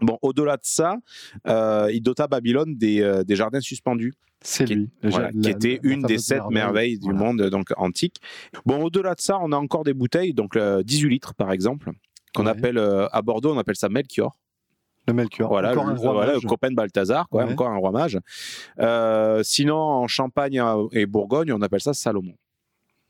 Bon, 0.02 0.18
au-delà 0.22 0.56
de 0.58 0.62
ça, 0.64 0.96
euh, 1.48 1.90
il 1.92 2.02
dota 2.02 2.28
Babylone 2.28 2.76
des, 2.76 3.02
euh, 3.02 3.24
des 3.24 3.36
jardins 3.36 3.60
suspendus 3.62 4.14
C'est 4.42 4.66
qui, 4.66 4.76
lui. 4.76 4.90
voilà, 5.04 5.32
La- 5.34 5.42
qui 5.42 5.50
était 5.50 5.80
la 5.84 5.92
une 5.92 6.02
des 6.04 6.18
sept 6.18 6.42
merveilles 6.50 6.98
du 7.00 7.12
Voilà. 7.12 7.20
monde 7.20 7.42
donc 7.50 7.72
antique. 7.78 8.18
Bon, 8.66 8.84
au-delà 8.84 9.16
de 9.16 9.22
ça, 9.22 9.38
on 9.42 9.52
a 9.52 9.58
encore 9.58 9.84
des 9.84 9.94
bouteilles, 9.94 10.34
donc 10.34 10.56
euh, 10.56 10.84
18 10.84 11.10
litres 11.10 11.34
par 11.36 11.52
exemple, 11.52 11.92
qu'on 12.34 12.46
Ouais. 12.46 12.52
appelle 12.52 12.78
euh, 12.78 13.08
à 13.12 13.22
Bordeaux, 13.22 13.54
on 13.54 13.58
appelle 13.58 13.76
ça 13.76 13.90
Melchior. 13.90 14.38
Le 15.08 15.14
Melchior. 15.14 15.50
Voilà, 15.50 15.72
Encore 15.72 15.86
le, 15.88 15.94
un 15.94 15.96
roi 15.96 16.14
voilà, 16.14 16.34
mage. 16.34 16.44
le 16.44 16.48
copain 16.50 16.70
de 16.70 16.76
Balthazar, 16.76 17.28
quoi, 17.30 17.44
Ouais. 17.46 17.52
encore 17.52 17.70
un 17.70 17.78
roi 17.78 17.92
mage. 17.92 18.20
Euh, 18.80 19.42
sinon, 19.44 19.76
en 19.78 20.08
Champagne 20.08 20.62
et 20.92 21.06
Bourgogne, 21.08 21.52
on 21.52 21.62
appelle 21.62 21.82
ça 21.82 21.94
Salomon. 21.94 22.34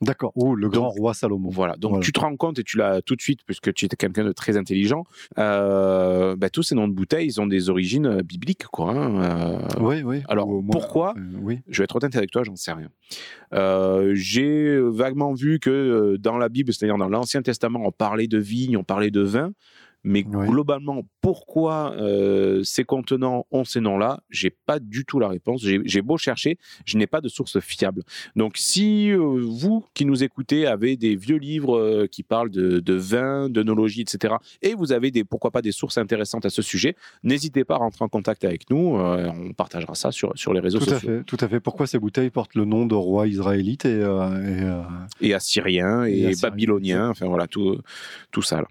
D'accord. 0.01 0.31
Oh, 0.35 0.55
le 0.55 0.69
grand 0.69 0.89
roi 0.89 1.13
Salomon. 1.13 1.49
Voilà. 1.49 1.75
Donc 1.75 1.91
Voilà. 1.91 2.05
tu 2.05 2.13
te 2.13 2.19
rends 2.21 2.35
compte 2.37 2.57
et 2.59 2.63
tu 2.63 2.77
l'as 2.77 3.01
tout 3.01 3.15
de 3.17 3.21
suite, 3.21 3.41
puisque 3.45 3.73
tu 3.73 3.85
es 3.85 3.89
quelqu'un 3.89 4.23
de 4.23 4.31
très 4.31 4.55
intelligent. 4.55 5.03
euh, 5.37 6.35
bah, 6.37 6.49
tous 6.49 6.63
ces 6.63 6.73
noms 6.75 6.87
de 6.87 6.93
bouteilles, 6.93 7.25
ils 7.27 7.41
ont 7.41 7.47
des 7.47 7.69
origines 7.69 8.05
euh, 8.05 8.21
bibliques, 8.23 8.65
quoi. 8.67 8.91
hein, 8.91 9.21
euh, 9.21 9.59
Oui, 9.81 10.01
oui. 10.03 10.21
Alors, 10.29 10.47
Ou 10.47 10.59
au 10.59 10.61
moins- 10.61 10.71
pourquoi 10.71 11.13
euh, 11.17 11.21
Oui. 11.41 11.59
Je 11.67 11.79
vais 11.79 11.83
être 11.83 11.95
honnête 11.97 12.15
avec 12.15 12.31
toi, 12.31 12.43
j'en 12.43 12.55
sais 12.55 12.71
rien. 12.71 12.89
J'ai 14.13 14.79
vaguement 14.81 15.33
vu 15.33 15.59
que 15.59 16.15
dans 16.17 16.37
la 16.37 16.49
Bible, 16.49 16.71
c'est-à-dire 16.73 16.97
dans 16.97 17.09
l'Ancien 17.09 17.41
Testament, 17.41 17.81
on 17.85 17.91
parlait 17.91 18.27
de 18.27 18.37
vigne, 18.37 18.77
on 18.77 18.83
parlait 18.83 19.11
de 19.11 19.21
vin. 19.21 19.51
Mais 20.03 20.23
Oui. 20.25 20.47
globalement, 20.47 21.03
pourquoi 21.21 21.93
euh, 21.97 22.63
ces 22.63 22.85
contenants 22.85 23.45
ont 23.51 23.65
ces 23.65 23.81
noms-là? 23.81 24.21
J'ai 24.29 24.49
pas 24.49 24.79
du 24.79 25.03
tout 25.03 25.19
la 25.19 25.27
réponse. 25.27 25.61
J'ai 25.63 26.01
beau 26.01 26.17
chercher, 26.17 26.57
je 26.85 26.97
n'ai 26.97 27.05
pas 27.07 27.19
de 27.19 27.27
source 27.27 27.59
fiable. 27.59 28.03
Donc, 28.35 28.53
si 28.57 29.11
euh, 29.11 29.17
vous 29.17 29.85
qui 29.93 30.05
nous 30.05 30.23
écoutez 30.23 30.65
avez 30.65 30.95
des 30.95 31.15
vieux 31.17 31.35
livres 31.37 31.77
euh, 31.77 32.07
qui 32.07 32.23
parlent 32.23 32.49
de, 32.49 32.79
de 32.79 32.93
vin, 32.93 33.49
d'œnologie, 33.49 34.01
etc., 34.01 34.35
et 34.61 34.73
vous 34.73 34.91
avez 34.93 35.11
des 35.11 35.23
pourquoi 35.25 35.51
pas 35.51 35.61
des 35.61 35.73
sources 35.73 35.97
intéressantes 35.97 36.45
à 36.45 36.49
ce 36.49 36.61
sujet, 36.61 36.95
n'hésitez 37.23 37.65
pas 37.65 37.75
à 37.75 37.79
rentrer 37.79 38.05
en 38.05 38.09
contact 38.09 38.45
avec 38.45 38.69
nous. 38.69 38.77
on 38.97 39.51
partagera 39.53 39.95
ça 39.95 40.11
sur, 40.11 40.31
sur 40.37 40.53
les 40.53 40.61
réseaux 40.61 40.79
Tout 40.79 40.85
à 40.91 40.93
sociaux. 40.93 41.09
fait, 41.09 41.23
tout 41.25 41.37
à 41.41 41.47
fait. 41.49 41.59
Pourquoi 41.59 41.87
ces 41.87 41.99
bouteilles 41.99 42.29
portent 42.29 42.55
le 42.55 42.63
nom 42.65 42.85
de 42.85 42.95
roi 42.95 43.27
israélite 43.27 43.85
et, 43.85 43.99
et, 43.99 45.27
et 45.27 45.33
assyrien 45.33 46.05
et, 46.05 46.19
Et 46.19 46.25
assyrien, 46.27 46.49
babylonien, 46.49 47.09
enfin 47.09 47.27
voilà 47.27 47.47
tout 47.47 47.77
tout 48.31 48.41
ça. 48.41 48.61
Là. 48.61 48.67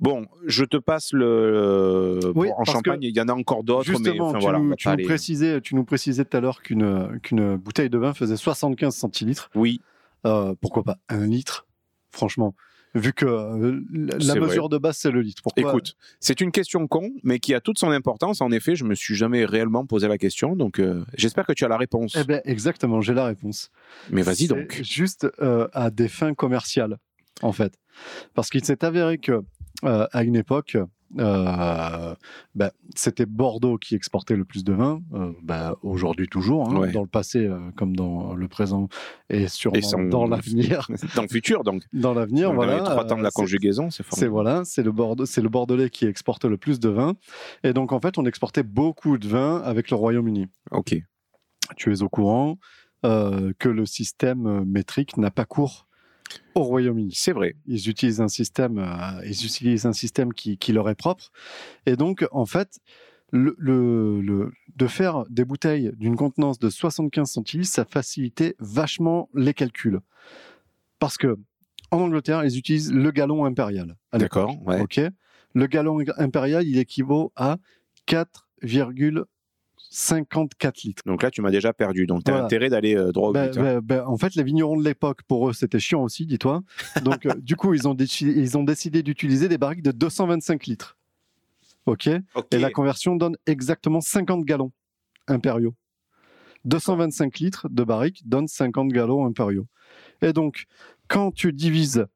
Bon, 0.00 0.26
je 0.46 0.64
te 0.68 0.76
passe 0.76 1.12
le 1.12 2.20
Oui, 2.34 2.48
bon, 2.48 2.54
en 2.58 2.64
Champagne, 2.64 3.00
il 3.02 3.16
y 3.16 3.20
en 3.20 3.28
a 3.28 3.32
encore 3.34 3.64
d'autres, 3.64 3.90
mais 3.90 3.96
Justement, 3.96 4.28
enfin 4.28 4.38
tu, 4.38 4.44
voilà, 4.44 4.58
nous, 4.58 4.68
va 4.70 4.76
tu 4.76 4.84
pas 4.84 4.90
nous 4.90 4.94
aller- 4.94 5.04
précisais, 5.04 5.60
tu 5.60 5.74
nous 5.74 5.84
précisais 5.84 6.24
tout 6.24 6.36
à 6.36 6.40
l'heure 6.40 6.62
qu'une 6.62 7.18
qu'une 7.22 7.56
bouteille 7.56 7.90
de 7.90 7.98
vin 7.98 8.14
faisait 8.14 8.36
75 8.36 8.94
centilitres. 8.94 9.50
Oui, 9.54 9.80
Euh, 10.26 10.54
pourquoi 10.60 10.82
pas 10.82 10.98
un 11.08 11.26
litre 11.26 11.66
Franchement, 12.10 12.54
vu 12.94 13.12
que 13.12 13.24
euh, 13.26 13.80
la 14.18 14.34
mesure 14.34 14.68
de 14.68 14.76
base 14.78 14.96
c'est 14.96 15.10
le 15.12 15.20
litre. 15.20 15.42
Pourquoi 15.42 15.62
écoute, 15.70 15.94
c'est 16.18 16.40
une 16.40 16.50
question 16.50 16.88
con, 16.88 17.10
mais 17.22 17.38
qui 17.38 17.54
a 17.54 17.60
toute 17.60 17.78
son 17.78 17.90
importance. 17.90 18.40
En 18.40 18.50
effet, 18.50 18.74
je 18.74 18.84
me 18.84 18.94
suis 18.96 19.14
jamais 19.14 19.44
réellement 19.44 19.86
posé 19.86 20.08
la 20.08 20.18
question, 20.18 20.56
donc 20.56 20.80
euh, 20.80 21.04
j'espère 21.16 21.46
que 21.46 21.52
tu 21.52 21.64
as 21.64 21.68
la 21.68 21.76
réponse. 21.76 22.16
Eh 22.18 22.24
ben 22.24 22.40
exactement, 22.44 23.00
j'ai 23.00 23.14
la 23.14 23.26
réponse. 23.26 23.70
mais 24.10 24.22
vas-y 24.22 24.48
donc. 24.48 24.80
Juste 24.82 25.28
euh, 25.40 25.68
à 25.72 25.90
des 25.90 26.08
fins 26.08 26.34
commerciales, 26.34 26.98
en 27.42 27.52
fait. 27.52 27.74
Parce 28.34 28.48
qu'il 28.50 28.64
s'est 28.64 28.84
avéré 28.84 29.18
que 29.18 29.42
euh, 29.84 30.06
à 30.12 30.24
une 30.24 30.36
époque, 30.36 30.76
euh, 31.18 32.14
ben, 32.54 32.70
c'était 32.94 33.24
Bordeaux 33.24 33.78
qui 33.78 33.94
exportait 33.94 34.36
le 34.36 34.44
plus 34.44 34.62
de 34.62 34.72
vin. 34.74 35.00
euh, 35.14 35.32
ben, 35.42 35.74
Aujourd'hui 35.82 36.28
toujours, 36.28 36.68
hein, 36.68 36.76
Ouais. 36.76 36.92
dans 36.92 37.00
le 37.00 37.08
passé 37.08 37.46
euh, 37.46 37.58
comme 37.76 37.96
dans 37.96 38.34
le 38.34 38.48
présent 38.48 38.88
et 39.30 39.48
sûrement 39.48 39.78
Et 39.78 40.08
dans 40.10 40.26
l'avenir. 40.26 40.86
Dans 41.16 41.22
le 41.22 41.28
futur, 41.28 41.64
donc. 41.64 41.82
Dans 41.94 42.12
l'avenir, 42.12 42.52
voilà. 42.52 42.78
Dans 42.78 42.84
les 42.84 42.90
trois 42.90 43.04
temps 43.06 43.16
de 43.16 43.22
la 43.22 43.30
conjugaison, 43.30 43.88
c'est 43.90 44.04
c'est 44.12 44.26
voilà, 44.26 44.64
c'est 44.64 44.82
le 44.82 44.92
Bordeaux, 44.92 45.24
c'est 45.26 45.40
le 45.40 45.48
Bordelais 45.48 45.88
qui 45.90 46.04
exporte 46.06 46.44
le 46.44 46.58
plus 46.58 46.78
de 46.78 46.90
vin. 46.90 47.14
Et 47.64 47.72
donc 47.72 47.92
en 47.92 48.00
fait, 48.00 48.18
on 48.18 48.26
exportait 48.26 48.62
beaucoup 48.62 49.16
de 49.16 49.26
vin 49.28 49.62
avec 49.64 49.90
le 49.90 49.96
Royaume-Uni. 49.96 50.46
Ok. 50.72 50.96
Tu 51.76 51.92
es 51.92 52.02
au 52.02 52.08
courant 52.08 52.58
que 53.02 53.68
le 53.68 53.86
système 53.86 54.64
métrique 54.64 55.16
n'a 55.16 55.30
pas 55.30 55.44
cours 55.44 55.87
au 56.58 56.64
Royaume-Uni. 56.64 57.12
C'est 57.14 57.32
vrai. 57.32 57.54
Ils 57.66 57.88
utilisent 57.88 58.20
un 58.20 58.28
système, 58.28 58.78
euh, 58.78 59.24
ils 59.24 59.44
utilisent 59.46 59.86
un 59.86 59.92
système 59.92 60.32
qui, 60.32 60.58
qui 60.58 60.72
leur 60.72 60.88
est 60.88 60.94
propre. 60.94 61.30
Et 61.86 61.96
donc, 61.96 62.26
en 62.32 62.46
fait, 62.46 62.78
le, 63.30 63.54
le- 63.58 64.20
le- 64.20 64.52
de 64.76 64.86
faire 64.86 65.24
des 65.28 65.44
bouteilles 65.44 65.92
d'une 65.96 66.16
contenance 66.16 66.58
de 66.58 66.70
75 66.70 67.30
centilitres, 67.30 67.70
ça 67.70 67.84
facilitait 67.84 68.56
vachement 68.58 69.28
les 69.34 69.54
calculs. 69.54 70.00
Parce 70.98 71.16
que 71.18 71.38
en 71.90 71.98
Angleterre, 72.00 72.44
ils 72.44 72.58
utilisent 72.58 72.92
le 72.92 73.10
gallon 73.10 73.44
impérial. 73.44 73.96
D'accord. 74.12 74.56
Ouais. 74.66 74.80
Ok? 74.80 75.00
Le 75.54 75.66
gallon 75.66 75.98
impérial, 76.18 76.66
il 76.66 76.78
équivaut 76.78 77.32
à 77.36 77.58
4,54 79.90 80.86
litres. 80.86 81.02
Donc 81.06 81.22
là, 81.22 81.30
tu 81.30 81.42
m'as 81.42 81.50
déjà 81.50 81.72
perdu. 81.72 82.06
Donc 82.06 82.24
tu 82.24 82.30
as 82.30 82.34
Voilà. 82.34 82.46
intérêt 82.46 82.68
d'aller 82.68 82.96
euh, 82.96 83.12
droit 83.12 83.30
au 83.30 83.32
Ben, 83.32 83.50
but. 83.50 83.58
hein. 83.58 83.62
ben, 83.62 83.80
ben, 83.80 84.04
en 84.06 84.16
fait, 84.16 84.34
les 84.34 84.42
vignerons 84.42 84.76
de 84.78 84.84
l'époque, 84.84 85.22
pour 85.26 85.48
eux, 85.48 85.52
c'était 85.52 85.78
chiant 85.78 86.02
aussi, 86.02 86.26
dis-toi. 86.26 86.62
Donc, 87.02 87.26
euh, 87.26 87.34
du 87.38 87.56
coup, 87.56 87.74
ils 87.74 87.88
ont, 87.88 87.94
ils 87.96 88.58
ont 88.58 88.64
décidé 88.64 89.02
d'utiliser 89.02 89.48
des 89.48 89.58
barriques 89.58 89.82
de 89.82 89.90
225 89.92 90.66
litres. 90.66 90.96
OK? 91.86 92.08
Ok. 92.34 92.46
Et 92.52 92.58
la 92.58 92.70
conversion 92.70 93.16
donne 93.16 93.36
exactement 93.46 94.00
50 94.00 94.44
gallons 94.44 94.72
impériaux. 95.26 95.74
225 96.64 97.38
litres 97.38 97.68
de 97.70 97.84
barrique 97.84 98.28
donne 98.28 98.48
50 98.48 98.88
gallons 98.88 99.24
impériaux. 99.24 99.66
Et 100.22 100.32
donc, 100.32 100.64
quand 101.06 101.30
tu 101.32 101.52
divises 101.52 102.06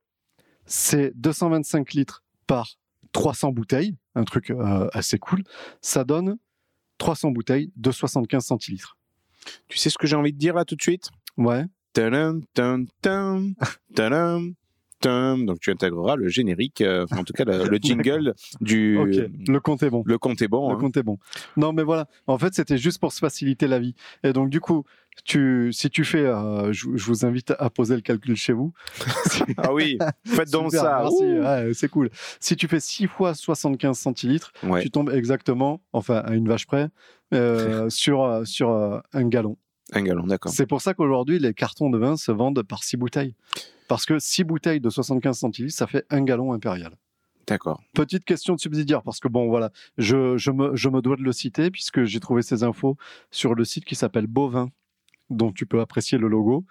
ces 0.66 1.12
225 1.14 1.92
litres 1.94 2.22
par 2.46 2.68
300 3.12 3.52
bouteilles, 3.52 3.96
un 4.14 4.24
truc 4.24 4.50
euh, 4.50 4.88
assez 4.92 5.18
cool, 5.18 5.42
ça 5.80 6.04
donne 6.04 6.36
300 7.02 7.32
bouteilles 7.32 7.72
de 7.74 7.90
75 7.90 8.44
centilitres. 8.44 8.96
Tu 9.66 9.76
sais 9.76 9.90
ce 9.90 9.98
que 9.98 10.06
j'ai 10.06 10.14
envie 10.14 10.32
de 10.32 10.38
dire 10.38 10.54
là 10.54 10.64
tout 10.64 10.76
de 10.76 10.82
suite? 10.82 11.10
Ouais. 11.36 11.64
Tadam, 11.94 12.42
tam, 12.54 12.86
tadam, 13.02 13.54
Donc 15.02 15.60
tu 15.60 15.70
intégreras 15.70 16.16
le 16.16 16.28
générique, 16.28 16.80
euh, 16.80 17.06
en 17.12 17.24
tout 17.24 17.32
cas 17.32 17.44
le, 17.44 17.64
le 17.70 17.78
jingle 17.80 18.34
du. 18.60 18.98
Le 19.48 19.58
compte 19.58 19.82
est 19.82 19.90
bon. 19.90 20.02
Le 20.06 20.18
compte 20.18 20.42
est 20.42 20.48
bon. 20.48 20.68
Le 20.68 20.74
hein. 20.74 20.78
compte 20.78 20.96
est 20.96 21.02
bon. 21.02 21.18
Non, 21.56 21.72
mais 21.72 21.82
voilà. 21.82 22.06
En 22.26 22.38
fait, 22.38 22.54
c'était 22.54 22.78
juste 22.78 22.98
pour 23.00 23.12
se 23.12 23.18
faciliter 23.18 23.66
la 23.66 23.78
vie. 23.78 23.94
Et 24.22 24.32
donc, 24.32 24.50
du 24.50 24.60
coup, 24.60 24.84
tu, 25.24 25.72
si 25.72 25.90
tu 25.90 26.04
fais, 26.04 26.24
euh, 26.24 26.72
je, 26.72 26.88
je 26.94 27.04
vous 27.06 27.24
invite 27.24 27.52
à 27.58 27.70
poser 27.70 27.94
le 27.94 28.00
calcul 28.00 28.36
chez 28.36 28.52
vous. 28.52 28.72
Ah 29.56 29.72
oui, 29.72 29.98
faites 30.24 30.50
donc 30.50 30.70
Super, 30.72 31.08
ça. 31.08 31.08
Ouais, 31.08 31.74
c'est 31.74 31.88
cool. 31.88 32.10
Si 32.40 32.56
tu 32.56 32.68
fais 32.68 32.80
6 32.80 33.06
fois 33.06 33.34
75 33.34 33.98
centilitres, 33.98 34.52
Ouais. 34.62 34.82
tu 34.82 34.90
tombes 34.90 35.10
exactement, 35.10 35.80
enfin, 35.92 36.16
à 36.16 36.34
une 36.34 36.48
vache 36.48 36.66
près, 36.66 36.88
euh, 37.34 37.90
sur, 37.90 38.42
sur 38.44 38.70
euh, 38.70 38.98
un 39.12 39.28
gallon. 39.28 39.56
Un 39.92 40.02
gallon, 40.02 40.26
d'accord. 40.26 40.52
C'est 40.52 40.66
pour 40.66 40.80
ça 40.80 40.94
qu'aujourd'hui, 40.94 41.38
les 41.38 41.54
cartons 41.54 41.90
de 41.90 41.98
vin 41.98 42.16
se 42.16 42.30
vendent 42.32 42.62
par 42.62 42.82
6 42.82 42.96
bouteilles. 42.96 43.34
Parce 43.92 44.06
que 44.06 44.18
6 44.18 44.44
bouteilles 44.44 44.80
de 44.80 44.88
75 44.88 45.38
centilitres, 45.38 45.76
ça 45.76 45.86
fait 45.86 46.06
un 46.08 46.22
gallon 46.22 46.54
impérial. 46.54 46.96
D'accord. 47.46 47.82
Petite 47.92 48.24
question 48.24 48.54
de 48.54 48.58
subsidiaire, 48.58 49.02
parce 49.02 49.20
que 49.20 49.28
bon, 49.28 49.50
voilà, 49.50 49.70
je, 49.98 50.38
je, 50.38 50.50
me, 50.50 50.74
je 50.74 50.88
me 50.88 51.02
dois 51.02 51.16
de 51.16 51.22
le 51.22 51.32
citer, 51.32 51.70
puisque 51.70 52.04
j'ai 52.04 52.18
trouvé 52.18 52.40
ces 52.40 52.62
infos 52.62 52.96
sur 53.30 53.54
le 53.54 53.66
site 53.66 53.84
qui 53.84 53.94
s'appelle 53.94 54.26
Bovin, 54.26 54.70
dont 55.28 55.52
tu 55.52 55.66
peux 55.66 55.82
apprécier 55.82 56.16
le 56.16 56.28
logo. 56.28 56.64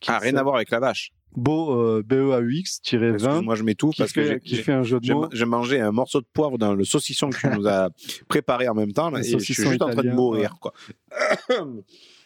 qui 0.00 0.10
Ah, 0.10 0.18
rien 0.18 0.36
à 0.36 0.42
voir 0.42 0.56
avec 0.56 0.70
la 0.70 0.78
vache. 0.78 1.12
Beau, 1.34 1.72
euh, 1.72 2.02
BEAUX-20, 2.06 3.44
Moi, 3.44 3.54
je 3.54 3.62
mets 3.62 3.74
tout 3.74 3.92
parce 3.96 4.12
que 4.12 4.22
fait, 4.22 4.40
qui 4.40 4.56
fait 4.56 4.72
un 4.74 4.82
jeu 4.82 5.00
de 5.00 5.10
mots. 5.10 5.28
j'ai 5.32 5.46
mangé 5.46 5.80
un 5.80 5.92
morceau 5.92 6.20
de 6.20 6.26
poivre 6.34 6.58
dans 6.58 6.74
le 6.74 6.84
saucisson 6.84 7.30
que 7.30 7.38
tu 7.38 7.48
nous 7.58 7.66
as 7.66 7.88
préparé 8.28 8.68
en 8.68 8.74
même 8.74 8.92
temps 8.92 9.08
là, 9.08 9.20
et 9.20 9.24
je 9.24 9.38
suis 9.38 9.54
juste 9.54 9.80
en 9.80 9.88
train 9.88 10.02
de 10.02 10.10
mourir. 10.10 10.58
Quoi. 10.60 10.74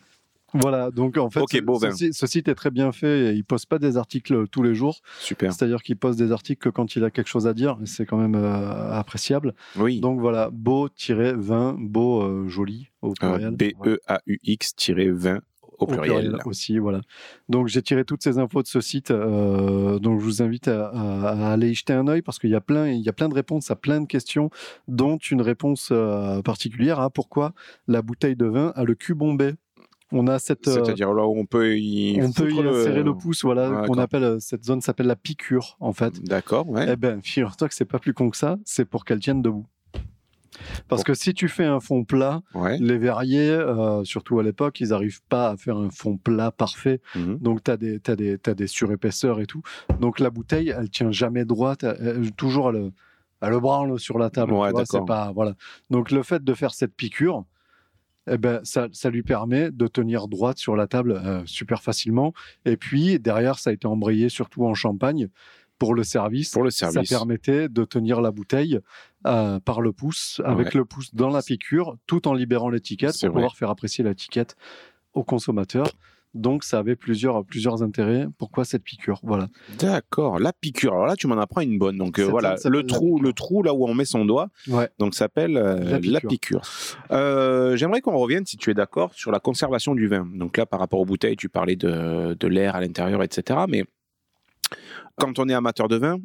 Voilà, 0.55 0.91
donc 0.91 1.17
en 1.17 1.31
fait, 1.31 1.41
Ok, 1.41 1.51
ce, 1.53 1.61
Bovin. 1.61 1.91
ce 1.93 1.97
site- 1.97 2.15
ce 2.15 2.27
site 2.27 2.49
est 2.49 2.55
très 2.55 2.71
bien 2.71 2.93
fait 2.93 3.31
et 3.31 3.33
il 3.33 3.45
poste 3.45 3.67
pas 3.67 3.79
des 3.79 3.97
articles 3.97 4.47
tous 4.49 4.63
les 4.63 4.75
jours. 4.75 5.01
Super. 5.19 5.53
C'est-à-dire 5.53 5.83
qu'il 5.83 5.97
poste 5.97 6.19
des 6.19 6.31
articles 6.33 6.63
que 6.63 6.69
quand 6.69 6.95
il 6.97 7.05
a 7.05 7.11
quelque 7.11 7.29
chose 7.29 7.47
à 7.47 7.55
dire, 7.55 7.79
c'est 7.85 8.05
quand 8.07 8.19
même 8.19 8.35
euh, 8.35 8.93
appréciable. 8.93 9.55
Oui. 9.77 10.01
Donc 10.01 10.21
voilà, 10.21 10.51
beau-20, 10.53 11.77
beau, 11.79 12.23
euh, 12.23 12.49
joli 12.49 12.89
au 13.01 13.11
Euh, 13.11 13.15
pluriel. 13.15 13.57
B-E-A-U-X-20 13.57 15.41
au 15.79 15.87
pluriel. 15.87 16.37
aussi, 16.45 16.79
voilà. 16.79 17.01
Donc 17.49 17.67
j'ai 17.69 17.83
tiré 17.83 18.05
toutes 18.05 18.23
ces 18.23 18.39
infos 18.39 18.63
de 18.63 18.69
ce 18.69 18.81
site, 18.81 19.11
euh, 19.11 19.99
donc 19.99 20.21
je 20.21 20.25
vous 20.25 20.41
invite 20.43 20.69
à, 20.69 20.87
à- 20.89 21.29
à 21.49 21.53
aller 21.53 21.71
y 21.71 21.75
jeter 21.75 21.93
un 21.93 22.07
œil 22.07 22.23
parce 22.23 22.39
qu'il 22.39 22.51
y 22.51 22.55
a 22.55 22.61
plein, 22.61 22.87
il 22.89 23.01
y 23.01 23.09
a 23.09 23.13
plein 23.13 23.29
de 23.29 23.35
réponses 23.35 23.71
à 23.71 23.75
plein 23.77 24.01
de 24.01 24.07
questions, 24.07 24.51
dont 24.87 25.17
une 25.17 25.41
réponse 25.43 25.89
euh, 25.91 26.41
particulière 26.43 27.01
à 27.01 27.11
pourquoi 27.11 27.53
la 27.89 28.01
bouteille 28.03 28.37
de 28.37 28.47
vin 28.47 28.73
a 28.77 28.85
le 28.85 28.95
cul 28.95 29.15
bombé? 29.15 29.55
On 30.13 30.27
a 30.27 30.39
cette, 30.39 30.69
euh, 30.69 30.85
C'est-à-dire 30.85 31.13
là 31.15 31.27
où 31.27 31.39
on 31.39 31.47
peut 31.47 31.79
y 31.79 32.21
on 32.23 32.31
peut 32.33 32.51
y 32.51 32.61
le- 32.63 32.69
insérer 32.81 33.03
le 33.03 33.15
pouce, 33.15 33.43
voilà, 33.43 33.69
qu'on 33.69 33.81
d'accord. 33.81 33.99
appelle 34.01 34.25
euh, 34.25 34.39
cette 34.41 34.65
zone 34.65 34.81
s'appelle 34.83 35.07
la 35.07 35.17
piqûre 35.17 35.77
en 35.81 35.93
fait. 35.93 36.23
D'accord, 36.23 36.69
ouais. 36.69 36.87
Eh 36.93 36.97
ben, 36.97 37.21
figure-toi 37.23 37.69
que 37.69 37.75
c'est 37.75 37.85
pas 37.87 37.99
plus 37.99 38.13
con 38.15 38.29
que 38.31 38.37
ça, 38.37 38.59
c'est 38.65 38.85
pour 38.85 39.05
qu'elle 39.05 39.21
tienne 39.21 39.41
debout. 39.43 39.67
Parce 40.87 41.01
Bon. 41.01 41.05
que 41.07 41.15
si 41.15 41.33
tu 41.33 41.49
fais 41.49 41.65
un 41.65 41.81
fond 41.81 42.05
plat, 42.05 42.43
Ouais. 42.55 42.77
les 42.79 42.99
verriers, 42.99 43.51
euh, 43.51 44.05
surtout 44.05 44.39
à 44.39 44.43
l'époque, 44.43 44.81
ils 44.81 44.89
n'arrivent 44.89 45.23
pas 45.29 45.49
à 45.51 45.57
faire 45.57 45.79
un 45.79 45.89
fond 45.91 46.19
plat 46.19 46.51
parfait. 46.53 47.01
Mhm. 47.17 47.39
Donc, 47.39 47.65
tu 47.65 47.71
as 47.71 47.77
des, 47.79 47.99
t'as 47.99 48.15
des, 48.15 48.67
surépaisseurs 48.67 49.41
et 49.41 49.47
tout. 49.47 49.63
Donc, 49.99 50.21
la 50.21 50.29
bouteille, 50.31 50.69
elle 50.77 50.91
tient 50.91 51.11
jamais 51.11 51.45
droite. 51.47 51.85
elle- 51.85 52.33
toujours, 52.33 52.69
elle, 52.71 52.93
elle 53.41 53.59
branle 53.61 53.99
sur 53.99 54.19
la 54.19 54.29
table. 54.29 54.53
Ouais, 54.53 54.71
tu 54.73 54.85
vois, 54.99 55.05
pas, 55.07 55.33
voilà. 55.33 55.55
Donc, 55.91 56.11
le 56.11 56.23
fait 56.23 56.45
de 56.45 56.55
faire 56.55 56.75
cette 56.75 56.95
piqûre, 56.95 57.45
eh 58.31 58.39
ben, 58.39 58.61
ça, 58.65 58.89
ça 58.93 59.11
lui 59.11 59.23
permet 59.23 59.71
de 59.71 59.87
tenir 59.87 60.29
droite 60.29 60.59
sur 60.59 60.77
la 60.77 60.87
table 60.87 61.13
euh, 61.13 61.43
super 61.47 61.83
facilement. 61.83 62.33
Et 62.65 62.77
puis, 62.77 63.19
derrière, 63.19 63.59
ça 63.59 63.71
a 63.71 63.73
été 63.73 63.87
embrayé 63.87 64.29
surtout 64.29 64.65
en 64.65 64.75
champagne. 64.75 65.29
Pour 65.79 65.95
le 65.97 66.05
service, 66.05 66.53
Pour 66.53 66.63
le 66.63 66.71
ça 66.71 66.93
service. 66.93 67.11
permettait 67.11 67.69
de 67.69 67.85
tenir 67.85 68.21
la 68.21 68.31
bouteille 68.31 68.79
euh, 69.27 69.59
par 69.59 69.81
le 69.81 69.93
pouce, 69.93 70.41
avec 70.45 70.67
Ouais. 70.69 70.73
le 70.77 70.85
pouce 70.85 71.13
dans 71.13 71.29
la 71.31 71.43
piqûre, 71.43 71.97
tout 72.07 72.29
en 72.29 72.35
libérant 72.35 72.69
l'étiquette 72.71 73.15
pour 73.19 73.31
vrai. 73.31 73.35
pouvoir 73.35 73.57
faire 73.57 73.69
apprécier 73.71 74.05
l'étiquette 74.05 74.55
au 75.13 75.25
consommateur. 75.25 75.87
Donc, 76.35 76.65
ça 76.65 76.79
avait 76.79 76.97
plusieurs, 76.97 77.45
plusieurs 77.45 77.83
intérêts. 77.83 78.27
Pourquoi 78.39 78.65
cette 78.65 78.83
piqûre? 78.85 79.21
Voilà. 79.23 79.49
D'accord, 79.79 80.39
la 80.39 80.53
piqûre. 80.53 80.95
Alors 80.95 81.07
là, 81.07 81.17
tu 81.17 81.27
m'en 81.27 81.39
apprends 81.39 81.61
une 81.61 81.79
bonne. 81.79 81.99
Donc 81.99 82.19
euh, 82.19 82.25
voilà, 82.25 82.57
le 82.65 82.83
trou, 82.85 83.21
le 83.21 83.33
trou 83.33 83.63
là 83.63 83.75
où 83.75 83.87
on 83.87 83.95
met 83.95 84.05
son 84.07 84.25
doigt, 84.25 84.49
Ouais. 84.69 84.89
donc 84.99 85.15
s'appelle 85.15 85.57
euh, 85.57 86.01
La 86.03 86.21
piqûre. 86.21 86.63
Euh, 87.11 87.77
J'aimerais 87.77 88.01
qu'on 88.01 88.17
revienne, 88.17 88.47
si 88.47 88.57
tu 88.57 88.71
es 88.71 88.75
d'accord, 88.75 89.13
sur 89.15 89.31
la 89.31 89.41
conservation 89.41 89.95
du 89.95 90.07
vin. 90.09 90.27
Donc 90.35 90.57
là, 90.57 90.65
par 90.67 90.81
rapport 90.81 91.01
aux 91.01 91.05
bouteilles, 91.05 91.37
tu 91.37 91.49
parlais 91.49 91.77
de, 91.77 92.35
de 92.39 92.47
l'air 92.49 92.77
à 92.77 92.81
l'intérieur, 92.81 93.23
etc. 93.23 93.61
Mais 93.69 93.85
quand 95.17 95.39
on 95.39 95.49
est 95.49 95.55
amateur 95.55 95.89
de 95.89 95.97
vin, 95.97 96.19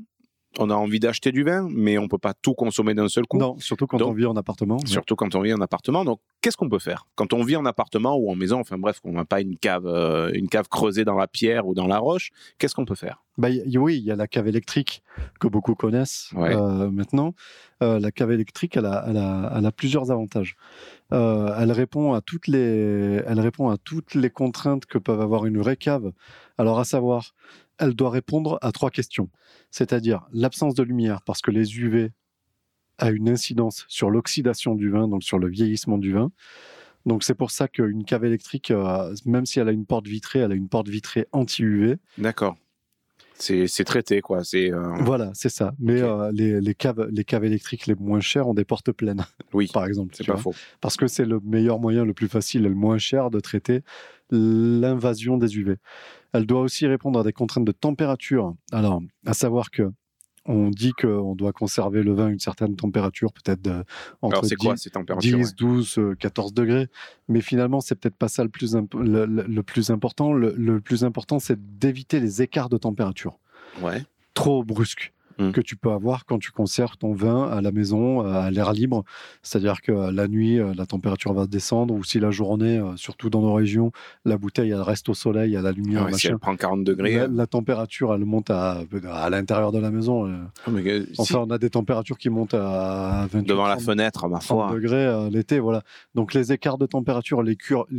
on 0.60 0.70
a 0.70 0.74
envie 0.76 1.00
d'acheter 1.00 1.32
du 1.32 1.44
vin, 1.44 1.68
mais 1.70 1.98
on 1.98 2.08
peut 2.08 2.18
pas 2.18 2.34
tout 2.34 2.54
consommer 2.54 2.94
d'un 2.94 3.08
seul 3.10 3.26
coup. 3.28 3.38
Non, 3.38 3.58
surtout 3.60 3.88
quand 3.88 3.98
Donc, 3.98 4.10
on 4.10 4.14
vit 4.14 4.26
en 4.26 4.36
appartement. 4.36 4.78
Surtout 4.86 5.16
quand 5.16 5.36
on 5.36 5.42
vit 5.42 5.54
en 5.54 5.62
appartement. 5.62 6.04
Donc, 6.06 6.20
qu'est-ce 6.42 6.58
qu'on 6.58 6.70
peut 6.70 6.80
faire? 6.80 7.08
Quand 7.16 7.34
on 7.34 7.44
vit 7.44 7.56
en 7.56 7.66
appartement 7.66 8.16
ou 8.16 8.32
en 8.32 8.36
maison, 8.36 8.60
enfin 8.60 8.78
bref, 8.78 9.00
qu'on 9.00 9.14
n'a 9.14 9.26
pas 9.26 9.42
une 9.42 9.58
cave, 9.58 9.86
euh, 9.86 10.32
une 10.34 10.48
cave 10.50 10.68
creusée 10.70 11.06
dans 11.06 11.16
la 11.16 11.28
pierre 11.28 11.68
ou 11.68 11.74
dans 11.74 11.88
la 11.88 12.00
roche, 12.00 12.32
qu'est-ce 12.58 12.76
qu'on 12.76 12.86
peut 12.86 12.96
faire? 12.96 13.24
Bah, 13.38 13.50
y- 13.52 13.78
oui, 13.78 13.98
il 13.98 14.04
y 14.04 14.12
a 14.12 14.16
la 14.16 14.28
cave 14.28 14.48
électrique 14.48 15.04
que 15.40 15.48
beaucoup 15.48 15.76
connaissent 15.76 16.32
Ouais. 16.36 16.56
euh, 16.56 16.90
maintenant. 16.90 17.36
Euh, 17.84 18.00
la 18.00 18.12
cave 18.12 18.32
électrique, 18.32 18.76
elle 18.78 18.88
a, 18.88 19.06
elle 19.08 19.18
a- 19.18 19.54
elle 19.56 19.66
a 19.66 19.72
plusieurs 19.72 20.10
avantages. 20.10 20.56
Euh, 21.14 21.56
elle, 21.60 21.72
répond 21.72 22.14
à 22.14 22.22
toutes 22.22 22.48
les, 22.48 23.22
elle 23.28 23.40
répond 23.40 23.70
à 23.70 23.78
toutes 23.78 24.16
les 24.16 24.30
contraintes 24.32 24.86
que 24.88 24.98
peuvent 24.98 25.22
avoir 25.22 25.46
une 25.46 25.58
vraie 25.60 25.78
cave. 25.78 26.12
Alors, 26.58 26.80
à 26.80 26.84
savoir, 26.86 27.36
elle 27.80 27.94
doit 27.94 28.10
répondre 28.10 28.58
à 28.62 28.72
trois 28.72 28.92
questions. 28.92 29.30
C'est-à-dire 29.72 30.28
l'absence 30.32 30.74
de 30.74 30.84
lumière, 30.84 31.22
parce 31.22 31.42
que 31.42 31.52
les 31.52 31.78
UV 31.78 32.12
a 32.98 33.12
une 33.12 33.30
incidence 33.30 33.86
sur 33.88 34.10
l'oxydation 34.10 34.76
du 34.76 34.90
vin, 34.90 35.08
donc 35.08 35.24
sur 35.24 35.40
le 35.40 35.48
vieillissement 35.48 35.98
du 35.98 36.14
vin. 36.14 36.32
Donc 37.06 37.24
c'est 37.24 37.36
pour 37.36 37.52
ça 37.52 37.68
qu'une 37.68 38.04
cave 38.04 38.26
électrique, 38.26 38.72
euh, 38.72 39.16
même 39.26 39.46
si 39.46 39.60
elle 39.60 39.70
a 39.70 39.72
une 39.72 39.86
porte 39.86 40.08
vitrée, 40.08 40.40
elle 40.40 40.52
a 40.52 40.56
une 40.56 40.68
porte 40.68 40.90
vitrée 40.90 41.28
anti-UV. 41.32 41.98
D'accord. 42.18 42.58
C'est 43.40 43.84
traité, 43.84 44.22
quoi. 44.22 44.44
C'est 44.44 44.74
euh, 44.74 44.96
Voilà, 45.02 45.32
c'est 45.36 45.50
ça. 45.50 45.74
Mais 45.80 46.02
euh, 46.02 46.32
les, 46.34 46.60
les 46.60 46.74
caves, 46.74 47.08
les 47.12 47.24
caves 47.24 47.46
électriques 47.46 47.86
les 47.86 47.94
moins 47.94 48.20
chères 48.20 48.48
ont 48.48 48.56
des 48.56 48.66
portes 48.66 48.92
pleines, 48.92 49.26
oui, 49.54 49.70
par 49.74 49.86
exemple. 49.86 50.16
c'est 50.16 50.26
pas 50.26 50.34
vois. 50.34 50.54
faux. 50.54 50.56
Parce 50.82 50.98
que 50.98 51.08
c'est 51.08 51.26
le 51.26 51.40
meilleur 51.42 51.80
moyen, 51.80 52.04
le 52.04 52.14
plus 52.14 52.28
facile 52.28 52.66
et 52.66 52.70
le 52.70 52.76
moins 52.76 52.98
cher 52.98 53.30
de 53.30 53.40
traiter 53.40 53.84
l'invasion 54.32 55.38
des 55.38 55.56
UV. 55.58 55.78
Elle 56.34 56.46
doit 56.46 56.62
aussi 56.62 56.88
répondre 56.88 57.20
à 57.20 57.24
des 57.24 57.34
contraintes 57.34 57.66
de 57.66 57.72
température. 57.72 58.54
Alors, 58.72 59.02
à 59.26 59.34
savoir 59.34 59.72
que 59.72 59.92
on 60.48 60.70
dit 60.70 60.94
qu'on 60.94 61.36
doit 61.36 61.52
conserver 61.52 62.04
le 62.04 62.14
vin 62.14 62.28
à 62.28 62.30
une 62.30 62.40
certaine 62.40 62.76
température, 62.76 63.34
peut-être 63.34 63.70
entre 64.22 64.38
Alors, 64.38 64.46
c'est 64.46 64.56
10, 64.56 64.66
quoi 64.66 64.78
ces 64.78 64.90
températures 64.90 65.38
10, 65.38 65.56
12, 65.56 65.98
euh, 65.98 66.16
14 66.16 66.54
degrés. 66.54 66.88
Mais 67.28 67.42
finalement, 67.42 67.82
c'est 67.82 67.96
peut-être 67.96 68.16
pas 68.16 68.30
ça 68.30 68.44
le 68.44 68.50
plus, 68.50 68.74
le, 68.94 69.62
plus 69.62 69.90
important. 69.90 70.32
Le, 70.32 70.54
le 70.58 70.80
plus 70.80 71.04
important, 71.04 71.40
c'est 71.40 71.78
d'éviter 71.78 72.22
les 72.22 72.42
écarts 72.42 72.70
de 72.70 72.78
température. 72.78 73.40
Ouais. 73.82 74.04
trop 74.34 74.64
brusques 74.64 75.14
Mm. 75.40 75.52
que 75.52 75.62
tu 75.62 75.76
peux 75.76 75.92
avoir 75.92 76.26
quand 76.26 76.40
tu 76.40 76.52
conserves 76.52 76.98
ton 76.98 77.14
vin 77.14 77.48
à 77.50 77.62
la 77.62 77.72
maison, 77.72 78.22
à 78.22 78.50
l'air 78.50 78.74
libre. 78.74 79.04
C'est-à-dire 79.44 79.82
que 79.82 79.92
euh, 79.92 80.12
la 80.12 80.28
nuit, 80.28 80.60
euh, 80.60 80.74
la 80.76 80.86
température 80.86 81.34
va 81.34 81.46
descendre, 81.46 81.94
ou 81.94 82.04
si 82.04 82.20
la 82.20 82.32
journée, 82.32 82.78
euh, 82.80 82.96
surtout 82.96 83.30
dans 83.30 83.42
nos 83.42 83.54
régions, 83.54 83.92
la 84.26 84.38
bouteille, 84.38 84.72
elle 84.72 84.82
reste 84.82 85.10
au 85.10 85.14
soleil, 85.14 85.56
à 85.56 85.62
la 85.62 85.72
lumière, 85.72 86.04
Ah 86.04 86.12
ouais, 86.12 86.14
si 86.14 86.28
elle 86.28 86.40
prend 86.40 86.56
40 86.56 86.84
degrés. 86.84 87.16
La, 87.16 87.28
la 87.28 87.48
température, 87.48 88.14
elle 88.14 88.26
monte 88.26 88.50
à, 88.50 88.84
à 89.12 89.30
l'intérieur 89.30 89.72
de 89.72 89.80
la 89.80 89.92
maison. 89.92 90.26
mais, 90.68 91.06
si, 91.06 91.22
Enfin, 91.22 91.40
on 91.40 91.52
a 91.52 91.58
des 91.58 91.70
températures 91.70 92.18
qui 92.18 92.30
montent 92.30 92.56
à 92.56 93.28
28 93.32 93.48
devant 93.48 93.68
la 93.68 93.76
30, 93.76 93.86
fenêtre, 93.86 94.28
ma 94.28 94.40
30 94.40 94.44
foi. 94.48 94.72
degrés 94.74 95.30
l'été, 95.30 95.60
voilà. 95.60 95.84
Donc 96.16 96.34
les 96.34 96.52
écarts 96.52 96.78
de 96.78 96.86
température, 96.86 97.44
les, 97.44 97.58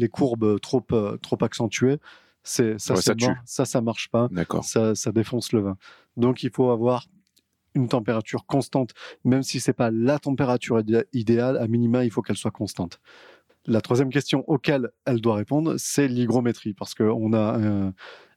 courbes 0.09 0.61
trop, 0.61 0.84
trop 1.22 1.39
accentuées, 1.41 1.99
ça, 2.43 2.64
Ouais, 2.64 2.78
ça 2.78 3.14
ça, 3.45 3.64
ça 3.64 3.80
marche 3.80 4.09
pas. 4.09 4.28
Ça, 4.62 4.95
ça 4.95 5.12
défonce 5.12 5.53
le 5.53 5.61
vin. 5.61 5.76
Donc 6.16 6.43
il 6.43 6.51
faut 6.51 6.70
avoir 6.70 7.05
une 7.75 7.89
température 7.89 8.47
constante, 8.47 8.93
même 9.25 9.43
si 9.43 9.61
c'est 9.61 9.73
pas 9.73 9.91
la 9.91 10.19
température 10.19 10.81
idé- 10.81 11.05
idéale, 11.12 11.57
à 11.59 11.66
minima, 11.69 12.05
il 12.05 12.11
faut 12.11 12.23
qu'elle 12.23 12.37
soit 12.37 12.51
constante. 12.51 13.01
La 13.66 13.81
troisième 13.81 14.11
question 14.11 14.45
auquel 14.49 14.91
elle 15.05 15.21
doit 15.21 15.37
répondre, 15.37 15.75
c'est 15.79 16.09
l'hygrométrie, 16.09 16.75
parce 16.75 16.95
qu'on 16.95 17.33
a 17.33 17.59
un, 17.59 17.93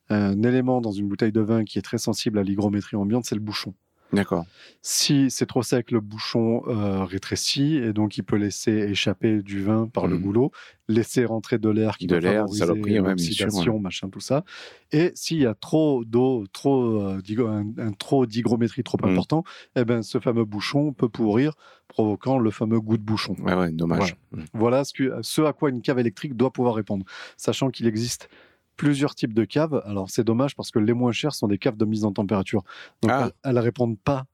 un 0.10 0.44
élément 0.44 0.82
dans 0.82 0.92
une 0.92 1.08
bouteille 1.08 1.32
de 1.32 1.42
vin 1.42 1.64
qui 1.64 1.80
est 1.80 1.84
très 1.84 1.98
sensible 1.98 2.38
à 2.40 2.44
l'hygrométrie 2.44 2.98
ambiante, 2.98 3.26
c'est 3.26 3.36
le 3.36 3.42
bouchon. 3.42 3.74
D'accord. 4.14 4.46
Si 4.82 5.30
c'est 5.30 5.46
trop 5.46 5.64
sec, 5.64 5.92
le 5.92 6.00
bouchon 6.00 6.64
euh, 6.68 7.04
rétrécit 7.06 7.76
et 7.78 7.94
donc 7.94 8.18
il 8.18 8.24
peut 8.24 8.36
laisser 8.36 8.72
échapper 8.72 9.42
du 9.42 9.62
vin 9.64 9.88
par 9.88 10.08
le 10.08 10.16
Mhm. 10.18 10.22
goulot, 10.24 10.52
laisser 10.88 11.24
rentrer 11.26 11.60
de 11.60 11.70
l'air 11.70 11.98
qui 11.98 12.08
De 12.08 12.16
va 12.16 12.22
l'air, 12.22 12.50
saloperie, 12.50 13.00
ouais, 13.00 13.10
l'oxydation, 13.10 13.80
machin, 13.80 14.10
tout 14.10 14.20
ça. 14.20 14.44
Et 14.92 15.12
s'il 15.16 15.40
y 15.40 15.46
a 15.46 15.54
trop 15.54 16.04
d'eau, 16.04 16.46
trop 16.52 17.00
euh, 17.02 17.22
un, 17.48 17.66
un 17.78 17.92
trop 17.94 18.26
d'hygrométrie 18.26 18.84
trop 18.84 18.98
Mhm. 19.04 19.10
important, 19.12 19.44
eh 19.76 19.86
ben 19.86 20.02
ce 20.02 20.20
fameux 20.20 20.46
bouchon 20.46 20.94
peut 20.94 21.10
pourrir, 21.10 21.54
provoquant 21.88 22.40
le 22.40 22.52
fameux 22.52 22.80
goût 22.82 22.98
de 22.98 23.04
bouchon. 23.04 23.36
Ouais, 23.40 23.54
ouais, 23.54 23.72
dommage. 23.72 24.16
Mm. 24.32 24.44
Voilà 24.54 24.84
ce, 24.84 24.94
que, 24.94 25.14
ce 25.22 25.42
à 25.44 25.54
quoi 25.54 25.70
une 25.70 25.82
cave 25.82 26.00
électrique 26.00 26.36
doit 26.36 26.52
pouvoir 26.52 26.76
répondre, 26.76 27.06
sachant 27.38 27.70
qu'il 27.70 27.88
existe 27.88 28.30
plusieurs 28.78 29.16
types 29.16 29.34
de 29.34 29.46
caves. 29.46 29.82
Alors 29.86 30.10
c'est 30.10 30.24
dommage 30.24 30.56
parce 30.56 30.72
que 30.72 30.80
les 30.80 30.94
moins 30.94 31.12
chères 31.12 31.34
sont 31.34 31.48
des 31.48 31.58
caves 31.58 31.78
de 31.78 31.86
mise 31.86 32.06
en 32.06 32.12
température. 32.14 32.64
Donc 33.02 33.12
Ah. 33.12 33.32
elles, 33.44 33.52
elles 33.52 33.60
répondent 33.60 34.00
pas 34.00 34.26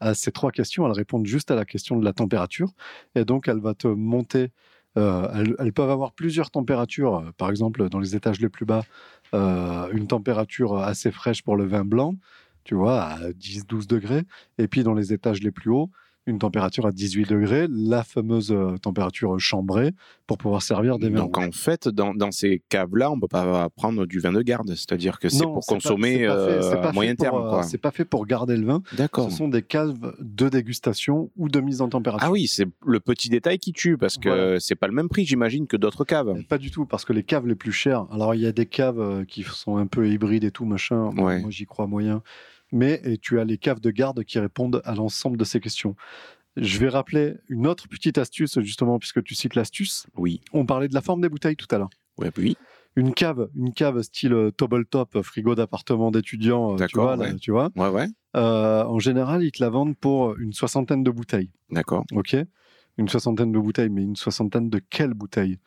à 0.00 0.14
ces 0.14 0.32
trois 0.32 0.50
questions, 0.50 0.86
elles 0.86 0.92
répondent 0.92 1.26
juste 1.26 1.50
à 1.50 1.54
la 1.54 1.64
question 1.64 1.96
de 1.98 2.04
la 2.04 2.12
température. 2.12 2.72
Et 3.14 3.24
donc 3.24 3.48
elle 3.48 3.60
va 3.60 3.74
te 3.74 3.86
monter. 3.88 4.50
euh, 4.98 5.28
elles, 5.34 5.56
elles 5.58 5.72
peuvent 5.72 5.90
avoir 5.90 6.12
plusieurs 6.12 6.50
températures. 6.50 7.16
Euh, 7.16 7.30
Par 7.36 7.50
exemple, 7.50 7.88
dans 7.88 7.98
les 8.00 8.14
étages 8.16 8.40
les 8.40 8.48
plus 8.50 8.66
bas, 8.66 8.84
euh, 9.34 9.88
une 9.92 10.06
température 10.06 10.76
assez 10.76 11.10
fraîche 11.10 11.42
pour 11.42 11.56
le 11.56 11.64
vin 11.66 11.84
blanc, 11.84 12.16
tu 12.64 12.74
vois, 12.74 13.02
à 13.04 13.32
10-12 13.32 13.86
degrés. 13.86 14.24
Et 14.58 14.68
puis 14.68 14.82
dans 14.84 14.94
les 14.94 15.12
étages 15.14 15.40
les 15.42 15.50
plus 15.50 15.70
hauts, 15.70 15.90
une 16.26 16.38
température 16.38 16.86
à 16.86 16.92
18 16.92 17.28
degrés, 17.28 17.66
la 17.70 18.04
fameuse 18.04 18.52
euh, 18.52 18.76
température 18.78 19.38
chambrée 19.40 19.90
pour 20.26 20.38
pouvoir 20.38 20.62
servir 20.62 20.98
des 20.98 21.08
vins. 21.08 21.18
Donc 21.20 21.36
en 21.38 21.50
fait, 21.50 21.88
dans, 21.88 22.14
dans 22.14 22.30
ces 22.30 22.62
caves-là, 22.68 23.10
on 23.10 23.18
peut 23.18 23.26
pas 23.28 23.68
prendre 23.70 24.06
du 24.06 24.20
vin 24.20 24.32
de 24.32 24.40
garde. 24.42 24.68
C'est-à-dire 24.74 25.18
que 25.18 25.28
c'est 25.28 25.42
pour 25.42 25.54
pas- 25.66 25.74
consommer 25.74 26.26
pas 26.26 26.46
fait- 26.46 26.64
euh, 26.64 26.76
pas 26.76 26.88
à 26.90 26.92
moyen 26.92 27.14
pour, 27.16 27.24
terme. 27.24 27.54
euh. 27.54 27.62
C'est 27.62 27.78
pas 27.78 27.90
fait 27.90 28.04
pour 28.04 28.24
garder 28.26 28.56
le 28.56 28.64
vin. 28.66 28.82
D'accord. 28.96 29.30
Ce 29.30 29.36
sont 29.38 29.48
des 29.48 29.62
caves 29.62 30.14
de 30.20 30.48
dégustation 30.48 31.30
ou 31.36 31.48
de 31.48 31.60
mise 31.60 31.80
en 31.80 31.88
température. 31.88 32.26
Ah 32.28 32.30
oui, 32.30 32.46
c'est 32.46 32.66
le 32.86 33.00
petit 33.00 33.28
détail 33.28 33.58
qui 33.58 33.72
tue 33.72 33.98
parce 33.98 34.16
que 34.16 34.28
Voilà. 34.28 34.60
c'est 34.60 34.76
pas 34.76 34.86
le 34.86 34.94
même 34.94 35.08
prix, 35.08 35.24
j'imagine, 35.24 35.66
que 35.66 35.76
d'autres 35.76 36.04
caves. 36.04 36.34
Pas 36.48 36.58
du 36.58 36.70
tout, 36.70 36.86
parce 36.86 37.04
que 37.04 37.12
les 37.12 37.24
caves 37.24 37.46
les 37.48 37.54
plus 37.56 37.72
chères, 37.72 38.06
alors 38.12 38.34
il 38.34 38.40
y 38.42 38.46
a 38.46 38.52
des 38.52 38.66
caves 38.66 39.24
qui 39.26 39.42
sont 39.42 39.76
un 39.76 39.86
peu 39.86 40.08
hybrides 40.08 40.44
et 40.44 40.50
tout, 40.52 40.64
machin, 40.64 41.10
Ouais. 41.16 41.40
moi 41.40 41.50
j'y 41.50 41.66
crois 41.66 41.86
moyen, 41.86 42.22
mais 42.72 43.18
tu 43.20 43.38
as 43.38 43.44
les 43.44 43.58
caves 43.58 43.80
de 43.80 43.90
garde 43.90 44.24
qui 44.24 44.38
répondent 44.38 44.82
à 44.84 44.94
l'ensemble 44.94 45.36
de 45.36 45.44
ces 45.44 45.60
questions. 45.60 45.94
Je 46.56 46.78
vais 46.78 46.88
rappeler 46.88 47.36
une 47.48 47.66
autre 47.66 47.88
petite 47.88 48.18
astuce, 48.18 48.58
justement, 48.60 48.98
puisque 48.98 49.22
tu 49.22 49.34
cites 49.34 49.54
l'astuce. 49.54 50.06
Oui. 50.16 50.40
On 50.52 50.66
parlait 50.66 50.88
de 50.88 50.94
la 50.94 51.00
forme 51.00 51.20
des 51.22 51.28
bouteilles 51.28 51.56
tout 51.56 51.68
à 51.70 51.78
l'heure. 51.78 51.90
Ouais, 52.18 52.30
oui. 52.36 52.56
Une 52.94 53.14
cave, 53.14 53.48
une 53.56 53.72
cave 53.72 54.02
style 54.02 54.34
euh, 54.34 54.50
tabletop, 54.50 55.22
frigo 55.22 55.54
d'appartement 55.54 56.10
d'étudiants, 56.10 56.76
euh, 56.78 56.86
tu 56.86 56.98
vois, 56.98 57.16
là, 57.16 57.32
tu 57.40 57.50
vois. 57.50 57.70
Ouais, 57.74 57.88
ouais. 57.88 58.06
Euh, 58.36 58.84
en 58.84 58.98
général, 58.98 59.42
ils 59.42 59.52
te 59.52 59.62
la 59.62 59.70
vendent 59.70 59.96
pour 59.96 60.36
une 60.36 60.52
soixantaine 60.52 61.02
de 61.02 61.10
bouteilles. 61.10 61.50
D'accord. 61.70 62.04
Ok 62.12 62.36
Une 62.98 63.08
soixantaine 63.08 63.50
de 63.50 63.58
bouteilles, 63.58 63.88
mais 63.88 64.02
une 64.02 64.16
soixantaine 64.16 64.68
de 64.68 64.78
quelles 64.78 65.14
bouteilles? 65.14 65.58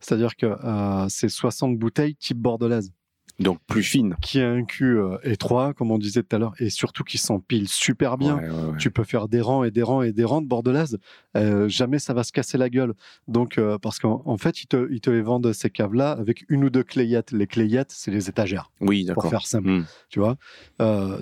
C'est-à-dire 0.00 0.36
que 0.36 0.46
euh, 0.46 1.06
c'est 1.08 1.28
60 1.28 1.76
bouteilles 1.78 2.14
type 2.14 2.38
bordelaise, 2.38 2.92
Donc 3.38 3.58
plus 3.68 3.82
fine. 3.84 4.16
qui 4.20 4.40
a 4.40 4.50
un 4.50 4.64
cul 4.64 4.98
euh, 4.98 5.16
étroit, 5.22 5.72
comme 5.72 5.90
on 5.92 5.98
disait 5.98 6.22
tout 6.24 6.34
à 6.34 6.38
l'heure, 6.40 6.54
et 6.58 6.70
surtout 6.70 7.04
qui 7.04 7.18
s'empile 7.18 7.68
super 7.68 8.18
bien. 8.18 8.36
Ouais, 8.36 8.42
ouais, 8.44 8.50
ouais. 8.50 8.76
Tu 8.78 8.90
peux 8.90 9.04
faire 9.04 9.28
des 9.28 9.40
rangs 9.40 9.62
et 9.62 9.70
des 9.70 9.82
rangs 9.84 10.02
et 10.02 10.12
des 10.12 10.24
rangs 10.24 10.42
de 10.42 10.48
bordelaise. 10.48 10.98
Euh, 11.36 11.68
jamais 11.68 12.00
ça 12.00 12.14
va 12.14 12.24
se 12.24 12.32
casser 12.32 12.58
la 12.58 12.68
gueule. 12.68 12.94
Donc, 13.28 13.58
euh, 13.58 13.78
parce 13.78 14.00
qu'en 14.00 14.22
en 14.24 14.36
fait, 14.38 14.62
ils 14.62 14.66
te, 14.66 14.88
ils 14.90 15.00
te 15.00 15.08
les 15.10 15.22
vendent 15.22 15.52
ces 15.52 15.70
caves-là 15.70 16.10
avec 16.12 16.44
une 16.48 16.64
ou 16.64 16.70
deux 16.70 16.82
clayettes. 16.82 17.30
Les 17.30 17.46
clayettes, 17.46 17.92
c'est 17.92 18.10
les 18.10 18.28
étagères, 18.28 18.72
Oui, 18.80 19.04
pour 19.04 19.22
d'accord. 19.22 19.30
faire 19.30 19.46
simple. 19.46 19.68
Hmm. 19.70 19.84
Tu 20.08 20.18
vois 20.20 20.36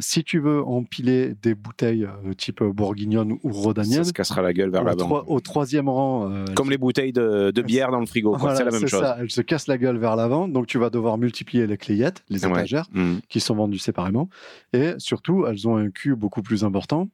Si 0.01 0.25
tu 0.25 0.39
veux 0.39 0.63
empiler 0.63 1.35
des 1.43 1.55
bouteilles 1.55 2.07
type 2.39 2.63
bourguignonne 2.63 3.33
ou 3.43 3.53
Ça 3.53 3.61
rhodanienne, 3.61 4.05
se 4.05 4.13
cassera 4.13 4.43
la 4.43 4.53
gueule 4.53 4.71
vers 4.71 4.85
l'avant. 4.85 5.05
troi- 5.05 5.25
au 5.27 5.41
troisième 5.41 5.89
rang, 5.89 6.31
Comme 6.55 6.71
les 6.71 6.79
bouteilles 6.79 7.13
de, 7.13 7.51
de 7.51 7.63
bière 7.63 7.91
dans 7.91 8.01
le 8.01 8.07
frigo, 8.07 8.35
voilà, 8.37 8.57
c'est 8.57 8.65
la 8.65 8.71
même 8.71 8.87
chose. 8.87 9.01
ça, 9.01 9.17
elle 9.21 9.31
se 9.31 9.41
casse 9.43 9.67
la 9.67 9.79
gueule 9.79 9.99
vers 9.99 10.17
l'avant, 10.17 10.49
donc 10.49 10.67
tu 10.67 10.79
vas 10.79 10.91
devoir 10.91 11.19
multiplier 11.19 11.67
les 11.67 11.77
clayettes, 11.77 12.06
les 12.29 12.45
Ouais. 12.45 12.51
étagères, 12.53 12.89
Hmm. 12.93 13.19
qui 13.29 13.41
sont 13.41 13.55
vendues 13.55 13.79
séparément, 13.79 14.29
et 14.73 14.95
surtout, 14.99 15.47
elles 15.47 15.67
ont 15.69 15.77
un 15.77 15.91
cul 15.91 16.15
beaucoup 16.17 16.43
plus 16.43 16.65
important, 16.65 17.09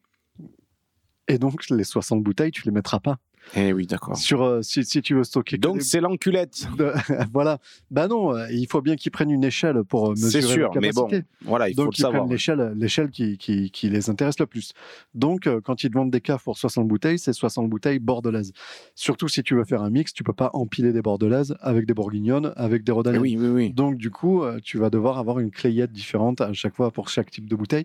et 1.29 1.39
donc 1.39 1.69
les 1.71 1.85
60 1.85 2.23
bouteilles, 2.23 2.51
tu 2.51 2.63
les 2.65 2.71
mettras 2.73 3.01
pas. 3.01 3.19
Eh 3.55 3.73
oui, 3.73 3.87
d'accord. 3.87 4.17
Sur, 4.17 4.43
euh, 4.43 4.63
si, 4.63 4.85
si 4.85 5.03
tu 5.03 5.15
veux 5.15 5.25
stocker. 5.25 5.59
Donc 5.59 5.83
c'est 5.83 6.01
l'enculette. 6.01 6.67
de- 6.79 6.93
voilà. 7.33 7.59
Bah 7.91 8.09
non, 8.09 8.35
euh, 8.35 8.47
il 8.51 8.67
faut 8.69 8.81
bien 8.81 8.97
qu'ils 8.97 9.13
prennent 9.13 9.31
une 9.31 9.45
échelle 9.45 9.83
pour 9.85 10.11
euh, 10.11 10.15
C'est 10.17 10.37
mesurer 10.39 10.55
sûr, 10.55 10.71
la 10.75 10.81
mais 10.81 10.91
bon, 10.93 11.09
voilà, 11.43 11.69
il 11.69 11.75
faut 11.75 11.83
Donc 11.85 11.93
le 11.95 11.99
ils 11.99 12.03
savoir. 12.03 12.23
prennent 12.23 12.33
l'échelle, 12.33 12.73
l'échelle 12.77 13.11
qui, 13.11 13.37
qui, 13.39 13.71
qui 13.71 13.89
les 13.91 14.09
intéresse 14.11 14.39
le 14.39 14.47
plus. 14.47 14.73
Donc 15.15 15.47
euh, 15.47 15.61
quand 15.61 15.85
ils 15.85 15.91
te 15.91 15.95
vendent 15.95 16.11
des 16.11 16.21
caves 16.21 16.43
pour 16.43 16.57
60 16.57 16.87
bouteilles, 16.89 17.19
c'est 17.19 17.33
60 17.33 17.69
bouteilles 17.69 17.99
bordelaises. 17.99 18.53
Surtout 18.95 19.29
si 19.29 19.43
tu 19.43 19.55
veux 19.55 19.65
faire 19.65 19.83
un 19.83 19.91
mix, 19.91 20.13
tu 20.13 20.23
peux 20.25 20.33
pas 20.33 20.51
empiler 20.55 20.93
des 20.93 21.03
bordelaises 21.03 21.55
avec 21.61 21.87
des 21.87 21.95
bourguignonnes, 21.95 22.53
avec 22.57 22.85
des 22.85 22.93
rhodaniennes. 22.93 23.21
Oui, 23.23 23.37
oui, 23.39 23.49
oui. 23.49 23.71
Donc 23.73 23.97
du 23.97 24.11
coup, 24.11 24.43
tu 24.63 24.79
vas 24.79 24.89
devoir 24.91 25.19
avoir 25.19 25.39
une 25.41 25.51
clayette 25.51 25.93
différente 25.93 26.41
à 26.41 26.53
chaque 26.53 26.75
fois 26.75 26.91
pour 26.91 27.09
chaque 27.09 27.31
type 27.31 27.49
de 27.49 27.57
bouteille. 27.57 27.85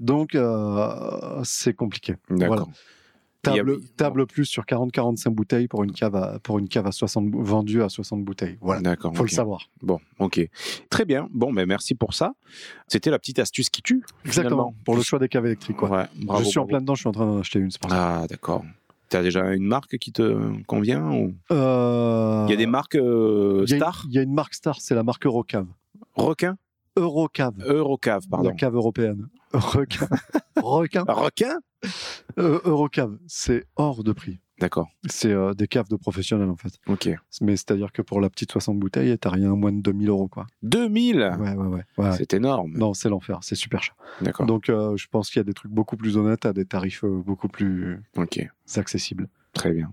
Donc 0.00 0.36
c'est 1.44 1.74
compliqué. 1.74 2.14
D'accord. 2.30 2.56
Voilà. 2.56 2.66
Table, 3.96 4.22
a- 4.22 4.26
plus 4.26 4.44
sur 4.44 4.64
40-45 4.64 5.30
bouteilles 5.30 5.68
pour 5.68 5.84
une 5.84 5.92
cave 5.92 6.14
à, 6.16 6.38
pour 6.40 6.58
une 6.58 6.68
cave 6.68 6.86
à 6.86 6.92
60 6.92 7.28
bou- 7.28 7.42
vendue 7.42 7.82
à 7.82 7.88
60 7.88 8.24
bouteilles. 8.24 8.58
Voilà. 8.60 8.80
D'accord. 8.80 9.14
Faut 9.16 9.22
le 9.24 9.28
savoir. 9.28 9.68
Bon, 9.82 9.98
ok. 10.18 10.40
Très 10.90 11.04
bien. 11.04 11.28
Bon, 11.32 11.52
ben 11.52 11.66
merci 11.66 11.94
pour 11.94 12.14
ça. 12.14 12.34
C'était 12.88 13.10
la 13.10 13.18
petite 13.18 13.38
astuce 13.38 13.70
qui 13.70 13.82
tue. 13.82 14.04
Exactement. 14.24 14.50
finalement. 14.70 14.74
Pour 14.84 14.96
le 14.96 15.02
choix 15.02 15.18
des 15.18 15.28
caves 15.28 15.46
électriques. 15.46 15.76
Quoi. 15.76 15.90
Ouais, 15.90 16.04
bravo, 16.22 16.44
je 16.44 16.48
suis 16.48 16.58
en 16.58 16.66
plein 16.66 16.80
dedans, 16.80 16.94
je 16.94 17.00
suis 17.00 17.08
en 17.08 17.12
train 17.12 17.26
d'en 17.26 17.38
acheter 17.38 17.58
une. 17.58 17.70
Pour 17.80 17.90
ça. 17.90 18.20
Ah, 18.22 18.26
d'accord. 18.26 18.64
T'as 19.08 19.22
déjà 19.22 19.54
une 19.54 19.64
marque 19.66 19.98
qui 19.98 20.10
te 20.10 20.62
convient 20.64 21.08
ou... 21.12 21.32
Euh, 21.52 22.44
Il 22.48 22.50
y 22.50 22.54
a 22.54 22.56
des 22.56 22.66
marques 22.66 22.96
euh, 22.96 23.62
il 23.66 23.70
y 23.70 23.72
a 23.74 23.76
une- 23.76 23.80
Star? 23.82 24.04
Il 24.08 24.14
y 24.14 24.18
a 24.18 24.22
une 24.22 24.34
marque 24.34 24.54
star, 24.54 24.80
c'est 24.80 24.96
la 24.96 25.04
marque 25.04 25.24
Eurocave. 25.26 25.66
Requin? 26.14 26.56
Eurocave. 26.96 27.54
Eurocave, 27.66 28.26
pardon. 28.28 28.48
La 28.48 28.54
cave 28.54 28.74
européenne. 28.74 29.28
Requin. 29.52 30.08
Requin. 30.56 31.04
Requin? 31.06 31.58
Euh, 32.38 32.60
Eurocave. 32.64 33.16
C'est 33.26 33.64
hors 33.76 34.02
de 34.02 34.12
prix. 34.12 34.40
D'accord. 34.58 34.88
C'est 35.06 35.32
euh, 35.32 35.52
des 35.52 35.68
caves 35.68 35.88
de 35.88 35.96
professionnels 35.96 36.48
en 36.48 36.56
fait. 36.56 36.72
Ok. 36.86 37.10
Mais 37.42 37.56
c'est-à-dire 37.56 37.92
que 37.92 38.00
pour 38.00 38.22
la 38.22 38.30
petite 38.30 38.52
60 38.52 38.78
bouteilles, 38.78 39.18
t'as 39.18 39.28
rien 39.28 39.52
à 39.52 39.54
moins 39.54 39.70
de 39.70 39.82
2000 39.82 40.08
euros 40.08 40.28
quoi. 40.28 40.46
2000 40.62 41.16
Ouais, 41.38 41.50
ouais, 41.52 41.66
ouais. 41.66 41.82
ouais. 41.98 42.12
C'est 42.16 42.32
énorme. 42.32 42.72
Non, 42.74 42.94
c'est 42.94 43.10
l'enfer, 43.10 43.40
c'est 43.42 43.54
super 43.54 43.82
cher. 43.82 43.94
D'accord. 44.22 44.46
Donc 44.46 44.70
euh, 44.70 44.96
je 44.96 45.08
pense 45.08 45.28
qu'il 45.28 45.40
y 45.40 45.42
a 45.42 45.44
des 45.44 45.52
trucs 45.52 45.70
beaucoup 45.72 45.98
plus 45.98 46.16
honnêtes 46.16 46.46
à 46.46 46.54
des 46.54 46.64
tarifs 46.64 47.04
euh, 47.04 47.22
beaucoup 47.24 47.48
plus 47.48 48.00
Ok. 48.16 48.40
accessibles. 48.76 49.28
Très 49.56 49.72
bien. 49.72 49.90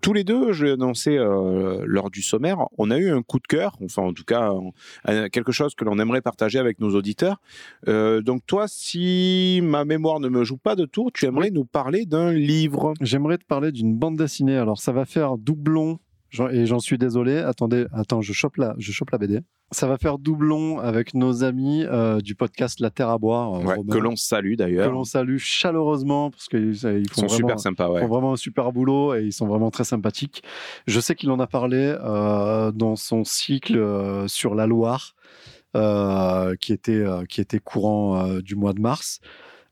Tous 0.00 0.12
les 0.12 0.22
deux, 0.22 0.52
je 0.52 0.64
l'ai 0.64 0.70
annoncé 0.70 1.18
euh, 1.18 1.82
lors 1.84 2.10
du 2.10 2.22
sommaire, 2.22 2.58
on 2.78 2.92
a 2.92 2.98
eu 2.98 3.10
un 3.10 3.22
coup 3.22 3.40
de 3.40 3.46
cœur, 3.48 3.76
enfin 3.82 4.02
en 4.02 4.12
tout 4.12 4.22
cas 4.22 4.52
euh, 5.08 5.28
quelque 5.28 5.50
chose 5.50 5.74
que 5.74 5.84
l'on 5.84 5.98
aimerait 5.98 6.20
partager 6.20 6.60
avec 6.60 6.78
nos 6.78 6.94
auditeurs. 6.94 7.40
Euh, 7.88 8.22
donc 8.22 8.46
toi, 8.46 8.66
si 8.68 9.58
ma 9.64 9.84
mémoire 9.84 10.20
ne 10.20 10.28
me 10.28 10.44
joue 10.44 10.58
pas 10.58 10.76
de 10.76 10.84
tour, 10.84 11.10
tu 11.12 11.24
aimerais 11.24 11.50
nous 11.50 11.64
parler 11.64 12.06
d'un 12.06 12.32
livre? 12.32 12.94
J'aimerais 13.00 13.38
te 13.38 13.44
parler 13.44 13.72
d'une 13.72 13.96
bande 13.96 14.16
dessinée. 14.16 14.56
Alors 14.56 14.78
ça 14.78 14.92
va 14.92 15.04
faire 15.06 15.38
doublon 15.38 15.98
et 16.50 16.66
j'en 16.66 16.78
suis 16.78 16.98
désolé. 16.98 17.38
Attendez, 17.38 17.86
attends, 17.92 18.20
je 18.20 18.32
chope 18.32 18.56
la, 18.56 18.74
je 18.78 18.92
chope 18.92 19.10
la 19.10 19.18
BD. 19.18 19.40
Ça 19.72 19.86
va 19.88 19.98
faire 19.98 20.18
doublon 20.18 20.78
avec 20.78 21.14
nos 21.14 21.42
amis 21.42 21.84
euh, 21.84 22.20
du 22.20 22.34
podcast 22.34 22.78
La 22.80 22.90
Terre 22.90 23.08
à 23.08 23.18
boire, 23.18 23.54
euh, 23.54 23.64
Ouais, 23.64 23.76
que 23.90 23.98
l'on 23.98 24.14
salue 24.14 24.52
que 24.52 24.58
d'ailleurs. 24.58 24.92
l'on 24.92 25.04
salue 25.04 25.38
chaleureusement 25.38 26.30
parce 26.30 26.46
qu'ils 26.46 26.68
ils 26.68 26.76
sont 26.76 26.92
vraiment, 27.22 27.28
super 27.28 27.60
sympas, 27.60 27.88
ouais. 27.90 28.00
font 28.00 28.08
vraiment 28.08 28.32
un 28.34 28.36
super 28.36 28.70
boulot 28.72 29.14
et 29.14 29.24
ils 29.24 29.32
sont 29.32 29.46
vraiment 29.48 29.70
très 29.70 29.84
sympathiques. 29.84 30.42
Je 30.86 31.00
sais 31.00 31.14
qu'il 31.16 31.30
en 31.30 31.40
a 31.40 31.46
parlé 31.46 31.96
euh, 32.00 32.70
dans 32.70 32.94
son 32.94 33.24
cycle 33.24 33.80
sur 34.28 34.54
la 34.54 34.66
Loire, 34.66 35.14
qui 36.60 36.72
était 36.72 37.04
qui 37.28 37.40
était 37.40 37.58
courant 37.58 38.38
du 38.38 38.54
mois 38.54 38.72
de 38.72 38.80
mars. 38.80 39.20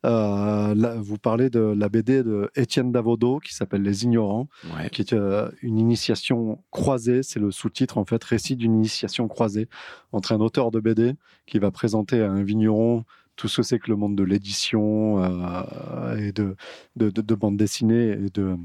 Euh, 0.04 0.74
là, 0.74 0.96
vous 0.98 1.16
parlez 1.16 1.48
de 1.50 1.60
la 1.60 1.88
BD 1.88 2.22
de 2.22 2.50
Étienne 2.56 2.92
Davodo 2.92 3.38
qui 3.38 3.54
s'appelle 3.54 3.82
Les 3.82 4.04
Ignorants, 4.04 4.48
Ouais. 4.76 4.90
qui 4.90 5.00
est 5.02 5.12
euh, 5.14 5.50
une 5.62 5.78
initiation 5.78 6.62
croisée. 6.70 7.22
C'est 7.22 7.40
le 7.40 7.50
sous-titre 7.50 7.96
en 7.98 8.04
fait, 8.04 8.22
récit 8.22 8.54
d'une 8.56 8.74
initiation 8.74 9.28
croisée 9.28 9.68
entre 10.12 10.32
un 10.32 10.40
auteur 10.40 10.70
de 10.70 10.80
BD 10.80 11.14
qui 11.46 11.58
va 11.58 11.70
présenter 11.70 12.20
à 12.22 12.30
un 12.30 12.42
vigneron 12.42 13.04
tout 13.36 13.48
ce 13.48 13.56
que 13.58 13.62
c'est 13.62 13.78
que 13.78 13.90
le 13.90 13.96
monde 13.96 14.14
de 14.14 14.22
l'édition 14.24 15.22
euh, 15.24 16.16
et 16.18 16.32
de, 16.32 16.54
de, 16.96 17.10
de, 17.10 17.20
de 17.22 17.34
bande 17.34 17.56
dessinée 17.56 18.10
et 18.10 18.30
de, 18.30 18.56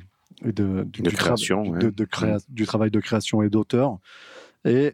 et 0.44 0.52
de, 0.52 0.84
du, 0.84 1.02
De 1.02 1.10
du 1.10 1.16
création, 1.16 1.64
tra- 1.64 1.70
ouais. 1.72 1.80
de- 1.80 1.90
de 1.90 2.06
créa- 2.06 2.46
du 2.50 2.66
travail 2.66 2.92
de 2.92 3.00
création 3.00 3.42
et 3.42 3.50
d'auteur. 3.50 3.98
Et 4.66 4.94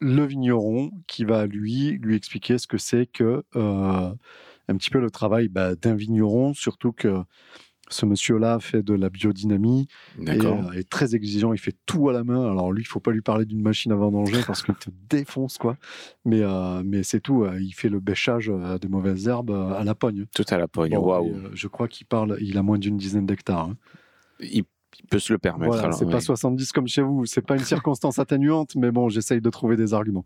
le 0.00 0.24
vigneron 0.26 0.90
qui 1.06 1.24
va 1.24 1.46
lui 1.46 1.92
lui 2.02 2.16
expliquer 2.16 2.58
ce 2.58 2.66
que 2.66 2.76
c'est 2.76 3.06
que 3.06 3.44
euh, 3.56 4.10
un 4.68 4.76
petit 4.76 4.90
peu 4.90 5.00
le 5.00 5.10
travail 5.10 5.48
bah, 5.48 5.74
d'un 5.76 5.94
vigneron, 5.94 6.54
surtout 6.54 6.92
que 6.92 7.22
ce 7.88 8.04
monsieur-là 8.04 8.58
fait 8.58 8.82
de 8.82 8.94
la 8.94 9.10
biodynamie 9.10 9.86
et 10.26 10.30
euh, 10.44 10.72
est 10.72 10.88
très 10.90 11.14
exigeant. 11.14 11.52
Il 11.52 11.58
fait 11.60 11.76
tout 11.86 12.08
à 12.08 12.12
la 12.12 12.24
main. 12.24 12.50
Alors 12.50 12.72
lui, 12.72 12.82
il 12.82 12.86
faut 12.86 12.98
pas 12.98 13.12
lui 13.12 13.20
parler 13.20 13.44
d'une 13.44 13.62
machine 13.62 13.92
à 13.92 13.94
vendanger 13.94 14.40
parce 14.44 14.62
qu'il 14.64 14.74
te 14.74 14.90
défonce 15.08 15.56
quoi. 15.56 15.76
Mais 16.24 16.40
euh, 16.42 16.82
mais 16.84 17.04
c'est 17.04 17.20
tout. 17.20 17.44
euh, 17.44 17.60
Il 17.60 17.70
fait 17.74 17.88
le 17.88 18.00
bêchage 18.00 18.50
des 18.80 18.88
mauvaises 18.88 19.28
herbes 19.28 19.52
à 19.52 19.84
la 19.84 19.94
pogne. 19.94 20.26
Tout 20.34 20.44
à 20.48 20.58
la 20.58 20.66
pogne. 20.66 20.94
Bon, 20.96 21.06
Waouh. 21.06 21.32
je 21.54 21.68
crois 21.68 21.86
qu'il 21.86 22.06
parle. 22.08 22.36
Il 22.40 22.58
a 22.58 22.62
moins 22.64 22.78
d'une 22.78 22.96
dizaine 22.96 23.24
d'hectares. 23.26 23.68
hein. 23.68 23.76
Il, 24.40 24.64
il 25.00 25.06
peut 25.06 25.18
se 25.18 25.32
le 25.32 25.38
permettre. 25.38 25.72
Voilà, 25.74 25.92
c'est 25.92 26.06
pas 26.06 26.14
ouais. 26.14 26.20
70 26.20 26.72
comme 26.72 26.86
chez 26.88 27.02
vous, 27.02 27.26
c'est 27.26 27.40
pas 27.44 27.54
une 27.56 27.64
circonstance 27.64 28.18
atténuante, 28.18 28.74
mais 28.76 28.90
bon, 28.90 29.08
j'essaye 29.08 29.40
de 29.40 29.50
trouver 29.50 29.76
des 29.76 29.94
arguments. 29.94 30.24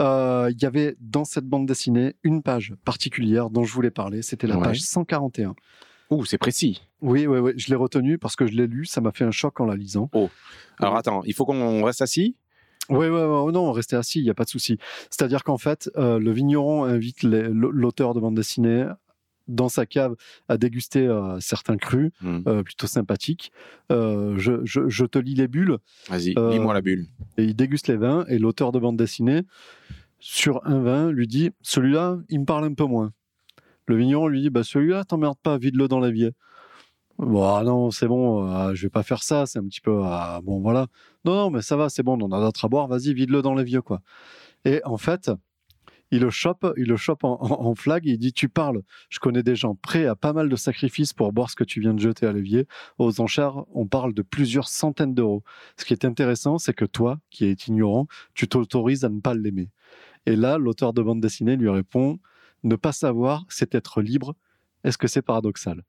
Euh, 0.00 0.50
Il 0.54 0.60
y 0.62 0.66
avait 0.66 0.96
dans 1.00 1.24
cette 1.24 1.46
bande 1.46 1.66
dessinée 1.66 2.14
une 2.22 2.42
page 2.42 2.74
particulière 2.84 3.50
dont 3.50 3.64
je 3.64 3.72
voulais 3.72 3.90
parler, 3.90 4.22
c'était 4.22 4.46
la 4.46 4.56
Ouais. 4.56 4.64
page 4.64 4.80
141. 4.80 5.54
Ouh, 6.10 6.24
c'est 6.24 6.38
précis. 6.38 6.82
Oui, 7.00 7.26
oui, 7.26 7.38
oui, 7.38 7.52
je 7.56 7.68
l'ai 7.70 7.74
retenu 7.74 8.18
parce 8.18 8.36
que 8.36 8.46
je 8.46 8.52
l'ai 8.52 8.66
lu, 8.66 8.84
ça 8.84 9.00
m'a 9.00 9.12
fait 9.12 9.24
un 9.24 9.30
choc 9.30 9.60
en 9.60 9.64
la 9.66 9.76
lisant. 9.76 10.10
Alors 10.78 10.96
attends, 10.96 11.22
il 11.24 11.32
faut 11.34 11.44
qu'on 11.46 11.82
reste 11.84 12.02
assis? 12.02 12.36
Oui, 12.90 13.06
oui, 13.06 13.20
oui, 13.22 13.52
non, 13.52 13.70
restez 13.72 13.96
assis, 13.96 14.18
il 14.18 14.24
n'y 14.24 14.30
a 14.30 14.34
pas 14.34 14.44
de 14.44 14.48
souci. 14.50 14.76
C'est-à-dire 15.08 15.44
qu'en 15.44 15.56
fait, 15.56 15.88
euh, 15.96 16.18
le 16.18 16.32
vigneron 16.32 16.84
invite 16.84 17.22
l'auteur 17.22 18.12
de 18.12 18.20
bande 18.20 18.34
dessinée 18.34 18.86
dans 19.48 19.68
sa 19.68 19.86
cave 19.86 20.14
à 20.48 20.56
déguster 20.56 21.06
euh, 21.06 21.38
certains 21.40 21.76
crus 21.76 22.10
Hmm. 22.20 22.40
euh, 22.46 22.62
plutôt 22.62 22.86
sympathiques. 22.86 23.52
Euh, 23.90 24.36
je, 24.38 24.64
je- 24.64 24.88
je 24.88 25.04
te 25.04 25.18
lis 25.18 25.34
les 25.34 25.48
bulles. 25.48 25.78
Vas-y, 26.08 26.34
lis-moi 26.52 26.74
la 26.74 26.80
bulle. 26.80 27.06
et 27.36 27.44
il 27.44 27.54
déguste 27.56 27.88
les 27.88 27.96
vins 27.96 28.24
et 28.28 28.38
l'auteur 28.38 28.72
de 28.72 28.78
bande 28.78 28.96
dessinée 28.96 29.42
sur 30.18 30.64
un 30.66 30.80
vin 30.80 31.10
lui 31.10 31.26
dit 31.26 31.50
celui-là 31.62 32.18
il 32.28 32.40
me 32.40 32.44
parle 32.44 32.64
un 32.64 32.74
peu 32.74 32.84
moins 32.84 33.12
le 33.88 33.96
vigneron 33.96 34.28
lui 34.28 34.40
dit 34.42 34.50
bah 34.50 34.62
celui-là 34.62 35.02
t'emmerde 35.04 35.36
pas 35.42 35.58
vide-le 35.58 35.88
dans 35.88 35.98
l'évier 35.98 36.30
bon 37.18 37.42
ah 37.44 37.64
non 37.64 37.90
c'est 37.90 38.06
bon 38.06 38.46
euh, 38.48 38.72
je 38.74 38.82
vais 38.82 38.90
pas 38.90 39.02
faire 39.02 39.22
ça 39.24 39.46
c'est 39.46 39.58
un 39.58 39.64
petit 39.66 39.80
peu 39.80 40.00
ah, 40.04 40.40
bon 40.44 40.60
voilà 40.60 40.86
non 41.24 41.34
non 41.34 41.50
mais 41.50 41.60
ça 41.62 41.76
va 41.76 41.88
c'est 41.88 42.04
bon 42.04 42.16
on 42.20 42.24
en 42.26 42.32
a 42.32 42.40
d'autres 42.40 42.64
à 42.64 42.68
boire 42.68 42.86
vas-y 42.86 43.12
vide-le 43.14 43.42
dans 43.42 43.54
l'évier 43.54 43.80
quoi 43.80 44.00
et 44.64 44.80
en 44.84 44.96
fait 44.96 45.30
il 46.12 46.20
le 46.20 46.30
chope, 46.30 46.70
il 46.76 46.86
le 46.86 46.96
chope 46.96 47.24
en, 47.24 47.74
flag 47.74 48.06
et 48.06 48.12
il 48.12 48.18
dit 48.18 48.34
Tu 48.34 48.50
parles, 48.50 48.82
je 49.08 49.18
connais 49.18 49.42
des 49.42 49.56
gens 49.56 49.74
prêts 49.74 50.06
à 50.06 50.14
pas 50.14 50.34
mal 50.34 50.50
de 50.50 50.56
sacrifices 50.56 51.14
pour 51.14 51.32
boire 51.32 51.50
ce 51.50 51.56
que 51.56 51.64
tu 51.64 51.80
viens 51.80 51.94
de 51.94 52.00
jeter 52.00 52.26
à 52.26 52.32
l'évier. 52.32 52.68
Aux 52.98 53.20
enchères, 53.22 53.64
on 53.74 53.86
parle 53.86 54.12
de 54.12 54.20
plusieurs 54.20 54.68
centaines 54.68 55.14
d'euros. 55.14 55.42
Ce 55.78 55.86
qui 55.86 55.94
est 55.94 56.04
intéressant, 56.04 56.58
c'est 56.58 56.74
que 56.74 56.84
toi, 56.84 57.18
qui 57.30 57.46
es 57.46 57.54
ignorant, 57.66 58.06
tu 58.34 58.46
t'autorises 58.46 59.04
à 59.04 59.08
ne 59.08 59.20
pas 59.20 59.34
l'aimer. 59.34 59.70
Et 60.26 60.36
là, 60.36 60.58
l'auteur 60.58 60.92
de 60.92 61.00
bande 61.02 61.20
dessinée 61.20 61.56
lui 61.56 61.70
répond 61.70 62.20
Ne 62.62 62.76
pas 62.76 62.92
savoir, 62.92 63.46
c'est 63.48 63.74
être 63.74 64.02
libre. 64.02 64.36
Est-ce 64.84 64.98
que 64.98 65.08
c'est 65.08 65.22
paradoxal? 65.22 65.82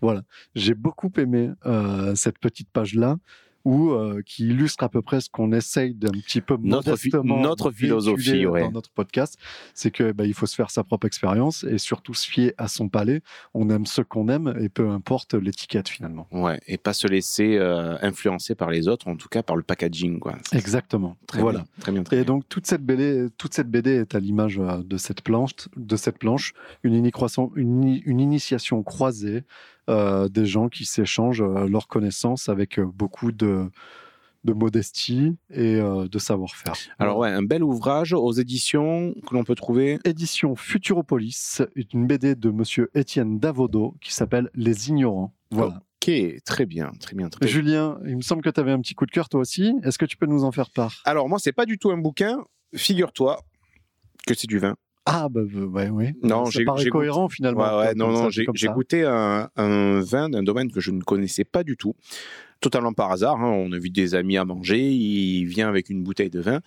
Voilà. 0.00 0.22
J'ai 0.56 0.74
beaucoup 0.74 1.12
aimé 1.18 1.50
euh, 1.66 2.16
cette 2.16 2.40
petite 2.40 2.70
page-là. 2.70 3.16
Où, 3.68 3.90
euh, 3.90 4.22
qui 4.24 4.46
illustre 4.46 4.82
à 4.82 4.88
peu 4.88 5.02
près 5.02 5.20
ce 5.20 5.28
qu'on 5.28 5.52
essaye 5.52 5.92
d'un 5.92 6.08
petit 6.10 6.40
peu 6.40 6.56
Notre 6.58 6.88
notre 7.26 7.70
philosophie, 7.70 8.46
ouais. 8.46 8.62
dans 8.62 8.70
notre 8.70 8.88
podcast, 8.88 9.36
c'est 9.74 9.90
que 9.90 10.12
bah, 10.12 10.24
il 10.24 10.32
faut 10.32 10.46
se 10.46 10.54
faire 10.54 10.70
sa 10.70 10.84
propre 10.84 11.06
expérience 11.06 11.64
et 11.64 11.76
surtout 11.76 12.14
se 12.14 12.26
fier 12.26 12.54
à 12.56 12.66
son 12.66 12.88
palais. 12.88 13.20
On 13.52 13.68
aime 13.68 13.84
ce 13.84 14.00
qu'on 14.00 14.30
aime 14.30 14.54
et 14.58 14.70
peu 14.70 14.88
importe 14.88 15.34
l'étiquette 15.34 15.90
finalement. 15.90 16.26
Ouais, 16.32 16.58
et 16.66 16.78
pas 16.78 16.94
se 16.94 17.06
laisser 17.06 17.58
euh, 17.58 17.98
influencer 18.00 18.54
par 18.54 18.70
les 18.70 18.88
autres, 18.88 19.06
en 19.06 19.16
tout 19.16 19.28
cas 19.28 19.42
par 19.42 19.54
le 19.54 19.62
packaging, 19.62 20.18
quoi. 20.18 20.36
Exactement. 20.52 21.18
Très 21.26 21.42
voilà. 21.42 21.58
bien, 21.58 21.66
très 21.80 21.92
bien, 21.92 22.02
très 22.04 22.16
Et 22.16 22.20
bien. 22.20 22.26
donc 22.26 22.48
toute 22.48 22.66
cette 22.66 22.82
BD, 22.82 23.28
toute 23.36 23.52
cette 23.52 23.70
BD 23.70 23.90
est 23.90 24.14
à 24.14 24.18
l'image 24.20 24.58
euh, 24.58 24.82
de 24.82 24.96
cette 24.96 25.20
planche, 25.20 25.52
de 25.76 25.96
cette 25.96 26.16
planche, 26.16 26.54
une, 26.84 26.94
une, 26.94 28.00
une 28.06 28.20
initiation 28.20 28.82
croisée 28.82 29.44
des 29.88 30.46
gens 30.46 30.68
qui 30.68 30.84
s'échangent 30.84 31.42
euh, 31.42 31.68
leurs 31.68 31.88
connaissances 31.88 32.48
avec 32.48 32.78
euh, 32.78 32.84
beaucoup 32.84 33.32
de, 33.32 33.70
de 34.44 34.52
modestie 34.52 35.36
et 35.50 35.76
euh, 35.76 36.08
de 36.08 36.18
savoir-faire. 36.18 36.74
Alors 36.98 37.18
ouais, 37.18 37.30
un 37.30 37.42
bel 37.42 37.62
ouvrage 37.62 38.12
aux 38.12 38.32
éditions 38.32 39.14
que 39.26 39.34
l'on 39.34 39.44
peut 39.44 39.54
trouver. 39.54 39.98
Édition 40.04 40.54
Futuropolis, 40.56 41.62
une 41.92 42.06
BD 42.06 42.34
de 42.34 42.50
Monsieur 42.50 42.90
Étienne 42.94 43.38
Davodo 43.38 43.96
qui 44.00 44.12
s'appelle 44.14 44.50
Les 44.54 44.88
Ignorants. 44.88 45.34
Voilà. 45.50 45.82
Ok, 46.00 46.12
très 46.44 46.66
bien, 46.66 46.92
très 47.00 47.16
bien, 47.16 47.28
très 47.28 47.40
bien. 47.40 47.48
Julien, 47.48 47.98
il 48.06 48.16
me 48.16 48.22
semble 48.22 48.42
que 48.42 48.50
tu 48.50 48.60
avais 48.60 48.72
un 48.72 48.80
petit 48.80 48.94
coup 48.94 49.06
de 49.06 49.10
cœur 49.10 49.28
toi 49.28 49.40
aussi. 49.40 49.74
Est-ce 49.82 49.98
que 49.98 50.06
tu 50.06 50.16
peux 50.16 50.26
nous 50.26 50.44
en 50.44 50.52
faire 50.52 50.70
part? 50.70 51.02
Alors 51.04 51.28
moi, 51.28 51.38
c'est 51.38 51.52
pas 51.52 51.66
du 51.66 51.78
tout 51.78 51.90
un 51.90 51.98
bouquin. 51.98 52.38
Figure-toi 52.74 53.40
que 54.26 54.34
c'est 54.34 54.46
du 54.46 54.58
vin. 54.58 54.76
Ah 55.10 55.28
bah 55.30 55.40
bah, 55.50 55.66
ouais, 55.66 55.88
oui. 55.88 56.06
Non, 56.22 56.44
ça 56.46 56.60
paraît 56.66 56.84
cohérent 56.86 57.26
goûté- 57.28 57.34
finalement. 57.36 57.60
Ouais, 57.78 57.86
ouais, 57.86 57.94
comme 57.94 57.98
non, 58.12 58.28
j'ai 58.30 58.68
goûté 58.68 59.04
un, 59.04 59.48
un 59.56 60.00
vin 60.00 60.28
d'un 60.28 60.42
domaine 60.42 60.70
que 60.70 60.80
je 60.80 60.90
ne 60.90 61.00
connaissais 61.00 61.44
pas 61.44 61.64
du 61.64 61.76
tout. 61.76 61.94
totalement 62.60 62.92
par 62.92 63.10
hasard. 63.12 63.40
hein. 63.40 63.50
On 63.50 63.72
invite 63.72 63.94
des 63.94 64.14
amis 64.14 64.36
à 64.36 64.44
manger, 64.44 64.90
il 64.90 65.44
vient 65.46 65.68
avec 65.68 65.88
une 65.90 66.02
bouteille 66.02 66.28
de 66.30 66.40
vin. 66.40 66.60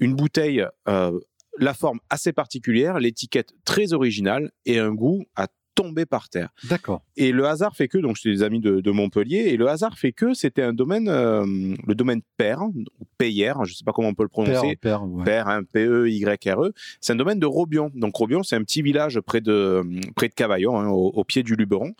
Une 0.00 0.14
bouteille, 0.14 0.64
euh, 0.88 1.18
la 1.58 1.74
forme 1.74 1.98
assez 2.08 2.32
particulière, 2.32 2.98
l'étiquette 3.00 3.52
très 3.64 3.92
originale 3.92 4.50
et 4.64 4.78
un 4.78 4.92
goût 4.92 5.24
à 5.36 5.48
tomber 5.74 6.06
par 6.06 6.28
terre. 6.28 6.50
D'accord. 6.68 7.02
Et 7.16 7.32
le 7.32 7.46
hasard 7.46 7.76
fait 7.76 7.88
que, 7.88 7.98
donc 7.98 8.16
j'étais 8.16 8.30
des 8.36 8.42
amis 8.42 8.60
de, 8.60 8.80
de 8.80 8.90
Montpellier, 8.90 9.46
et 9.48 9.56
le 9.56 9.68
hasard 9.68 9.98
fait 9.98 10.12
que 10.12 10.34
c'était 10.34 10.62
un 10.62 10.72
domaine, 10.72 11.08
euh, 11.08 11.44
le 11.86 11.94
domaine 11.94 12.20
Père, 12.36 12.62
ou 12.62 12.84
Payère, 13.18 13.64
je 13.64 13.72
ne 13.72 13.76
sais 13.76 13.84
pas 13.84 13.92
comment 13.92 14.08
on 14.08 14.14
peut 14.14 14.22
le 14.24 14.28
prononcer. 14.28 14.76
père, 14.76 15.04
ouais. 15.04 15.24
Père, 15.24 15.48
hein, 15.48 15.62
P-E-Y-R-E. 15.72 16.72
C'est 17.00 17.12
un 17.12 17.16
domaine 17.16 17.38
de 17.38 17.46
Robion. 17.46 17.90
Donc 17.94 18.16
Robion, 18.16 18.42
c'est 18.42 18.56
un 18.56 18.62
petit 18.62 18.82
village 18.82 19.20
près 19.20 19.40
de, 19.40 19.82
près 20.16 20.28
de 20.28 20.34
Cavaillon, 20.34 20.78
hein, 20.78 20.88
au, 20.88 21.08
au 21.14 21.24
pied 21.24 21.42
du 21.42 21.54
Luberon. 21.54 21.94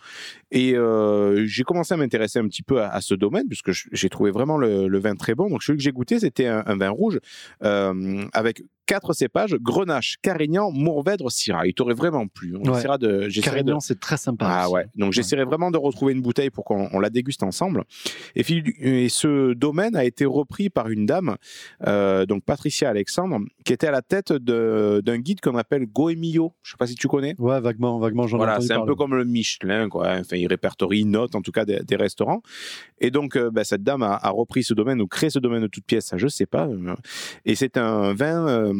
Et 0.51 0.75
euh, 0.75 1.45
j'ai 1.45 1.63
commencé 1.63 1.93
à 1.93 1.97
m'intéresser 1.97 2.39
un 2.39 2.47
petit 2.47 2.63
peu 2.63 2.81
à, 2.81 2.89
à 2.89 3.01
ce 3.01 3.13
domaine, 3.13 3.47
puisque 3.47 3.71
j'ai 3.71 4.09
trouvé 4.09 4.31
vraiment 4.31 4.57
le, 4.57 4.87
le 4.87 4.99
vin 4.99 5.15
très 5.15 5.35
bon. 5.35 5.49
Donc 5.49 5.63
celui 5.63 5.77
que 5.77 5.83
j'ai 5.83 5.91
goûté, 5.91 6.19
c'était 6.19 6.47
un, 6.47 6.63
un 6.65 6.75
vin 6.77 6.89
rouge 6.89 7.19
euh, 7.63 8.23
avec 8.33 8.61
quatre 8.85 9.13
cépages, 9.13 9.55
Grenache, 9.55 10.17
Carignan, 10.21 10.71
Mourvèdre, 10.71 11.31
Syrah. 11.31 11.67
Il 11.67 11.73
t'aurait 11.73 11.93
vraiment 11.93 12.27
plu. 12.27 12.55
On 12.55 12.69
Ouais. 12.69 12.77
essaiera 12.79 12.97
de, 12.97 13.27
Carignan, 13.41 13.79
c'est 13.79 13.99
très 13.99 14.17
sympa. 14.17 14.45
ah 14.47 14.65
aussi. 14.65 14.73
ouais. 14.75 14.85
Donc 14.95 15.13
j'essaierai 15.13 15.43
vraiment 15.45 15.71
de 15.71 15.77
retrouver 15.77 16.13
une 16.13 16.21
bouteille 16.21 16.49
pour 16.49 16.63
qu'on 16.65 16.89
on 16.91 16.99
la 16.99 17.09
déguste 17.09 17.43
ensemble. 17.43 17.83
Et, 18.35 18.43
ce 19.09 19.53
domaine 19.53 19.95
a 19.95 20.03
été 20.05 20.25
repris 20.25 20.69
par 20.69 20.89
une 20.89 21.05
dame, 21.05 21.35
euh, 21.87 22.25
donc 22.25 22.43
Patricia 22.43 22.89
Alexandre, 22.89 23.39
qui 23.63 23.73
était 23.73 23.87
à 23.87 23.91
la 23.91 24.01
tête 24.01 24.31
d'un 24.33 25.17
guide 25.17 25.41
qu'on 25.41 25.57
appelle 25.57 25.85
Goemio. 25.87 26.53
Je 26.63 26.71
sais 26.71 26.77
pas 26.77 26.87
si 26.87 26.95
tu 26.95 27.07
connais. 27.07 27.35
Ouais, 27.39 27.59
vaguement, 27.59 27.99
vaguement, 27.99 28.27
j'en 28.27 28.37
Voilà, 28.37 28.59
c'est 28.61 28.73
un 28.73 28.85
peu 28.85 28.95
comme 28.95 29.15
le 29.15 29.25
Michelin, 29.25 29.89
quoi. 29.89 30.07
Enfin, 30.19 30.37
il 30.37 30.47
répertorie, 30.47 30.99
il 30.99 31.09
note 31.09 31.35
en 31.35 31.41
tout 31.41 31.51
cas 31.51 31.65
des, 31.65 31.79
des 31.83 31.95
restaurants. 31.95 32.41
Et 32.99 33.11
donc, 33.11 33.35
euh, 33.35 33.49
bah, 33.51 33.63
cette 33.63 33.83
dame 33.83 34.03
a, 34.03 34.15
a 34.15 34.29
repris 34.29 34.63
ce 34.63 34.73
domaine 34.73 35.01
ou 35.01 35.07
créé 35.07 35.29
ce 35.29 35.39
domaine 35.39 35.61
de 35.61 35.67
toute 35.67 35.85
pièce, 35.85 36.05
ça, 36.07 36.17
je 36.17 36.27
sais 36.27 36.45
pas. 36.45 36.67
Et 37.45 37.55
c'est 37.55 37.77
un 37.77 38.13
vin 38.13 38.47
euh, 38.47 38.73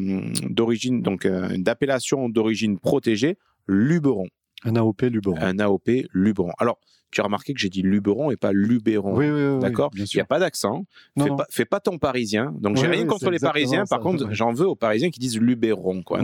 d'origine, 0.50 1.02
donc 1.02 1.26
euh, 1.26 1.50
d'appellation 1.58 2.30
d'origine 2.30 2.80
protégée, 2.80 3.38
Luberon. 3.68 4.28
Un 4.64 4.76
AOP 4.76 5.02
Luberon. 5.04 5.38
Un 5.40 5.60
AOP 5.60 5.90
Luberon. 6.14 6.52
Alors, 6.58 6.80
tu 7.12 7.22
as 7.22 7.24
remarqué 7.24 7.54
que 7.54 7.60
j'ai 7.60 7.70
dit 7.70 7.82
Luberon 7.82 8.32
et 8.32 8.36
pas 8.36 8.52
Luberon. 8.52 9.16
Oui, 9.16 9.30
oui, 9.30 9.46
oui, 9.46 9.60
D'accord? 9.60 9.92
Il 9.96 10.06
n'y 10.14 10.22
a 10.22 10.26
pas 10.26 10.40
d'accent. 10.40 10.86
Fais 11.18 11.30
fais 11.50 11.66
pas 11.66 11.80
ton 11.80 11.98
parisien. 11.98 12.54
Donc, 12.60 12.76
j'ai 12.78 12.88
Oui, 12.88 12.94
rien 12.94 13.02
oui, 13.04 13.08
contre 13.08 13.30
les 13.30 13.40
parisiens. 13.40 13.86
Par 13.90 14.00
contre, 14.00 14.28
j'en 14.32 14.52
veux 14.52 14.68
aux 14.68 14.76
parisiens 14.76 15.10
qui 15.10 15.20
disent 15.20 15.40
Luberon. 15.40 16.04
Quoi. 16.04 16.20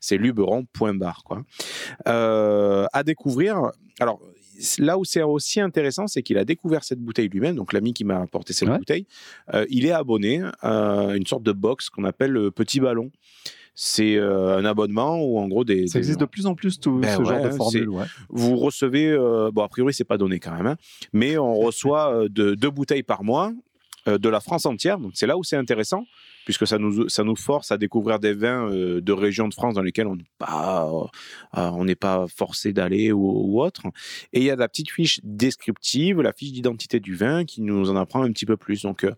C'est 0.00 0.16
Luberon, 0.16 0.64
point 0.72 0.94
barre. 0.94 1.22
Quoi. 1.24 1.42
Euh, 2.08 2.86
à 2.92 3.02
découvrir. 3.02 3.70
Alors, 3.98 4.20
là 4.78 4.98
où 4.98 5.04
c'est 5.04 5.22
aussi 5.22 5.60
intéressant, 5.60 6.06
c'est 6.06 6.22
qu'il 6.22 6.38
a 6.38 6.44
découvert 6.44 6.84
cette 6.84 7.00
bouteille 7.00 7.28
lui-même. 7.28 7.56
Donc, 7.56 7.72
l'ami 7.72 7.92
qui 7.92 8.04
m'a 8.04 8.20
apporté 8.20 8.52
cette 8.52 8.68
Ouais. 8.68 8.78
bouteille, 8.78 9.06
euh, 9.54 9.64
il 9.70 9.86
est 9.86 9.92
abonné 9.92 10.42
à 10.60 11.12
une 11.16 11.26
sorte 11.26 11.42
de 11.42 11.52
box 11.52 11.88
qu'on 11.90 12.04
appelle 12.04 12.30
le 12.32 12.50
Petit 12.50 12.80
Ballon. 12.80 13.10
C'est 13.74 14.16
euh, 14.16 14.58
un 14.58 14.64
abonnement 14.64 15.22
où, 15.24 15.38
en 15.38 15.48
gros, 15.48 15.64
des. 15.64 15.86
Ça 15.86 15.94
des- 15.94 15.98
existe 16.00 16.20
de 16.20 16.24
plus 16.26 16.46
en 16.46 16.54
plus, 16.54 16.78
tout 16.80 16.98
Ben 16.98 17.16
ce 17.16 17.24
genre 17.24 17.42
de 17.42 17.50
formule. 17.50 17.88
Ouais. 17.88 18.04
vous 18.28 18.56
recevez, 18.56 19.06
euh, 19.08 19.50
bon 19.52 19.62
a 19.62 19.68
priori 19.68 19.94
c'est 19.94 20.04
pas 20.04 20.18
donné 20.18 20.38
quand 20.38 20.52
même, 20.54 20.66
hein, 20.66 20.76
mais 21.12 21.38
on 21.38 21.54
reçoit 21.60 22.12
euh, 22.14 22.28
de- 22.28 22.54
deux 22.54 22.70
bouteilles 22.70 23.04
par 23.04 23.24
mois 23.24 23.52
euh, 24.08 24.18
de 24.18 24.28
la 24.28 24.40
France 24.40 24.66
entière. 24.66 24.98
Donc 24.98 25.12
c'est 25.14 25.26
là 25.26 25.38
où 25.38 25.44
c'est 25.44 25.56
intéressant, 25.56 26.04
puisque 26.50 26.66
ça 26.66 26.78
nous, 26.78 27.08
ça 27.08 27.22
nous 27.22 27.36
force 27.36 27.70
à 27.70 27.78
découvrir 27.78 28.18
des 28.18 28.32
vins 28.34 28.68
euh, 28.68 29.00
de 29.00 29.12
régions 29.12 29.46
de 29.46 29.54
France 29.54 29.74
dans 29.74 29.82
lesquelles 29.82 30.08
on 30.08 30.16
n'est 30.16 30.32
pas, 30.36 30.90
euh, 31.56 31.70
on 31.78 31.84
n'est 31.84 31.94
pas 31.94 32.26
forcé 32.26 32.72
d'aller 32.72 33.12
ou, 33.12 33.22
ou 33.22 33.62
autre. 33.62 33.82
Et 34.32 34.40
il 34.40 34.42
y 34.42 34.50
a 34.50 34.56
la 34.56 34.66
petite 34.66 34.90
fiche 34.90 35.20
descriptive, 35.22 36.20
la 36.20 36.32
fiche 36.32 36.50
d'identité 36.50 36.98
du 36.98 37.14
vin 37.14 37.44
qui 37.44 37.62
nous 37.62 37.88
en 37.88 37.94
apprend 37.94 38.24
un 38.24 38.32
petit 38.32 38.46
peu 38.46 38.56
plus. 38.56 38.82
Donc 38.82 39.04
euh, 39.04 39.12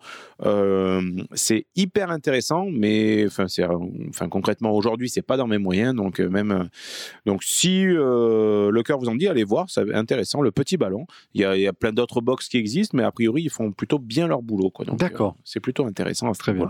euh, 0.45 1.01
c'est 1.33 1.65
hyper 1.75 2.11
intéressant, 2.11 2.67
mais 2.71 3.25
enfin, 3.27 3.49
c'est, 3.49 3.65
euh, 3.65 3.79
enfin 4.11 4.29
concrètement 4.29 4.73
aujourd'hui 4.73 5.09
c'est 5.09 5.23
pas 5.23 5.39
dans 5.39 5.47
mes 5.47 5.57
moyens, 5.57 5.95
donc 5.95 6.21
euh, 6.21 6.29
même 6.29 6.51
euh, 6.53 6.65
donc 7.25 7.43
si 7.45 7.87
euh, 7.87 8.71
le 8.71 8.83
cœur 8.83 8.99
vous 8.99 9.09
en 9.09 9.15
dit, 9.15 9.27
allez 9.27 9.45
voir, 9.45 9.71
c'est 9.71 9.91
intéressant. 9.95 10.43
Le 10.43 10.51
petit 10.51 10.77
ballon, 10.77 11.07
il 11.33 11.41
y 11.41 11.45
a, 11.47 11.57
il 11.57 11.63
y 11.63 11.67
a 11.67 11.73
plein 11.73 11.95
d'autres 11.95 12.21
box 12.21 12.51
qui 12.51 12.59
existent, 12.59 12.95
mais 12.95 13.05
a 13.05 13.11
priori 13.11 13.45
ils 13.45 13.51
font 13.51 13.73
plutôt 13.73 13.99
bien 13.99 14.27
leur 14.27 14.43
boulot. 14.43 14.69
Quoi. 14.69 14.85
Donc, 14.85 14.99
D'accord. 14.99 15.37
euh, 15.39 15.43
c'est 15.45 15.61
plutôt 15.61 15.87
intéressant 15.87 16.29
à 16.29 16.35
ce 16.35 16.41
Très 16.41 16.53
bien. 16.53 16.69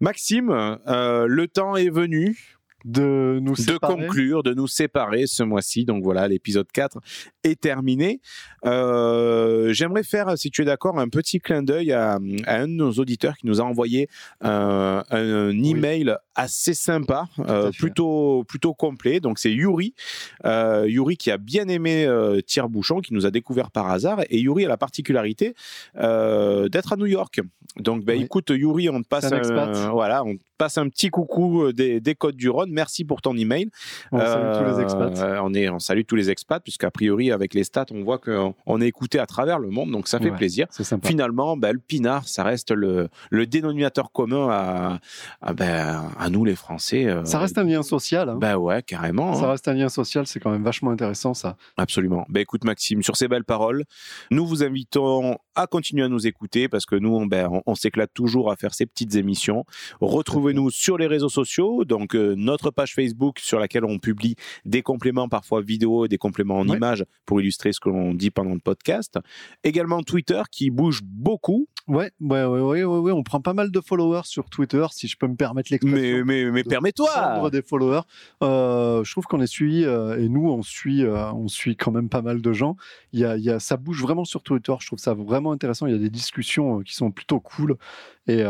Maxime, 0.00 0.50
euh, 0.50 1.26
le 1.26 1.46
temps 1.48 1.76
est 1.76 1.90
venu 1.90 2.58
De 2.84 3.38
nous 3.40 3.54
de 3.54 3.60
séparer. 3.60 3.94
conclure, 3.94 4.42
de 4.42 4.52
nous 4.52 4.66
séparer 4.66 5.26
ce 5.26 5.44
mois-ci. 5.44 5.84
Donc 5.84 6.02
voilà, 6.02 6.26
l'épisode 6.26 6.66
4 6.72 6.98
est 7.44 7.60
terminé. 7.60 8.20
Euh, 8.64 9.72
J'aimerais 9.72 10.02
faire, 10.02 10.36
si 10.36 10.50
tu 10.50 10.62
es 10.62 10.64
d'accord, 10.64 10.98
un 10.98 11.08
petit 11.08 11.38
clin 11.38 11.62
d'œil 11.62 11.92
à, 11.92 12.18
à 12.46 12.56
un 12.56 12.66
de 12.66 12.72
nos 12.72 12.90
auditeurs 12.92 13.36
qui 13.36 13.46
nous 13.46 13.60
a 13.60 13.64
envoyé 13.64 14.08
euh, 14.44 15.02
un, 15.08 15.62
email 15.62 16.16
assez 16.34 16.74
sympa, 16.74 17.26
euh, 17.40 17.70
plutôt 17.78 18.44
plutôt 18.48 18.74
complet. 18.74 19.20
Donc 19.20 19.38
c'est 19.38 19.52
Yuri, 19.52 19.94
euh, 20.44 20.86
Yuri 20.88 21.16
qui 21.16 21.30
a 21.30 21.38
bien 21.38 21.68
aimé 21.68 22.04
euh, 22.06 22.40
Tire-Bouchon, 22.40 23.00
qui 23.00 23.14
nous 23.14 23.26
a 23.26 23.30
découvert 23.30 23.70
par 23.70 23.90
hasard. 23.90 24.20
Et 24.30 24.40
Yuri 24.40 24.64
a 24.64 24.68
la 24.68 24.76
particularité 24.76 25.54
euh, 25.98 26.68
d'être 26.68 26.92
à 26.92 26.96
New 26.96 27.06
York. 27.06 27.40
Donc 27.78 28.04
ben, 28.04 28.18
Oui. 28.18 28.24
écoute 28.24 28.50
Yuri, 28.50 28.88
on 28.90 29.02
te 29.02 29.08
passe 29.08 29.30
un 29.32 29.90
voilà, 29.92 30.24
on 30.24 30.34
te 30.36 30.42
passe 30.58 30.78
un 30.78 30.88
petit 30.88 31.08
coucou 31.08 31.72
des, 31.72 32.00
des 32.00 32.14
Côtes 32.14 32.36
du 32.36 32.48
Rhône. 32.48 32.70
Merci 32.70 33.04
pour 33.04 33.20
ton 33.22 33.36
email. 33.36 33.68
On 34.12 34.18
salue 34.18 34.58
tous 34.58 34.76
les 34.76 34.82
expats. 34.82 35.18
On, 35.42 35.54
est, 35.54 35.68
on 35.68 35.78
salue 35.78 36.02
tous 36.06 36.16
les 36.16 36.30
expats, 36.30 36.62
puisqu'a 36.62 36.90
priori, 36.90 37.32
avec 37.32 37.54
les 37.54 37.64
stats, 37.64 37.86
on 37.92 38.02
voit 38.04 38.18
qu'on 38.18 38.54
on 38.66 38.80
est 38.80 38.86
écouté 38.86 39.18
à 39.18 39.26
travers 39.26 39.58
le 39.58 39.70
monde, 39.70 39.90
donc 39.90 40.06
ça 40.08 40.18
fait 40.18 40.30
Ouais, 40.30 40.36
plaisir. 40.36 40.66
Sympa. 40.70 41.08
Finalement, 41.08 41.56
ben, 41.56 41.72
le 41.72 41.78
pinard, 41.78 42.28
ça 42.28 42.44
reste 42.44 42.70
le, 42.70 43.08
le 43.30 43.46
dénominateur 43.46 44.12
commun 44.12 44.48
à, 44.50 45.00
à, 45.40 45.52
ben, 45.52 46.10
à 46.22 46.30
nous, 46.30 46.44
les 46.44 46.54
Français. 46.56 47.06
euh, 47.06 47.24
Ça 47.24 47.38
reste 47.38 47.58
un 47.58 47.64
lien 47.64 47.82
social. 47.82 48.28
hein. 48.28 48.38
Ben 48.40 48.56
ouais, 48.56 48.82
carrément. 48.82 49.34
Ça 49.34 49.44
hein. 49.46 49.50
reste 49.50 49.68
un 49.68 49.74
lien 49.74 49.88
social, 49.88 50.26
c'est 50.26 50.40
quand 50.40 50.50
même 50.50 50.62
vachement 50.64 50.90
intéressant 50.90 51.34
ça. 51.34 51.56
Absolument. 51.76 52.24
Ben 52.28 52.40
écoute 52.40 52.64
Maxime, 52.64 53.02
sur 53.02 53.16
ces 53.16 53.28
belles 53.28 53.44
paroles, 53.44 53.84
nous 54.30 54.46
vous 54.46 54.62
invitons 54.62 55.36
à 55.54 55.66
continuer 55.66 56.04
à 56.04 56.08
nous 56.08 56.26
écouter 56.26 56.68
parce 56.68 56.86
que 56.86 56.96
nous, 56.96 57.14
on, 57.14 57.26
ben, 57.26 57.48
on, 57.52 57.62
on 57.66 57.74
s'éclate 57.74 58.10
toujours 58.14 58.50
à 58.50 58.56
faire 58.56 58.72
ces 58.74 58.86
petites 58.86 59.14
émissions. 59.16 59.64
Retrouvez-nous 60.00 60.70
sur 60.70 60.98
les 60.98 61.06
réseaux 61.06 61.28
sociaux, 61.28 61.84
donc 61.84 62.14
euh, 62.14 62.34
notre 62.36 62.70
page 62.70 62.94
Facebook 62.94 63.38
sur 63.38 63.58
laquelle 63.58 63.84
on 63.84 63.98
publie 63.98 64.34
des 64.64 64.82
compléments 64.82 65.28
parfois 65.28 65.60
vidéo 65.62 66.04
et 66.04 66.08
des 66.08 66.18
compléments 66.18 66.58
en 66.60 66.68
Ouais. 66.68 66.76
images 66.76 67.04
pour 67.26 67.40
illustrer 67.40 67.72
ce 67.72 67.80
que 67.80 67.88
l'on 67.88 68.14
dit 68.14 68.30
pendant 68.30 68.54
le 68.54 68.60
podcast. 68.60 69.18
Également 69.64 70.02
Twitter 70.02 70.40
qui 70.50 70.70
bouge 70.70 71.00
beaucoup, 71.02 71.66
Ouais, 71.88 72.12
ouais, 72.20 72.44
ouais, 72.44 72.60
ouais, 72.60 72.84
ouais, 72.84 73.12
on 73.12 73.22
prend 73.22 73.40
pas 73.40 73.54
mal 73.54 73.70
de 73.70 73.80
followers 73.80 74.22
sur 74.24 74.48
Twitter, 74.48 74.86
si 74.92 75.08
je 75.08 75.16
peux 75.16 75.26
me 75.26 75.34
permettre 75.34 75.72
l'expression. 75.72 76.24
mais, 76.24 76.44
mais, 76.44 76.50
mais 76.50 76.64
permets-toi 76.64 77.50
des 77.50 77.62
followers. 77.62 78.02
Euh, 78.42 79.02
je 79.02 79.10
trouve 79.10 79.24
qu'on 79.24 79.40
est 79.40 79.46
suivi 79.46 79.84
euh, 79.84 80.18
et 80.18 80.28
nous 80.28 80.48
on 80.48 80.62
suit, 80.62 81.04
euh, 81.04 81.32
on 81.32 81.48
suit 81.48 81.76
quand 81.76 81.90
même 81.90 82.08
pas 82.08 82.22
mal 82.22 82.40
de 82.40 82.52
gens. 82.52 82.76
Il 83.12 83.20
y 83.20 83.24
a, 83.24 83.36
il 83.36 83.42
y 83.42 83.50
a, 83.50 83.58
ça 83.58 83.76
bouge 83.76 84.00
vraiment 84.00 84.24
sur 84.24 84.42
Twitter. 84.42 84.74
Je 84.80 84.86
trouve 84.86 84.98
ça 84.98 85.14
vraiment 85.14 85.52
intéressant. 85.52 85.86
Il 85.86 85.92
y 85.92 85.96
a 85.96 85.98
des 85.98 86.10
discussions 86.10 86.80
qui 86.80 86.94
sont 86.94 87.10
plutôt 87.10 87.40
cool 87.40 87.76
et, 88.28 88.40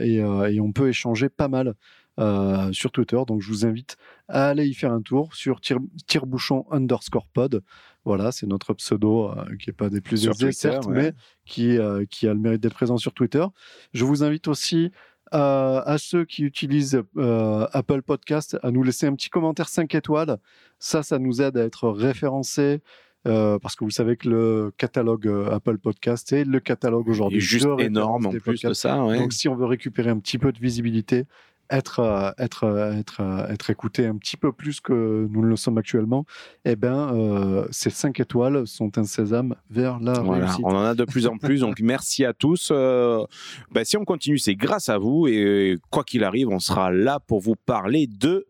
et, 0.00 0.16
et 0.16 0.60
on 0.60 0.72
peut 0.72 0.88
échanger 0.88 1.28
pas 1.28 1.48
mal. 1.48 1.74
Euh, 2.18 2.72
sur 2.72 2.90
Twitter, 2.90 3.18
donc 3.26 3.40
je 3.42 3.48
vous 3.48 3.64
invite 3.64 3.96
à 4.28 4.48
aller 4.48 4.66
y 4.66 4.74
faire 4.74 4.92
un 4.92 5.00
tour 5.00 5.34
sur 5.34 5.60
tire- 5.60 5.78
tirebouchon 6.06 6.66
underscore 6.70 7.26
pod. 7.32 7.62
Voilà, 8.04 8.32
c'est 8.32 8.46
notre 8.46 8.74
pseudo 8.74 9.28
euh, 9.30 9.44
qui 9.58 9.70
est 9.70 9.72
pas 9.72 9.88
des 9.90 10.00
plus 10.00 10.22
Twitter, 10.24 10.52
certes, 10.52 10.86
ouais. 10.86 10.94
mais 10.94 11.12
qui, 11.44 11.78
euh, 11.78 12.04
qui 12.10 12.26
a 12.26 12.34
le 12.34 12.40
mérite 12.40 12.60
d'être 12.60 12.74
présent 12.74 12.96
sur 12.96 13.12
Twitter. 13.12 13.44
Je 13.92 14.04
vous 14.04 14.24
invite 14.24 14.48
aussi 14.48 14.90
euh, 15.34 15.82
à 15.84 15.98
ceux 15.98 16.24
qui 16.24 16.42
utilisent 16.42 17.02
euh, 17.18 17.66
Apple 17.72 18.02
Podcast 18.02 18.56
à 18.62 18.70
nous 18.70 18.82
laisser 18.82 19.06
un 19.06 19.14
petit 19.14 19.28
commentaire 19.28 19.68
5 19.68 19.94
étoiles. 19.94 20.38
Ça, 20.78 21.02
ça 21.02 21.18
nous 21.18 21.42
aide 21.42 21.56
à 21.58 21.64
être 21.64 21.88
référencés. 21.90 22.80
euh, 23.26 23.58
parce 23.58 23.76
que 23.76 23.84
vous 23.84 23.90
savez 23.90 24.16
que 24.16 24.28
le 24.28 24.72
catalogue 24.78 25.28
Apple 25.52 25.76
Podcast 25.78 26.32
est 26.32 26.44
le 26.44 26.60
catalogue 26.60 27.08
aujourd'hui 27.08 27.40
juste 27.40 27.66
de 27.66 27.82
énorme 27.82 28.26
en 28.26 28.30
plus 28.30 28.38
de 28.38 28.44
podcasts. 28.44 28.80
ça. 28.80 29.04
ouais. 29.04 29.18
Donc, 29.18 29.32
si 29.34 29.48
on 29.48 29.54
veut 29.56 29.66
récupérer 29.66 30.08
un 30.10 30.18
petit 30.18 30.38
peu 30.38 30.50
de 30.52 30.58
visibilité, 30.58 31.26
être, 31.70 32.00
euh, 32.00 32.30
être, 32.38 32.64
euh, 32.64 32.92
être, 32.92 33.20
euh, 33.20 33.46
être 33.48 33.70
écouté 33.70 34.06
un 34.06 34.16
petit 34.16 34.36
peu 34.36 34.52
plus 34.52 34.80
que 34.80 35.26
nous 35.30 35.42
ne 35.42 35.46
le 35.46 35.56
sommes 35.56 35.78
actuellement, 35.78 36.24
eh 36.64 36.76
ben, 36.76 37.14
euh, 37.14 37.66
ces 37.70 37.90
5 37.90 38.18
étoiles 38.20 38.66
sont 38.66 38.96
un 38.98 39.04
sésame 39.04 39.54
vers 39.70 40.00
la 40.00 40.14
Voilà, 40.20 40.46
réussite. 40.46 40.64
on 40.64 40.70
en 40.74 40.82
a 40.84 40.94
de 40.94 41.04
plus 41.04 41.26
en 41.26 41.36
plus, 41.36 41.60
donc 41.60 41.78
merci 41.82 42.24
à 42.24 42.32
tous. 42.32 42.70
Euh, 42.72 43.24
ben, 43.70 43.84
si 43.84 43.96
on 43.96 44.04
continue, 44.04 44.38
c'est 44.38 44.54
grâce 44.54 44.88
à 44.88 44.98
vous 44.98 45.26
et 45.26 45.76
quoi 45.90 46.04
qu'il 46.04 46.24
arrive, 46.24 46.48
on 46.48 46.58
sera 46.58 46.90
là 46.90 47.20
pour 47.20 47.40
vous 47.40 47.56
parler 47.56 48.06
de 48.06 48.46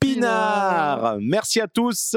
Pinard. 0.00 1.18
Merci 1.20 1.60
à 1.60 1.66
tous. 1.68 2.16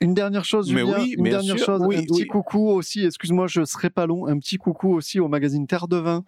Une 0.00 0.14
dernière 0.14 0.44
chose, 0.44 0.72
Mais 0.72 0.82
oui, 0.82 1.16
une 1.18 1.24
dernière 1.24 1.56
sûr, 1.56 1.66
chose, 1.66 1.82
oui, 1.84 1.96
un 1.96 2.02
petit 2.02 2.22
oui. 2.22 2.26
coucou 2.28 2.68
aussi, 2.68 3.04
excuse-moi, 3.04 3.48
je 3.48 3.64
serai 3.64 3.90
pas 3.90 4.06
long, 4.06 4.28
un 4.28 4.38
petit 4.38 4.56
coucou 4.56 4.94
aussi 4.94 5.18
au 5.18 5.26
magazine 5.26 5.66
Terre 5.66 5.88
de 5.88 5.96
Vin 5.96 6.22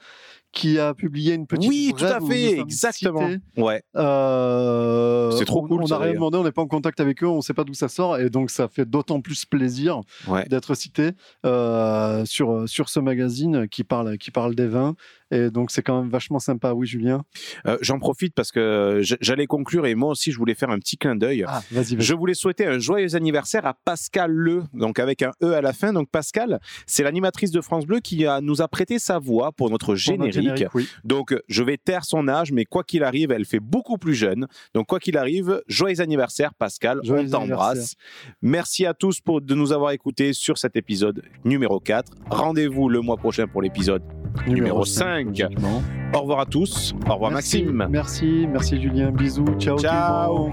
qui 0.53 0.79
a 0.79 0.95
publié 0.95 1.35
une 1.35 1.47
petite 1.47 1.69
Oui, 1.69 1.93
tout 1.97 2.05
à 2.05 2.21
fait, 2.21 2.59
exactement. 2.59 3.29
cités. 3.29 3.41
Ouais. 3.57 3.83
Euh, 3.97 5.31
C'est 5.33 5.45
trop 5.45 5.63
on- 5.65 5.69
cool, 5.69 5.83
On 5.85 5.87
n'a 5.87 5.99
rien 5.99 6.13
demandé, 6.15 6.39
on 6.39 6.45
n'est 6.45 6.53
pas 6.53 6.63
en 6.63 6.67
contact 6.67 7.01
avec 7.01 7.23
eux, 7.23 7.27
on 7.29 7.37
ne 7.37 7.41
sait 7.41 7.55
pas 7.55 7.65
d'où 7.65 7.75
ça 7.75 7.89
sort, 7.89 8.19
et 8.19 8.31
donc 8.31 8.51
ça 8.51 8.69
fait 8.69 8.85
d'autant 8.85 9.21
plus 9.21 9.45
plaisir 9.45 10.01
Ouais. 10.27 10.45
d'être 10.49 10.75
cité 10.75 11.11
euh, 11.47 12.25
sur, 12.25 12.69
sur 12.69 12.89
ce 12.89 13.01
magazine 13.01 13.69
qui 13.69 13.85
parle, 13.85 14.19
qui 14.19 14.31
parle 14.31 14.55
des 14.55 14.67
vins. 14.67 14.95
Et 15.33 15.49
donc 15.51 15.71
c'est 15.71 15.83
quand 15.83 16.01
même 16.01 16.11
vachement 16.11 16.41
sympa, 16.41 16.73
oui 16.73 16.89
Julien? 16.89 17.23
Euh, 17.67 17.79
J'en 17.83 18.01
profite 18.01 18.35
parce 18.35 18.51
que 18.51 19.01
j'allais 19.21 19.47
conclure 19.47 19.87
et 19.87 19.95
moi 19.95 20.11
aussi 20.11 20.33
je 20.33 20.39
voulais 20.39 20.57
faire 20.57 20.71
un 20.71 20.79
petit 20.81 20.97
clin 20.99 21.15
d'œil. 21.15 21.45
Ah, 21.47 21.63
vas-y. 21.71 22.01
Je 22.01 22.15
voulais 22.15 22.35
souhaiter 22.35 22.67
un 22.67 22.81
joyeux 22.81 23.15
anniversaire 23.15 23.65
à 23.65 23.75
Pascal 23.85 24.33
Le, 24.33 24.65
donc 24.75 24.99
avec 24.99 25.23
un 25.23 25.31
E 25.41 25.53
à 25.55 25.61
la 25.61 25.73
fin. 25.73 25.93
Donc 25.93 26.09
Pascal, 26.11 26.59
c'est 26.87 27.05
l'animatrice 27.05 27.53
de 27.53 27.61
France 27.61 27.87
Bleu 27.87 28.01
qui 28.01 28.27
a, 28.27 28.41
nous 28.41 28.61
a 28.61 28.67
prêté 28.67 28.99
sa 28.99 29.21
voix 29.21 29.53
pour 29.53 29.71
notre 29.71 29.95
générique. 29.95 30.40
Générique, 30.43 30.75
oui. 30.75 30.89
Donc 31.05 31.37
je 31.49 31.63
vais 31.63 31.77
taire 31.77 32.05
son 32.05 32.29
âge, 32.29 32.53
mais 32.53 32.65
quoi 32.65 32.85
qu'il 32.85 33.03
arrive, 33.03 33.31
elle 33.33 33.45
fait 33.45 33.61
beaucoup 33.61 33.99
plus 33.99 34.15
jeune. 34.15 34.47
Donc 34.75 34.87
quoi 34.87 34.99
qu'il 34.99 35.17
arrive, 35.17 35.63
joyeux 35.67 36.01
anniversaire 36.01 36.55
Pascal, 36.55 37.01
Joyeux 37.03 37.27
on 37.27 37.31
t'embrasse. 37.31 37.95
Merci 38.43 38.87
à 38.87 38.95
tous 38.95 39.21
pour, 39.21 39.41
de 39.41 39.55
nous 39.55 39.73
avoir 39.73 39.93
écoutés 39.93 40.33
sur 40.33 40.59
cet 40.59 40.77
épisode 40.77 41.23
numéro 41.45 41.81
4. 41.81 42.13
Rendez-vous 42.31 42.89
le 42.89 43.01
mois 43.01 43.17
prochain 43.17 43.47
pour 43.47 43.63
l'épisode 43.63 44.03
numéro, 44.47 44.85
5. 44.85 45.27
logiquement. 45.27 45.83
Au 46.15 46.21
revoir 46.21 46.41
à 46.41 46.47
tous. 46.47 46.95
Au 47.09 47.15
revoir 47.15 47.31
Merci, 47.31 47.63
Maxime. 47.63 47.89
Merci, 47.91 48.47
merci 48.49 48.81
Julien. 48.81 49.11
Bisous. 49.11 49.45
Ciao. 49.59 49.79
Ciao. 49.79 50.51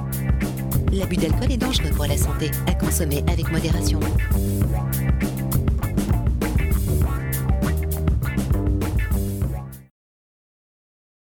L'abus 0.94 1.18
d'alcool 1.18 1.52
est 1.52 1.58
dangereux 1.58 1.90
pour 1.96 2.06
la 2.06 2.18
santé, 2.18 2.50
à 2.68 2.74
consommer 2.74 3.24
avec 3.28 3.52
modération. 3.52 4.00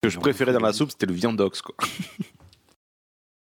Que 0.04 0.10
je 0.10 0.20
préférais 0.20 0.52
dans 0.52 0.60
la 0.60 0.74
soupe, 0.74 0.92
c'était 0.92 1.06
le 1.06 1.14
viandox, 1.14 1.62
quoi. 1.62 1.76